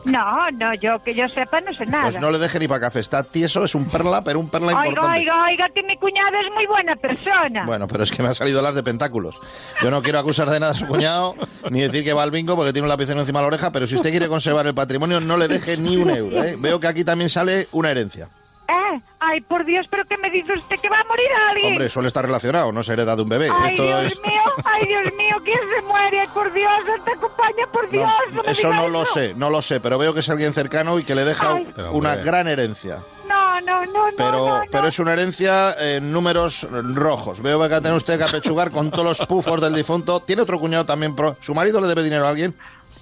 No, 0.06 0.52
no, 0.52 0.74
yo 0.82 1.02
que 1.02 1.14
yo 1.14 1.30
sepa 1.30 1.62
no 1.62 1.72
sé 1.74 1.86
nada. 1.86 2.04
Pues 2.04 2.20
no 2.20 2.30
le 2.30 2.38
deje 2.38 2.60
ni 2.60 2.68
para 2.68 2.82
café. 2.82 3.00
Está 3.00 3.24
tieso, 3.24 3.64
es 3.64 3.74
un 3.74 3.86
perla, 3.86 4.22
pero 4.22 4.40
un 4.40 4.50
perla 4.50 4.70
Oiga, 4.76 4.88
importante. 4.88 5.20
oiga, 5.22 5.46
oiga, 5.46 5.66
que 5.74 5.84
mi 5.84 5.96
cuñado 5.98 6.30
es 6.46 6.54
muy 6.54 6.66
buena 6.66 6.96
persona. 6.96 7.64
Bueno, 7.66 7.88
pero 7.88 8.04
es 8.04 8.12
que 8.12 8.22
me 8.22 8.30
ha 8.30 8.34
salido 8.34 8.62
las 8.62 8.76
de 8.76 8.84
pentáculos. 8.84 9.36
Yo 9.82 9.90
no 9.92 10.02
quiero 10.02 10.20
acusar 10.20 10.50
de 10.50 10.60
nada 10.60 10.74
a 10.74 10.76
su 10.76 10.88
cuñado, 10.88 11.36
ni 11.70 11.82
decir 11.82 12.04
que 12.04 12.12
va 12.12 12.24
al 12.24 12.32
bingo 12.32 12.56
porque 12.56 12.74
tiene 12.74 12.86
un 12.86 12.90
lapicero 12.90 13.20
encima 13.22 13.40
de 13.40 13.44
la 13.44 13.48
oreja, 13.48 13.72
pero 13.72 13.88
si 13.88 13.96
usted 13.96 14.10
quiere 14.10 14.28
conservar 14.28 14.66
el 14.68 14.74
patrimonio, 14.74 15.22
no 15.22 15.38
le 15.38 15.48
deje 15.48 15.78
ni 15.78 15.96
un 15.96 16.10
euro. 16.10 16.44
¿eh? 16.44 16.58
Veo 16.60 16.80
que 16.82 16.88
aquí 16.88 17.06
también 17.06 17.30
sale 17.30 17.68
una 17.72 17.92
herencia. 17.92 18.28
Eh, 18.68 19.02
ay, 19.20 19.42
por 19.42 19.66
Dios, 19.66 19.88
pero 19.90 20.06
¿qué 20.06 20.18
me 20.18 20.30
dice 20.30 20.54
usted? 20.54 20.78
¿Que 20.80 20.90
va 20.90 21.00
a 21.02 21.04
morir 21.04 21.28
alguien? 21.50 21.74
Hombre, 21.74 21.90
suele 21.90 22.08
estar 22.08 22.24
relacionado, 22.24 22.72
no 22.72 22.82
se 22.82 22.94
hereda 22.94 23.16
de 23.16 23.22
un 23.22 23.30
bebé. 23.30 23.50
Ay, 23.52 23.72
Esto 23.72 23.84
Dios 23.84 24.04
es... 24.14 24.22
mío, 24.22 24.42
ay, 24.64 24.88
Dios 24.88 25.04
mío, 25.18 25.36
¿quién 25.44 25.60
se 25.76 25.82
muere? 25.82 26.20
Ay, 26.22 26.28
Por 26.34 26.54
Dios, 26.54 26.72
te 27.04 27.12
acompaña, 27.12 27.68
por 27.72 27.90
Dios. 27.90 28.08
No, 28.32 28.44
me 28.44 28.52
Eso 28.52 28.70
no 28.74 28.88
lo 28.88 29.04
sé, 29.06 29.34
no 29.36 29.50
lo 29.50 29.62
sé, 29.62 29.80
pero 29.82 29.98
veo 29.98 30.14
que 30.14 30.22
es 30.22 30.30
alguien 30.30 30.54
cercano 30.54 30.98
y 30.98 31.04
que 31.04 31.14
le 31.14 31.26
deja 31.26 31.54
Ay. 31.56 31.74
Una 31.92 32.16
gran 32.16 32.48
herencia. 32.48 33.00
No, 33.28 33.60
no, 33.62 33.86
no, 33.86 33.92
no, 34.12 34.18
Pero, 34.18 34.32
no, 34.38 34.58
no. 34.60 34.64
pero 34.72 34.88
es 34.88 35.00
una 35.00 35.14
herencia 35.14 35.74
en 35.80 36.12
números 36.12 36.68
rojos. 36.72 37.42
Veo 37.42 37.60
que 37.62 37.68
va 37.70 37.78
a 37.78 37.82
tener 37.82 37.96
usted 37.98 38.18
que 38.18 38.24
apechugar 38.24 38.72
con 38.72 38.92
todos 38.92 39.06
los 39.20 39.28
pufos 39.28 39.60
del 39.62 39.74
difunto. 39.76 40.22
¿Tiene 40.22 40.42
otro 40.42 40.60
cuñado 40.60 40.86
también? 40.86 41.16
pro- 41.16 41.36
¿Su 41.42 41.54
marido 41.54 41.80
le 41.82 41.88
debe 41.88 42.04
dinero 42.04 42.26
a 42.28 42.30
alguien? 42.30 42.54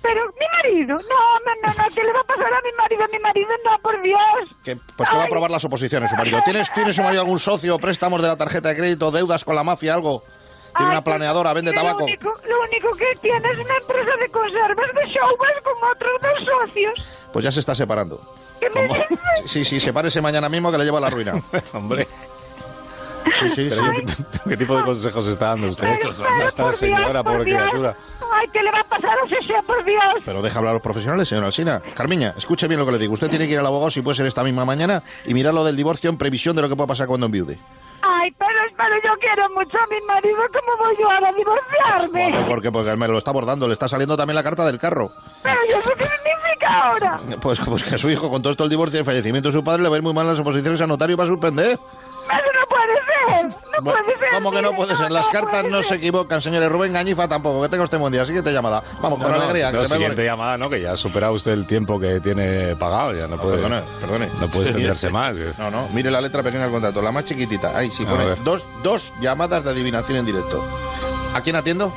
Pero 0.01 0.21
mi 0.39 0.45
marido, 0.57 0.95
no, 0.95 0.99
no, 1.01 1.51
no, 1.61 1.67
no, 1.83 1.89
¿qué 1.93 2.03
le 2.03 2.11
va 2.13 2.19
a 2.21 2.23
pasar 2.23 2.47
a 2.53 2.61
mi 2.61 2.71
marido? 2.77 3.03
Mi 3.11 3.19
marido, 3.19 3.49
no, 3.63 3.79
por 3.81 4.01
Dios. 4.01 4.19
Que, 4.63 4.75
pues 4.95 5.09
que 5.09 5.15
va 5.15 5.23
a 5.23 5.25
aprobar 5.25 5.51
las 5.51 5.63
oposiciones 5.65 6.09
su 6.09 6.15
marido. 6.15 6.39
¿Tienes, 6.43 6.73
¿Tiene 6.73 6.91
su 6.93 7.03
marido 7.03 7.21
algún 7.21 7.39
socio, 7.39 7.77
préstamos 7.77 8.21
de 8.21 8.27
la 8.27 8.37
tarjeta 8.37 8.69
de 8.69 8.75
crédito, 8.77 9.11
deudas 9.11 9.45
con 9.45 9.55
la 9.55 9.63
mafia, 9.63 9.93
algo? 9.93 10.23
¿Tiene 10.75 10.91
una 10.91 11.03
planeadora, 11.03 11.53
vende 11.53 11.73
tabaco? 11.73 11.99
Lo 11.99 12.05
único, 12.05 12.33
lo 12.47 12.61
único 12.63 12.91
que 12.97 13.05
tiene 13.21 13.51
es 13.51 13.59
una 13.59 13.75
empresa 13.77 14.11
de 14.19 14.29
conservas 14.29 14.87
de 14.95 15.05
showbas 15.09 15.63
con 15.63 15.89
otros 15.91 16.13
dos 16.21 16.47
socios. 16.65 17.07
Pues 17.33 17.45
ya 17.45 17.51
se 17.51 17.59
está 17.59 17.75
separando. 17.75 18.21
¿Qué 18.59 18.69
me 18.69 18.87
dice? 18.87 19.05
Sí, 19.45 19.65
sí, 19.65 19.79
sepárese 19.79 20.21
mañana 20.21 20.47
mismo 20.49 20.71
que 20.71 20.77
le 20.77 20.85
lleva 20.85 20.99
a 20.99 21.01
la 21.01 21.09
ruina. 21.09 21.33
Hombre. 21.73 22.07
Sí, 23.39 23.49
sí, 23.49 23.69
sí. 23.69 23.79
¿qué, 23.79 24.49
qué 24.49 24.57
tipo 24.57 24.75
de 24.77 24.83
consejos 24.83 25.27
está 25.27 25.47
dando 25.47 25.67
usted? 25.67 25.87
Esta 26.45 26.63
por 26.63 26.73
señora, 26.73 27.05
Dios, 27.11 27.23
por 27.23 27.33
pobre 27.33 27.45
Dios. 27.45 27.61
criatura. 27.61 27.95
Ay, 28.41 28.47
¿qué 28.51 28.59
le 28.63 28.71
va 28.71 28.79
a 28.79 28.83
pasar 28.83 29.11
a 29.11 29.25
ese 29.25 29.45
sea, 29.45 29.61
por 29.61 29.83
Dios? 29.85 30.01
Pero 30.25 30.41
deja 30.41 30.57
hablar 30.57 30.71
a 30.71 30.73
los 30.75 30.81
profesionales, 30.81 31.29
señora 31.29 31.47
Alsina. 31.47 31.79
Carmiña, 31.93 32.33
escuche 32.35 32.67
bien 32.67 32.79
lo 32.79 32.85
que 32.87 32.93
le 32.93 32.97
digo. 32.97 33.13
Usted 33.13 33.29
tiene 33.29 33.45
que 33.45 33.53
ir 33.53 33.59
al 33.59 33.65
abogado, 33.67 33.91
si 33.91 34.01
puede 34.01 34.15
ser 34.15 34.25
esta 34.25 34.43
misma 34.43 34.65
mañana, 34.65 35.03
y 35.25 35.33
mirar 35.33 35.53
lo 35.53 35.63
del 35.63 35.75
divorcio 35.75 36.09
en 36.09 36.17
previsión 36.17 36.55
de 36.55 36.63
lo 36.63 36.69
que 36.69 36.75
pueda 36.75 36.87
pasar 36.87 37.05
cuando 37.07 37.27
enviude. 37.27 37.59
Ay, 38.01 38.31
pero, 38.39 38.49
pero 38.75 38.95
yo 39.03 39.11
quiero 39.19 39.47
mucho 39.53 39.77
a 39.77 39.85
mi 39.87 40.05
marido, 40.07 40.39
¿cómo 40.51 40.83
voy 40.83 40.95
yo 40.99 41.11
ahora 41.11 41.29
a 41.29 41.33
divorciarme? 41.33 42.31
Bueno, 42.31 42.47
¿Por 42.47 42.61
qué? 42.63 42.71
Porque 42.71 42.95
me 42.95 43.07
lo 43.07 43.19
está 43.19 43.29
abordando, 43.29 43.67
le 43.67 43.73
está 43.73 43.87
saliendo 43.87 44.17
también 44.17 44.35
la 44.35 44.43
carta 44.43 44.65
del 44.65 44.79
carro. 44.79 45.11
Pero 45.43 45.55
¿y 45.67 45.71
eso 45.71 45.91
qué 45.95 46.05
significa 46.05 46.81
ahora? 46.83 47.19
Pues, 47.39 47.59
pues 47.59 47.83
que 47.83 47.93
a 47.95 47.97
su 47.99 48.09
hijo, 48.09 48.31
con 48.31 48.41
todo 48.41 48.51
esto 48.51 48.63
el 48.63 48.71
divorcio 48.71 48.97
y 48.97 49.01
el 49.01 49.05
fallecimiento 49.05 49.49
de 49.49 49.53
su 49.53 49.63
padre, 49.63 49.83
le 49.83 49.89
va 49.89 49.95
a 49.95 49.99
ir 49.99 50.03
muy 50.03 50.13
mal 50.13 50.25
en 50.25 50.31
las 50.31 50.39
oposiciones 50.39 50.81
al 50.81 50.87
notario 50.87 51.13
y 51.13 51.17
va 51.17 51.25
a 51.25 51.27
suspender. 51.27 51.77
No 51.77 52.60
puede 53.25 53.51
ser, 53.51 53.61
no 53.77 53.81
Bueno, 53.81 53.99
puede 54.05 54.17
ser. 54.17 54.29
¿Cómo 54.33 54.51
que 54.51 54.61
no 54.61 54.71
puede 54.73 54.95
ser? 54.97 55.11
Las 55.11 55.29
cartas 55.29 55.65
no 55.65 55.83
se 55.83 55.95
equivocan, 55.95 56.41
señores. 56.41 56.69
Rubén 56.69 56.93
Gañifa 56.93 57.27
tampoco. 57.27 57.61
Que 57.61 57.69
tenga 57.69 57.83
usted 57.83 57.97
buen 57.97 58.13
día. 58.13 58.25
Siguiente 58.25 58.51
llamada. 58.51 58.81
Vamos, 59.01 59.21
con 59.21 59.33
alegría. 59.33 59.71
no, 59.71 59.85
siguiente 59.85 60.23
llamada, 60.23 60.57
¿no? 60.57 60.69
Que 60.69 60.81
ya 60.81 60.93
ha 60.93 60.97
superado 60.97 61.33
usted 61.33 61.51
el 61.51 61.65
tiempo 61.65 61.99
que 61.99 62.19
tiene 62.19 62.75
pagado. 62.75 63.13
Ya 63.13 63.27
no, 63.27 63.37
puede, 63.37 63.57
perdone, 63.57 63.81
perdone. 63.99 64.29
No 64.39 64.47
puede 64.47 64.65
extenderse 64.69 65.09
más. 65.09 65.35
No, 65.57 65.71
no, 65.71 65.87
mire 65.93 66.11
la 66.11 66.21
letra 66.21 66.43
pequeña 66.43 66.63
del 66.63 66.71
contrato, 66.71 67.01
la 67.01 67.11
más 67.11 67.25
chiquitita. 67.25 67.77
Ahí 67.77 67.89
sí, 67.91 68.05
pone 68.05 68.23
dos, 68.43 68.65
dos 68.83 69.13
llamadas 69.21 69.63
de 69.63 69.71
adivinación 69.71 70.17
en 70.19 70.25
directo. 70.25 70.63
¿A 71.33 71.41
quién 71.41 71.55
atiendo? 71.55 71.91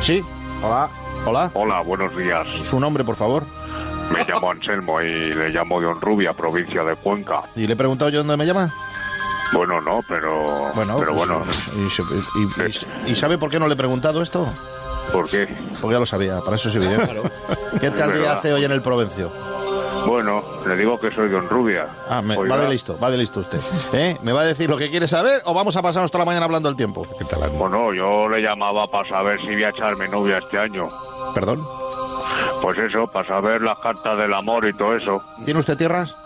Sí. 0.00 0.24
Hola. 0.62 0.88
Hola. 1.26 1.50
Hola, 1.54 1.80
buenos 1.80 2.16
días. 2.16 2.46
Su 2.62 2.78
nombre, 2.80 3.04
por 3.04 3.16
favor. 3.16 3.44
Me 4.12 4.24
llamo 4.24 4.50
Anselmo 4.50 5.00
y 5.02 5.34
le 5.34 5.50
llamo 5.50 5.80
de 5.80 5.86
Honrubia, 5.86 6.32
provincia 6.32 6.82
de 6.82 6.96
Cuenca. 6.96 7.42
¿Y 7.54 7.66
le 7.66 7.74
he 7.74 7.76
preguntado 7.76 8.10
yo 8.10 8.18
dónde 8.18 8.36
me 8.36 8.46
llama? 8.46 8.72
Bueno, 9.52 9.80
no, 9.80 10.00
pero. 10.08 10.70
Bueno, 10.74 10.96
pero 10.98 11.14
pues, 11.14 11.28
bueno. 11.28 11.44
¿y, 11.76 11.88
se- 11.90 12.02
y- 12.02 13.08
y- 13.08 13.12
y 13.12 13.16
sabe 13.16 13.38
por 13.38 13.50
qué 13.50 13.58
no 13.58 13.66
le 13.66 13.74
he 13.74 13.76
preguntado 13.76 14.22
esto? 14.22 14.46
¿Por 15.12 15.28
qué? 15.28 15.46
Porque 15.80 15.94
ya 15.94 16.00
lo 16.00 16.06
sabía, 16.06 16.40
para 16.40 16.56
eso 16.56 16.68
es 16.68 16.74
evidente. 16.76 17.22
¿Qué 17.80 17.90
tal 17.90 18.12
día 18.12 18.32
hace 18.34 18.52
hoy 18.52 18.64
en 18.64 18.72
el 18.72 18.82
Provencio? 18.82 19.32
Bueno, 20.06 20.42
le 20.66 20.76
digo 20.76 20.98
que 21.00 21.10
soy 21.12 21.28
de 21.28 21.36
Honrubia. 21.36 21.88
Ah, 22.08 22.20
me- 22.22 22.36
va 22.36 22.58
de 22.58 22.68
listo, 22.68 22.98
va 23.02 23.10
de 23.10 23.16
listo 23.18 23.40
usted. 23.40 23.58
¿Eh? 23.94 24.16
¿Me 24.22 24.32
va 24.32 24.42
a 24.42 24.44
decir 24.44 24.68
lo 24.70 24.76
que 24.76 24.90
quiere 24.90 25.08
saber 25.08 25.40
o 25.44 25.54
vamos 25.54 25.76
a 25.76 25.82
pasarnos 25.82 26.10
toda 26.10 26.24
la 26.24 26.26
mañana 26.26 26.44
hablando 26.44 26.68
del 26.68 26.76
tiempo? 26.76 27.06
Bueno, 27.58 27.92
yo 27.94 28.28
le 28.28 28.40
llamaba 28.42 28.86
para 28.86 29.08
saber 29.08 29.38
si 29.40 29.46
voy 29.54 29.64
a 29.64 29.70
echarme 29.70 30.08
novia 30.08 30.38
este 30.38 30.58
año. 30.58 30.88
¿Perdón? 31.34 31.62
Pues 32.62 32.78
eso, 32.78 33.06
para 33.08 33.26
saber 33.26 33.60
las 33.62 33.78
cartas 33.78 34.16
del 34.18 34.32
amor 34.34 34.66
y 34.68 34.72
todo 34.76 34.94
eso. 34.94 35.22
¿Tiene 35.44 35.60
usted 35.60 35.76
tierras? 35.76 36.16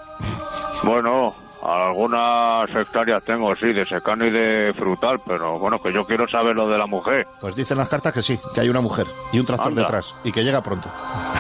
Bueno, 0.85 1.35
algunas 1.63 2.69
hectáreas 2.71 3.23
tengo, 3.25 3.55
sí, 3.57 3.73
de 3.73 3.85
secano 3.85 4.27
y 4.27 4.31
de 4.31 4.75
frutal, 4.75 5.21
pero 5.27 5.59
bueno, 5.59 5.79
que 5.81 5.93
yo 5.93 6.05
quiero 6.05 6.27
saber 6.29 6.57
lo 6.57 6.69
de 6.69 6.79
la 6.79 6.87
mujer. 6.87 7.27
Pues 7.41 7.55
dicen 7.55 7.79
las 7.79 7.89
cartas 7.89 8.13
que 8.13 8.23
sí, 8.23 8.39
que 8.55 8.61
hay 8.61 8.69
una 8.69 8.81
mujer 8.81 9.07
y 9.33 9.39
un 9.39 9.47
tractor 9.47 9.69
Anda. 9.69 9.83
detrás 9.83 10.15
y 10.25 10.33
que 10.33 10.43
llega 10.43 10.61
pronto. 10.63 10.91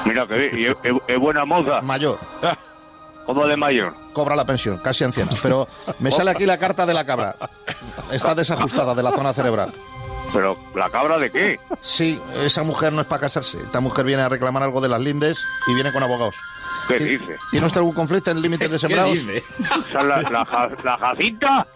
Mira 0.06 0.26
que 0.26 0.74
es 1.08 1.18
buena 1.20 1.44
moza. 1.44 1.80
Mayor. 1.80 2.18
¿Cómo 3.26 3.46
de 3.46 3.56
mayor? 3.56 3.94
Cobra 4.12 4.34
la 4.34 4.44
pensión, 4.44 4.78
casi 4.78 5.04
anciana. 5.04 5.30
Pero 5.42 5.66
me 6.00 6.10
sale 6.10 6.32
aquí 6.32 6.44
la 6.44 6.58
carta 6.58 6.84
de 6.84 6.92
la 6.94 7.06
cabra. 7.06 7.36
Está 8.10 8.34
desajustada 8.34 8.94
de 8.94 9.02
la 9.02 9.12
zona 9.12 9.32
cerebral. 9.32 9.72
¿Pero 10.32 10.56
la 10.74 10.88
cabra 10.90 11.18
de 11.18 11.30
qué? 11.30 11.60
Sí, 11.80 12.20
esa 12.40 12.62
mujer 12.62 12.92
no 12.92 13.00
es 13.02 13.06
para 13.06 13.20
casarse. 13.22 13.58
Esta 13.60 13.80
mujer 13.80 14.04
viene 14.04 14.22
a 14.22 14.28
reclamar 14.28 14.62
algo 14.62 14.80
de 14.80 14.88
las 14.88 15.00
lindes 15.00 15.38
y 15.68 15.74
viene 15.74 15.92
con 15.92 16.02
abogados. 16.02 16.34
¿Qué 16.88 16.98
dice? 16.98 17.36
¿Tiene 17.50 17.66
usted 17.66 17.78
algún 17.78 17.94
conflicto 17.94 18.30
en 18.30 18.40
límites 18.40 18.70
de 18.70 18.78
sembrados? 18.78 19.18
O 19.18 19.82
sea, 19.90 20.02
la, 20.02 20.22
la, 20.22 20.70
la 20.82 20.98
Jacinta. 20.98 21.66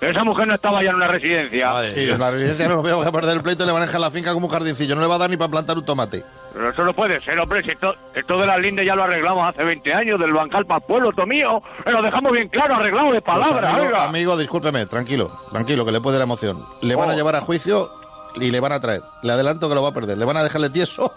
Esa 0.00 0.22
mujer 0.24 0.46
no 0.46 0.54
estaba 0.54 0.82
ya 0.82 0.90
en 0.90 0.96
una 0.96 1.08
residencia. 1.08 1.72
Sí, 1.94 2.08
en 2.08 2.18
la 2.20 2.30
residencia 2.30 2.68
no 2.68 2.76
lo 2.76 2.82
veo, 2.82 2.98
voy 2.98 3.06
a 3.06 3.12
perder 3.12 3.36
el 3.36 3.42
pleito 3.42 3.64
y 3.64 3.66
le 3.66 3.72
maneja 3.72 3.98
la 3.98 4.10
finca 4.10 4.32
como 4.32 4.46
un 4.46 4.52
jardincillo. 4.52 4.94
No 4.94 5.00
le 5.00 5.06
va 5.08 5.16
a 5.16 5.18
dar 5.18 5.30
ni 5.30 5.36
para 5.36 5.50
plantar 5.50 5.76
un 5.76 5.84
tomate. 5.84 6.24
Pero 6.52 6.70
eso 6.70 6.84
no 6.84 6.94
puede 6.94 7.20
ser, 7.20 7.38
hombre. 7.38 7.62
Si 7.62 7.70
esto, 7.72 7.92
esto 8.14 8.38
de 8.40 8.46
las 8.46 8.58
lindes 8.60 8.86
ya 8.86 8.94
lo 8.94 9.02
arreglamos 9.04 9.48
hace 9.48 9.64
20 9.64 9.92
años, 9.92 10.20
del 10.20 10.32
bancal 10.32 10.64
para 10.66 10.78
el 10.78 10.84
pueblo, 10.86 11.10
todo 11.12 11.26
mío. 11.26 11.60
Eh, 11.84 11.90
Lo 11.90 12.00
dejamos 12.02 12.32
bien 12.32 12.48
claro, 12.48 12.76
arreglado 12.76 13.06
de 13.12 13.20
Pues, 13.20 13.24
palabra, 13.24 13.70
amigo, 13.70 13.86
oiga. 13.86 14.04
amigo, 14.04 14.36
discúlpeme, 14.36 14.86
tranquilo, 14.86 15.30
tranquilo, 15.50 15.84
que 15.84 15.92
le 15.92 16.00
puede 16.00 16.18
la 16.18 16.24
emoción. 16.24 16.64
Le 16.82 16.94
van 16.94 17.10
a 17.10 17.12
Oh. 17.12 17.16
llevar 17.16 17.34
a 17.36 17.40
juicio 17.40 17.88
y 18.36 18.50
le 18.50 18.60
van 18.60 18.72
a 18.72 18.80
traer. 18.80 19.02
Le 19.22 19.32
adelanto 19.32 19.68
que 19.68 19.74
lo 19.74 19.82
va 19.82 19.88
a 19.88 19.92
perder. 19.92 20.16
Le 20.16 20.24
van 20.24 20.36
a 20.36 20.42
dejarle 20.44 20.70
tieso. 20.70 21.12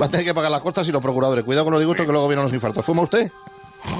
Va 0.00 0.06
a 0.06 0.08
tener 0.10 0.26
que 0.26 0.34
pagar 0.34 0.50
las 0.50 0.60
costas 0.62 0.86
y 0.88 0.92
los 0.92 1.02
procuradores. 1.02 1.44
Cuidado 1.44 1.64
con 1.64 1.72
los 1.72 1.80
disgustos 1.80 2.04
que 2.04 2.12
luego 2.12 2.28
vienen 2.28 2.44
los 2.44 2.52
infartos. 2.52 2.84
¿Fuma 2.84 3.02
usted? 3.02 3.30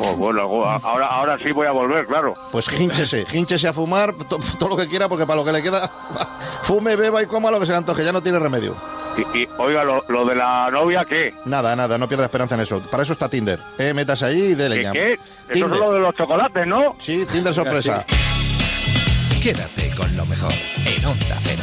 Oh, 0.01 0.15
bueno, 0.17 0.41
ahora, 0.43 1.07
ahora 1.07 1.39
sí 1.39 1.53
voy 1.53 1.67
a 1.67 1.71
volver, 1.71 2.07
claro. 2.07 2.35
Pues 2.51 2.69
hinchese, 2.81 3.25
hinchese 3.33 3.69
a 3.69 3.73
fumar 3.73 4.13
to- 4.15 4.39
todo 4.59 4.71
lo 4.71 4.77
que 4.77 4.89
quiera, 4.89 5.09
porque 5.09 5.25
para 5.25 5.37
lo 5.37 5.45
que 5.45 5.53
le 5.53 5.63
queda, 5.63 5.89
fume, 6.63 6.97
beba 6.97 7.23
y 7.23 7.27
coma 7.27 7.51
lo 7.51 7.61
que 7.61 7.67
se 7.67 7.73
le 7.73 7.79
antoje, 7.79 8.05
ya 8.05 8.13
no 8.13 8.21
tiene 8.21 8.39
remedio. 8.39 8.75
Y, 9.17 9.39
y, 9.39 9.49
oiga, 9.59 9.85
lo, 9.85 10.01
lo 10.09 10.25
de 10.27 10.35
la 10.35 10.71
novia, 10.71 11.05
¿qué? 11.09 11.33
Nada, 11.45 11.75
nada, 11.77 11.97
no 11.99 12.07
pierda 12.09 12.25
esperanza 12.25 12.55
en 12.57 12.63
eso. 12.63 12.81
Para 12.91 13.03
eso 13.05 13.13
está 13.13 13.29
Tinder. 13.29 13.59
Eh, 13.79 13.93
métase 13.95 14.27
ahí 14.27 14.41
y 14.51 14.55
dele 14.55 14.77
¿Qué? 14.77 14.83
ya. 14.83 14.93
qué? 14.93 15.13
Eso 15.49 15.67
es 15.67 15.77
lo 15.79 15.93
de 15.93 16.01
los 16.01 16.15
chocolates, 16.17 16.67
¿no? 16.67 16.97
Sí, 17.01 17.25
Tinder 17.31 17.55
sorpresa. 17.55 18.05
Quédate 19.43 19.95
con 19.97 20.17
lo 20.17 20.27
mejor 20.27 20.53
en 20.85 21.05
Onda 21.07 21.39
Cero. 21.41 21.63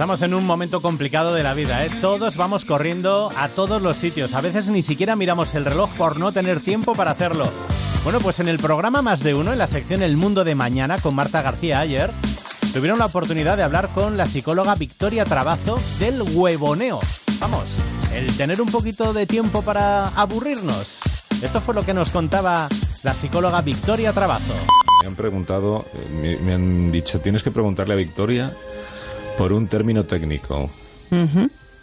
Estamos 0.00 0.22
en 0.22 0.32
un 0.32 0.46
momento 0.46 0.80
complicado 0.80 1.34
de 1.34 1.42
la 1.42 1.52
vida, 1.52 1.84
¿eh? 1.84 1.90
Todos 2.00 2.38
vamos 2.38 2.64
corriendo 2.64 3.30
a 3.36 3.50
todos 3.50 3.82
los 3.82 3.98
sitios. 3.98 4.32
A 4.32 4.40
veces 4.40 4.70
ni 4.70 4.80
siquiera 4.80 5.14
miramos 5.14 5.54
el 5.54 5.66
reloj 5.66 5.90
por 5.90 6.18
no 6.18 6.32
tener 6.32 6.62
tiempo 6.62 6.94
para 6.94 7.10
hacerlo. 7.10 7.44
Bueno, 8.02 8.18
pues 8.20 8.40
en 8.40 8.48
el 8.48 8.58
programa 8.58 9.02
Más 9.02 9.22
de 9.22 9.34
Uno, 9.34 9.52
en 9.52 9.58
la 9.58 9.66
sección 9.66 10.02
El 10.02 10.16
Mundo 10.16 10.42
de 10.42 10.54
Mañana, 10.54 10.96
con 10.96 11.14
Marta 11.14 11.42
García 11.42 11.80
ayer, 11.80 12.10
tuvieron 12.72 12.98
la 12.98 13.04
oportunidad 13.04 13.58
de 13.58 13.62
hablar 13.62 13.90
con 13.94 14.16
la 14.16 14.24
psicóloga 14.24 14.74
Victoria 14.74 15.26
Trabazo 15.26 15.78
del 15.98 16.22
huevoneo. 16.22 17.00
Vamos, 17.38 17.82
el 18.14 18.34
tener 18.38 18.62
un 18.62 18.70
poquito 18.70 19.12
de 19.12 19.26
tiempo 19.26 19.60
para 19.60 20.08
aburrirnos. 20.18 21.00
Esto 21.42 21.60
fue 21.60 21.74
lo 21.74 21.82
que 21.82 21.92
nos 21.92 22.08
contaba 22.08 22.70
la 23.02 23.12
psicóloga 23.12 23.60
Victoria 23.60 24.14
Trabazo. 24.14 24.54
Me 25.02 25.08
han 25.08 25.14
preguntado, 25.14 25.84
eh, 25.92 26.08
me, 26.10 26.36
me 26.38 26.54
han 26.54 26.90
dicho, 26.90 27.20
tienes 27.20 27.42
que 27.42 27.50
preguntarle 27.50 27.92
a 27.92 27.98
Victoria 27.98 28.54
por 29.36 29.52
un 29.52 29.66
término 29.68 30.04
técnico. 30.04 30.70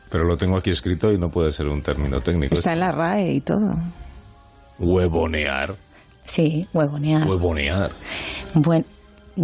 Pero 0.10 0.24
lo 0.24 0.38
tengo 0.38 0.58
aquí 0.58 0.70
escrito 0.70 1.12
y 1.12 1.18
no 1.18 1.30
puede 1.30 1.52
ser 1.52 1.68
un 1.68 1.82
término 1.82 2.22
técnico. 2.22 2.56
Está 2.56 2.74
en 2.74 2.80
la 2.80 2.92
RAE 2.92 3.34
y 3.34 3.42
todo. 3.42 3.76
Huevonear. 4.80 5.76
Sí, 6.24 6.66
huevonear. 6.74 7.28
Huevonear. 7.28 7.92
Bueno, 8.54 8.86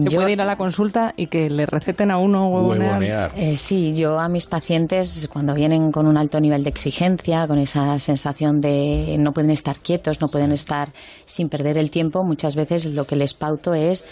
Se 0.02 0.10
yo- 0.10 0.18
puede 0.20 0.32
ir 0.32 0.42
a 0.42 0.46
la 0.46 0.56
consulta 0.58 1.14
y 1.16 1.28
que 1.28 1.50
le 1.50 1.66
receten 1.66 2.10
a 2.12 2.18
uno 2.18 2.48
huevonear. 2.50 3.32
Eh, 3.36 3.56
sí, 3.56 3.94
yo 3.94 4.20
a 4.20 4.28
mis 4.28 4.48
pacientes 4.48 5.30
cuando 5.32 5.54
vienen 5.54 5.92
con 5.92 6.08
un 6.08 6.18
alto 6.18 6.40
nivel 6.40 6.64
de 6.64 6.70
exigencia, 6.70 7.48
con 7.48 7.60
esa 7.60 8.00
sensación 8.00 8.60
de 8.60 9.16
no 9.20 9.32
pueden 9.34 9.52
estar 9.52 9.78
quietos, 9.80 10.20
no 10.22 10.28
pueden 10.28 10.52
estar 10.52 10.90
sin 11.26 11.48
perder 11.50 11.78
el 11.78 11.92
tiempo, 11.92 12.24
muchas 12.24 12.56
veces 12.56 12.86
lo 12.86 13.06
que 13.06 13.16
les 13.16 13.34
pauto 13.34 13.74
es 13.74 14.06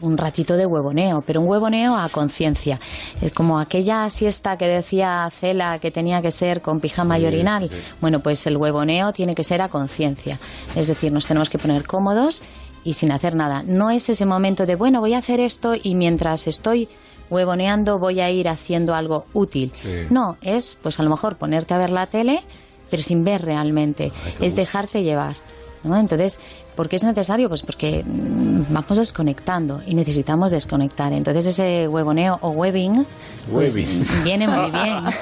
un 0.00 0.16
ratito 0.16 0.56
de 0.56 0.64
huevoneo, 0.64 1.22
pero 1.26 1.40
un 1.40 1.48
huevoneo 1.48 1.96
a 1.96 2.08
conciencia. 2.08 2.78
Es 3.20 3.32
como 3.32 3.58
aquella 3.58 4.08
siesta 4.10 4.56
que 4.56 4.66
decía 4.68 5.28
Cela 5.32 5.78
que 5.80 5.90
tenía 5.90 6.22
que 6.22 6.30
ser 6.30 6.60
con 6.62 6.78
pijama 6.78 7.18
y 7.18 7.26
orinal. 7.26 7.68
Bueno, 8.00 8.20
pues 8.20 8.46
el 8.46 8.56
huevoneo 8.56 9.12
tiene 9.12 9.34
que 9.34 9.42
ser 9.42 9.60
a 9.60 9.68
conciencia. 9.68 10.38
Es 10.76 10.86
decir, 10.86 11.12
nos 11.12 11.26
tenemos 11.26 11.50
que 11.50 11.58
poner 11.58 11.84
cómodos 11.84 12.42
y 12.84 12.94
sin 12.94 13.12
hacer 13.12 13.34
nada. 13.34 13.62
No 13.66 13.90
es 13.90 14.08
ese 14.08 14.26
momento 14.26 14.66
de, 14.66 14.74
bueno, 14.74 15.00
voy 15.00 15.14
a 15.14 15.18
hacer 15.18 15.40
esto 15.40 15.74
y 15.80 15.94
mientras 15.94 16.46
estoy 16.46 16.88
huevoneando 17.30 17.98
voy 17.98 18.20
a 18.20 18.30
ir 18.30 18.48
haciendo 18.48 18.94
algo 18.94 19.26
útil. 19.34 19.72
No, 20.10 20.36
es 20.40 20.78
pues 20.80 20.98
a 20.98 21.02
lo 21.02 21.10
mejor 21.10 21.36
ponerte 21.36 21.74
a 21.74 21.78
ver 21.78 21.90
la 21.90 22.06
tele, 22.06 22.42
pero 22.90 23.02
sin 23.02 23.24
ver 23.24 23.42
realmente. 23.42 24.12
Es 24.40 24.56
dejarte 24.56 25.02
llevar. 25.02 25.36
¿no? 25.84 25.96
Entonces, 25.96 26.38
¿por 26.74 26.88
qué 26.88 26.96
es 26.96 27.04
necesario? 27.04 27.48
Pues 27.48 27.62
porque 27.62 28.02
mm, 28.04 28.72
vamos 28.72 28.98
desconectando 28.98 29.82
y 29.86 29.94
necesitamos 29.94 30.50
desconectar. 30.50 31.12
Entonces 31.12 31.46
ese 31.46 31.88
huevoneo 31.88 32.38
o 32.40 32.50
webbing 32.50 33.06
pues, 33.50 33.76
Webbing. 33.76 34.06
viene 34.24 34.48
muy 34.48 34.70
bien. 34.70 35.04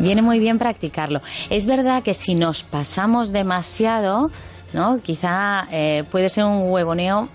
Viene 0.00 0.22
muy 0.22 0.38
bien 0.38 0.58
practicarlo. 0.60 1.20
Es 1.50 1.66
verdad 1.66 2.04
que 2.04 2.14
si 2.14 2.36
nos 2.36 2.62
pasamos 2.62 3.32
demasiado, 3.32 4.30
¿no? 4.72 5.00
Quizá 5.00 5.66
eh, 5.70 6.04
puede 6.10 6.28
ser 6.28 6.44
un 6.44 6.70
huevoneo 6.70 7.28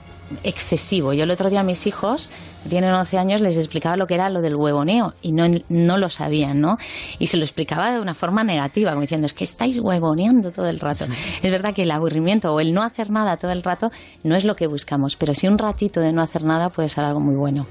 excesivo. 0.44 1.14
Yo 1.14 1.24
el 1.24 1.32
otro 1.32 1.50
día 1.50 1.60
a 1.60 1.64
mis 1.64 1.86
hijos, 1.86 2.32
que 2.64 2.70
tienen 2.70 2.92
11 2.92 3.18
años, 3.18 3.42
les 3.42 3.58
explicaba 3.58 3.98
lo 3.98 4.08
que 4.08 4.16
era 4.16 4.30
lo 4.30 4.42
del 4.42 4.56
huevoneo 4.56 5.14
y 5.22 5.32
no, 5.32 5.46
no 5.70 5.98
lo 5.98 6.10
sabían, 6.10 6.62
¿no? 6.62 6.78
Y 7.20 7.28
se 7.28 7.38
lo 7.38 7.44
explicaba 7.44 7.92
de 7.92 8.00
una 8.00 8.14
forma 8.14 8.44
negativa, 8.44 8.92
como 8.92 9.02
diciendo, 9.02 9.26
es 9.26 9.34
que 9.34 9.44
estáis 9.44 9.78
huevoneando 9.80 10.52
todo 10.52 10.68
el 10.68 10.80
rato. 10.80 11.06
Es 11.42 11.52
verdad 11.52 11.74
que 11.74 11.84
el 11.84 11.92
aburrimiento 11.92 12.54
o 12.54 12.60
el 12.60 12.74
no 12.74 12.82
hacer 12.82 13.12
nada 13.12 13.38
todo 13.38 13.52
el 13.52 13.64
rato 13.64 13.92
no 14.24 14.36
es 14.36 14.46
lo 14.46 14.56
que 14.56 14.68
buscamos, 14.68 15.16
pero 15.16 15.34
sí 15.34 15.48
un 15.48 15.58
ratito 15.58 16.00
de 16.00 16.14
no 16.14 16.22
hacer 16.22 16.44
nada 16.44 16.70
puede 16.70 16.90
ser 16.90 17.04
algo 17.04 17.20
muy 17.20 17.36
bueno. 17.36 17.68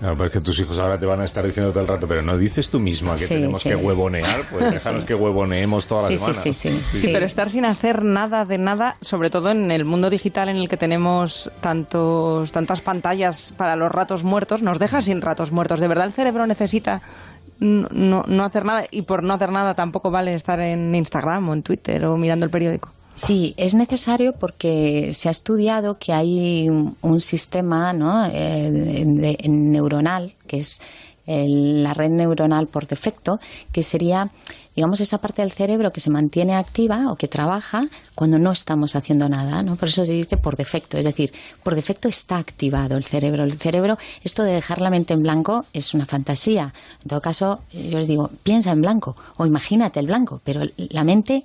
Claro, 0.00 0.16
pero 0.16 0.26
es 0.26 0.32
que 0.32 0.40
tus 0.40 0.58
hijos 0.58 0.78
ahora 0.78 0.98
te 0.98 1.06
van 1.06 1.20
a 1.20 1.24
estar 1.24 1.44
diciendo 1.46 1.70
todo 1.70 1.80
el 1.82 1.88
rato, 1.88 2.06
pero 2.06 2.20
no 2.20 2.36
dices 2.36 2.68
tú 2.68 2.78
misma 2.80 3.12
que 3.12 3.20
Sí, 3.20 3.34
tenemos 3.34 3.62
sí. 3.62 3.68
que 3.70 3.76
huevonear, 3.76 4.42
pues 4.50 4.70
déjanos 4.72 5.02
Sí. 5.02 5.06
que 5.06 5.14
huevoneemos 5.14 5.86
toda 5.86 6.02
la 6.02 6.08
Sí, 6.08 6.14
sí, 6.18 6.24
semana. 6.24 6.42
sí, 6.42 6.52
sí. 6.54 6.80
Sí, 6.98 7.10
pero 7.12 7.24
estar 7.26 7.48
sin 7.48 7.64
hacer 7.64 8.02
nada 8.04 8.44
de 8.44 8.58
nada, 8.58 8.96
sobre 9.00 9.30
todo 9.30 9.50
en 9.50 9.70
el 9.70 9.84
mundo 9.84 10.10
digital 10.10 10.48
en 10.48 10.56
el 10.56 10.68
que 10.68 10.76
tenemos 10.76 11.50
tantos, 11.60 12.52
tantas 12.52 12.80
pantallas 12.80 13.52
para 13.56 13.76
los 13.76 13.90
ratos 13.90 14.24
muertos, 14.24 14.62
nos 14.62 14.78
deja 14.78 15.00
sin 15.00 15.22
ratos 15.22 15.52
muertos. 15.52 15.80
De 15.80 15.88
verdad 15.88 16.06
el 16.06 16.12
cerebro 16.12 16.46
necesita 16.46 17.00
no, 17.60 17.86
no, 17.92 18.24
no 18.26 18.44
hacer 18.44 18.64
nada 18.64 18.84
y 18.90 19.02
por 19.02 19.22
no 19.22 19.32
hacer 19.34 19.52
nada 19.52 19.74
tampoco 19.74 20.10
vale 20.10 20.34
estar 20.34 20.58
en 20.60 20.94
Instagram 20.94 21.48
o 21.48 21.54
en 21.54 21.62
Twitter 21.62 22.04
o 22.06 22.16
mirando 22.18 22.44
el 22.44 22.50
periódico. 22.50 22.90
Sí, 23.14 23.54
es 23.56 23.74
necesario 23.74 24.32
porque 24.32 25.12
se 25.12 25.28
ha 25.28 25.30
estudiado 25.30 25.98
que 25.98 26.12
hay 26.12 26.68
un, 26.68 27.20
sistema 27.20 27.92
¿no? 27.92 28.26
eh, 28.26 29.04
neuronal, 29.48 30.32
que 30.48 30.58
es 30.58 30.80
el- 31.26 31.82
la 31.84 31.94
red 31.94 32.10
neuronal 32.10 32.66
por 32.66 32.86
defecto, 32.88 33.38
que 33.72 33.84
sería, 33.84 34.30
digamos, 34.74 35.00
esa 35.00 35.18
parte 35.18 35.42
del 35.42 35.52
cerebro 35.52 35.92
que 35.92 36.00
se 36.00 36.10
mantiene 36.10 36.54
activa 36.56 37.10
o 37.12 37.14
que 37.16 37.28
trabaja 37.28 37.86
cuando 38.16 38.38
no 38.40 38.50
estamos 38.50 38.96
haciendo 38.96 39.28
nada. 39.28 39.62
¿no? 39.62 39.76
Por 39.76 39.88
eso 39.88 40.04
se 40.04 40.12
dice 40.12 40.36
por 40.36 40.56
defecto, 40.56 40.98
es 40.98 41.04
decir, 41.04 41.32
por 41.62 41.76
defecto 41.76 42.08
está 42.08 42.36
activado 42.38 42.96
el 42.96 43.04
cerebro. 43.04 43.44
El 43.44 43.56
cerebro, 43.58 43.96
esto 44.24 44.42
de 44.42 44.54
dejar 44.54 44.80
la 44.80 44.90
mente 44.90 45.14
en 45.14 45.22
blanco 45.22 45.64
es 45.72 45.94
una 45.94 46.04
fantasía. 46.04 46.74
En 47.02 47.08
todo 47.08 47.20
caso, 47.20 47.60
yo 47.72 47.96
les 47.98 48.08
digo, 48.08 48.28
piensa 48.42 48.72
en 48.72 48.80
blanco 48.80 49.16
o 49.36 49.46
imagínate 49.46 50.00
el 50.00 50.06
blanco, 50.06 50.40
pero 50.44 50.62
la 50.76 51.04
mente 51.04 51.44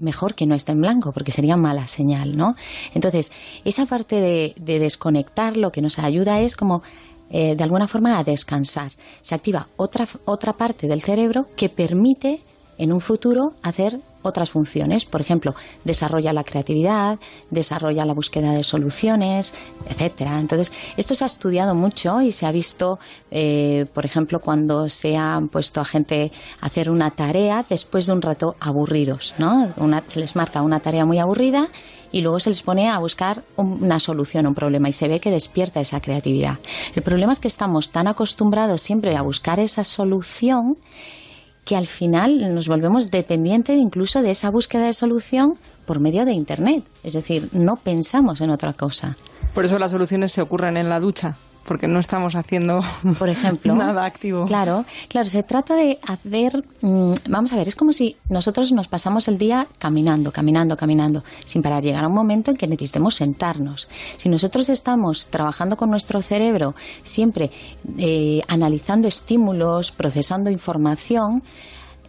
mejor 0.00 0.34
que 0.34 0.46
no 0.46 0.54
esté 0.54 0.72
en 0.72 0.80
blanco, 0.80 1.12
porque 1.12 1.32
sería 1.32 1.56
mala 1.56 1.86
señal, 1.86 2.36
¿no? 2.36 2.56
Entonces, 2.94 3.30
esa 3.64 3.86
parte 3.86 4.16
de, 4.16 4.54
de 4.56 4.78
desconectar 4.78 5.56
lo 5.56 5.70
que 5.70 5.82
nos 5.82 5.98
ayuda 5.98 6.40
es 6.40 6.56
como, 6.56 6.82
eh, 7.30 7.54
de 7.54 7.62
alguna 7.62 7.86
forma, 7.86 8.18
a 8.18 8.24
descansar. 8.24 8.92
Se 9.20 9.34
activa 9.34 9.68
otra, 9.76 10.06
otra 10.24 10.54
parte 10.54 10.88
del 10.88 11.02
cerebro 11.02 11.46
que 11.56 11.68
permite, 11.68 12.40
en 12.80 12.92
un 12.92 13.00
futuro, 13.00 13.52
hacer 13.62 14.00
otras 14.22 14.50
funciones. 14.50 15.06
Por 15.06 15.22
ejemplo, 15.22 15.54
desarrolla 15.84 16.34
la 16.34 16.44
creatividad, 16.44 17.18
desarrolla 17.50 18.04
la 18.04 18.12
búsqueda 18.12 18.52
de 18.52 18.64
soluciones, 18.64 19.54
etcétera. 19.88 20.38
Entonces, 20.38 20.72
esto 20.98 21.14
se 21.14 21.24
ha 21.24 21.26
estudiado 21.26 21.74
mucho 21.74 22.20
y 22.20 22.30
se 22.32 22.44
ha 22.44 22.52
visto, 22.52 22.98
eh, 23.30 23.86
por 23.94 24.04
ejemplo, 24.04 24.40
cuando 24.40 24.88
se 24.90 25.16
han 25.16 25.48
puesto 25.48 25.80
a 25.80 25.86
gente 25.86 26.30
a 26.60 26.66
hacer 26.66 26.90
una 26.90 27.10
tarea 27.12 27.64
después 27.68 28.06
de 28.06 28.12
un 28.12 28.20
rato 28.20 28.56
aburridos, 28.60 29.32
¿no? 29.38 29.72
Una- 29.78 30.04
se 30.06 30.20
les 30.20 30.36
marca 30.36 30.60
una 30.60 30.80
tarea 30.80 31.06
muy 31.06 31.18
aburrida 31.18 31.68
y 32.12 32.20
luego 32.20 32.40
se 32.40 32.50
les 32.50 32.62
pone 32.62 32.90
a 32.90 32.98
buscar 32.98 33.42
un- 33.56 33.82
una 33.82 34.00
solución 34.00 34.44
a 34.44 34.50
un 34.50 34.54
problema 34.54 34.90
y 34.90 34.92
se 34.92 35.08
ve 35.08 35.18
que 35.20 35.30
despierta 35.30 35.80
esa 35.80 36.00
creatividad. 36.00 36.58
El 36.94 37.02
problema 37.02 37.32
es 37.32 37.40
que 37.40 37.48
estamos 37.48 37.90
tan 37.90 38.06
acostumbrados 38.06 38.82
siempre 38.82 39.16
a 39.16 39.22
buscar 39.22 39.60
esa 39.60 39.82
solución 39.84 40.76
que 41.64 41.76
al 41.76 41.86
final 41.86 42.54
nos 42.54 42.68
volvemos 42.68 43.10
dependientes 43.10 43.78
incluso 43.78 44.22
de 44.22 44.30
esa 44.30 44.50
búsqueda 44.50 44.86
de 44.86 44.92
solución 44.92 45.54
por 45.86 46.00
medio 46.00 46.24
de 46.24 46.32
Internet. 46.32 46.84
Es 47.02 47.14
decir, 47.14 47.48
no 47.52 47.76
pensamos 47.76 48.40
en 48.40 48.50
otra 48.50 48.72
cosa. 48.72 49.16
Por 49.54 49.64
eso 49.64 49.78
las 49.78 49.90
soluciones 49.90 50.32
se 50.32 50.42
ocurren 50.42 50.76
en 50.76 50.88
la 50.88 51.00
ducha, 51.00 51.36
porque 51.64 51.86
no 51.86 52.00
estamos 52.00 52.34
haciendo 52.36 52.80
por 53.18 53.28
ejemplo 53.28 53.74
nada 53.74 54.04
activo. 54.04 54.46
Claro, 54.46 54.84
claro, 55.08 55.28
se 55.28 55.42
trata 55.42 55.74
de 55.74 55.98
hacer, 56.06 56.64
mm, 56.80 57.12
vamos 57.28 57.52
a 57.52 57.56
ver, 57.56 57.68
es 57.68 57.76
como 57.76 57.92
si 57.92 58.16
nosotros 58.28 58.72
nos 58.72 58.88
pasamos 58.88 59.28
el 59.28 59.38
día 59.38 59.66
caminando, 59.78 60.32
caminando, 60.32 60.76
caminando, 60.76 61.24
sin 61.44 61.62
parar. 61.62 61.82
Llegará 61.82 62.08
un 62.08 62.14
momento 62.14 62.50
en 62.50 62.56
que 62.56 62.66
necesitemos 62.66 63.14
sentarnos. 63.14 63.88
Si 64.16 64.28
nosotros 64.28 64.68
estamos 64.68 65.28
trabajando 65.28 65.76
con 65.76 65.90
nuestro 65.90 66.22
cerebro, 66.22 66.74
siempre 67.02 67.50
eh, 67.98 68.40
analizando 68.48 69.08
estímulos, 69.08 69.92
procesando 69.92 70.50
información, 70.50 71.42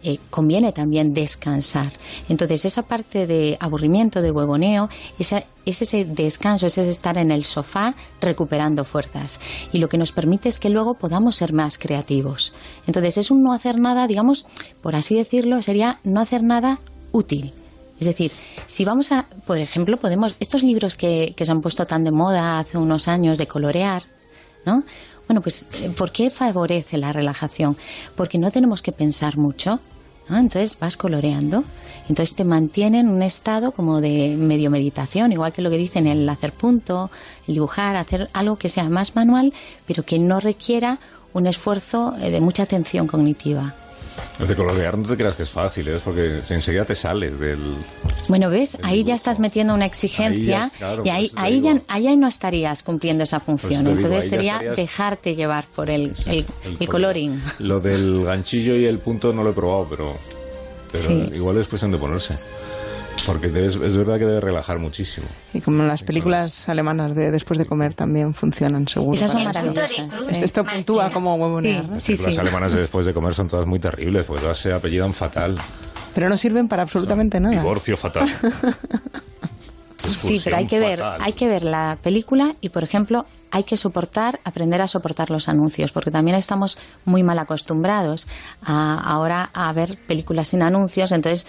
eh, 0.02 0.18
conviene 0.30 0.72
también 0.72 1.14
descansar. 1.14 1.92
Entonces, 2.28 2.64
esa 2.64 2.82
parte 2.82 3.26
de 3.26 3.56
aburrimiento, 3.60 4.20
de 4.22 4.30
huevoneo, 4.30 4.88
esa- 5.18 5.44
es 5.64 5.80
ese 5.82 6.04
descanso, 6.04 6.66
es 6.66 6.76
ese 6.78 6.90
estar 6.90 7.16
en 7.18 7.30
el 7.30 7.44
sofá 7.44 7.94
recuperando 8.20 8.84
fuerzas. 8.84 9.38
Y 9.72 9.78
lo 9.78 9.88
que 9.88 9.98
nos 9.98 10.10
permite 10.12 10.48
es 10.48 10.58
que 10.58 10.70
luego 10.70 10.94
podamos 10.94 11.36
ser 11.36 11.52
más 11.52 11.78
creativos. 11.78 12.52
Entonces, 12.86 13.16
es 13.18 13.30
un 13.30 13.42
no 13.42 13.52
hacer 13.52 13.78
nada, 13.78 14.06
digamos, 14.06 14.46
por 14.82 14.96
así 14.96 15.14
decirlo, 15.14 15.62
sería 15.62 15.98
no 16.04 16.20
hacer 16.20 16.42
nada 16.42 16.80
útil. 17.12 17.52
Es 18.00 18.06
decir, 18.06 18.32
si 18.66 18.84
vamos 18.84 19.12
a, 19.12 19.26
por 19.46 19.58
ejemplo, 19.58 19.96
podemos, 19.96 20.34
estos 20.40 20.64
libros 20.64 20.96
que, 20.96 21.34
que 21.36 21.44
se 21.44 21.52
han 21.52 21.60
puesto 21.60 21.86
tan 21.86 22.02
de 22.02 22.10
moda 22.10 22.58
hace 22.58 22.76
unos 22.76 23.06
años 23.06 23.38
de 23.38 23.46
colorear, 23.46 24.02
¿no? 24.66 24.82
Bueno, 25.28 25.40
pues, 25.40 25.68
eh, 25.80 25.90
¿por 25.96 26.10
qué 26.10 26.28
favorece 26.28 26.98
la 26.98 27.12
relajación? 27.12 27.76
Porque 28.16 28.38
no 28.38 28.50
tenemos 28.50 28.82
que 28.82 28.90
pensar 28.90 29.38
mucho, 29.38 29.78
Entonces 30.28 30.78
vas 30.78 30.96
coloreando, 30.96 31.64
entonces 32.08 32.34
te 32.34 32.44
mantiene 32.44 33.00
en 33.00 33.08
un 33.08 33.22
estado 33.22 33.72
como 33.72 34.00
de 34.00 34.36
medio 34.38 34.70
meditación, 34.70 35.32
igual 35.32 35.52
que 35.52 35.62
lo 35.62 35.70
que 35.70 35.78
dicen 35.78 36.06
el 36.06 36.28
hacer 36.28 36.52
punto, 36.52 37.10
el 37.46 37.54
dibujar, 37.54 37.96
hacer 37.96 38.30
algo 38.32 38.56
que 38.56 38.68
sea 38.68 38.88
más 38.88 39.14
manual, 39.16 39.52
pero 39.86 40.02
que 40.04 40.18
no 40.18 40.40
requiera 40.40 40.98
un 41.32 41.46
esfuerzo 41.46 42.14
eh, 42.20 42.30
de 42.30 42.40
mucha 42.40 42.62
atención 42.62 43.06
cognitiva. 43.06 43.74
El 44.40 44.48
de 44.48 44.54
colorear 44.54 44.96
no 44.98 45.06
te 45.06 45.16
creas 45.16 45.36
que 45.36 45.42
es 45.44 45.50
fácil, 45.50 45.88
¿eh? 45.88 46.00
porque 46.02 46.40
enseguida 46.48 46.84
te 46.84 46.94
sales 46.94 47.38
del... 47.38 47.76
Bueno, 48.28 48.50
¿ves? 48.50 48.76
Ahí 48.82 49.04
ya 49.04 49.14
estás 49.14 49.38
metiendo 49.38 49.74
una 49.74 49.84
exigencia 49.86 50.62
Ahí 50.64 50.70
ya- 50.70 50.78
claro, 50.78 51.02
y 51.04 51.10
ahí, 51.10 51.30
ahí, 51.36 51.60
ya, 52.02 52.16
no 52.16 52.26
estarías 52.26 52.82
cumpliendo 52.82 53.24
esa 53.24 53.40
función. 53.40 53.84
digo, 53.84 53.96
Entonces 53.96 54.28
sería 54.28 54.54
estarías- 54.54 54.76
dejarte 54.76 55.34
llevar 55.36 55.66
por 55.74 55.90
el, 55.90 56.12
el, 56.26 56.88
coloring. 56.88 57.40
Lo 57.60 57.78
del 57.80 58.24
ganchillo 58.24 58.74
y 58.74 58.86
el 58.86 58.98
punto 58.98 59.32
no 59.32 59.42
lo 59.44 59.50
he 59.50 59.54
probado, 59.54 59.86
pero, 59.90 60.14
pero 60.90 61.04
Sí. 61.04 61.30
igual 61.34 61.58
es 61.58 61.68
cuestión 61.68 61.92
de 61.92 61.98
ponerse. 61.98 62.34
Porque 63.26 63.48
debes- 63.50 63.76
es 63.80 63.96
verdad 63.96 64.18
que 64.18 64.26
debe 64.26 64.40
relajar 64.40 64.78
muchísimo. 64.78 65.26
Y 65.54 65.60
como 65.60 65.82
las 65.84 66.02
películas 66.02 66.68
alemanas 66.68 67.14
de 67.14 67.30
después 67.30 67.58
de 67.58 67.66
comer 67.66 67.94
también 67.94 68.34
funcionan, 68.34 68.88
seguro. 68.88 69.14
Esas 69.14 69.32
son 69.32 69.44
maravillosas. 69.44 69.92
Esto- 69.98 70.30
Esto 70.30 70.64
puntúa 70.64 71.10
como 71.10 71.36
huevonear. 71.36 71.88
¿no? 71.88 71.94
Las 71.94 72.38
alemanas 72.38 72.72
de 72.72 72.80
después 72.80 73.06
de 73.06 73.14
comer 73.14 73.34
son 73.34 73.48
todas 73.48 73.66
muy 73.66 73.78
terribles, 73.78 74.24
pues 74.26 74.40
todas 74.40 74.58
se 74.58 74.72
apellidan 74.72 75.12
fatal. 75.12 75.58
Pero 76.14 76.28
no 76.28 76.36
sirven 76.36 76.68
para 76.68 76.82
absolutamente 76.82 77.40
nada. 77.40 77.54
Divorcio 77.60 77.96
fatal. 77.96 78.28
Sí, 80.18 80.40
pero 80.42 80.56
hay 80.56 80.66
que 80.66 80.80
ver, 80.80 81.00
hay 81.02 81.32
que 81.32 81.46
ver 81.46 81.62
la 81.62 81.96
película 82.02 82.56
y, 82.60 82.70
por 82.70 82.82
ejemplo, 82.82 83.24
hay 83.52 83.62
que 83.62 83.76
soportar, 83.76 84.40
aprender 84.44 84.82
a 84.82 84.88
soportar 84.88 85.30
los 85.30 85.48
anuncios, 85.48 85.92
porque 85.92 86.10
también 86.10 86.36
estamos 86.36 86.76
muy 87.04 87.22
mal 87.22 87.38
acostumbrados 87.38 88.26
a, 88.64 89.00
ahora 89.00 89.50
a 89.54 89.72
ver 89.72 89.96
películas 90.08 90.48
sin 90.48 90.62
anuncios. 90.64 91.12
Entonces, 91.12 91.46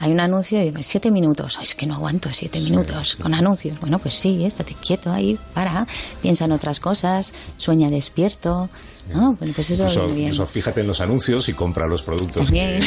hay 0.00 0.12
un 0.12 0.20
anuncio 0.20 0.62
y 0.62 0.72
siete 0.82 1.10
minutos. 1.10 1.58
Es 1.62 1.74
que 1.74 1.86
no 1.86 1.94
aguanto 1.94 2.30
siete 2.32 2.58
minutos 2.58 3.16
con 3.16 3.34
anuncios. 3.34 3.78
Bueno, 3.80 3.98
pues 3.98 4.14
sí, 4.14 4.44
estate 4.44 4.74
quieto 4.74 5.12
ahí, 5.12 5.38
para, 5.52 5.86
piensa 6.22 6.46
en 6.46 6.52
otras 6.52 6.80
cosas, 6.80 7.34
sueña 7.58 7.90
despierto. 7.90 8.70
¿No? 9.14 9.34
Bueno, 9.34 9.52
pues 9.54 9.70
eso 9.70 9.84
Incluso, 9.84 10.06
bien. 10.06 10.18
incluso 10.20 10.46
fíjate 10.46 10.80
en 10.80 10.86
los 10.86 11.00
anuncios 11.00 11.48
y 11.48 11.52
compra 11.52 11.86
los 11.86 12.02
productos 12.02 12.50
que, 12.50 12.80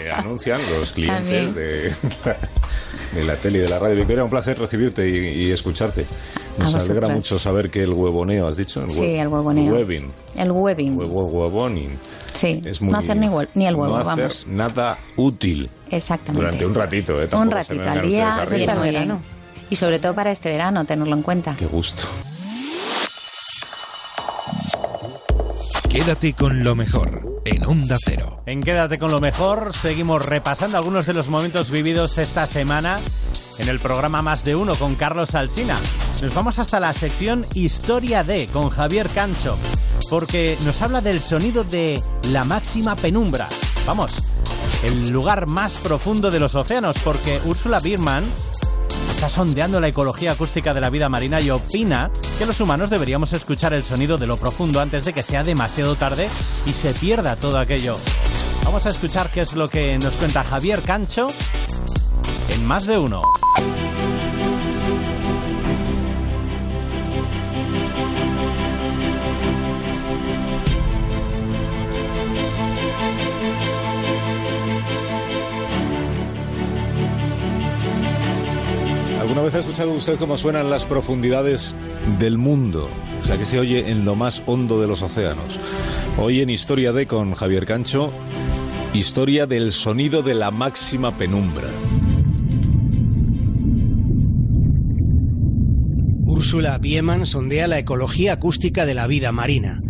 que 0.00 0.10
anuncian 0.14 0.60
los 0.70 0.92
clientes 0.92 1.54
de, 1.54 1.92
de 3.14 3.24
la 3.24 3.36
tele 3.36 3.58
y 3.58 3.62
de 3.62 3.68
la 3.68 3.78
radio. 3.78 3.96
Victoria, 3.96 4.24
un 4.24 4.30
placer 4.30 4.58
recibirte 4.58 5.08
y, 5.08 5.46
y 5.46 5.50
escucharte. 5.50 6.06
Nos 6.58 6.74
alegra 6.74 7.08
mucho 7.08 7.38
saber 7.38 7.70
que 7.70 7.82
el 7.82 7.92
huevoneo, 7.92 8.46
¿has 8.46 8.56
dicho? 8.58 8.84
Sí, 8.88 9.00
hue- 9.00 9.20
el 9.20 9.28
huevoneo. 9.28 9.72
Hueving. 9.74 10.10
El 10.36 10.50
webbing. 10.52 10.98
Huevo, 10.98 11.24
huevoning. 11.24 11.90
Sí, 12.34 12.60
Es 12.64 12.80
muy- 12.82 12.92
no 12.92 12.98
hacer 12.98 13.16
ni, 13.16 13.28
ni 13.54 13.66
el 13.66 13.74
huevo, 13.74 13.88
no 13.88 14.10
hacer 14.10 14.24
vamos. 14.28 14.46
nada 14.48 14.98
útil. 15.16 15.68
Exactamente. 15.90 16.40
Durante 16.44 16.66
un 16.66 16.74
ratito, 16.74 17.12
¿eh? 17.14 17.24
un 17.24 17.28
Tampoco 17.30 17.56
ratito 17.56 17.90
al 17.90 18.02
día 18.02 18.44
viene 18.50 18.74
muy 18.74 18.90
bien. 18.90 19.18
Y 19.70 19.76
sobre 19.76 19.98
todo 19.98 20.14
para 20.14 20.30
este 20.30 20.50
verano, 20.50 20.84
tenerlo 20.84 21.14
en 21.16 21.22
cuenta. 21.22 21.54
Qué 21.56 21.66
gusto. 21.66 22.04
Quédate 25.92 26.32
con 26.32 26.64
lo 26.64 26.74
mejor 26.74 27.42
en 27.44 27.66
Onda 27.66 27.98
Cero. 28.02 28.42
En 28.46 28.62
Quédate 28.62 28.98
con 28.98 29.10
lo 29.10 29.20
mejor, 29.20 29.74
seguimos 29.74 30.24
repasando 30.24 30.78
algunos 30.78 31.04
de 31.04 31.12
los 31.12 31.28
momentos 31.28 31.70
vividos 31.70 32.16
esta 32.16 32.46
semana 32.46 32.98
en 33.58 33.68
el 33.68 33.78
programa 33.78 34.22
Más 34.22 34.42
de 34.42 34.56
Uno 34.56 34.74
con 34.74 34.94
Carlos 34.94 35.34
Alsina. 35.34 35.78
Nos 36.22 36.34
vamos 36.34 36.58
hasta 36.58 36.80
la 36.80 36.94
sección 36.94 37.44
Historia 37.52 38.24
de 38.24 38.46
con 38.46 38.70
Javier 38.70 39.06
Cancho, 39.10 39.58
porque 40.08 40.56
nos 40.64 40.80
habla 40.80 41.02
del 41.02 41.20
sonido 41.20 41.62
de 41.62 42.02
la 42.30 42.44
máxima 42.44 42.96
penumbra. 42.96 43.50
Vamos, 43.86 44.16
el 44.82 45.10
lugar 45.10 45.46
más 45.46 45.74
profundo 45.74 46.30
de 46.30 46.40
los 46.40 46.54
océanos, 46.54 46.96
porque 47.04 47.38
Úrsula 47.44 47.80
Biermann 47.80 48.24
está 49.22 49.36
sondeando 49.36 49.80
la 49.80 49.86
ecología 49.86 50.32
acústica 50.32 50.74
de 50.74 50.80
la 50.80 50.90
vida 50.90 51.08
marina 51.08 51.40
y 51.40 51.48
opina 51.48 52.10
que 52.40 52.44
los 52.44 52.58
humanos 52.58 52.90
deberíamos 52.90 53.32
escuchar 53.32 53.72
el 53.72 53.84
sonido 53.84 54.18
de 54.18 54.26
lo 54.26 54.36
profundo 54.36 54.80
antes 54.80 55.04
de 55.04 55.12
que 55.12 55.22
sea 55.22 55.44
demasiado 55.44 55.94
tarde 55.94 56.28
y 56.66 56.70
se 56.72 56.92
pierda 56.92 57.36
todo 57.36 57.60
aquello. 57.60 57.98
Vamos 58.64 58.84
a 58.84 58.88
escuchar 58.88 59.30
qué 59.30 59.42
es 59.42 59.54
lo 59.54 59.68
que 59.68 59.96
nos 59.98 60.16
cuenta 60.16 60.42
Javier 60.42 60.82
Cancho 60.82 61.28
en 62.48 62.66
más 62.66 62.86
de 62.86 62.98
uno. 62.98 63.22
¿Alguna 79.32 79.46
vez 79.46 79.54
ha 79.54 79.60
escuchado 79.60 79.92
usted 79.92 80.18
cómo 80.18 80.36
suenan 80.36 80.68
las 80.68 80.84
profundidades 80.84 81.74
del 82.18 82.36
mundo? 82.36 82.90
O 83.22 83.24
sea, 83.24 83.38
que 83.38 83.46
se 83.46 83.58
oye 83.58 83.88
en 83.90 84.04
lo 84.04 84.14
más 84.14 84.42
hondo 84.44 84.78
de 84.78 84.86
los 84.86 85.00
océanos. 85.00 85.58
Hoy 86.18 86.42
en 86.42 86.50
Historia 86.50 86.92
de 86.92 87.06
con 87.06 87.32
Javier 87.32 87.64
Cancho, 87.64 88.12
historia 88.92 89.46
del 89.46 89.72
sonido 89.72 90.22
de 90.22 90.34
la 90.34 90.50
máxima 90.50 91.16
penumbra. 91.16 91.68
Úrsula 96.26 96.76
Biemann 96.76 97.24
sondea 97.24 97.68
la 97.68 97.78
ecología 97.78 98.34
acústica 98.34 98.84
de 98.84 98.92
la 98.92 99.06
vida 99.06 99.32
marina. 99.32 99.82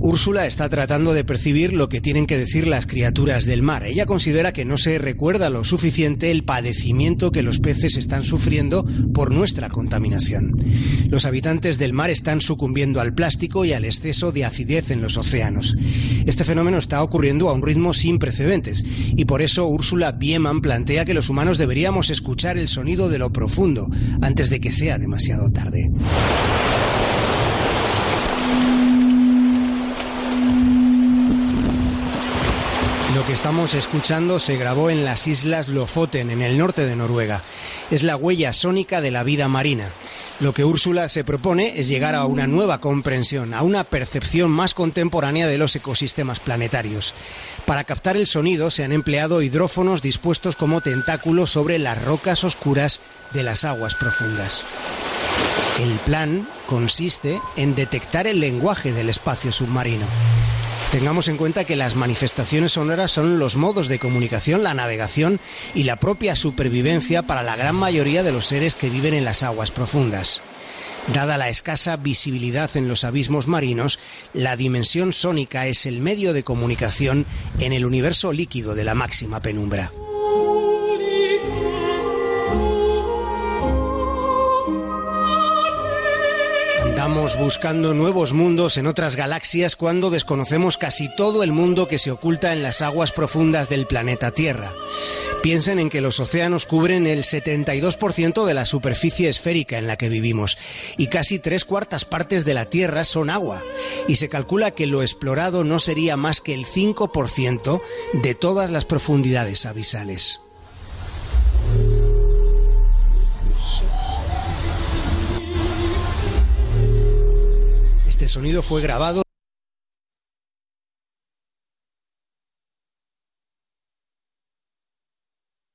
Úrsula 0.00 0.46
está 0.46 0.68
tratando 0.68 1.12
de 1.12 1.24
percibir 1.24 1.72
lo 1.72 1.88
que 1.88 2.00
tienen 2.00 2.26
que 2.26 2.38
decir 2.38 2.68
las 2.68 2.86
criaturas 2.86 3.46
del 3.46 3.62
mar. 3.62 3.84
Ella 3.84 4.06
considera 4.06 4.52
que 4.52 4.64
no 4.64 4.76
se 4.76 4.98
recuerda 4.98 5.50
lo 5.50 5.64
suficiente 5.64 6.30
el 6.30 6.44
padecimiento 6.44 7.32
que 7.32 7.42
los 7.42 7.58
peces 7.58 7.96
están 7.96 8.24
sufriendo 8.24 8.86
por 9.12 9.32
nuestra 9.32 9.68
contaminación. 9.68 10.56
Los 11.08 11.26
habitantes 11.26 11.78
del 11.78 11.94
mar 11.94 12.10
están 12.10 12.40
sucumbiendo 12.40 13.00
al 13.00 13.12
plástico 13.12 13.64
y 13.64 13.72
al 13.72 13.84
exceso 13.84 14.30
de 14.30 14.44
acidez 14.44 14.92
en 14.92 15.00
los 15.00 15.16
océanos. 15.16 15.76
Este 16.26 16.44
fenómeno 16.44 16.78
está 16.78 17.02
ocurriendo 17.02 17.48
a 17.48 17.52
un 17.52 17.62
ritmo 17.62 17.92
sin 17.92 18.20
precedentes 18.20 18.84
y 19.16 19.24
por 19.24 19.42
eso 19.42 19.66
Úrsula 19.66 20.12
Biemann 20.12 20.60
plantea 20.60 21.04
que 21.04 21.14
los 21.14 21.28
humanos 21.28 21.58
deberíamos 21.58 22.10
escuchar 22.10 22.56
el 22.56 22.68
sonido 22.68 23.08
de 23.08 23.18
lo 23.18 23.32
profundo 23.32 23.88
antes 24.20 24.48
de 24.48 24.60
que 24.60 24.70
sea 24.70 24.98
demasiado 24.98 25.50
tarde. 25.50 25.90
Que 33.28 33.34
estamos 33.34 33.74
escuchando 33.74 34.40
se 34.40 34.56
grabó 34.56 34.88
en 34.88 35.04
las 35.04 35.26
islas 35.26 35.68
Lofoten, 35.68 36.30
en 36.30 36.40
el 36.40 36.56
norte 36.56 36.86
de 36.86 36.96
Noruega. 36.96 37.42
Es 37.90 38.02
la 38.02 38.16
huella 38.16 38.54
sónica 38.54 39.02
de 39.02 39.10
la 39.10 39.22
vida 39.22 39.48
marina. 39.48 39.90
Lo 40.40 40.54
que 40.54 40.64
Úrsula 40.64 41.10
se 41.10 41.24
propone 41.24 41.78
es 41.78 41.88
llegar 41.88 42.14
a 42.14 42.24
una 42.24 42.46
nueva 42.46 42.80
comprensión, 42.80 43.52
a 43.52 43.60
una 43.60 43.84
percepción 43.84 44.50
más 44.50 44.72
contemporánea 44.72 45.46
de 45.46 45.58
los 45.58 45.76
ecosistemas 45.76 46.40
planetarios. 46.40 47.12
Para 47.66 47.84
captar 47.84 48.16
el 48.16 48.26
sonido 48.26 48.70
se 48.70 48.82
han 48.82 48.92
empleado 48.92 49.42
hidrófonos 49.42 50.00
dispuestos 50.00 50.56
como 50.56 50.80
tentáculos 50.80 51.50
sobre 51.50 51.78
las 51.78 52.02
rocas 52.02 52.44
oscuras 52.44 53.02
de 53.34 53.42
las 53.42 53.64
aguas 53.64 53.94
profundas. 53.94 54.64
El 55.78 55.92
plan 56.06 56.48
consiste 56.64 57.42
en 57.56 57.74
detectar 57.74 58.26
el 58.26 58.40
lenguaje 58.40 58.92
del 58.94 59.10
espacio 59.10 59.52
submarino. 59.52 60.06
Tengamos 60.92 61.28
en 61.28 61.36
cuenta 61.36 61.64
que 61.64 61.76
las 61.76 61.96
manifestaciones 61.96 62.72
sonoras 62.72 63.10
son 63.10 63.38
los 63.38 63.56
modos 63.56 63.88
de 63.88 63.98
comunicación, 63.98 64.62
la 64.62 64.72
navegación 64.72 65.38
y 65.74 65.82
la 65.82 65.96
propia 65.96 66.34
supervivencia 66.34 67.22
para 67.22 67.42
la 67.42 67.56
gran 67.56 67.74
mayoría 67.74 68.22
de 68.22 68.32
los 68.32 68.46
seres 68.46 68.74
que 68.74 68.88
viven 68.88 69.12
en 69.12 69.26
las 69.26 69.42
aguas 69.42 69.70
profundas. 69.70 70.40
Dada 71.12 71.36
la 71.36 71.50
escasa 71.50 71.96
visibilidad 71.98 72.74
en 72.74 72.88
los 72.88 73.04
abismos 73.04 73.48
marinos, 73.48 73.98
la 74.32 74.56
dimensión 74.56 75.12
sónica 75.12 75.66
es 75.66 75.84
el 75.84 76.00
medio 76.00 76.32
de 76.32 76.42
comunicación 76.42 77.26
en 77.60 77.74
el 77.74 77.84
universo 77.84 78.32
líquido 78.32 78.74
de 78.74 78.84
la 78.84 78.94
máxima 78.94 79.42
penumbra. 79.42 79.92
Andamos 87.18 87.36
buscando 87.36 87.94
nuevos 87.94 88.32
mundos 88.32 88.76
en 88.76 88.86
otras 88.86 89.16
galaxias 89.16 89.74
cuando 89.74 90.08
desconocemos 90.08 90.78
casi 90.78 91.12
todo 91.16 91.42
el 91.42 91.50
mundo 91.50 91.88
que 91.88 91.98
se 91.98 92.12
oculta 92.12 92.52
en 92.52 92.62
las 92.62 92.80
aguas 92.80 93.10
profundas 93.10 93.68
del 93.68 93.88
planeta 93.88 94.30
Tierra. 94.30 94.72
Piensen 95.42 95.80
en 95.80 95.90
que 95.90 96.00
los 96.00 96.20
océanos 96.20 96.64
cubren 96.64 97.08
el 97.08 97.24
72% 97.24 98.44
de 98.44 98.54
la 98.54 98.64
superficie 98.64 99.28
esférica 99.28 99.78
en 99.78 99.88
la 99.88 99.96
que 99.96 100.08
vivimos 100.08 100.58
y 100.96 101.08
casi 101.08 101.40
tres 101.40 101.64
cuartas 101.64 102.04
partes 102.04 102.44
de 102.44 102.54
la 102.54 102.66
Tierra 102.66 103.04
son 103.04 103.30
agua. 103.30 103.64
Y 104.06 104.14
se 104.14 104.28
calcula 104.28 104.70
que 104.70 104.86
lo 104.86 105.02
explorado 105.02 105.64
no 105.64 105.80
sería 105.80 106.16
más 106.16 106.40
que 106.40 106.54
el 106.54 106.66
5% 106.66 107.82
de 108.22 108.34
todas 108.36 108.70
las 108.70 108.84
profundidades 108.84 109.66
abisales. 109.66 110.38
Este 118.18 118.26
sonido 118.26 118.64
fue 118.64 118.82
grabado 118.82 119.22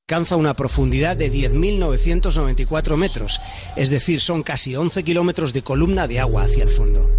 alcanza 0.10 0.36
una 0.36 0.54
profundidad 0.54 1.16
de 1.16 1.32
10.994 1.32 2.98
metros, 2.98 3.40
es 3.78 3.90
decir, 3.90 4.20
son 4.20 4.44
casi 4.44 4.76
11 4.76 5.04
kilómetros 5.04 5.54
de 5.54 5.64
columna 5.64 6.06
de 6.06 6.20
agua 6.20 6.44
hacia 6.44 6.64
el 6.66 6.70
fondo. 6.70 7.10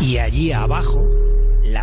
Y 0.00 0.16
allí 0.16 0.50
abajo, 0.52 1.06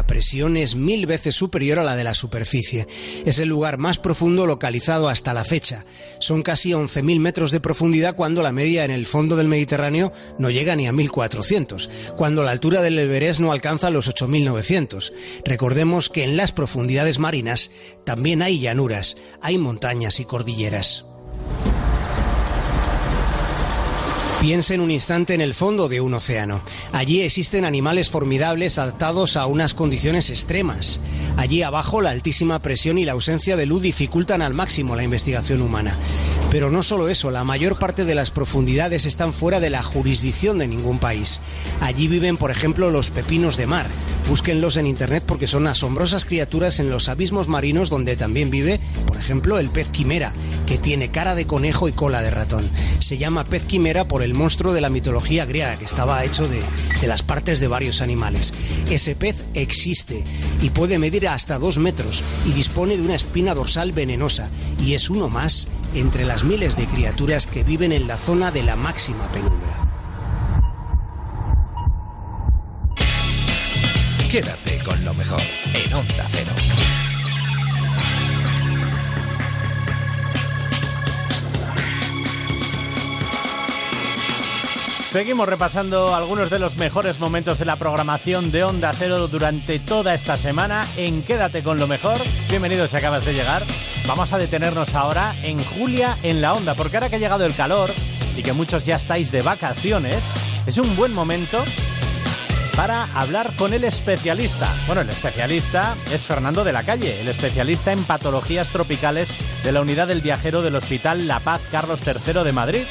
la 0.02 0.07
presión 0.07 0.57
es 0.57 0.76
mil 0.76 1.06
veces 1.06 1.36
superior 1.36 1.78
a 1.78 1.84
la 1.84 1.95
de 1.95 2.03
la 2.03 2.15
superficie. 2.15 2.88
Es 3.23 3.38
el 3.38 3.49
lugar 3.49 3.78
más 3.78 3.99
profundo 3.99 4.48
localizado 4.48 5.10
hasta 5.10 5.32
la 5.32 5.45
fecha. 5.45 5.86
Son 6.19 6.41
casi 6.41 6.72
11.000 6.72 7.19
metros 7.19 7.52
de 7.52 7.60
profundidad 7.60 8.15
cuando 8.15 8.41
la 8.41 8.52
media 8.52 8.84
en 8.84 8.90
el 8.90 9.06
fondo 9.06 9.36
del 9.36 9.48
Mediterráneo 9.48 10.11
no 10.40 10.49
llega 10.49 10.76
ni 10.76 10.88
a 10.88 10.91
1.400, 10.91 12.15
cuando 12.15 12.44
la 12.44 12.49
altura 12.49 12.82
del 12.82 12.98
Everest 12.98 13.41
no 13.41 13.52
alcanza 13.52 13.91
los 13.91 14.10
8.900. 14.10 15.14
Recordemos 15.45 16.10
que 16.10 16.23
en 16.23 16.36
las 16.36 16.52
profundidades 16.52 17.19
marinas 17.19 17.69
también 18.03 18.41
hay 18.41 18.60
llanuras, 18.60 19.18
hay 19.40 19.60
montañas 19.60 20.19
y 20.19 20.26
cordilleras. 20.26 21.11
Piensen 24.41 24.81
un 24.81 24.89
instante 24.89 25.35
en 25.35 25.41
el 25.41 25.53
fondo 25.53 25.88
de 25.88 26.01
un 26.01 26.15
océano. 26.15 26.61
Allí 26.93 27.22
existen 27.22 27.63
animales 27.63 28.09
formidables 28.09 28.80
adaptados 28.80 29.38
a 29.38 29.45
unas 29.45 29.76
condiciones 29.76 30.31
extremas. 30.31 30.99
Allí 31.38 31.61
abajo 31.61 32.01
la 32.01 32.09
altísima 32.09 32.57
presión 32.57 32.97
y 32.97 33.05
la 33.05 33.11
ausencia 33.11 33.55
de 33.55 33.68
luz 33.68 33.84
dificultan 33.84 34.41
al 34.41 34.55
máximo 34.55 34.95
la 34.95 35.03
investigación 35.03 35.61
humana. 35.61 35.95
Pero 36.49 36.72
no 36.72 36.81
solo 36.81 37.07
eso, 37.07 37.30
la 37.30 37.43
mayor 37.43 37.77
parte 37.77 38.03
de 38.03 38.15
las 38.15 38.31
profundidades 38.31 39.05
están 39.05 39.31
fuera 39.31 39.59
de 39.59 39.69
la 39.69 39.84
jurisdicción 39.84 40.57
de 40.57 40.68
ningún 40.68 40.97
país. 40.97 41.39
Allí 41.80 42.07
viven, 42.07 42.35
por 42.35 42.49
ejemplo, 42.49 42.89
los 42.89 43.11
pepinos 43.11 43.57
de 43.57 43.68
mar. 43.68 43.85
Búsquenlos 44.27 44.76
en 44.76 44.88
internet 44.88 45.23
porque 45.26 45.47
son 45.47 45.68
asombrosas 45.68 46.26
criaturas 46.26 46.80
en 46.80 46.89
los 46.89 47.09
abismos 47.09 47.47
marinos 47.47 47.89
donde 47.89 48.15
también 48.15 48.49
vive, 48.49 48.80
por 49.05 49.18
ejemplo, 49.18 49.59
el 49.59 49.69
pez 49.69 49.88
quimera, 49.89 50.34
que 50.65 50.77
tiene 50.77 51.11
cara 51.11 51.35
de 51.35 51.45
conejo 51.45 51.88
y 51.88 51.91
cola 51.91 52.22
de 52.22 52.31
ratón. 52.31 52.69
Se 52.99 53.18
llama 53.18 53.45
pez 53.45 53.63
quimera 53.65 54.05
por 54.05 54.22
el 54.22 54.31
monstruo 54.34 54.74
de 54.74 54.82
la 54.82 54.90
mitología 54.90 55.45
griega 55.45 55.78
que 55.78 55.86
estaba 55.86 56.24
hecho 56.24 56.48
de, 56.48 56.62
de 57.02 57.08
las 57.08 57.24
partes 57.24 57.60
de 57.60 57.68
varios 57.68 58.02
animales. 58.02 58.53
Ese 58.90 59.16
pez 59.16 59.45
existe 59.53 60.24
y 60.62 60.70
puede 60.70 60.99
medir 60.99 61.28
hasta 61.28 61.60
dos 61.60 61.78
metros 61.78 62.24
y 62.45 62.53
dispone 62.53 62.98
de 62.98 63.03
una 63.03 63.16
espina 63.16 63.53
dorsal 63.53 63.91
venenosa 63.91 64.49
y 64.80 64.94
es 64.94 65.10
uno 65.10 65.30
más 65.30 65.68
entre 65.94 66.26
las 66.26 66.44
miles 66.44 66.78
de 66.78 66.86
criaturas 66.86 67.48
que 67.48 67.64
viven 67.64 67.91
en 67.91 68.08
la 68.08 68.18
zona 68.18 68.52
de 68.52 68.64
la 68.64 68.76
máxima 68.76 69.28
penumbra. 69.32 69.88
Quédate 74.30 74.82
con 74.84 75.03
lo 75.03 75.14
mejor 75.14 75.41
en 75.74 75.94
Onda 75.94 76.26
Cero. 76.30 77.11
Seguimos 85.12 85.50
repasando 85.50 86.16
algunos 86.16 86.50
de 86.50 86.58
los 86.58 86.78
mejores 86.78 87.20
momentos 87.20 87.60
de 87.60 87.66
la 87.66 87.76
programación 87.76 88.50
de 88.50 88.64
Onda 88.64 88.94
Cero 88.94 89.28
durante 89.28 89.78
toda 89.78 90.14
esta 90.14 90.38
semana 90.38 90.88
en 90.96 91.22
Quédate 91.22 91.64
con 91.64 91.78
lo 91.78 91.86
mejor. 91.86 92.16
Bienvenidos 92.48 92.92
si 92.92 92.96
acabas 92.96 93.26
de 93.26 93.34
llegar. 93.34 93.62
Vamos 94.08 94.32
a 94.32 94.38
detenernos 94.38 94.96
ahora 94.96 95.36
en 95.44 95.62
Julia 95.62 96.18
en 96.24 96.42
la 96.42 96.54
Onda, 96.54 96.76
porque 96.76 96.96
ahora 96.96 97.10
que 97.10 97.18
ha 97.18 97.20
llegado 97.20 97.46
el 97.46 97.54
calor 97.54 97.90
y 98.38 98.42
que 98.42 98.54
muchos 98.54 98.86
ya 98.86 98.96
estáis 98.96 99.34
de 99.34 99.42
vacaciones, 99.42 100.24
es 100.66 100.78
un 100.78 100.96
buen 100.96 101.14
momento 101.14 101.62
para 102.78 103.04
hablar 103.14 103.54
con 103.58 103.74
el 103.74 103.84
especialista. 103.84 104.74
Bueno, 104.86 105.02
el 105.02 105.10
especialista 105.10 105.98
es 106.10 106.26
Fernando 106.26 106.64
de 106.64 106.72
la 106.72 106.84
Calle, 106.84 107.20
el 107.20 107.28
especialista 107.28 107.92
en 107.92 108.06
patologías 108.06 108.70
tropicales 108.70 109.36
de 109.62 109.74
la 109.74 109.82
unidad 109.82 110.08
del 110.08 110.22
viajero 110.22 110.62
del 110.62 110.76
Hospital 110.76 111.28
La 111.28 111.42
Paz 111.42 111.68
Carlos 111.70 112.02
III 112.06 112.46
de 112.46 112.54
Madrid. 112.54 112.84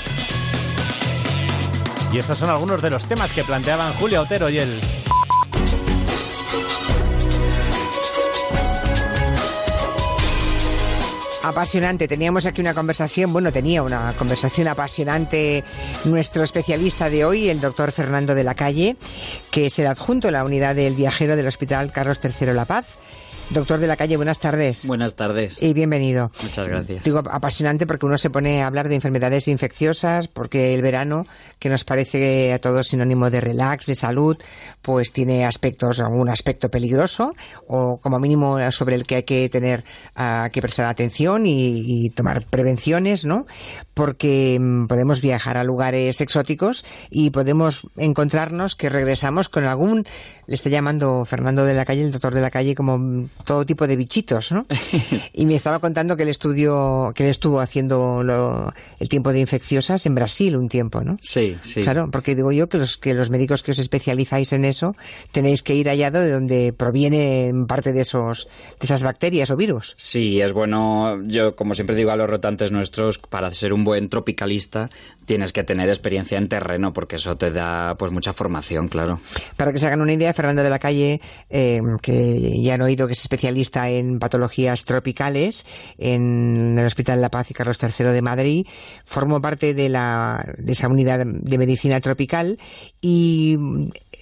Y 2.13 2.19
estos 2.19 2.39
son 2.39 2.51
algunos 2.51 2.83
de 2.83 2.91
los 2.91 3.07
temas 3.07 3.33
que 3.33 3.45
planteaban 3.45 3.95
Julia 3.95 4.21
Otero 4.21 4.49
y 4.49 4.59
él. 4.59 4.81
Apasionante. 11.43 12.07
Teníamos 12.07 12.47
aquí 12.47 12.61
una 12.61 12.75
conversación, 12.75 13.33
bueno, 13.33 13.51
tenía 13.51 13.83
una 13.83 14.15
conversación 14.15 14.69
apasionante 14.69 15.65
nuestro 16.05 16.43
especialista 16.43 17.09
de 17.09 17.25
hoy, 17.25 17.49
el 17.49 17.61
doctor 17.61 17.93
Fernando 17.93 18.35
de 18.35 18.45
la 18.45 18.55
Calle, 18.55 18.97
que 19.51 19.67
es 19.67 19.79
el 19.79 19.87
adjunto 19.87 20.29
de 20.29 20.33
la 20.33 20.45
unidad 20.45 20.75
del 20.75 20.95
viajero 20.95 21.37
del 21.37 21.47
Hospital 21.47 21.93
Carlos 21.93 22.21
III 22.23 22.53
La 22.53 22.67
Paz. 22.67 22.99
Doctor 23.51 23.81
de 23.81 23.89
la 23.89 23.97
calle, 23.97 24.17
buenas 24.17 24.39
tardes. 24.39 24.87
Buenas 24.87 25.17
tardes. 25.17 25.61
Y 25.61 25.75
bienvenido. 25.75 26.31
Muchas 26.41 26.69
gracias. 26.69 27.03
Digo, 27.03 27.19
apasionante 27.19 27.85
porque 27.85 28.07
uno 28.07 28.17
se 28.17 28.31
pone 28.31 28.63
a 28.63 28.69
hablar 28.69 28.89
de 28.89 28.95
enfermedades 28.95 29.49
infecciosas, 29.49 30.29
porque 30.29 30.73
el 30.73 30.83
verano, 30.83 31.27
que 31.59 31.69
nos 31.69 31.83
parece 31.83 32.53
a 32.53 32.61
todos 32.61 32.87
sinónimo 32.87 33.29
de 33.29 33.41
relax, 33.41 33.87
de 33.87 33.97
salud, 33.97 34.37
pues 34.83 35.13
tiene 35.13 35.45
aspectos, 35.45 35.99
algún 35.99 36.29
aspecto 36.29 36.69
peligroso, 36.69 37.35
o 37.67 37.99
como 37.99 38.21
mínimo 38.21 38.59
sobre 38.71 38.95
el 38.95 39.03
que 39.03 39.17
hay 39.17 39.23
que 39.25 39.49
tener, 39.49 39.83
uh, 40.17 40.49
que 40.53 40.63
prestar 40.63 40.87
atención 40.87 41.45
y, 41.45 42.05
y, 42.05 42.11
tomar 42.11 42.45
prevenciones, 42.45 43.25
¿no? 43.25 43.47
Porque 43.95 44.59
um, 44.61 44.87
podemos 44.87 45.21
viajar 45.21 45.57
a 45.57 45.65
lugares 45.65 46.21
exóticos 46.21 46.85
y 47.11 47.31
podemos 47.31 47.89
encontrarnos 47.97 48.77
que 48.77 48.91
regresamos 48.91 49.49
con 49.49 49.65
algún, 49.65 50.07
le 50.47 50.55
está 50.55 50.69
llamando 50.69 51.25
Fernando 51.25 51.65
de 51.65 51.75
la 51.75 51.85
calle, 51.85 52.03
el 52.03 52.13
doctor 52.13 52.33
de 52.33 52.43
la 52.43 52.51
calle, 52.51 52.77
como 52.77 53.29
todo 53.45 53.65
tipo 53.65 53.87
de 53.87 53.97
bichitos, 53.97 54.53
¿no? 54.53 54.67
y 55.33 55.47
me 55.47 55.55
estaba 55.55 55.79
contando 55.79 56.17
que 56.17 56.23
él 56.25 56.29
estudió, 56.29 57.13
que 57.15 57.25
él 57.25 57.31
estuvo 57.31 57.61
haciendo 57.61 58.23
lo, 58.23 58.73
el 58.99 59.09
tiempo 59.09 59.33
de 59.33 59.41
infecciosas 59.41 60.05
en 60.07 60.15
Brasil 60.15 60.57
un 60.57 60.69
tiempo, 60.69 61.03
¿no? 61.03 61.17
Sí, 61.21 61.57
sí. 61.63 61.83
Claro, 61.83 62.11
porque 62.11 62.35
digo 62.35 62.53
yo 62.53 62.69
que 62.69 62.79
los, 62.79 62.97
que 62.97 63.15
los 63.15 63.31
médicos 63.31 63.63
que 63.63 63.73
os 63.73 63.79
especializáis 63.79 64.53
en 64.53 64.65
eso 64.65 64.95
tenéis 65.33 65.63
que 65.63 65.75
ir 65.75 65.89
allá 65.89 66.11
de 66.11 66.31
donde 66.31 66.73
provienen 66.73 67.67
parte 67.67 67.93
de 67.93 68.03
esos, 68.03 68.49
de 68.79 68.85
esas 68.85 69.03
bacterias 69.03 69.51
o 69.51 69.57
virus. 69.57 69.95
Sí, 69.97 70.41
es 70.41 70.53
bueno, 70.53 71.23
yo 71.27 71.55
como 71.57 71.75
siempre 71.75 71.97
digo 71.97 72.11
a 72.11 72.17
los 72.17 72.29
rotantes 72.29 72.73
nuestros, 72.73 73.19
para 73.19 73.51
ser 73.51 73.73
un 73.73 73.85
buen 73.85 74.09
tropicalista 74.09 74.91
tienes 75.31 75.53
que 75.53 75.63
tener 75.63 75.89
experiencia 75.89 76.39
en 76.39 76.49
terreno 76.49 76.93
porque 76.93 77.15
eso 77.15 77.37
te 77.37 77.53
da 77.53 77.95
pues 77.97 78.11
mucha 78.11 78.33
formación, 78.33 78.89
claro. 78.89 79.21
Para 79.57 79.73
que 79.73 79.79
se 79.79 79.87
hagan 79.87 80.01
una 80.01 80.13
idea, 80.13 80.35
Fernando 80.35 80.63
de 80.63 80.71
la 80.71 80.81
Calle, 80.81 81.21
eh, 81.49 81.81
que 82.03 82.61
ya 82.61 82.75
han 82.75 82.83
oído 82.83 83.07
que 83.07 83.13
es 83.13 83.21
especialista 83.31 83.89
en 83.89 84.19
patologías 84.19 84.85
tropicales 84.85 85.65
en 85.99 86.77
el 86.77 86.85
Hospital 86.85 87.21
La 87.21 87.31
Paz 87.31 87.51
y 87.51 87.55
Carlos 87.55 87.79
III 87.81 88.07
de 88.07 88.23
Madrid. 88.23 88.67
Formó 89.05 89.41
parte 89.41 89.73
de, 89.73 89.89
la, 89.89 90.45
de 90.59 90.73
esa 90.73 90.89
unidad 90.89 91.25
de 91.25 91.59
medicina 91.59 92.01
tropical 92.01 92.59
y 93.01 93.57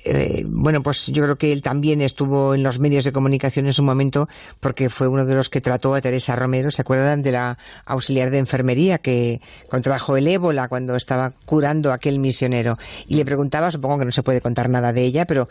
eh, 0.04 0.44
bueno, 0.46 0.82
pues 0.82 1.06
yo 1.06 1.22
creo 1.22 1.36
que 1.36 1.52
él 1.52 1.62
también 1.62 2.02
estuvo 2.02 2.54
en 2.54 2.62
los 2.62 2.78
medios 2.78 3.04
de 3.04 3.12
comunicación 3.12 3.66
en 3.66 3.72
su 3.72 3.82
momento 3.82 4.28
porque 4.60 4.90
fue 4.90 5.08
uno 5.08 5.24
de 5.24 5.34
los 5.34 5.48
que 5.48 5.62
trató 5.62 5.94
a 5.94 6.02
Teresa 6.02 6.36
Romero. 6.36 6.70
¿Se 6.70 6.82
acuerdan 6.82 7.22
de 7.22 7.32
la 7.32 7.56
auxiliar 7.86 8.30
de 8.30 8.38
enfermería 8.38 8.98
que 8.98 9.40
contrajo 9.70 10.18
el 10.18 10.28
ébola 10.28 10.68
cuando 10.68 10.96
estaba 10.96 11.32
curando 11.46 11.92
a 11.92 11.94
aquel 11.94 12.18
misionero? 12.18 12.76
Y 13.06 13.16
le 13.16 13.24
preguntaba, 13.24 13.70
supongo 13.70 14.00
que 14.00 14.04
no 14.04 14.12
se 14.12 14.22
puede 14.22 14.42
contar 14.42 14.68
nada 14.68 14.92
de 14.92 15.02
ella, 15.02 15.24
pero 15.24 15.48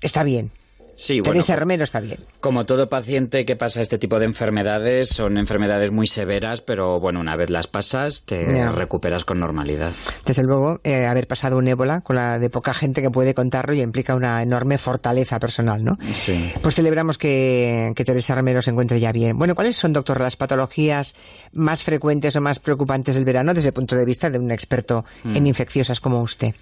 está 0.00 0.24
bien. 0.24 0.50
Sí, 0.98 1.20
Teresa 1.22 1.52
bueno, 1.52 1.60
Romero 1.60 1.84
está 1.84 2.00
bien. 2.00 2.18
Como 2.40 2.66
todo 2.66 2.88
paciente 2.88 3.44
que 3.44 3.54
pasa 3.54 3.80
este 3.80 3.98
tipo 3.98 4.18
de 4.18 4.24
enfermedades, 4.24 5.10
son 5.10 5.38
enfermedades 5.38 5.92
muy 5.92 6.08
severas, 6.08 6.60
pero 6.60 6.98
bueno, 6.98 7.20
una 7.20 7.36
vez 7.36 7.50
las 7.50 7.68
pasas, 7.68 8.24
te 8.24 8.68
recuperas 8.72 9.24
con 9.24 9.38
normalidad. 9.38 9.92
Desde 10.26 10.42
luego, 10.42 10.78
eh, 10.82 11.06
haber 11.06 11.28
pasado 11.28 11.56
un 11.56 11.68
ébola 11.68 12.00
con 12.00 12.16
la 12.16 12.40
de 12.40 12.50
poca 12.50 12.74
gente 12.74 13.00
que 13.00 13.10
puede 13.10 13.32
contarlo 13.32 13.74
y 13.74 13.80
implica 13.80 14.16
una 14.16 14.42
enorme 14.42 14.76
fortaleza 14.76 15.38
personal, 15.38 15.84
¿no? 15.84 15.96
Sí. 16.12 16.52
Pues 16.60 16.74
celebramos 16.74 17.16
que, 17.16 17.92
que 17.94 18.04
Teresa 18.04 18.34
Romero 18.34 18.60
se 18.60 18.72
encuentre 18.72 18.98
ya 18.98 19.12
bien. 19.12 19.38
Bueno, 19.38 19.54
¿cuáles 19.54 19.76
son, 19.76 19.92
doctor, 19.92 20.20
las 20.20 20.34
patologías 20.34 21.14
más 21.52 21.84
frecuentes 21.84 22.34
o 22.34 22.40
más 22.40 22.58
preocupantes 22.58 23.14
del 23.14 23.24
verano 23.24 23.54
desde 23.54 23.68
el 23.68 23.74
punto 23.74 23.94
de 23.94 24.04
vista 24.04 24.30
de 24.30 24.38
un 24.40 24.50
experto 24.50 25.04
Mm. 25.22 25.36
en 25.36 25.46
infecciosas 25.46 26.00
como 26.00 26.20
usted? 26.22 26.54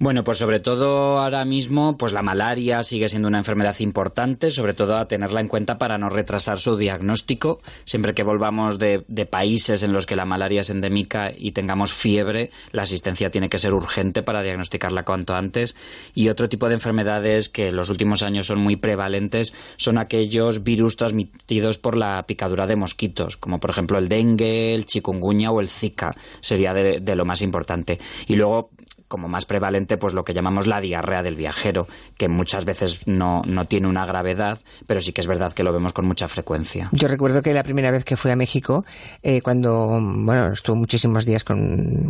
Bueno, 0.00 0.22
pues 0.22 0.38
sobre 0.38 0.60
todo 0.60 1.18
ahora 1.18 1.44
mismo, 1.44 1.96
pues 1.96 2.12
la 2.12 2.22
malaria 2.22 2.84
sigue 2.84 3.08
siendo 3.08 3.26
una 3.26 3.38
enfermedad 3.38 3.74
importante, 3.80 4.50
sobre 4.50 4.72
todo 4.72 4.96
a 4.96 5.08
tenerla 5.08 5.40
en 5.40 5.48
cuenta 5.48 5.76
para 5.76 5.98
no 5.98 6.08
retrasar 6.08 6.60
su 6.60 6.76
diagnóstico. 6.76 7.60
Siempre 7.84 8.14
que 8.14 8.22
volvamos 8.22 8.78
de, 8.78 9.02
países 9.28 9.82
en 9.82 9.92
los 9.92 10.06
que 10.06 10.14
la 10.14 10.24
malaria 10.24 10.60
es 10.60 10.70
endémica 10.70 11.32
y 11.36 11.50
tengamos 11.50 11.92
fiebre, 11.92 12.50
la 12.70 12.82
asistencia 12.82 13.30
tiene 13.30 13.48
que 13.48 13.58
ser 13.58 13.74
urgente 13.74 14.22
para 14.22 14.42
diagnosticarla 14.42 15.02
cuanto 15.02 15.34
antes. 15.34 15.74
Y 16.14 16.28
otro 16.28 16.48
tipo 16.48 16.68
de 16.68 16.74
enfermedades 16.74 17.48
que 17.48 17.68
en 17.68 17.76
los 17.76 17.90
últimos 17.90 18.22
años 18.22 18.46
son 18.46 18.60
muy 18.60 18.76
prevalentes 18.76 19.52
son 19.78 19.98
aquellos 19.98 20.62
virus 20.62 20.94
transmitidos 20.94 21.76
por 21.78 21.96
la 21.96 22.22
picadura 22.22 22.68
de 22.68 22.76
mosquitos, 22.76 23.36
como 23.36 23.58
por 23.58 23.70
ejemplo 23.70 23.98
el 23.98 24.06
dengue, 24.06 24.76
el 24.76 24.86
chikungunya 24.86 25.50
o 25.50 25.60
el 25.60 25.68
zika, 25.68 26.14
sería 26.38 26.72
de 26.72 27.16
lo 27.16 27.24
más 27.24 27.42
importante. 27.42 27.98
Y 28.28 28.36
luego 28.36 28.70
como 29.08 29.28
más 29.28 29.46
prevalente 29.46 29.96
pues 29.96 30.12
lo 30.12 30.24
que 30.24 30.34
llamamos 30.34 30.66
la 30.66 30.80
diarrea 30.80 31.22
del 31.22 31.34
viajero, 31.34 31.86
que 32.16 32.28
muchas 32.28 32.64
veces 32.64 33.06
no, 33.06 33.42
no 33.46 33.64
tiene 33.64 33.88
una 33.88 34.06
gravedad, 34.06 34.58
pero 34.86 35.00
sí 35.00 35.12
que 35.12 35.20
es 35.20 35.26
verdad 35.26 35.52
que 35.52 35.64
lo 35.64 35.72
vemos 35.72 35.92
con 35.92 36.06
mucha 36.06 36.28
frecuencia. 36.28 36.88
Yo 36.92 37.08
recuerdo 37.08 37.42
que 37.42 37.52
la 37.52 37.62
primera 37.62 37.90
vez 37.90 38.04
que 38.04 38.16
fui 38.16 38.30
a 38.30 38.36
México, 38.36 38.84
eh, 39.22 39.40
cuando, 39.40 39.98
bueno, 40.00 40.52
estuve 40.52 40.76
muchísimos 40.76 41.24
días 41.24 41.44
con 41.44 41.58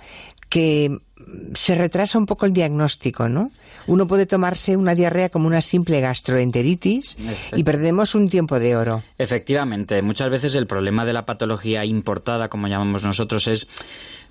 que 0.49 0.99
se 1.55 1.75
retrasa 1.75 2.19
un 2.19 2.27
poco 2.27 2.47
el 2.47 2.53
diagnóstico, 2.53 3.29
¿no? 3.29 3.51
Uno 3.87 4.07
puede 4.07 4.27
tomarse 4.27 4.77
una 4.77 4.95
diarrea 4.95 5.29
como 5.29 5.47
una 5.47 5.61
simple 5.61 6.01
gastroenteritis 6.01 7.17
y 7.55 7.65
perdemos 7.65 8.15
un 8.15 8.29
tiempo 8.29 8.59
de 8.59 8.77
oro. 8.77 9.03
Efectivamente, 9.19 10.03
muchas 10.03 10.31
veces 10.31 10.55
el 10.55 10.67
problema 10.67 11.05
de 11.05 11.13
la 11.13 11.25
patología 11.25 11.85
importada, 11.85 12.49
como 12.49 12.69
llamamos 12.69 13.03
nosotros, 13.03 13.47
es 13.49 13.69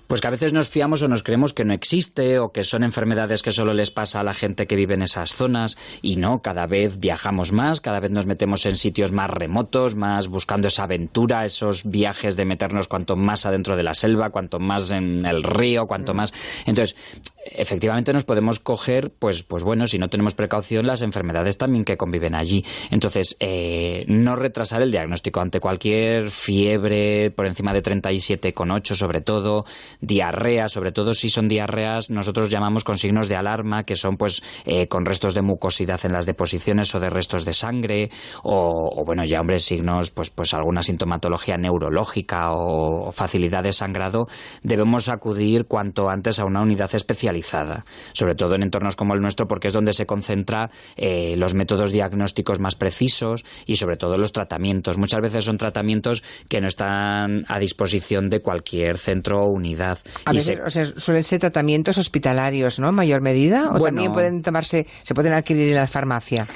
pues 0.06 0.20
que 0.20 0.26
a 0.26 0.30
veces 0.30 0.52
nos 0.52 0.68
fiamos 0.68 1.02
o 1.02 1.08
nos 1.08 1.22
creemos 1.22 1.54
que 1.54 1.64
no 1.64 1.72
existe 1.72 2.38
o 2.38 2.50
que 2.50 2.64
son 2.64 2.84
enfermedades 2.84 3.42
que 3.42 3.52
solo 3.52 3.72
les 3.72 3.90
pasa 3.90 4.20
a 4.20 4.22
la 4.22 4.34
gente 4.34 4.66
que 4.66 4.76
vive 4.76 4.94
en 4.94 5.02
esas 5.02 5.34
zonas 5.34 5.76
y 6.02 6.16
no, 6.16 6.40
cada 6.40 6.66
vez 6.66 6.98
viajamos 6.98 7.52
más, 7.52 7.80
cada 7.80 8.00
vez 8.00 8.10
nos 8.10 8.26
metemos 8.26 8.66
en 8.66 8.76
sitios 8.76 9.12
más 9.12 9.30
remotos, 9.30 9.96
más 9.96 10.28
buscando 10.28 10.68
esa 10.68 10.84
aventura, 10.84 11.44
esos 11.44 11.84
viajes 11.84 12.36
de 12.36 12.44
meternos 12.44 12.88
cuanto 12.88 13.16
más 13.16 13.46
adentro 13.46 13.76
de 13.76 13.82
la 13.82 13.94
selva, 13.94 14.30
cuanto 14.30 14.58
más 14.58 14.90
en 14.90 15.24
el 15.24 15.42
río, 15.42 15.86
cuanto 15.86 16.12
más. 16.14 16.32
Entonces, 16.66 16.96
efectivamente 17.44 18.12
nos 18.12 18.24
podemos 18.24 18.58
coger, 18.58 19.12
pues, 19.18 19.42
pues 19.42 19.64
bueno, 19.64 19.86
si 19.86 19.98
no 19.98 20.08
tenemos 20.08 20.34
precaución, 20.34 20.86
las 20.86 21.02
enfermedades 21.02 21.58
también 21.58 21.84
que 21.84 21.96
conviven 21.96 22.34
allí. 22.34 22.64
Entonces, 22.90 23.36
eh, 23.40 24.04
no 24.08 24.36
retrasar 24.36 24.82
el 24.82 24.90
diagnóstico 24.90 25.40
ante 25.40 25.60
cualquier 25.60 26.30
fiebre 26.30 27.30
por 27.30 27.46
encima 27.46 27.72
de 27.72 27.82
37,8 27.82 28.94
sobre 28.94 29.20
todo, 29.20 29.64
diarrea, 30.00 30.68
sobre 30.68 30.92
todo 30.92 31.14
si 31.14 31.30
son 31.30 31.48
diarreas, 31.48 32.10
nosotros 32.10 32.50
llamamos 32.50 32.84
con 32.84 32.96
signos 32.96 33.28
de 33.28 33.36
alarma, 33.36 33.84
que 33.84 33.96
son 33.96 34.16
pues 34.16 34.42
eh, 34.64 34.86
con 34.86 35.04
restos 35.04 35.34
de 35.34 35.42
mucosidad 35.42 36.00
en 36.04 36.12
las 36.12 36.26
deposiciones 36.26 36.94
o 36.94 37.00
de 37.00 37.10
restos 37.10 37.44
de 37.44 37.52
sangre, 37.52 38.10
o, 38.42 39.00
o, 39.00 39.04
bueno, 39.04 39.24
ya 39.24 39.40
hombre, 39.40 39.58
signos, 39.58 40.10
pues, 40.10 40.30
pues 40.30 40.54
alguna 40.54 40.82
sintomatología 40.82 41.56
neurológica 41.56 42.52
o, 42.52 43.08
o 43.08 43.12
facilidad 43.12 43.62
de 43.62 43.72
sangrado, 43.72 44.26
debemos 44.62 45.08
acudir 45.08 45.66
cuanto 45.66 46.08
antes 46.08 46.38
a 46.40 46.44
una 46.44 46.62
unidad 46.62 46.94
especializada, 47.38 47.84
sobre 48.12 48.34
todo 48.34 48.54
en 48.54 48.62
entornos 48.62 48.96
como 48.96 49.14
el 49.14 49.20
nuestro, 49.20 49.46
porque 49.46 49.68
es 49.68 49.72
donde 49.74 49.92
se 49.92 50.06
concentra 50.06 50.70
eh, 50.96 51.34
los 51.36 51.54
métodos 51.54 51.92
diagnósticos 51.92 52.60
más 52.60 52.74
precisos 52.74 53.44
y 53.66 53.76
sobre 53.76 53.96
todo 53.96 54.16
los 54.16 54.32
tratamientos. 54.32 54.98
Muchas 54.98 55.20
veces 55.20 55.44
son 55.44 55.56
tratamientos 55.56 56.22
que 56.48 56.60
no 56.60 56.66
están 56.68 57.44
a 57.48 57.58
disposición 57.58 58.28
de 58.30 58.40
cualquier 58.40 58.98
centro 58.98 59.42
o 59.42 59.48
unidad. 59.48 59.98
A 60.24 60.32
Y 60.32 60.36
veces, 60.36 60.56
se- 60.56 60.62
o 60.62 60.70
sea, 60.70 60.84
suelen 60.84 61.22
ser 61.22 61.40
tratamientos 61.40 61.98
hospitalarios, 61.98 62.78
¿no? 62.78 62.88
En 62.88 62.94
mayor 62.94 63.20
medida, 63.20 63.66
o 63.68 63.78
Bueno. 63.78 63.84
también 63.86 64.12
pueden 64.12 64.42
tomarse, 64.42 64.86
se 65.02 65.14
pueden 65.14 65.32
adquirir 65.32 65.68
en 65.68 65.74
la 65.76 65.86
farmacia. 65.86 66.46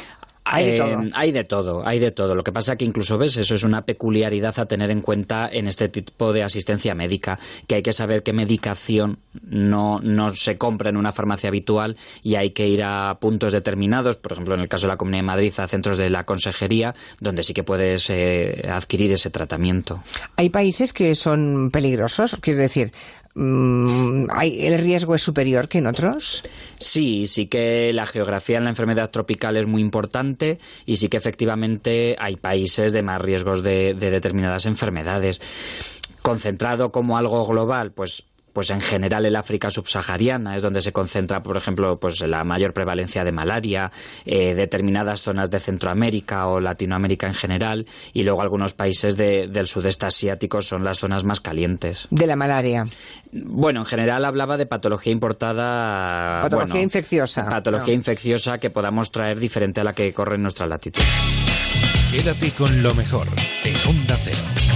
Hay 0.51 0.65
de 0.65 0.75
Eh, 0.75 0.79
todo. 0.79 1.01
hay 1.15 1.33
de 1.33 1.45
todo, 1.45 1.87
hay 1.87 1.99
de 1.99 2.11
todo. 2.11 2.35
Lo 2.35 2.43
que 2.45 2.53
pasa 2.53 2.77
que 2.77 2.85
incluso 2.85 3.19
ves, 3.19 3.37
eso 3.37 3.55
es 3.55 3.63
una 3.63 3.83
peculiaridad 3.83 4.59
a 4.59 4.67
tener 4.67 4.91
en 4.91 5.01
cuenta 5.01 5.49
en 5.51 5.67
este 5.69 5.89
tipo 5.89 6.33
de 6.33 6.43
asistencia 6.43 6.95
médica, 6.95 7.39
que 7.67 7.77
hay 7.77 7.83
que 7.83 7.93
saber 7.93 8.23
qué 8.23 8.33
medicación 8.33 9.19
no, 9.43 10.01
no 10.01 10.35
se 10.35 10.57
compra 10.57 10.91
en 10.91 10.97
una 10.97 11.13
farmacia 11.13 11.49
habitual 11.49 11.97
y 12.23 12.35
hay 12.37 12.51
que 12.51 12.67
ir 12.69 12.83
a 12.83 13.19
puntos 13.21 13.53
determinados, 13.53 14.17
por 14.17 14.33
ejemplo, 14.33 14.55
en 14.55 14.61
el 14.61 14.69
caso 14.69 14.87
de 14.87 14.93
la 14.93 14.97
Comunidad 14.97 15.21
de 15.23 15.27
Madrid, 15.27 15.53
a 15.59 15.69
centros 15.69 15.99
de 15.99 16.11
la 16.11 16.25
consejería, 16.25 16.95
donde 17.21 17.43
sí 17.43 17.53
que 17.55 17.65
puedes 17.65 18.09
eh, 18.11 18.67
adquirir 18.71 19.13
ese 19.13 19.31
tratamiento. 19.31 20.01
Hay 20.37 20.49
países 20.51 20.93
que 20.93 21.15
son 21.15 21.71
peligrosos, 21.71 22.37
quiero 22.41 22.61
decir, 22.61 22.91
el 23.39 24.79
riesgo 24.79 25.15
es 25.15 25.23
superior 25.23 25.69
que 25.69 25.79
en 25.79 25.87
otros. 25.87 26.43
Sí, 26.79 27.27
sí 27.27 27.47
que 27.47 27.93
la 27.93 28.07
geografía 28.07 28.59
en 28.59 28.65
la 28.65 28.71
enfermedad 28.71 29.11
tropical 29.11 29.57
es 29.57 29.67
muy 29.67 29.81
importante 29.81 30.59
y 30.87 30.97
sí 30.97 31.09
que 31.09 31.17
efectivamente 31.17 32.17
hay 32.19 32.37
países 32.37 32.93
de 32.93 33.03
más 33.03 33.21
riesgos 33.21 33.63
de, 33.63 33.95
de 33.95 34.11
determinadas 34.11 34.67
enfermedades. 34.67 35.41
Concentrado 36.23 36.91
como 36.91 37.17
algo 37.17 37.47
global, 37.47 37.93
pues 37.93 38.25
pues 38.59 38.71
en 38.71 38.81
general 38.81 39.25
el 39.25 39.37
África 39.37 39.71
subsahariana 39.71 40.57
es 40.57 40.65
donde 40.65 40.83
se 40.83 40.93
concentra, 40.93 41.45
por 41.45 41.57
ejemplo, 41.57 41.97
pues 42.01 42.21
la 42.23 42.43
mayor 42.43 42.73
prevalencia 42.73 43.23
de 43.23 43.31
malaria, 43.31 43.93
eh, 44.25 44.53
determinadas 44.53 45.23
zonas 45.23 45.49
de 45.49 45.61
Centroamérica 45.61 46.49
o 46.49 46.59
Latinoamérica 46.59 47.29
en 47.29 47.35
general, 47.35 47.87
y 48.13 48.25
luego 48.25 48.43
algunos 48.43 48.75
países 48.75 49.17
del 49.17 49.67
sudeste 49.69 50.07
asiático 50.07 50.61
son 50.61 50.83
las 50.83 50.99
zonas 50.99 51.23
más 51.23 51.41
calientes. 51.41 52.09
De 52.11 52.27
la 52.27 52.35
malaria. 52.35 52.89
Bueno, 53.31 53.79
en 53.79 53.87
general 53.87 54.25
hablaba 54.25 54.57
de 54.57 54.67
patología 54.67 55.13
importada. 55.13 56.43
Patología 56.43 56.83
infecciosa. 56.83 57.49
Patología 57.49 57.95
infecciosa 57.95 58.59
que 58.59 58.71
podamos 58.71 59.13
traer 59.13 59.39
diferente 59.39 59.83
a 59.83 59.85
la 59.85 59.93
que 59.93 60.13
corre 60.13 60.35
en 60.35 60.43
nuestra 60.43 60.67
latitud. 60.67 61.05
Quédate 62.11 62.51
con 62.51 62.83
lo 62.83 62.93
mejor 62.93 63.29
en 63.63 63.77
Onda 63.89 64.19
Cero. 64.21 64.68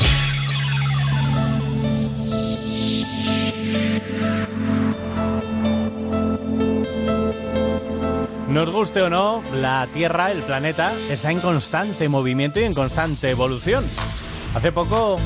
Nos 8.52 8.70
guste 8.70 9.00
o 9.00 9.08
no, 9.08 9.42
la 9.54 9.88
Tierra, 9.94 10.30
el 10.30 10.42
planeta, 10.42 10.92
está 11.08 11.30
en 11.30 11.40
constante 11.40 12.10
movimiento 12.10 12.60
y 12.60 12.64
en 12.64 12.74
constante 12.74 13.30
evolución. 13.30 13.82
Hace 14.54 14.70
poco 14.72 15.16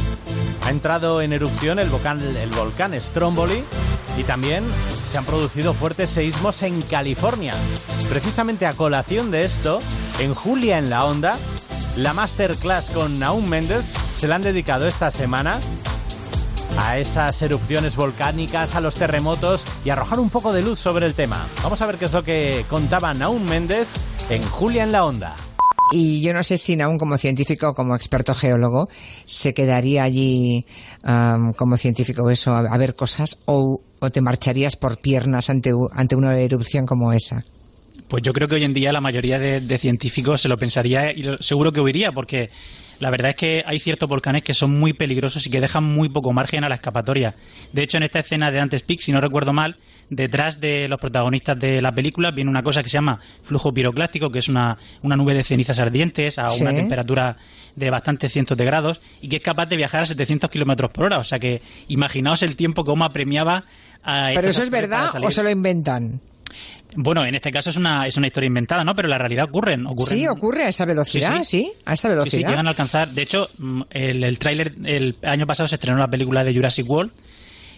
ha 0.65 0.71
entrado 0.71 1.21
en 1.21 1.33
erupción 1.33 1.81
el 1.81 1.89
volcán, 1.89 2.21
el 2.21 2.51
volcán 2.51 2.95
Stromboli 3.01 3.65
y 4.17 4.23
también 4.23 4.63
se 5.09 5.19
han 5.19 5.25
producido 5.25 5.75
fuertes 5.75 6.11
seísmos 6.11 6.63
en 6.63 6.81
California. 6.83 7.53
Precisamente 8.09 8.65
a 8.65 8.75
colación 8.75 9.33
de 9.33 9.43
esto, 9.43 9.81
en 10.21 10.33
Julia 10.33 10.79
en 10.79 10.89
la 10.89 11.05
Onda, 11.05 11.37
la 11.97 12.13
masterclass 12.13 12.91
con 12.91 13.19
Naum 13.19 13.49
Méndez 13.49 13.85
se 14.15 14.29
la 14.29 14.37
han 14.37 14.43
dedicado 14.43 14.87
esta 14.87 15.11
semana 15.11 15.59
a 16.79 16.99
esas 16.99 17.41
erupciones 17.43 17.97
volcánicas, 17.97 18.75
a 18.75 18.81
los 18.81 18.97
terremotos 18.97 19.65
y 19.85 19.91
arrojar 19.91 20.21
un 20.21 20.31
poco 20.31 20.53
de 20.53 20.63
luz 20.63 20.79
sobre 20.79 21.07
el 21.07 21.15
tema. 21.15 21.47
Vamos 21.63 21.81
a 21.81 21.87
ver 21.87 21.97
qué 21.97 22.07
es 22.07 22.13
lo 22.13 22.23
que 22.23 22.65
contaba 22.69 23.15
Naum 23.15 23.43
Méndez 23.43 23.89
en 24.31 24.43
Julia 24.43 24.85
en 24.85 24.93
la 24.93 25.05
Onda. 25.05 25.37
Y 25.93 26.21
yo 26.21 26.35
no 26.35 26.43
sé 26.43 26.59
si 26.59 26.81
aún 26.81 26.99
como 26.99 27.17
científico 27.17 27.69
o 27.69 27.75
como 27.75 27.95
experto 27.95 28.35
geólogo 28.35 28.89
se 29.25 29.55
quedaría 29.55 30.03
allí 30.03 30.67
como 31.57 31.77
científico 31.77 32.29
eso 32.29 32.53
a, 32.53 32.61
a 32.61 32.79
ver 32.79 32.97
cosas 32.97 33.39
o, 33.45 33.81
o, 34.01 34.11
te 34.11 34.21
marcharías 34.21 34.77
por 34.77 34.99
piernas 34.99 35.49
ante, 35.49 35.73
ante 35.93 36.17
una 36.17 36.37
erupción 36.39 36.87
como 36.87 37.13
esa. 37.13 37.45
Pues 38.09 38.23
yo 38.23 38.33
creo 38.33 38.47
que 38.49 38.55
hoy 38.57 38.65
en 38.65 38.75
día 38.75 38.93
la 38.93 39.01
mayoría 39.01 39.39
de, 39.39 39.61
de 39.61 39.79
científicos 39.79 40.41
se 40.41 40.49
lo 40.49 40.57
pensaría 40.57 41.11
y 41.13 41.23
lo, 41.23 41.39
seguro 41.39 41.73
que 41.73 41.81
huiría 41.81 42.13
porque 42.13 42.47
la 43.01 43.11
verdad 43.11 43.31
es 43.31 43.37
que 43.37 43.63
hay 43.67 43.79
ciertos 43.79 44.09
volcanes 44.09 44.43
que 44.43 44.55
son 44.55 44.71
muy 44.71 44.93
peligrosos 44.95 45.47
y 45.47 45.51
que 45.51 45.61
dejan 45.61 45.85
muy 45.85 46.09
poco 46.09 46.33
margen 46.33 46.65
a 46.65 46.69
la 46.69 46.77
escapatoria. 46.77 47.35
De 47.73 47.83
hecho, 47.83 47.97
en 47.99 48.05
esta 48.05 48.21
escena 48.21 48.51
de 48.51 48.59
Antes 48.61 48.83
Peak, 48.85 49.01
si 49.01 49.13
no 49.13 49.21
recuerdo 49.21 49.53
mal, 49.53 49.77
detrás 50.09 50.61
de 50.61 50.87
los 50.89 50.99
protagonistas 50.99 51.59
de 51.59 51.83
la 51.83 51.93
película 51.93 52.31
viene 52.31 52.49
una 52.51 52.63
cosa 52.63 52.83
que 52.83 52.89
se 52.89 52.95
llama 52.95 53.21
flujo 53.43 53.73
piroclástico, 53.73 54.31
que 54.31 54.39
es 54.39 54.49
una, 54.49 54.79
una 55.03 55.17
nube 55.17 55.35
de 55.35 55.45
cenizas 55.45 55.79
ardientes 55.79 56.39
a 56.39 56.45
una 56.45 56.71
Sí. 56.71 56.77
temperatura 56.77 57.37
de 57.75 57.91
bastantes 57.91 58.33
cientos 58.33 58.57
de 58.57 58.65
grados 58.65 59.01
y 59.21 59.29
que 59.29 59.37
es 59.37 59.43
capaz 59.43 59.67
de 59.67 59.77
viajar 59.77 60.05
a 60.05 60.07
700 60.07 60.49
kilómetros 60.51 60.91
por 60.91 61.07
hora. 61.07 61.19
O 61.19 61.25
sea 61.25 61.39
que 61.39 61.61
imaginaos 61.89 62.43
el 62.43 62.57
tiempo 62.57 62.83
que 62.85 62.93
OMA 62.93 63.11
premiaba 63.11 63.65
a 64.03 64.31
¿Pero 64.35 64.49
eso 64.49 64.63
es 64.63 64.71
verdad 64.71 65.11
o 65.23 65.31
se 65.31 65.43
lo 65.43 65.51
inventan? 65.51 66.21
Bueno, 66.97 67.25
en 67.25 67.35
este 67.35 67.53
caso 67.53 67.71
es 67.71 67.77
una, 67.77 68.07
es 68.07 68.17
una 68.17 68.27
historia 68.27 68.47
inventada, 68.49 68.83
¿no? 68.85 68.95
Pero 68.95 69.09
la 69.09 69.19
realidad 69.19 69.45
ocurren. 69.45 69.87
ocurren 69.87 70.19
Sí, 70.19 70.27
ocurre 70.27 70.65
a 70.65 70.69
esa 70.69 70.85
velocidad, 70.85 71.45
sí, 71.45 71.71
a 71.85 71.95
esa 71.95 72.09
Sí, 72.09 72.15
velocidad. 72.15 72.41
sí, 72.41 72.47
llegan 72.51 72.67
a 72.67 72.71
alcanzar. 72.71 73.09
De 73.09 73.23
hecho, 73.23 73.49
mm, 73.59 73.83
el, 73.91 74.25
el 74.25 74.39
tráiler, 74.39 74.75
el 74.85 75.17
año 75.23 75.47
pasado 75.47 75.69
se 75.69 75.77
estrenó 75.77 75.99
la 75.99 76.09
película 76.09 76.43
de 76.45 76.55
Jurassic 76.55 76.89
World. 76.89 77.13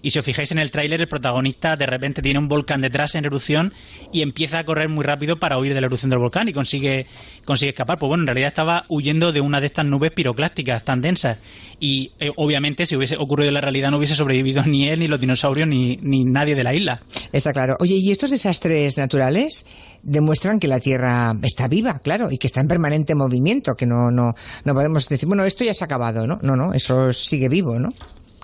Y 0.03 0.11
si 0.11 0.19
os 0.19 0.25
fijáis 0.25 0.53
en 0.53 0.59
el 0.59 0.71
tráiler, 0.71 1.01
el 1.01 1.09
protagonista 1.09 1.77
de 1.77 1.87
repente 1.87 2.23
tiene 2.23 2.39
un 2.39 2.49
volcán 2.49 2.81
detrás 2.81 3.15
en 3.15 3.25
erupción 3.25 3.73
y 4.13 4.23
empieza 4.23 4.59
a 4.59 4.65
correr 4.65 4.89
muy 4.89 5.05
rápido 5.05 5.39
para 5.39 5.59
huir 5.59 5.75
de 5.75 5.81
la 5.81 5.87
erupción 5.87 6.11
del 6.11 6.19
volcán 6.19 6.49
y 6.49 6.53
consigue, 6.53 7.07
consigue 7.45 7.71
escapar. 7.71 7.99
Pues 7.99 8.09
bueno, 8.09 8.23
en 8.23 8.29
realidad 8.29 8.49
estaba 8.49 8.85
huyendo 8.89 9.33
de 9.33 9.41
una 9.41 9.61
de 9.61 9.67
estas 9.67 9.87
nubes 9.87 10.13
piroclásticas 10.13 10.85
tan 10.85 11.01
densas. 11.01 11.39
Y 11.81 12.13
eh, 12.19 12.31
obviamente, 12.37 12.87
si 12.87 12.97
hubiese 12.97 13.17
ocurrido 13.17 13.49
en 13.49 13.55
la 13.55 13.61
realidad, 13.61 13.91
no 13.91 13.99
hubiese 13.99 14.15
sobrevivido 14.15 14.63
ni 14.65 14.89
él, 14.89 15.01
ni 15.01 15.09
los 15.09 15.21
dinosaurios, 15.21 15.69
ni, 15.69 15.99
ni 16.03 16.25
nadie 16.25 16.55
de 16.55 16.65
la 16.65 16.75
isla. 16.75 17.03
Está 17.33 17.53
claro. 17.53 17.77
Oye, 17.81 17.97
y 17.97 18.11
estos 18.11 18.31
desastres 18.31 18.99
naturales 18.99 19.67
demuestran 20.03 20.59
que 20.59 20.69
la 20.69 20.81
Tierra 20.81 21.35
está 21.43 21.69
viva, 21.69 21.99
claro, 22.01 22.31
y 22.31 22.39
que 22.39 22.47
está 22.47 22.61
en 22.61 22.69
permanente 22.69 23.15
movimiento, 23.15 23.75
que 23.75 23.87
no, 23.87 24.11
no, 24.11 24.35
no 24.65 24.75
podemos 24.75 25.09
decir, 25.09 25.29
bueno, 25.29 25.45
esto 25.45 25.65
ya 25.65 25.75
se 25.75 25.85
ha 25.85 25.87
acabado, 25.87 26.27
¿no? 26.27 26.39
No, 26.43 26.57
no, 26.57 26.73
eso 26.73 27.13
sigue 27.13 27.49
vivo, 27.49 27.79
¿no? 27.79 27.91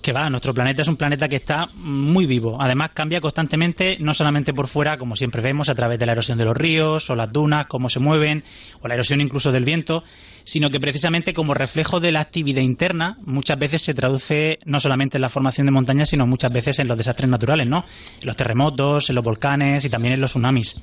Que 0.05 0.13
va, 0.13 0.29
nuestro 0.29 0.53
planeta 0.53 0.83
es 0.83 0.89
un 0.89 0.97
planeta 0.97 1.31
que 1.31 1.37
está 1.37 1.67
muy 1.77 2.27
vivo. 2.27 2.59
Además, 2.61 2.91
cambia 2.93 3.23
constantemente, 3.23 3.97
no 4.01 4.13
solamente 4.13 4.53
por 4.53 4.67
fuera, 4.69 4.99
como 4.99 5.17
siempre 5.17 5.41
vemos, 5.41 5.71
a 5.71 5.75
través 5.75 5.99
de 5.99 6.05
la 6.05 6.13
erosión 6.13 6.37
de 6.37 6.45
los 6.45 6.55
ríos 6.55 7.09
o 7.09 7.17
las 7.17 7.33
dunas, 7.33 7.69
cómo 7.69 7.89
se 7.89 8.01
mueven, 8.01 8.45
o 8.83 8.89
la 8.89 8.97
erosión 8.97 9.23
incluso 9.23 9.51
del 9.51 9.65
viento, 9.65 10.05
sino 10.45 10.69
que 10.69 10.79
precisamente 10.79 11.33
como 11.33 11.55
reflejo 11.55 12.01
de 12.01 12.13
la 12.13 12.21
actividad 12.21 12.61
interna, 12.61 13.17
muchas 13.25 13.59
veces 13.59 13.81
se 13.81 13.95
traduce 13.95 14.59
no 14.67 14.79
solamente 14.79 15.17
en 15.17 15.23
la 15.23 15.31
formación 15.31 15.65
de 15.65 15.73
montañas, 15.73 16.11
sino 16.11 16.27
muchas 16.27 16.53
veces 16.53 16.81
en 16.81 16.89
los 16.89 16.99
desastres 16.99 17.31
naturales, 17.31 17.67
¿no? 17.67 17.87
En 18.21 18.27
los 18.27 18.37
terremotos, 18.37 19.09
en 19.09 19.15
los 19.15 19.25
volcanes 19.25 19.87
y 19.87 19.89
también 19.89 20.13
en 20.13 20.21
los 20.21 20.33
tsunamis. 20.33 20.83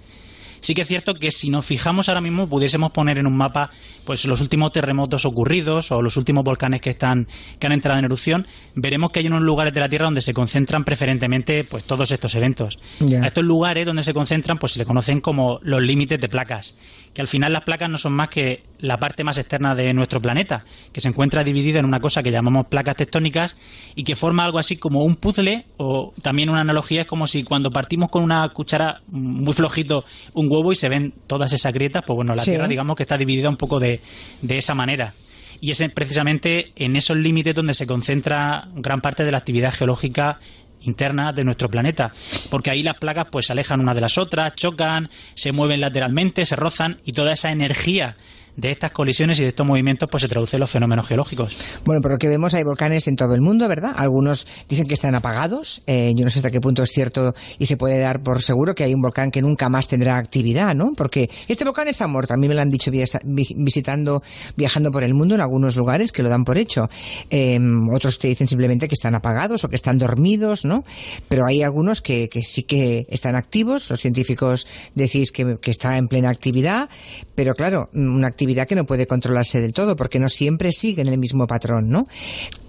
Sí 0.62 0.76
que 0.76 0.84
es 0.84 0.88
cierto 0.88 1.16
que 1.16 1.32
si 1.32 1.50
nos 1.50 1.66
fijamos 1.66 2.08
ahora 2.08 2.22
mismo 2.22 2.48
pudiésemos 2.48 2.92
poner 2.92 3.18
en 3.18 3.28
un 3.28 3.36
mapa 3.36 3.72
pues 4.06 4.26
los 4.26 4.42
últimos 4.42 4.72
terremotos 4.72 5.26
ocurridos 5.26 5.92
o 5.92 6.02
los 6.02 6.18
últimos 6.18 6.44
volcanes 6.44 6.82
que 6.82 6.92
están 6.92 7.28
que 7.60 7.68
han 7.68 7.74
entrado 7.74 8.00
en 8.00 8.06
erupción, 8.06 8.48
veremos 8.76 9.12
que 9.12 9.20
hay 9.20 9.28
unos 9.28 9.42
lugares 9.42 9.74
de 9.74 9.80
la 9.80 9.90
Tierra 9.90 10.06
donde 10.06 10.22
se 10.22 10.34
concentran 10.34 10.84
preferentemente 10.84 11.64
pues 11.64 11.84
todos 11.84 12.12
estos 12.12 12.36
eventos. 12.36 12.80
A 13.22 13.28
estos 13.28 13.44
lugares 13.44 13.86
donde 13.86 14.04
se 14.04 14.14
concentran 14.14 14.60
pues 14.60 14.74
se 14.74 14.80
le 14.80 14.86
conocen 14.86 15.20
como 15.20 15.60
los 15.64 15.82
límites 15.82 16.20
de 16.20 16.30
placas, 16.30 16.78
que 17.14 17.22
al 17.22 17.28
final 17.28 17.52
las 17.52 17.64
placas 17.66 17.90
no 17.90 17.98
son 17.98 18.14
más 18.14 18.30
que 18.30 18.64
la 18.80 18.98
parte 18.98 19.24
más 19.24 19.38
externa 19.38 19.76
de 19.76 19.94
nuestro 19.94 20.22
planeta, 20.22 20.64
que 20.94 21.02
se 21.02 21.10
encuentra 21.10 21.44
dividida 21.44 21.80
en 21.80 21.86
una 21.86 22.00
cosa 22.00 22.24
que 22.24 22.32
llamamos 22.32 22.68
placas 22.68 22.96
tectónicas 22.96 23.58
y 23.96 24.04
que 24.06 24.16
forma 24.16 24.44
algo 24.46 24.60
así 24.60 24.78
como 24.78 25.04
un 25.04 25.16
puzzle 25.16 25.66
o 25.78 26.14
también 26.22 26.50
una 26.50 26.62
analogía 26.62 27.02
es 27.02 27.08
como 27.08 27.28
si 27.28 27.44
cuando 27.44 27.70
partimos 27.70 28.10
con 28.10 28.24
una 28.24 28.48
cuchara 28.50 29.02
muy 29.10 29.54
flojito 29.54 30.06
un 30.34 30.48
huevo 30.50 30.72
y 30.72 30.76
se 30.76 30.88
ven 30.90 31.14
todas 31.28 31.52
esas 31.54 31.74
grietas, 31.74 32.04
pues 32.08 32.16
bueno, 32.16 32.34
la 32.34 32.42
Sí. 32.44 32.52
Tierra 32.52 32.68
digamos 32.68 32.96
que 32.96 33.04
está 33.04 33.18
dividida 33.18 33.50
un 33.50 33.58
poco 33.58 33.80
de, 33.80 34.00
de 34.42 34.58
esa 34.58 34.74
manera. 34.74 35.14
Y 35.60 35.70
es 35.72 35.80
en- 35.82 35.92
precisamente 35.92 36.72
en 36.76 36.96
esos 36.96 37.18
límites 37.18 37.54
donde 37.54 37.74
se 37.74 37.86
concentra 37.86 38.70
gran 38.74 39.02
parte 39.02 39.24
de 39.26 39.32
la 39.32 39.38
actividad 39.38 39.74
geológica 39.74 40.40
interna 40.82 41.34
de 41.34 41.44
nuestro 41.44 41.70
planeta, 41.70 42.12
porque 42.50 42.72
ahí 42.72 42.84
las 42.84 42.98
placas 42.98 43.28
pues 43.32 43.48
se 43.48 43.54
alejan 43.54 43.80
una 43.80 43.94
de 43.94 44.02
las 44.02 44.18
otras, 44.18 44.56
chocan, 44.56 45.10
se 45.36 45.52
mueven 45.52 45.82
lateralmente, 45.82 46.46
se 46.46 46.56
rozan 46.56 47.00
y 47.06 47.14
toda 47.14 47.34
esa 47.34 47.52
energía 47.52 48.16
de 48.56 48.72
estas 48.72 48.92
colisiones 48.92 49.40
y 49.40 49.44
de 49.44 49.50
estos 49.50 49.66
movimientos 49.66 50.10
pues 50.10 50.22
se 50.22 50.30
traduce 50.30 50.58
en 50.58 50.62
los 50.62 50.70
fenómenos 50.70 51.08
geológicos. 51.08 51.56
Bueno, 51.86 52.02
por 52.02 52.12
lo 52.12 52.18
que 52.18 52.28
vemos 52.28 52.54
hay 52.54 52.64
volcanes 52.64 53.08
en 53.08 53.16
todo 53.16 53.34
el 53.34 53.42
mundo, 53.42 53.68
¿verdad? 53.68 53.94
Algunos 53.96 54.48
dicen 54.68 54.88
que 54.88 54.94
están 54.94 55.16
apagados. 55.16 55.82
eh, 55.88 56.14
yo 56.16 56.26
no 56.26 56.32
sé 56.32 56.40
hasta 56.40 56.52
qué 56.52 56.62
punto 56.62 56.84
es 56.84 56.92
cierto 56.92 57.34
y 57.58 57.66
se 57.66 57.78
puede 57.78 58.00
dar 58.00 58.22
por 58.22 58.42
seguro 58.42 58.76
que 58.76 58.84
hay 58.84 58.94
un 58.94 59.02
volcán 59.02 59.32
que 59.32 59.42
nunca 59.42 59.70
más 59.70 59.88
tendrá 59.88 60.18
actividad, 60.18 60.76
¿no? 60.76 60.94
Porque 60.96 61.30
este 61.48 61.64
volcán 61.64 61.88
está 61.88 62.08
muerto. 62.08 62.34
A 62.34 62.38
mí 62.38 62.48
me 62.48 62.56
lo 62.56 62.62
han 62.62 62.72
dicho 62.72 62.92
visitando, 62.92 64.22
viajando 64.56 64.92
por 64.92 65.04
el 65.04 65.14
mundo 65.14 65.36
en 65.36 65.42
algunos 65.42 65.76
lugares 65.76 66.12
que 66.12 66.24
lo 66.24 66.30
dan 66.30 66.44
por 66.44 66.58
hecho. 66.58 66.90
Eh, 67.30 67.60
otros 67.92 68.20
te 68.20 68.28
dicen 68.28 68.48
simplemente 68.48 68.88
que 68.88 68.96
están 68.96 69.16
apagados 69.16 69.64
o 69.64 69.70
que 69.70 69.76
están 69.76 69.98
dormidos, 69.98 70.66
¿no? 70.66 70.84
Pero 71.28 71.46
hay 71.46 71.64
algunos 71.64 72.02
que, 72.02 72.30
que 72.30 72.44
sí 72.44 72.64
que 72.64 73.08
están 73.10 73.36
activos. 73.36 73.90
Los 73.90 74.02
científicos 74.02 74.68
decís 74.96 75.32
que, 75.32 75.58
que 75.62 75.72
está 75.72 75.98
en 75.98 76.08
plena 76.08 76.30
actividad, 76.30 76.90
pero 77.36 77.56
claro, 77.56 77.90
una 77.94 78.28
actividad 78.28 78.41
que 78.68 78.76
no 78.76 78.86
puede 78.86 79.08
controlarse 79.08 79.62
del 79.62 79.74
todo 79.74 79.96
porque 79.96 80.20
no 80.20 80.30
siempre 80.30 80.72
siguen 80.72 81.08
el 81.08 81.18
mismo 81.18 81.48
patrón, 81.48 81.90
¿no? 81.90 82.04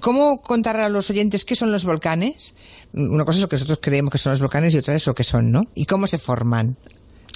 ¿Cómo 0.00 0.40
contar 0.40 0.76
a 0.76 0.88
los 0.88 1.10
oyentes 1.10 1.44
qué 1.44 1.56
son 1.56 1.72
los 1.72 1.84
volcanes? 1.84 2.54
Una 2.92 3.24
cosa 3.24 3.38
es 3.38 3.42
lo 3.42 3.48
que 3.48 3.56
nosotros 3.56 3.78
creemos 3.80 4.12
que 4.12 4.18
son 4.18 4.30
los 4.32 4.40
volcanes 4.40 4.74
y 4.74 4.78
otra 4.78 4.94
es 4.94 5.06
lo 5.06 5.14
que 5.14 5.24
son, 5.24 5.50
¿no? 5.50 5.62
¿Y 5.74 5.86
cómo 5.86 6.06
se 6.06 6.18
forman? 6.18 6.76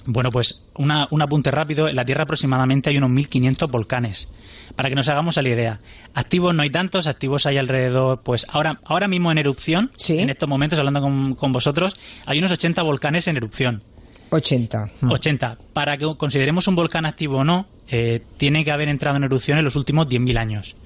Bueno, 0.05 0.31
pues 0.31 0.63
una, 0.77 1.09
un 1.11 1.23
apunte 1.23 1.51
rápido. 1.51 1.89
En 1.89 1.97
la 1.97 2.05
Tierra 2.05 2.23
aproximadamente 2.23 2.91
hay 2.91 2.99
unos 2.99 3.11
1.500 3.11 3.71
volcanes. 3.71 4.33
Para 4.77 4.89
que 4.89 4.95
nos 4.95 5.09
hagamos 5.09 5.37
a 5.39 5.43
la 5.43 5.49
idea. 5.49 5.81
Activos 6.15 6.55
no 6.55 6.63
hay 6.63 6.71
tantos, 6.71 7.07
activos 7.07 7.47
hay 7.47 7.57
alrededor, 7.57 8.21
pues 8.23 8.47
ahora, 8.51 8.81
ahora 8.85 9.09
mismo 9.09 9.33
en 9.33 9.39
erupción, 9.39 9.91
en 10.09 10.31
estos 10.31 10.49
momentos 10.49 10.79
hablando 10.79 11.01
con, 11.01 11.35
con 11.35 11.53
vosotros, 11.53 11.97
hay 12.27 12.39
unos 12.39 12.53
80 12.53 12.83
volcanes 12.83 13.27
en 13.27 13.37
erupción. 13.37 13.83
80. 14.31 14.91
80. 15.09 15.59
Para 15.73 15.97
que 15.97 16.07
consideremos 16.17 16.67
un 16.69 16.75
volcán 16.75 17.07
activo 17.07 17.39
o 17.39 17.45
no, 17.45 17.67
eh, 17.89 18.23
tiene 18.37 18.65
que 18.65 18.71
haber 18.71 18.89
entrado 18.89 19.17
en 19.17 19.25
erupción 19.25 19.59
en 19.59 19.65
los 19.65 19.77
últimos 19.77 20.09
10.000 20.09 20.39
años. 20.39 20.77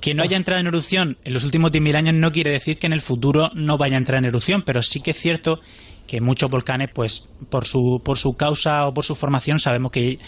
Que 0.00 0.14
no 0.14 0.22
haya 0.22 0.36
entrado 0.36 0.60
en 0.60 0.66
erupción 0.66 1.18
en 1.24 1.34
los 1.34 1.44
últimos 1.44 1.72
10.000 1.72 1.96
años 1.96 2.14
no 2.14 2.32
quiere 2.32 2.50
decir 2.50 2.78
que 2.78 2.86
en 2.86 2.92
el 2.92 3.00
futuro 3.00 3.50
no 3.54 3.78
vaya 3.78 3.96
a 3.96 3.98
entrar 3.98 4.18
en 4.18 4.26
erupción, 4.26 4.62
pero 4.64 4.82
sí 4.82 5.00
que 5.00 5.10
es 5.10 5.18
cierto 5.18 5.60
que 6.06 6.20
muchos 6.20 6.50
volcanes, 6.50 6.90
pues 6.92 7.28
por 7.50 7.66
su, 7.66 8.00
por 8.02 8.16
su 8.16 8.34
causa 8.34 8.86
o 8.86 8.94
por 8.94 9.04
su 9.04 9.14
formación, 9.14 9.60
sabemos 9.60 9.92
que 9.92 10.18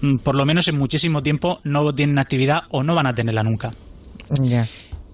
mm, 0.00 0.18
por 0.18 0.34
lo 0.34 0.44
menos 0.44 0.68
en 0.68 0.78
muchísimo 0.78 1.22
tiempo 1.22 1.60
no 1.64 1.92
tienen 1.94 2.18
actividad 2.18 2.62
o 2.70 2.82
no 2.82 2.94
van 2.94 3.06
a 3.06 3.14
tenerla 3.14 3.42
nunca. 3.42 3.72
Ya. 4.40 4.68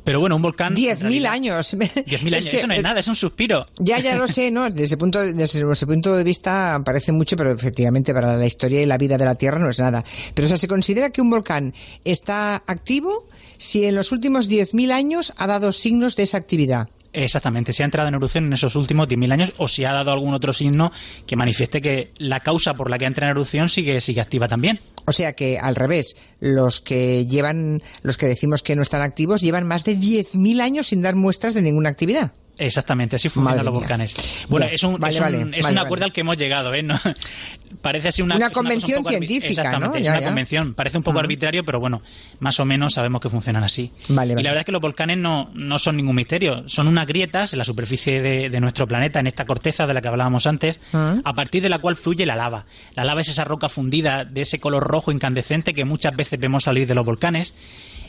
Pero 0.09 0.21
bueno, 0.21 0.37
un 0.37 0.41
volcán... 0.43 0.75
10.000 0.75 1.27
años. 1.27 1.75
10.000 1.79 1.83
años, 2.29 2.33
Es 2.33 2.47
que- 2.47 2.57
eso 2.57 2.67
no 2.67 2.73
es 2.73 2.83
nada, 2.83 3.01
es 3.01 3.09
un 3.09 3.15
suspiro. 3.15 3.67
Ya, 3.79 3.99
ya 3.99 4.17
lo 4.17 4.27
sé, 4.27 4.51
¿no? 4.51 4.65
Desde 4.71 4.85
ese, 4.85 4.97
punto, 4.97 5.21
desde 5.21 5.43
ese 5.61 5.87
punto 5.87 6.17
de 6.17 6.25
vista 6.25 6.81
parece 6.83 7.13
mucho, 7.13 7.37
pero 7.37 7.53
efectivamente 7.53 8.15
para 8.15 8.35
la 8.35 8.47
historia 8.47 8.81
y 8.81 8.87
la 8.87 8.97
vida 8.97 9.19
de 9.19 9.27
la 9.27 9.35
Tierra 9.35 9.59
no 9.59 9.69
es 9.69 9.79
nada. 9.79 10.03
Pero 10.33 10.47
o 10.47 10.49
sea, 10.49 10.57
se 10.57 10.67
considera 10.67 11.11
que 11.11 11.21
un 11.21 11.29
volcán 11.29 11.75
está 12.07 12.63
activo 12.67 13.29
si 13.59 13.85
en 13.85 13.97
los 13.97 14.11
últimos 14.11 14.49
10.000 14.51 14.93
años 14.93 15.35
ha 15.37 15.47
dado 15.47 15.73
signos 15.73 16.17
de 16.17 16.23
esa 16.23 16.39
actividad. 16.39 16.89
Exactamente, 17.13 17.73
si 17.73 17.83
ha 17.83 17.87
entrado 17.87 18.09
en 18.09 18.15
erupción 18.15 18.47
en 18.47 18.53
esos 18.53 18.77
últimos 18.77 19.09
10.000 19.09 19.33
años 19.33 19.53
o 19.57 19.67
si 19.67 19.85
ha 19.85 19.93
dado 19.93 20.13
algún 20.13 20.35
otro 20.35 20.53
signo 20.53 20.93
que 21.27 21.37
manifieste 21.37 21.81
que 21.81 22.13
la 22.19 22.41
causa 22.41 22.75
por 22.75 22.91
la 22.91 22.99
que 22.99 23.07
entra 23.07 23.27
en 23.27 23.31
erupción 23.31 23.69
sigue, 23.69 24.01
sigue 24.01 24.21
activa 24.21 24.47
también. 24.47 24.79
O 25.07 25.13
sea 25.13 25.33
que 25.33 25.59
al 25.59 25.75
revés, 25.75 26.17
los 26.41 26.81
que 26.81 27.25
llevan, 27.25 27.83
los 28.03 28.19
que 28.19 28.27
decimos 28.27 28.63
que 28.63 28.77
no 28.77 28.83
están 28.83 29.01
activos, 29.01 29.41
llevan 29.41 29.67
más 29.67 29.85
de 29.85 29.97
10.000 29.97 30.61
años 30.61 30.89
sin 30.89 31.01
dar 31.01 31.15
muestras 31.15 31.55
de 31.55 31.63
ninguna 31.63 31.89
actividad. 31.89 32.33
Exactamente, 32.59 33.17
así 33.17 33.29
funcionan 33.29 33.59
Madre 33.59 33.65
los 33.65 33.73
mía. 33.73 33.81
volcanes. 33.81 34.47
Bueno, 34.49 34.67
es 34.71 34.83
un, 34.83 34.99
vale, 34.99 35.15
es 35.15 35.21
un, 35.21 35.25
vale, 35.25 35.59
es 35.59 35.65
vale, 35.65 35.73
un 35.81 35.87
acuerdo 35.87 36.05
al 36.07 36.13
que 36.13 36.21
hemos 36.23 36.37
llegado, 36.37 36.75
¿eh? 36.75 36.83
No- 36.83 36.99
parece 37.83 38.09
así 38.09 38.23
una, 38.23 38.37
Una 38.37 38.47
un 38.49 38.53
convención 38.53 39.03
poco 39.03 39.11
arbi- 39.15 39.19
científica, 39.19 39.49
Exactamente, 39.49 39.89
¿no? 39.99 40.03
es 40.03 40.09
una 40.09 40.21
ya. 40.21 40.27
convención. 40.27 40.75
Parece 40.75 40.97
un 40.99 41.03
poco 41.05 41.21
arbitrario, 41.21 41.65
pero 41.65 41.79
bueno, 41.81 42.03
más 42.41 42.59
o 42.61 42.65
menos 42.65 42.95
sabemos 42.95 43.21
que 43.21 43.29
funcionan 43.29 43.63
así. 43.63 43.93
Vale, 44.09 44.33
Y 44.33 44.37
la 44.43 44.51
verdad 44.51 44.61
es 44.61 44.65
que 44.67 44.73
los 44.73 44.81
volcanes 44.81 45.19
no, 45.19 45.51
no 45.55 45.79
son 45.79 45.97
ningún 45.97 46.17
misterio. 46.17 46.69
Son 46.69 46.89
unas 46.89 47.07
grietas 47.07 47.53
en 47.53 47.59
la 47.59 47.65
superficie 47.65 48.21
de, 48.23 48.49
de 48.51 48.61
nuestro 48.61 48.87
planeta, 48.89 49.21
en 49.21 49.27
esta 49.27 49.45
corteza 49.45 49.87
de 49.87 49.95
la 49.95 50.01
que 50.01 50.09
hablábamos 50.09 50.47
antes, 50.47 50.81
Ah. 50.93 51.17
a 51.25 51.33
partir 51.35 51.63
de 51.63 51.69
la 51.69 51.79
cual 51.79 51.95
fluye 51.97 52.27
la 52.27 52.35
lava. 52.37 52.67
La 52.95 53.05
lava 53.05 53.21
es 53.21 53.29
esa 53.29 53.45
roca 53.45 53.69
fundida 53.69 54.25
de 54.25 54.41
ese 54.43 54.59
color 54.59 54.83
rojo 54.85 55.13
incandescente 55.13 55.75
que 55.75 55.85
muchas 55.85 56.17
veces 56.17 56.41
vemos 56.41 56.65
salir 56.65 56.87
de 56.87 56.95
los 56.95 57.07
volcanes. 57.07 57.55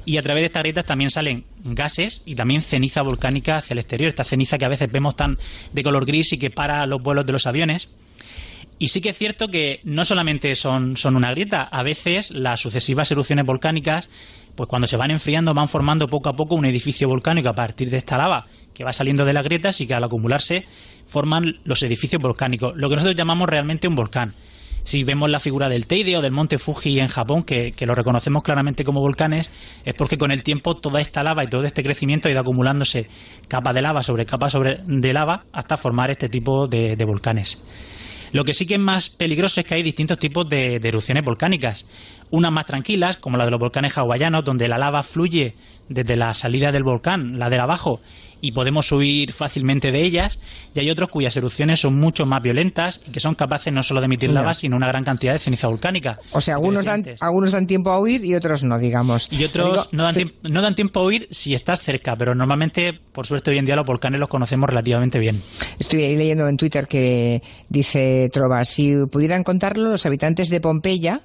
Y 0.09 0.17
a 0.17 0.23
través 0.23 0.41
de 0.41 0.45
estas 0.47 0.63
grietas 0.63 0.85
también 0.85 1.11
salen 1.11 1.45
gases 1.63 2.23
y 2.25 2.33
también 2.33 2.63
ceniza 2.63 3.03
volcánica 3.03 3.57
hacia 3.57 3.75
el 3.75 3.77
exterior. 3.77 4.09
Esta 4.09 4.23
ceniza 4.23 4.57
que 4.57 4.65
a 4.65 4.67
veces 4.67 4.91
vemos 4.91 5.15
tan 5.15 5.37
de 5.71 5.83
color 5.83 6.07
gris 6.07 6.33
y 6.33 6.39
que 6.39 6.49
para 6.49 6.83
los 6.87 6.99
vuelos 6.99 7.27
de 7.27 7.31
los 7.31 7.45
aviones. 7.45 7.93
Y 8.79 8.87
sí 8.87 9.01
que 9.01 9.09
es 9.09 9.17
cierto 9.19 9.49
que 9.49 9.81
no 9.83 10.03
solamente 10.05 10.55
son, 10.55 10.97
son 10.97 11.15
una 11.15 11.29
grieta, 11.29 11.61
a 11.61 11.83
veces 11.83 12.31
las 12.31 12.59
sucesivas 12.59 13.11
erupciones 13.11 13.45
volcánicas, 13.45 14.09
pues 14.55 14.67
cuando 14.67 14.87
se 14.87 14.97
van 14.97 15.11
enfriando 15.11 15.53
van 15.53 15.69
formando 15.69 16.07
poco 16.07 16.29
a 16.29 16.33
poco 16.33 16.55
un 16.55 16.65
edificio 16.65 17.07
volcánico 17.07 17.49
a 17.49 17.53
partir 17.53 17.91
de 17.91 17.97
esta 17.97 18.17
lava 18.17 18.47
que 18.73 18.83
va 18.83 18.91
saliendo 18.91 19.25
de 19.25 19.33
las 19.33 19.43
grietas 19.43 19.79
y 19.79 19.85
que 19.85 19.93
al 19.93 20.03
acumularse 20.03 20.65
forman 21.05 21.59
los 21.65 21.83
edificios 21.83 22.19
volcánicos, 22.19 22.73
lo 22.75 22.89
que 22.89 22.95
nosotros 22.95 23.15
llamamos 23.15 23.47
realmente 23.47 23.87
un 23.87 23.93
volcán. 23.93 24.33
Si 24.83 25.03
vemos 25.03 25.29
la 25.29 25.39
figura 25.39 25.69
del 25.69 25.85
Teide 25.85 26.17
o 26.17 26.21
del 26.21 26.31
monte 26.31 26.57
Fuji 26.57 26.99
en 26.99 27.07
Japón, 27.07 27.43
que, 27.43 27.73
lo 27.85 27.95
reconocemos 27.95 28.43
claramente 28.43 28.83
como 28.83 29.01
volcanes, 29.01 29.51
es 29.85 29.93
porque 29.93 30.17
con 30.17 30.31
el 30.31 30.43
tiempo 30.43 30.75
toda 30.75 31.01
esta 31.01 31.23
lava 31.23 31.43
y 31.43 31.47
todo 31.47 31.63
este 31.63 31.83
crecimiento 31.83 32.27
ha 32.27 32.31
ido 32.31 32.39
acumulándose 32.41 33.07
capa 33.47 33.73
de 33.73 33.81
lava 33.81 34.01
sobre 34.03 34.25
capa 34.25 34.49
sobre 34.49 34.79
de 34.85 35.13
lava 35.13 35.45
hasta 35.53 35.77
formar 35.77 36.09
este 36.11 36.29
tipo 36.29 36.67
de- 36.67 36.95
de 36.95 37.05
volcanes. 37.05 37.63
Lo 38.31 38.43
que 38.43 38.53
sí 38.53 38.67
que 38.67 38.75
es 38.75 38.79
más 38.79 39.09
peligroso 39.09 39.59
es 39.59 39.65
que 39.65 39.73
hay 39.75 39.81
distintos 39.83 40.19
tipos 40.19 40.47
de, 40.47 40.77
de 40.79 40.87
erupciones 40.87 41.25
volcánicas. 41.25 41.89
Unas 42.29 42.51
más 42.51 42.67
tranquilas, 42.67 43.17
como 43.17 43.37
la 43.37 43.45
de 43.45 43.51
los 43.51 43.59
volcanes 43.59 43.97
hawaianos, 43.97 44.43
donde 44.45 44.67
la 44.67 44.77
lava 44.77 45.01
fluye 45.01 45.55
desde 45.87 46.15
la 46.15 46.35
salida 46.35 46.71
del 46.71 46.83
volcán, 46.83 47.39
la 47.39 47.49
de 47.49 47.57
abajo, 47.59 48.01
y 48.41 48.51
podemos 48.51 48.91
huir 48.91 49.31
fácilmente 49.33 49.91
de 49.91 50.01
ellas. 50.03 50.39
Y 50.73 50.79
hay 50.79 50.89
otros 50.89 51.09
cuyas 51.09 51.35
erupciones 51.37 51.79
son 51.81 51.95
mucho 51.95 52.25
más 52.25 52.41
violentas 52.41 52.99
y 53.07 53.11
que 53.11 53.19
son 53.19 53.35
capaces 53.35 53.73
no 53.73 53.83
solo 53.83 53.99
de 54.01 54.05
emitir 54.05 54.29
lava, 54.29 54.53
sino 54.53 54.75
una 54.75 54.87
gran 54.87 55.03
cantidad 55.03 55.33
de 55.33 55.39
ceniza 55.39 55.67
volcánica. 55.67 56.19
O 56.31 56.41
sea, 56.41 56.55
algunos 56.55 56.85
dan, 56.85 57.03
algunos 57.19 57.51
dan 57.51 57.67
tiempo 57.67 57.91
a 57.91 57.99
huir 57.99 58.23
y 58.23 58.35
otros 58.35 58.63
no, 58.63 58.77
digamos. 58.77 59.27
Y 59.31 59.43
otros 59.43 59.69
Digo, 59.71 59.85
no 59.91 60.03
dan, 60.03 60.15
que- 60.15 60.33
no 60.43 60.61
dan 60.61 60.75
tiempo 60.75 60.99
a 60.99 61.03
huir 61.03 61.27
si 61.31 61.53
estás 61.55 61.81
cerca, 61.81 62.15
pero 62.15 62.35
normalmente, 62.35 62.99
por 63.19 63.27
suerte, 63.27 63.51
hoy 63.51 63.57
en 63.57 63.65
día 63.65 63.75
los 63.75 63.85
volcanes 63.85 64.17
los 64.17 64.29
conocemos 64.29 64.69
relativamente 64.69 65.19
bien. 65.19 65.41
Estoy 65.77 66.05
ahí 66.05 66.15
leyendo 66.15 66.47
en 66.47 66.55
Twitter 66.55 66.87
que 66.87 67.43
dice 67.67 68.29
Trova, 68.31 68.63
si 68.63 68.93
pudieran 69.11 69.43
contarlo, 69.43 69.89
los 69.89 70.05
habitantes 70.05 70.47
de 70.47 70.61
Pompeya 70.61 71.19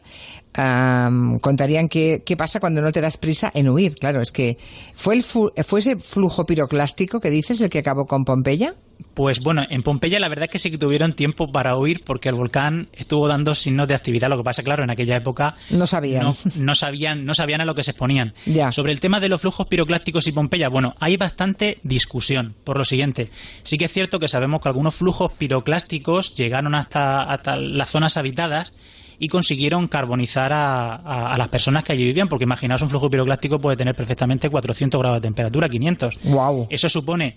contarían 1.41 1.89
qué, 1.89 2.25
qué 2.27 2.37
pasa 2.37 2.59
cuando 2.59 2.83
no 2.83 2.91
te 2.91 3.01
das 3.01 3.17
prisa 3.17 3.53
en 3.55 3.69
huir. 3.69 3.95
Claro, 3.95 4.21
es 4.21 4.33
que 4.33 4.59
fue, 4.97 5.15
el 5.15 5.23
fu- 5.23 5.53
fue 5.65 5.79
ese 5.79 5.97
flujo 5.97 6.45
piroclástico 6.45 7.21
que 7.21 7.31
dices 7.31 7.61
el 7.61 7.69
que 7.71 7.79
acabó 7.79 8.07
con 8.07 8.25
Pompeya. 8.25 8.75
Pues 9.13 9.39
bueno, 9.41 9.63
en 9.71 9.85
Pompeya 9.85 10.19
la 10.19 10.29
verdad 10.29 10.47
es 10.47 10.51
que 10.51 10.59
sí 10.59 10.73
que 10.73 10.79
tuvieron 10.79 11.13
tiempo 11.13 11.53
para 11.53 11.77
huir 11.77 12.03
porque 12.05 12.29
el 12.31 12.35
volcán 12.35 12.89
estuvo 12.95 13.29
dando 13.29 13.55
signos 13.55 13.87
de 13.87 13.95
actividad. 13.95 14.29
Lo 14.29 14.37
que 14.37 14.43
pasa, 14.43 14.65
claro, 14.65 14.83
en 14.83 14.91
aquella 14.91 15.15
época 15.17 15.55
No 15.71 15.87
sabían. 15.87 16.23
no, 16.25 16.35
no 16.57 16.75
sabían, 16.75 17.25
no 17.25 17.33
sabían 17.33 17.61
a 17.61 17.65
lo 17.65 17.77
que 17.77 17.85
se 17.85 17.93
exponían. 17.93 18.35
Ya. 18.45 18.73
Sobre 18.73 18.91
el 18.91 18.99
tema 18.99 19.21
de 19.21 19.29
los 19.29 19.41
flujos 19.41 19.69
piroclásticos 19.69 20.27
y 20.27 20.33
Pompeya, 20.33 20.69
bueno, 20.69 20.95
hay 20.99 21.17
bastante 21.17 21.79
discusión 21.85 22.57
por 22.65 22.77
lo 22.77 22.85
siguiente. 22.85 23.31
Sí 23.63 23.79
que 23.79 23.85
es 23.85 23.93
cierto 23.93 24.19
que 24.19 24.27
sabemos 24.27 24.61
que 24.61 24.69
algunos 24.69 24.97
flujos 24.97 25.31
piroclásticos 25.69 26.35
llegaron 26.35 26.75
hasta, 26.75 27.23
hasta 27.23 27.57
las 27.57 27.89
zonas 27.91 28.17
habitadas 28.17 28.73
y 29.19 29.29
consiguieron 29.29 29.87
carbonizar 29.87 30.53
a, 30.53 30.97
a- 30.97 31.35
a 31.35 31.39
las 31.39 31.49
personas 31.49 31.85
que 31.85 31.93
allí 31.93 32.03
vivían, 32.03 32.27
porque 32.29 32.45
imaginaos 32.45 32.83
un 32.83 32.91
flujo 32.91 33.09
piroclástico 33.09 33.61
puede 33.61 33.77
tener 33.77 33.95
perfectamente 33.95 34.51
400 34.51 35.01
grados 35.01 35.19
de 35.19 35.27
temperatura, 35.29 35.69
500. 35.69 36.19
Wow. 36.25 36.67
Eso 36.69 36.89
supone 36.89 37.37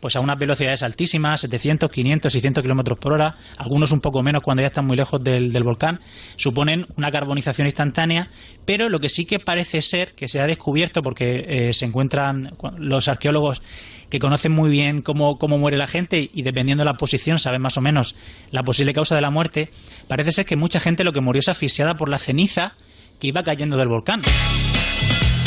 pues 0.00 0.16
a 0.16 0.20
unas 0.20 0.38
velocidades 0.38 0.82
altísimas, 0.82 1.40
700, 1.40 1.90
500, 1.90 2.32
600 2.32 2.62
kilómetros 2.62 2.98
por 2.98 3.12
hora, 3.14 3.36
algunos 3.56 3.92
un 3.92 4.00
poco 4.00 4.22
menos 4.22 4.42
cuando 4.42 4.62
ya 4.62 4.66
están 4.68 4.86
muy 4.86 4.96
lejos 4.96 5.22
del, 5.24 5.52
del 5.52 5.62
volcán, 5.62 6.00
suponen 6.36 6.86
una 6.96 7.10
carbonización 7.10 7.66
instantánea, 7.66 8.30
pero 8.64 8.88
lo 8.88 9.00
que 9.00 9.08
sí 9.08 9.24
que 9.24 9.38
parece 9.38 9.82
ser 9.82 10.14
que 10.14 10.28
se 10.28 10.40
ha 10.40 10.46
descubierto, 10.46 11.02
porque 11.02 11.44
eh, 11.68 11.72
se 11.72 11.84
encuentran 11.86 12.54
cu- 12.56 12.72
los 12.78 13.08
arqueólogos 13.08 13.62
que 14.10 14.18
conocen 14.20 14.52
muy 14.52 14.70
bien 14.70 15.02
cómo, 15.02 15.38
cómo 15.38 15.58
muere 15.58 15.76
la 15.76 15.86
gente 15.88 16.30
y 16.32 16.42
dependiendo 16.42 16.82
de 16.82 16.90
la 16.90 16.94
posición 16.94 17.38
saben 17.40 17.60
más 17.62 17.76
o 17.76 17.80
menos 17.80 18.16
la 18.52 18.62
posible 18.62 18.92
causa 18.94 19.14
de 19.16 19.20
la 19.20 19.30
muerte, 19.30 19.70
parece 20.06 20.30
ser 20.30 20.46
que 20.46 20.54
mucha 20.56 20.78
gente 20.78 21.02
lo 21.02 21.12
que 21.12 21.20
murió 21.20 21.40
es 21.40 21.48
asfixiada 21.48 21.94
por 21.94 22.08
la 22.08 22.18
ceniza 22.18 22.74
que 23.20 23.26
iba 23.28 23.42
cayendo 23.42 23.76
del 23.76 23.88
volcán. 23.88 24.22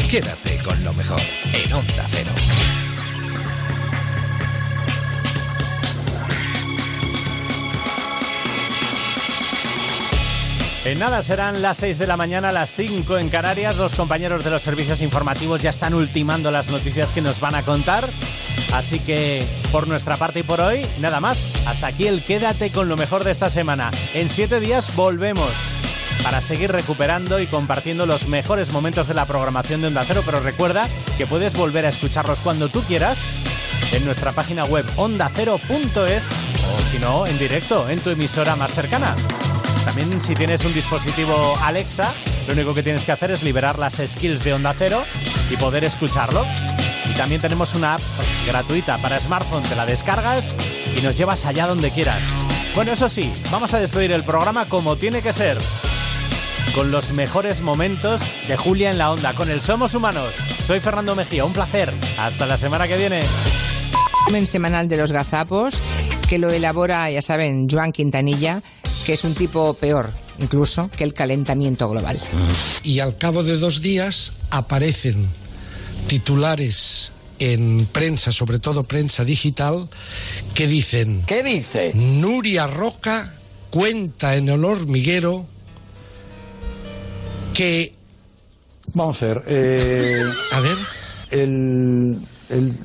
Quédate 0.09 0.57
con 0.63 0.83
lo 0.83 0.91
mejor 0.93 1.21
en 1.53 1.71
Onda 1.73 2.05
Cero. 2.09 2.31
Nada 10.97 11.21
serán 11.21 11.61
las 11.61 11.77
6 11.77 11.97
de 11.97 12.07
la 12.07 12.17
mañana, 12.17 12.51
las 12.51 12.73
5 12.73 13.17
en 13.17 13.29
Canarias. 13.29 13.77
Los 13.77 13.95
compañeros 13.95 14.43
de 14.43 14.49
los 14.49 14.63
servicios 14.63 15.01
informativos 15.01 15.61
ya 15.61 15.69
están 15.69 15.93
ultimando 15.93 16.51
las 16.51 16.69
noticias 16.69 17.11
que 17.11 17.21
nos 17.21 17.39
van 17.39 17.55
a 17.55 17.61
contar. 17.61 18.09
Así 18.73 18.99
que 18.99 19.47
por 19.71 19.87
nuestra 19.87 20.17
parte 20.17 20.39
y 20.39 20.43
por 20.43 20.61
hoy, 20.61 20.85
nada 20.99 21.19
más. 21.19 21.51
Hasta 21.65 21.87
aquí 21.87 22.07
el 22.07 22.23
quédate 22.23 22.71
con 22.71 22.89
lo 22.89 22.97
mejor 22.97 23.23
de 23.23 23.31
esta 23.31 23.49
semana. 23.49 23.91
En 24.13 24.29
7 24.29 24.59
días 24.59 24.95
volvemos 24.95 25.51
para 26.23 26.41
seguir 26.41 26.71
recuperando 26.71 27.39
y 27.39 27.47
compartiendo 27.47 28.05
los 28.05 28.27
mejores 28.27 28.71
momentos 28.71 29.07
de 29.07 29.13
la 29.13 29.25
programación 29.25 29.81
de 29.81 29.87
Onda 29.87 30.03
Cero. 30.05 30.23
Pero 30.25 30.39
recuerda 30.39 30.89
que 31.17 31.27
puedes 31.27 31.53
volver 31.53 31.85
a 31.85 31.89
escucharlos 31.89 32.39
cuando 32.39 32.69
tú 32.69 32.81
quieras 32.81 33.17
en 33.93 34.05
nuestra 34.05 34.31
página 34.31 34.65
web 34.65 34.85
ondacero.es 34.95 36.23
o 36.73 36.87
si 36.89 36.99
no, 36.99 37.25
en 37.27 37.37
directo 37.37 37.89
en 37.89 37.99
tu 37.99 38.09
emisora 38.09 38.55
más 38.55 38.73
cercana. 38.73 39.15
También 39.89 40.21
si 40.21 40.35
tienes 40.35 40.63
un 40.65 40.71
dispositivo 40.71 41.57
Alexa, 41.63 42.13
lo 42.45 42.53
único 42.53 42.75
que 42.75 42.83
tienes 42.83 43.03
que 43.05 43.11
hacer 43.11 43.31
es 43.31 43.41
liberar 43.41 43.79
las 43.79 43.95
skills 43.95 44.43
de 44.43 44.53
Onda 44.53 44.71
Cero 44.77 45.03
y 45.49 45.57
poder 45.57 45.83
escucharlo. 45.83 46.45
Y 47.09 47.17
también 47.17 47.41
tenemos 47.41 47.73
una 47.73 47.95
app 47.95 48.01
gratuita 48.45 48.99
para 48.99 49.19
smartphone, 49.19 49.63
te 49.63 49.75
la 49.75 49.87
descargas 49.87 50.55
y 50.95 51.01
nos 51.01 51.17
llevas 51.17 51.43
allá 51.43 51.65
donde 51.65 51.89
quieras. 51.89 52.23
Bueno, 52.75 52.91
eso 52.91 53.09
sí, 53.09 53.31
vamos 53.49 53.73
a 53.73 53.79
despedir 53.79 54.11
el 54.11 54.23
programa 54.23 54.65
como 54.65 54.95
tiene 54.95 55.23
que 55.23 55.33
ser. 55.33 55.57
Con 56.75 56.91
los 56.91 57.11
mejores 57.11 57.61
momentos 57.61 58.35
de 58.47 58.57
Julia 58.57 58.91
en 58.91 58.99
la 58.99 59.11
Onda, 59.11 59.33
con 59.33 59.49
el 59.49 59.59
Somos 59.59 59.95
Humanos. 59.95 60.35
Soy 60.67 60.81
Fernando 60.81 61.15
Mejía, 61.15 61.45
un 61.45 61.53
placer. 61.53 61.91
Hasta 62.19 62.45
la 62.45 62.59
semana 62.59 62.87
que 62.87 62.95
viene. 62.95 63.23
semanal 64.45 64.87
de 64.87 64.97
los 64.97 65.11
gazapos 65.11 65.81
que 66.29 66.37
lo 66.37 66.51
elabora, 66.51 67.09
ya 67.09 67.23
saben, 67.23 67.67
Joan 67.67 67.91
Quintanilla, 67.91 68.61
que 69.05 69.13
es 69.13 69.23
un 69.23 69.33
tipo 69.33 69.73
peor 69.73 70.11
incluso 70.39 70.89
que 70.95 71.03
el 71.03 71.13
calentamiento 71.13 71.87
global. 71.89 72.19
Y 72.83 72.99
al 72.99 73.17
cabo 73.17 73.43
de 73.43 73.57
dos 73.57 73.81
días 73.81 74.33
aparecen 74.49 75.27
titulares 76.07 77.11
en 77.39 77.85
prensa, 77.91 78.31
sobre 78.31 78.59
todo 78.59 78.83
prensa 78.83 79.23
digital, 79.23 79.89
que 80.53 80.67
dicen... 80.67 81.23
¿Qué 81.25 81.43
dice? 81.43 81.91
Nuria 81.93 82.67
Roca 82.67 83.33
cuenta 83.69 84.35
en 84.35 84.49
el 84.49 84.65
hormiguero 84.65 85.45
que... 87.53 87.93
Vamos 88.93 89.21
a 89.21 89.27
ver. 89.27 89.43
eh, 89.47 90.23
a 90.51 90.59
ver. 90.61 90.77
El. 91.29 92.17
el 92.49 92.75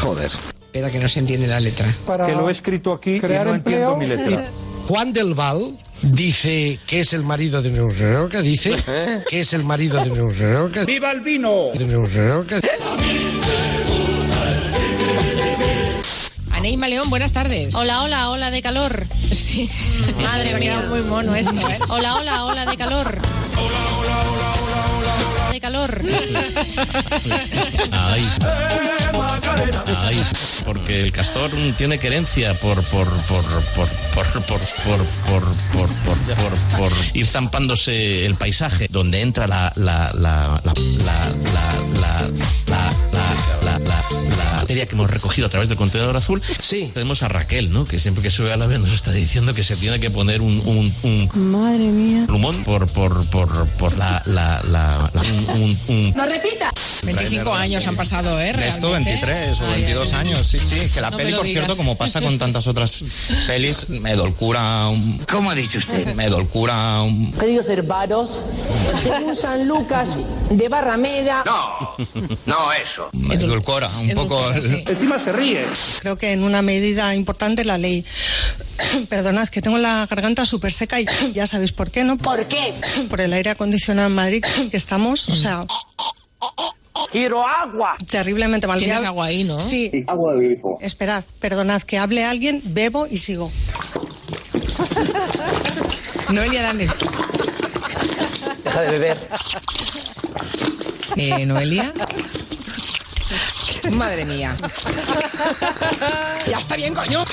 Joder. 0.00 0.30
Espera 0.72 0.90
que 0.90 1.00
no 1.00 1.08
se 1.10 1.18
entiende 1.18 1.46
la 1.46 1.60
letra. 1.60 1.86
que 2.24 2.32
lo 2.32 2.48
he 2.48 2.52
escrito 2.52 2.94
aquí 2.94 3.16
y 3.16 3.20
no 3.20 3.54
entiendo 3.56 3.94
mi 3.94 4.06
letra. 4.06 4.46
Juan 4.88 5.12
del 5.12 5.34
Val 5.34 5.76
dice 6.00 6.80
que 6.86 7.00
es 7.00 7.12
el 7.12 7.24
marido 7.24 7.60
de 7.60 7.70
Neuroca, 7.70 8.40
dice 8.40 8.76
que 9.28 9.40
es 9.40 9.52
el 9.52 9.64
marido 9.64 10.02
de 10.02 10.08
Neuroca. 10.08 10.86
¡Viva 10.86 11.10
el 11.10 11.20
vino! 11.20 11.66
De 11.74 11.84
Neuroca. 11.84 12.58
Aneima 16.52 16.88
León, 16.88 17.10
buenas 17.10 17.32
tardes. 17.32 17.74
Hola, 17.74 18.02
hola, 18.02 18.30
hola 18.30 18.50
de 18.50 18.62
calor. 18.62 19.06
Sí. 19.30 19.68
Madre 20.22 20.54
mía. 20.58 20.86
muy 20.88 21.02
mono 21.02 21.34
esto, 21.34 21.68
¿eh? 21.68 21.80
Hola, 21.90 22.14
hola, 22.14 22.46
hola 22.46 22.64
de 22.64 22.78
calor. 22.78 23.20
De 23.20 24.41
calor. 25.62 26.02
Ay. 27.92 28.28
Ay. 29.96 30.24
Porque 30.64 31.02
el 31.02 31.12
castor 31.12 31.50
tiene 31.78 31.98
querencia 31.98 32.52
por 32.54 32.82
por 32.86 33.08
por 33.26 33.44
por 33.44 33.44
por 33.74 33.88
por 34.16 34.32
por 34.44 34.60
por 34.90 35.44
por 35.72 35.88
por 35.88 35.88
por 36.36 36.78
por 36.78 36.92
ir 37.14 37.26
zampándose 37.26 38.26
el 38.26 38.34
paisaje 38.34 38.88
donde 38.90 39.20
entra 39.20 39.46
la 39.46 39.72
la 39.76 40.10
la 40.14 40.60
la 40.64 40.74
la 41.04 41.30
la 41.44 41.72
la 42.00 42.30
la 42.66 42.92
la 43.62 43.78
la 43.78 43.78
la 43.78 44.31
materia 44.72 44.86
que 44.86 44.94
hemos 44.94 45.10
recogido 45.10 45.46
a 45.46 45.50
través 45.50 45.68
del 45.68 45.76
contenedor 45.76 46.16
azul. 46.16 46.40
Sí. 46.60 46.90
Tenemos 46.94 47.22
a 47.22 47.28
Raquel, 47.28 47.72
¿no? 47.72 47.84
Que 47.84 47.98
siempre 47.98 48.22
que 48.22 48.30
sube 48.30 48.52
a 48.52 48.56
la 48.56 48.66
vez 48.66 48.80
nos 48.80 48.90
está 48.92 49.12
diciendo 49.12 49.52
que 49.54 49.62
se 49.62 49.76
tiene 49.76 50.00
que 50.00 50.10
poner 50.10 50.40
un 50.40 50.52
un, 50.64 50.92
un 51.02 51.50
Madre 51.52 51.78
mía. 51.88 52.24
plumón 52.26 52.64
por 52.64 52.86
por 52.88 53.24
por 53.28 53.66
por 53.68 53.96
la 53.98 54.22
la 54.26 54.62
la, 54.64 55.10
la- 55.12 55.20
un, 55.54 55.60
un, 55.62 55.78
un- 55.88 56.14
¡No 56.16 56.24
repita! 56.26 56.70
25 57.04 57.52
años 57.52 57.84
han 57.88 57.96
pasado, 57.96 58.40
¿eh? 58.40 58.52
De 58.52 58.68
esto 58.68 58.88
Realmente. 58.92 59.26
23 59.26 59.60
o 59.60 59.72
22 59.72 60.12
años, 60.12 60.46
sí, 60.46 60.58
sí. 60.58 60.78
Que 60.94 61.00
la 61.00 61.10
No 61.10 61.16
peli, 61.16 61.34
por 61.34 61.46
cierto, 61.46 61.76
como 61.76 61.96
pasa 61.96 62.20
con 62.20 62.38
tantas 62.38 62.68
otras 62.68 63.04
pelis, 63.48 63.88
me 63.88 64.14
dolcura 64.14 64.86
un... 64.86 65.18
¿Cómo 65.28 65.50
ha 65.50 65.54
dicho 65.56 65.78
usted? 65.78 66.14
Me 66.14 66.28
dolcura 66.28 67.02
un... 67.02 67.32
Queridos 67.32 67.68
hermanos, 67.70 68.44
según 69.02 69.34
San 69.34 69.66
Lucas 69.66 70.10
de 70.48 70.68
Barrameda. 70.68 71.42
No, 71.44 71.96
no 72.46 72.72
eso. 72.72 73.08
Me 73.14 73.34
edulcora 73.34 73.88
un 74.00 74.10
poco... 74.14 74.40
Encima 74.86 75.18
se 75.18 75.32
ríe. 75.32 75.66
Creo 76.00 76.16
que 76.16 76.32
en 76.32 76.42
una 76.42 76.62
medida 76.62 77.14
importante 77.14 77.64
la 77.64 77.78
ley. 77.78 78.04
Perdonad, 79.08 79.48
que 79.48 79.62
tengo 79.62 79.78
la 79.78 80.06
garganta 80.06 80.46
súper 80.46 80.72
seca 80.72 81.00
y 81.00 81.06
ya 81.32 81.46
sabéis 81.46 81.72
por 81.72 81.90
qué, 81.90 82.04
¿no? 82.04 82.16
¿Por 82.18 82.46
qué? 82.46 82.74
Por 83.10 83.20
el 83.20 83.32
aire 83.32 83.50
acondicionado 83.50 84.08
en 84.08 84.14
Madrid 84.14 84.44
que 84.70 84.76
estamos, 84.76 85.28
o 85.28 85.36
sea... 85.36 85.66
Quiero 87.10 87.46
agua. 87.46 87.96
Terriblemente 88.10 88.66
mal. 88.66 88.78
Tienes 88.78 89.02
agua 89.02 89.26
ahí, 89.26 89.44
¿no? 89.44 89.60
Sí. 89.60 90.04
Agua 90.06 90.32
del 90.32 90.44
grifo. 90.44 90.78
Esperad, 90.80 91.24
perdonad, 91.40 91.82
que 91.82 91.98
hable 91.98 92.24
alguien, 92.24 92.62
bebo 92.64 93.06
y 93.06 93.18
sigo. 93.18 93.52
Noelia, 96.30 96.62
dale. 96.62 96.88
Deja 98.64 98.80
de 98.80 98.88
beber. 98.92 99.28
Eh, 101.16 101.44
Noelia. 101.44 101.92
Madre 103.92 104.24
mía. 104.24 104.54
Ya 106.46 106.58
está 106.58 106.76
bien, 106.76 106.94
coño. 106.94 107.24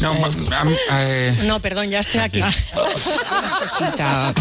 No, 0.00 0.14
ma- 0.14 0.28
am- 0.58 0.76
eh, 0.92 1.36
No, 1.44 1.60
perdón, 1.60 1.90
ya 1.90 2.00
estoy 2.00 2.20
aquí. 2.20 2.40
Una 2.40 3.50
cosita. 3.58 4.32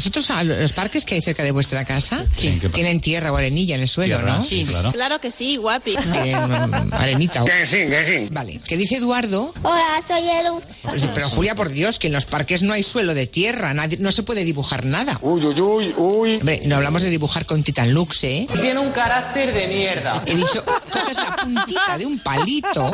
¿Vosotros 0.00 0.30
a 0.30 0.42
los 0.44 0.72
parques 0.72 1.04
que 1.04 1.14
hay 1.14 1.20
cerca 1.20 1.42
de 1.42 1.52
vuestra 1.52 1.84
casa 1.84 2.24
tienen 2.72 3.02
tierra 3.02 3.30
o 3.32 3.36
arenilla 3.36 3.74
en 3.74 3.82
el 3.82 3.88
suelo, 3.88 4.16
Tierra, 4.16 4.36
no? 4.38 4.42
sí, 4.42 4.64
claro. 4.64 4.92
Claro 4.92 5.20
que 5.20 5.30
sí, 5.30 5.58
guapi. 5.58 5.94
Tienen 6.22 6.34
arenita. 6.94 7.44
Que 7.44 7.66
sí, 7.66 7.76
que 7.86 8.06
sí. 8.06 8.28
Vale. 8.32 8.58
¿Qué 8.66 8.78
dice 8.78 8.96
Eduardo? 8.96 9.52
Hola, 9.62 10.00
soy 10.08 10.26
Edu. 10.26 10.62
Pues, 10.84 11.06
Pero 11.12 11.28
Julia, 11.28 11.54
por 11.54 11.68
Dios, 11.68 11.98
que 11.98 12.06
en 12.06 12.14
los 12.14 12.24
parques 12.24 12.62
no 12.62 12.72
hay 12.72 12.82
suelo 12.82 13.12
de 13.12 13.26
tierra, 13.26 13.74
nadie- 13.74 13.98
no 13.98 14.10
se 14.10 14.22
puede 14.22 14.42
dibujar 14.44 14.86
nada. 14.86 15.18
Uy, 15.20 15.44
uy, 15.44 15.60
uy, 15.60 15.94
uy. 15.98 16.36
Hombre, 16.36 16.62
no 16.64 16.76
hablamos 16.76 17.02
de 17.02 17.10
dibujar 17.10 17.44
con 17.44 17.62
Titan 17.62 17.92
Lux, 17.92 18.24
¿eh? 18.24 18.46
Tiene 18.50 18.80
un 18.80 18.92
carácter 18.92 19.52
de 19.52 19.66
mierda. 19.68 20.22
He 20.24 20.34
dicho, 20.34 20.64
coges 20.90 21.18
la 21.18 21.36
puntita 21.36 21.98
de 21.98 22.06
un 22.06 22.18
palito. 22.20 22.90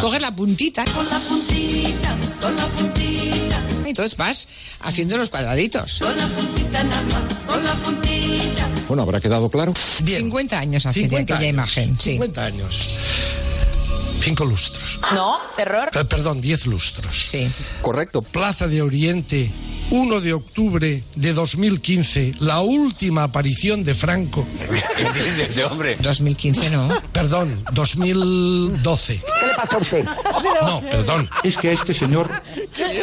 Coges 0.00 0.22
la 0.22 0.30
puntita. 0.34 0.82
Con 0.86 1.04
la 1.10 1.18
puntita, 1.18 2.14
con 2.40 2.56
la 2.56 2.66
puntita. 2.68 2.75
Entonces 3.96 4.18
vas 4.18 4.46
haciendo 4.80 5.16
los 5.16 5.30
cuadraditos. 5.30 6.02
Bueno, 8.88 9.02
¿habrá 9.02 9.20
quedado 9.22 9.48
claro? 9.48 9.72
50 9.74 10.58
años 10.58 10.84
hace 10.84 11.00
de 11.00 11.04
50 11.06 11.34
aquella 11.34 11.48
años, 11.48 11.54
imagen. 11.54 11.96
Sí. 11.96 12.12
50 12.12 12.44
años. 12.44 12.94
Cinco 14.20 14.44
lustros. 14.44 15.00
No, 15.14 15.38
terror. 15.56 15.88
Eh, 15.94 16.04
perdón, 16.04 16.42
10 16.42 16.66
lustros. 16.66 17.16
Sí. 17.16 17.50
Correcto. 17.80 18.20
Plaza 18.20 18.68
de 18.68 18.82
Oriente, 18.82 19.50
1 19.90 20.20
de 20.20 20.32
octubre 20.32 21.02
de 21.14 21.32
2015, 21.32 22.34
la 22.40 22.60
última 22.60 23.22
aparición 23.24 23.84
de 23.84 23.94
Franco. 23.94 24.46
de 25.54 25.64
hombre? 25.70 25.96
2015 26.00 26.70
no. 26.70 26.88
Perdón, 27.12 27.56
2012. 27.72 29.16
¿Qué 29.18 29.46
le 29.46 29.54
pasa 29.54 29.76
a 29.76 29.78
usted? 29.78 30.04
No, 30.62 30.80
perdón. 30.90 31.30
Es 31.44 31.56
que 31.56 31.68
a 31.70 31.72
este 31.72 31.94
señor 31.94 32.28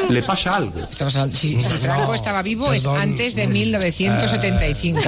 le 0.09 0.23
pasa 0.23 0.57
algo. 0.57 0.87
Si, 1.31 1.61
si 1.61 1.73
Franco 1.77 2.07
No, 2.07 2.13
estaba 2.15 2.41
vivo 2.41 2.69
perdón. 2.69 2.95
es 2.95 3.01
antes 3.01 3.35
de 3.35 3.47
1975. 3.47 4.99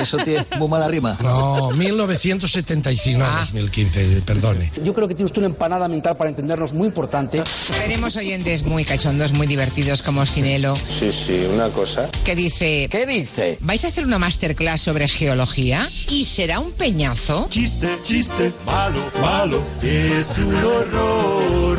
Eso 0.00 0.18
tiene 0.18 0.46
muy 0.58 0.68
mala 0.68 0.86
rima. 0.88 1.18
No, 1.22 1.70
1975, 1.72 3.18
no, 3.18 3.26
2015, 3.40 4.22
perdone. 4.24 4.72
Yo 4.82 4.94
creo 4.94 5.08
que 5.08 5.14
tiene 5.14 5.26
usted 5.26 5.38
una 5.38 5.48
empanada 5.48 5.88
mental 5.88 6.16
para 6.16 6.30
entendernos 6.30 6.72
muy 6.72 6.86
importante. 6.86 7.42
Tenemos 7.82 8.16
oyentes 8.16 8.62
muy 8.64 8.84
cachondos, 8.84 9.32
muy 9.32 9.46
divertidos 9.46 10.02
como 10.02 10.24
Sinelo, 10.24 10.76
Sí, 10.88 11.10
sí, 11.12 11.46
una 11.52 11.68
cosa. 11.70 12.08
que 12.24 12.34
dice... 12.36 12.88
¿Qué 12.90 13.06
dice? 13.06 13.58
¿Vais 13.60 13.84
a 13.84 13.88
hacer 13.88 14.04
una 14.04 14.18
masterclass 14.18 14.80
sobre 14.80 15.08
geología? 15.08 15.88
¿Y 16.08 16.24
será 16.24 16.60
un 16.60 16.72
peñazo? 16.72 17.46
Chiste, 17.50 17.88
chiste, 18.04 18.52
malo, 18.64 19.00
malo, 19.20 19.62
es 19.82 20.26
un 20.38 20.54
horror. 20.54 21.78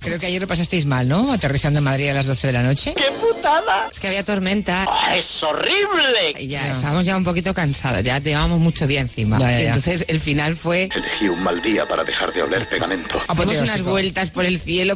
Creo 0.00 0.18
que 0.18 0.26
ayer 0.26 0.40
lo 0.40 0.46
pasasteis 0.46 0.84
mal, 0.84 1.08
¿no? 1.08 1.32
Aterrizando 1.32 1.78
en 1.78 1.84
Madrid 1.84 2.10
a 2.10 2.14
las 2.14 2.26
12 2.26 2.48
de 2.48 2.52
la 2.52 2.62
noche. 2.62 2.92
¡Qué 2.94 3.10
putada! 3.12 3.88
Es 3.90 3.98
que 3.98 4.06
había 4.08 4.22
tormenta. 4.22 4.86
¡Es 5.16 5.42
horrible! 5.42 6.34
Y 6.38 6.48
ya 6.48 6.70
estábamos 6.70 7.06
ya 7.06 7.16
un 7.16 7.24
poquito 7.24 7.54
cansados, 7.54 8.02
ya 8.02 8.18
llevábamos 8.18 8.60
mucho 8.60 8.86
día 8.86 9.00
encima. 9.00 9.38
Ya, 9.38 9.50
ya, 9.50 9.60
ya. 9.60 9.66
Entonces 9.68 10.04
el 10.08 10.20
final 10.20 10.56
fue 10.56 10.90
Elegí 10.94 11.28
un 11.28 11.42
mal 11.42 11.62
día 11.62 11.86
para 11.86 12.04
dejar 12.04 12.32
de 12.34 12.42
oler 12.42 12.68
pegamento. 12.68 13.20
Hacemos 13.26 13.58
unas 13.58 13.82
vueltas 13.82 14.30
por 14.30 14.44
el 14.44 14.60
cielo. 14.60 14.94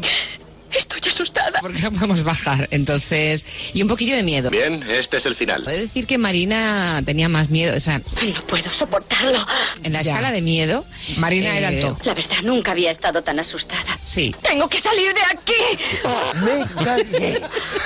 Estoy 0.77 1.01
asustada. 1.09 1.59
Porque 1.61 1.81
no 1.83 1.93
podemos 1.93 2.23
bajar. 2.23 2.69
Entonces, 2.71 3.45
y 3.75 3.83
un 3.83 3.89
poquillo 3.89 4.15
de 4.17 4.23
miedo. 4.23 4.51
Bien, 4.51 4.83
este 4.89 5.17
es 5.17 5.27
el 5.27 5.35
final. 5.35 5.65
Puedo 5.65 5.79
decir 5.79 6.07
que 6.07 6.19
Marina 6.19 7.03
tenía 7.05 7.29
más 7.29 7.49
miedo, 7.51 7.77
o 7.77 7.81
sea, 7.81 7.99
No 7.99 8.43
puedo 8.47 8.71
soportarlo. 8.71 9.39
en 9.83 9.93
la 9.93 10.03
Ya. 10.03 10.13
escala 10.13 10.31
de 10.33 10.43
miedo. 10.43 10.85
Marina 11.19 11.57
era 11.57 11.69
el 11.71 11.79
eh, 11.79 11.81
top. 11.83 12.05
La 12.05 12.15
verdad, 12.15 12.37
nunca 12.45 12.73
había 12.73 12.91
estado 12.91 13.23
tan 13.23 13.39
asustada. 13.41 13.99
Sí. 14.05 14.35
¡Tengo 14.43 14.69
que 14.69 14.79
salir 14.81 15.13
de 15.15 15.21
aquí! 15.33 15.79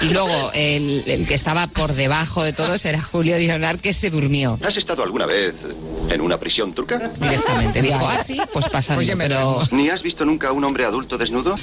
Y 0.00 0.06
luego 0.08 0.50
el, 0.54 1.04
el 1.06 1.26
que 1.26 1.34
estaba 1.34 1.66
por 1.68 1.92
debajo 1.94 2.42
de 2.42 2.52
todos 2.52 2.84
era 2.84 3.00
Julio 3.00 3.36
Leonard, 3.38 3.78
que 3.80 3.92
se 3.92 4.10
durmió 4.10 4.58
¿Has 4.64 4.76
estado 4.76 5.02
alguna 5.02 5.26
vez 5.26 5.62
en 6.08 6.20
una 6.20 6.38
prisión 6.38 6.72
turca? 6.74 7.10
directamente. 7.20 7.82
Dijo, 7.82 8.06
ah, 8.08 8.18
sí, 8.22 8.40
pues 8.52 8.68
pasando. 8.68 9.02
Pues 9.02 9.14
pero 9.16 9.62
¿Ni 9.72 9.88
has 9.90 10.02
visto 10.02 10.24
nunca 10.24 10.48
a 10.48 10.52
un 10.52 10.64
hombre 10.64 10.84
adulto 10.84 11.16
desnudo? 11.18 11.56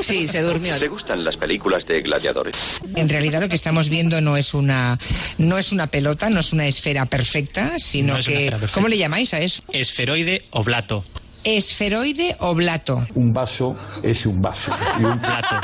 sí, 0.00 0.28
se 0.28 0.40
durmió. 0.42 0.61
¿Te 0.78 0.88
gustan 0.88 1.24
las 1.24 1.36
películas 1.36 1.86
de 1.86 2.00
gladiadores? 2.02 2.80
En 2.96 3.08
realidad 3.08 3.40
lo 3.40 3.48
que 3.48 3.54
estamos 3.56 3.88
viendo 3.88 4.20
no 4.20 4.36
es 4.36 4.54
una 4.54 4.98
no 5.38 5.58
es 5.58 5.72
una 5.72 5.86
pelota, 5.88 6.30
no 6.30 6.40
es 6.40 6.52
una 6.52 6.66
esfera 6.66 7.06
perfecta, 7.06 7.78
sino 7.78 8.14
No 8.14 8.18
es 8.20 8.26
que 8.26 8.50
perfecta. 8.50 8.74
¿cómo 8.74 8.88
le 8.88 8.98
llamáis 8.98 9.34
a 9.34 9.38
eso? 9.38 9.62
Esferoide 9.72 10.44
oblato. 10.50 11.04
Esferoide 11.44 12.36
o 12.38 12.54
blato. 12.54 13.04
Un 13.16 13.32
vaso 13.32 13.74
es 14.04 14.24
un 14.26 14.40
vaso. 14.40 14.70
Y 15.00 15.04
un 15.04 15.18
Plato. 15.18 15.60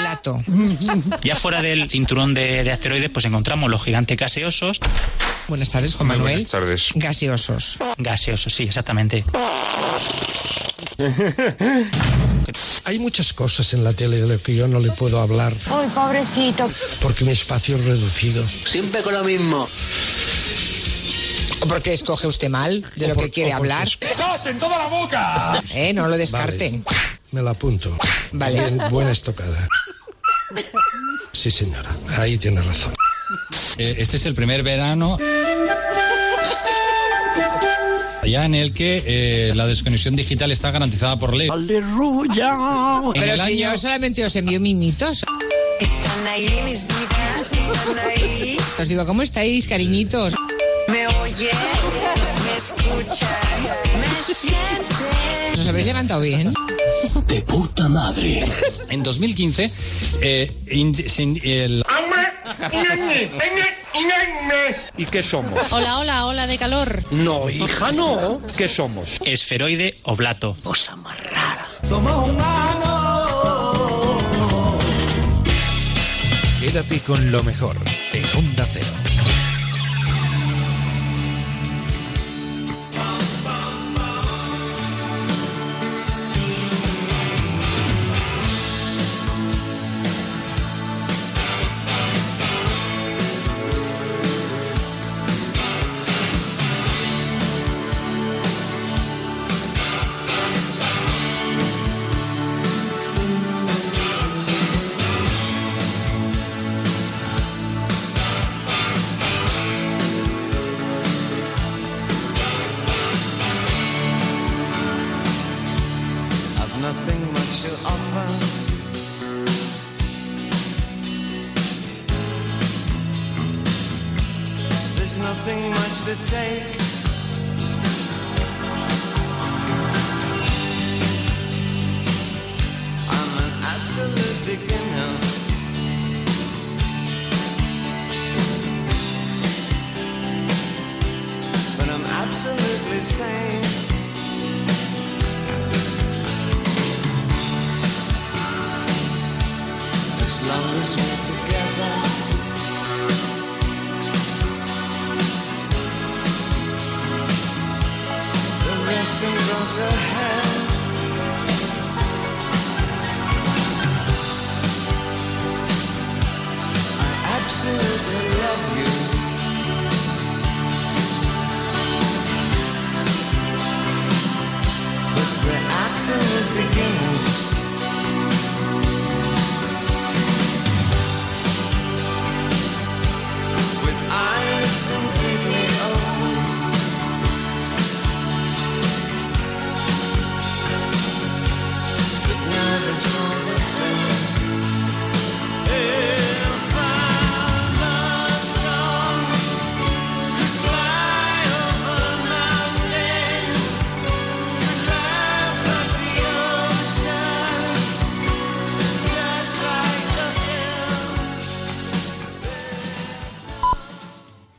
Blato. 0.00 0.42
Ya 1.22 1.36
fuera 1.36 1.62
del 1.62 1.88
cinturón 1.88 2.34
de, 2.34 2.64
de 2.64 2.72
asteroides, 2.72 3.08
pues 3.10 3.24
encontramos 3.26 3.70
los 3.70 3.84
gigantes 3.84 4.16
gaseosos. 4.18 4.80
Buenas 5.46 5.70
tardes, 5.70 5.94
Juan 5.94 6.08
Manuel. 6.08 6.32
buenas 6.34 6.50
tardes. 6.50 6.88
Gaseosos. 6.96 7.78
Gaseosos, 7.98 8.52
sí, 8.52 8.64
exactamente. 8.64 9.24
Hay 12.84 12.98
muchas 12.98 13.32
cosas 13.32 13.72
en 13.74 13.84
la 13.84 13.92
tele 13.92 14.20
de 14.20 14.26
las 14.26 14.42
que 14.42 14.54
yo 14.54 14.66
no 14.68 14.80
le 14.80 14.90
puedo 14.90 15.20
hablar 15.20 15.54
¡Ay, 15.66 15.88
pobrecito! 15.94 16.70
porque 17.00 17.24
mi 17.24 17.30
espacio 17.30 17.76
es 17.76 17.84
reducido. 17.84 18.44
Siempre 18.66 19.02
con 19.02 19.14
lo 19.14 19.22
mismo. 19.24 19.68
¿O 21.60 21.66
porque 21.66 21.92
escoge 21.92 22.26
usted 22.26 22.48
mal 22.48 22.84
de 22.96 23.08
lo 23.08 23.14
por- 23.14 23.24
que 23.24 23.30
quiere 23.30 23.52
hablar? 23.52 23.86
es- 23.86 23.96
¡Estás 24.00 24.46
en 24.46 24.58
toda 24.58 24.78
la 24.78 24.86
boca! 24.88 25.62
Eh, 25.74 25.92
no 25.92 26.08
lo 26.08 26.16
descarte. 26.16 26.82
Me 27.30 27.40
la 27.42 27.52
apunto. 27.52 27.96
Vale. 28.32 28.58
Bien, 28.60 28.82
buena 28.90 29.12
estocada. 29.12 29.68
Sí, 31.32 31.50
señora. 31.50 31.94
Ahí 32.18 32.36
tiene 32.36 32.60
razón. 32.60 32.92
Eh, 33.78 33.94
Este 33.98 34.16
es 34.16 34.26
el 34.26 34.34
primer 34.34 34.62
verano. 34.62 35.16
Ya 38.32 38.44
en 38.46 38.54
el 38.54 38.72
que 38.72 39.02
eh, 39.06 39.52
la 39.54 39.66
desconexión 39.66 40.16
digital 40.16 40.50
está 40.50 40.70
garantizada 40.70 41.18
por 41.18 41.34
ley. 41.36 41.48
Pero 41.48 41.62
En 43.14 43.28
el 43.28 43.36
si 43.40 43.62
año- 43.62 43.72
yo 43.72 43.78
solamente 43.78 44.24
os 44.24 44.34
envío 44.36 44.58
mimitos. 44.58 45.22
Están 45.80 46.26
ahí 46.26 46.48
mis 46.64 46.86
vidas, 46.86 47.52
están 47.52 47.98
ahí. 47.98 48.56
Os 48.78 48.88
digo, 48.88 49.04
¿cómo 49.04 49.20
estáis, 49.22 49.68
cariñitos? 49.68 50.34
Me 50.88 51.06
oyen, 51.08 51.48
me 52.44 52.56
escuchan, 52.56 53.28
me 54.00 54.24
sienten. 54.24 55.60
¿Os 55.60 55.68
habéis 55.68 55.86
levantado 55.86 56.20
bien? 56.22 56.54
De 57.26 57.42
puta 57.42 57.88
madre. 57.88 58.44
En 58.88 59.02
2015, 59.02 59.70
eh, 60.22 60.50
ind- 60.70 61.06
sin- 61.08 61.38
el- 61.44 61.84
¿Y 64.96 65.06
qué 65.06 65.22
somos? 65.22 65.60
Hola, 65.70 65.98
hola, 65.98 66.26
hola 66.26 66.46
de 66.46 66.58
calor. 66.58 67.02
No, 67.10 67.48
hija, 67.50 67.92
no. 67.92 68.40
¿Qué 68.56 68.68
somos? 68.68 69.08
esferoide 69.24 69.98
oblato. 70.04 70.56
Cosa 70.62 70.96
más 70.96 71.18
rara. 71.30 71.66
Somos 71.88 72.28
humanos. 72.28 73.02
Quédate 76.60 77.00
con 77.00 77.32
lo 77.32 77.42
mejor 77.42 77.76
en 78.12 78.24
Onda 78.38 78.66
Cero. 78.72 79.01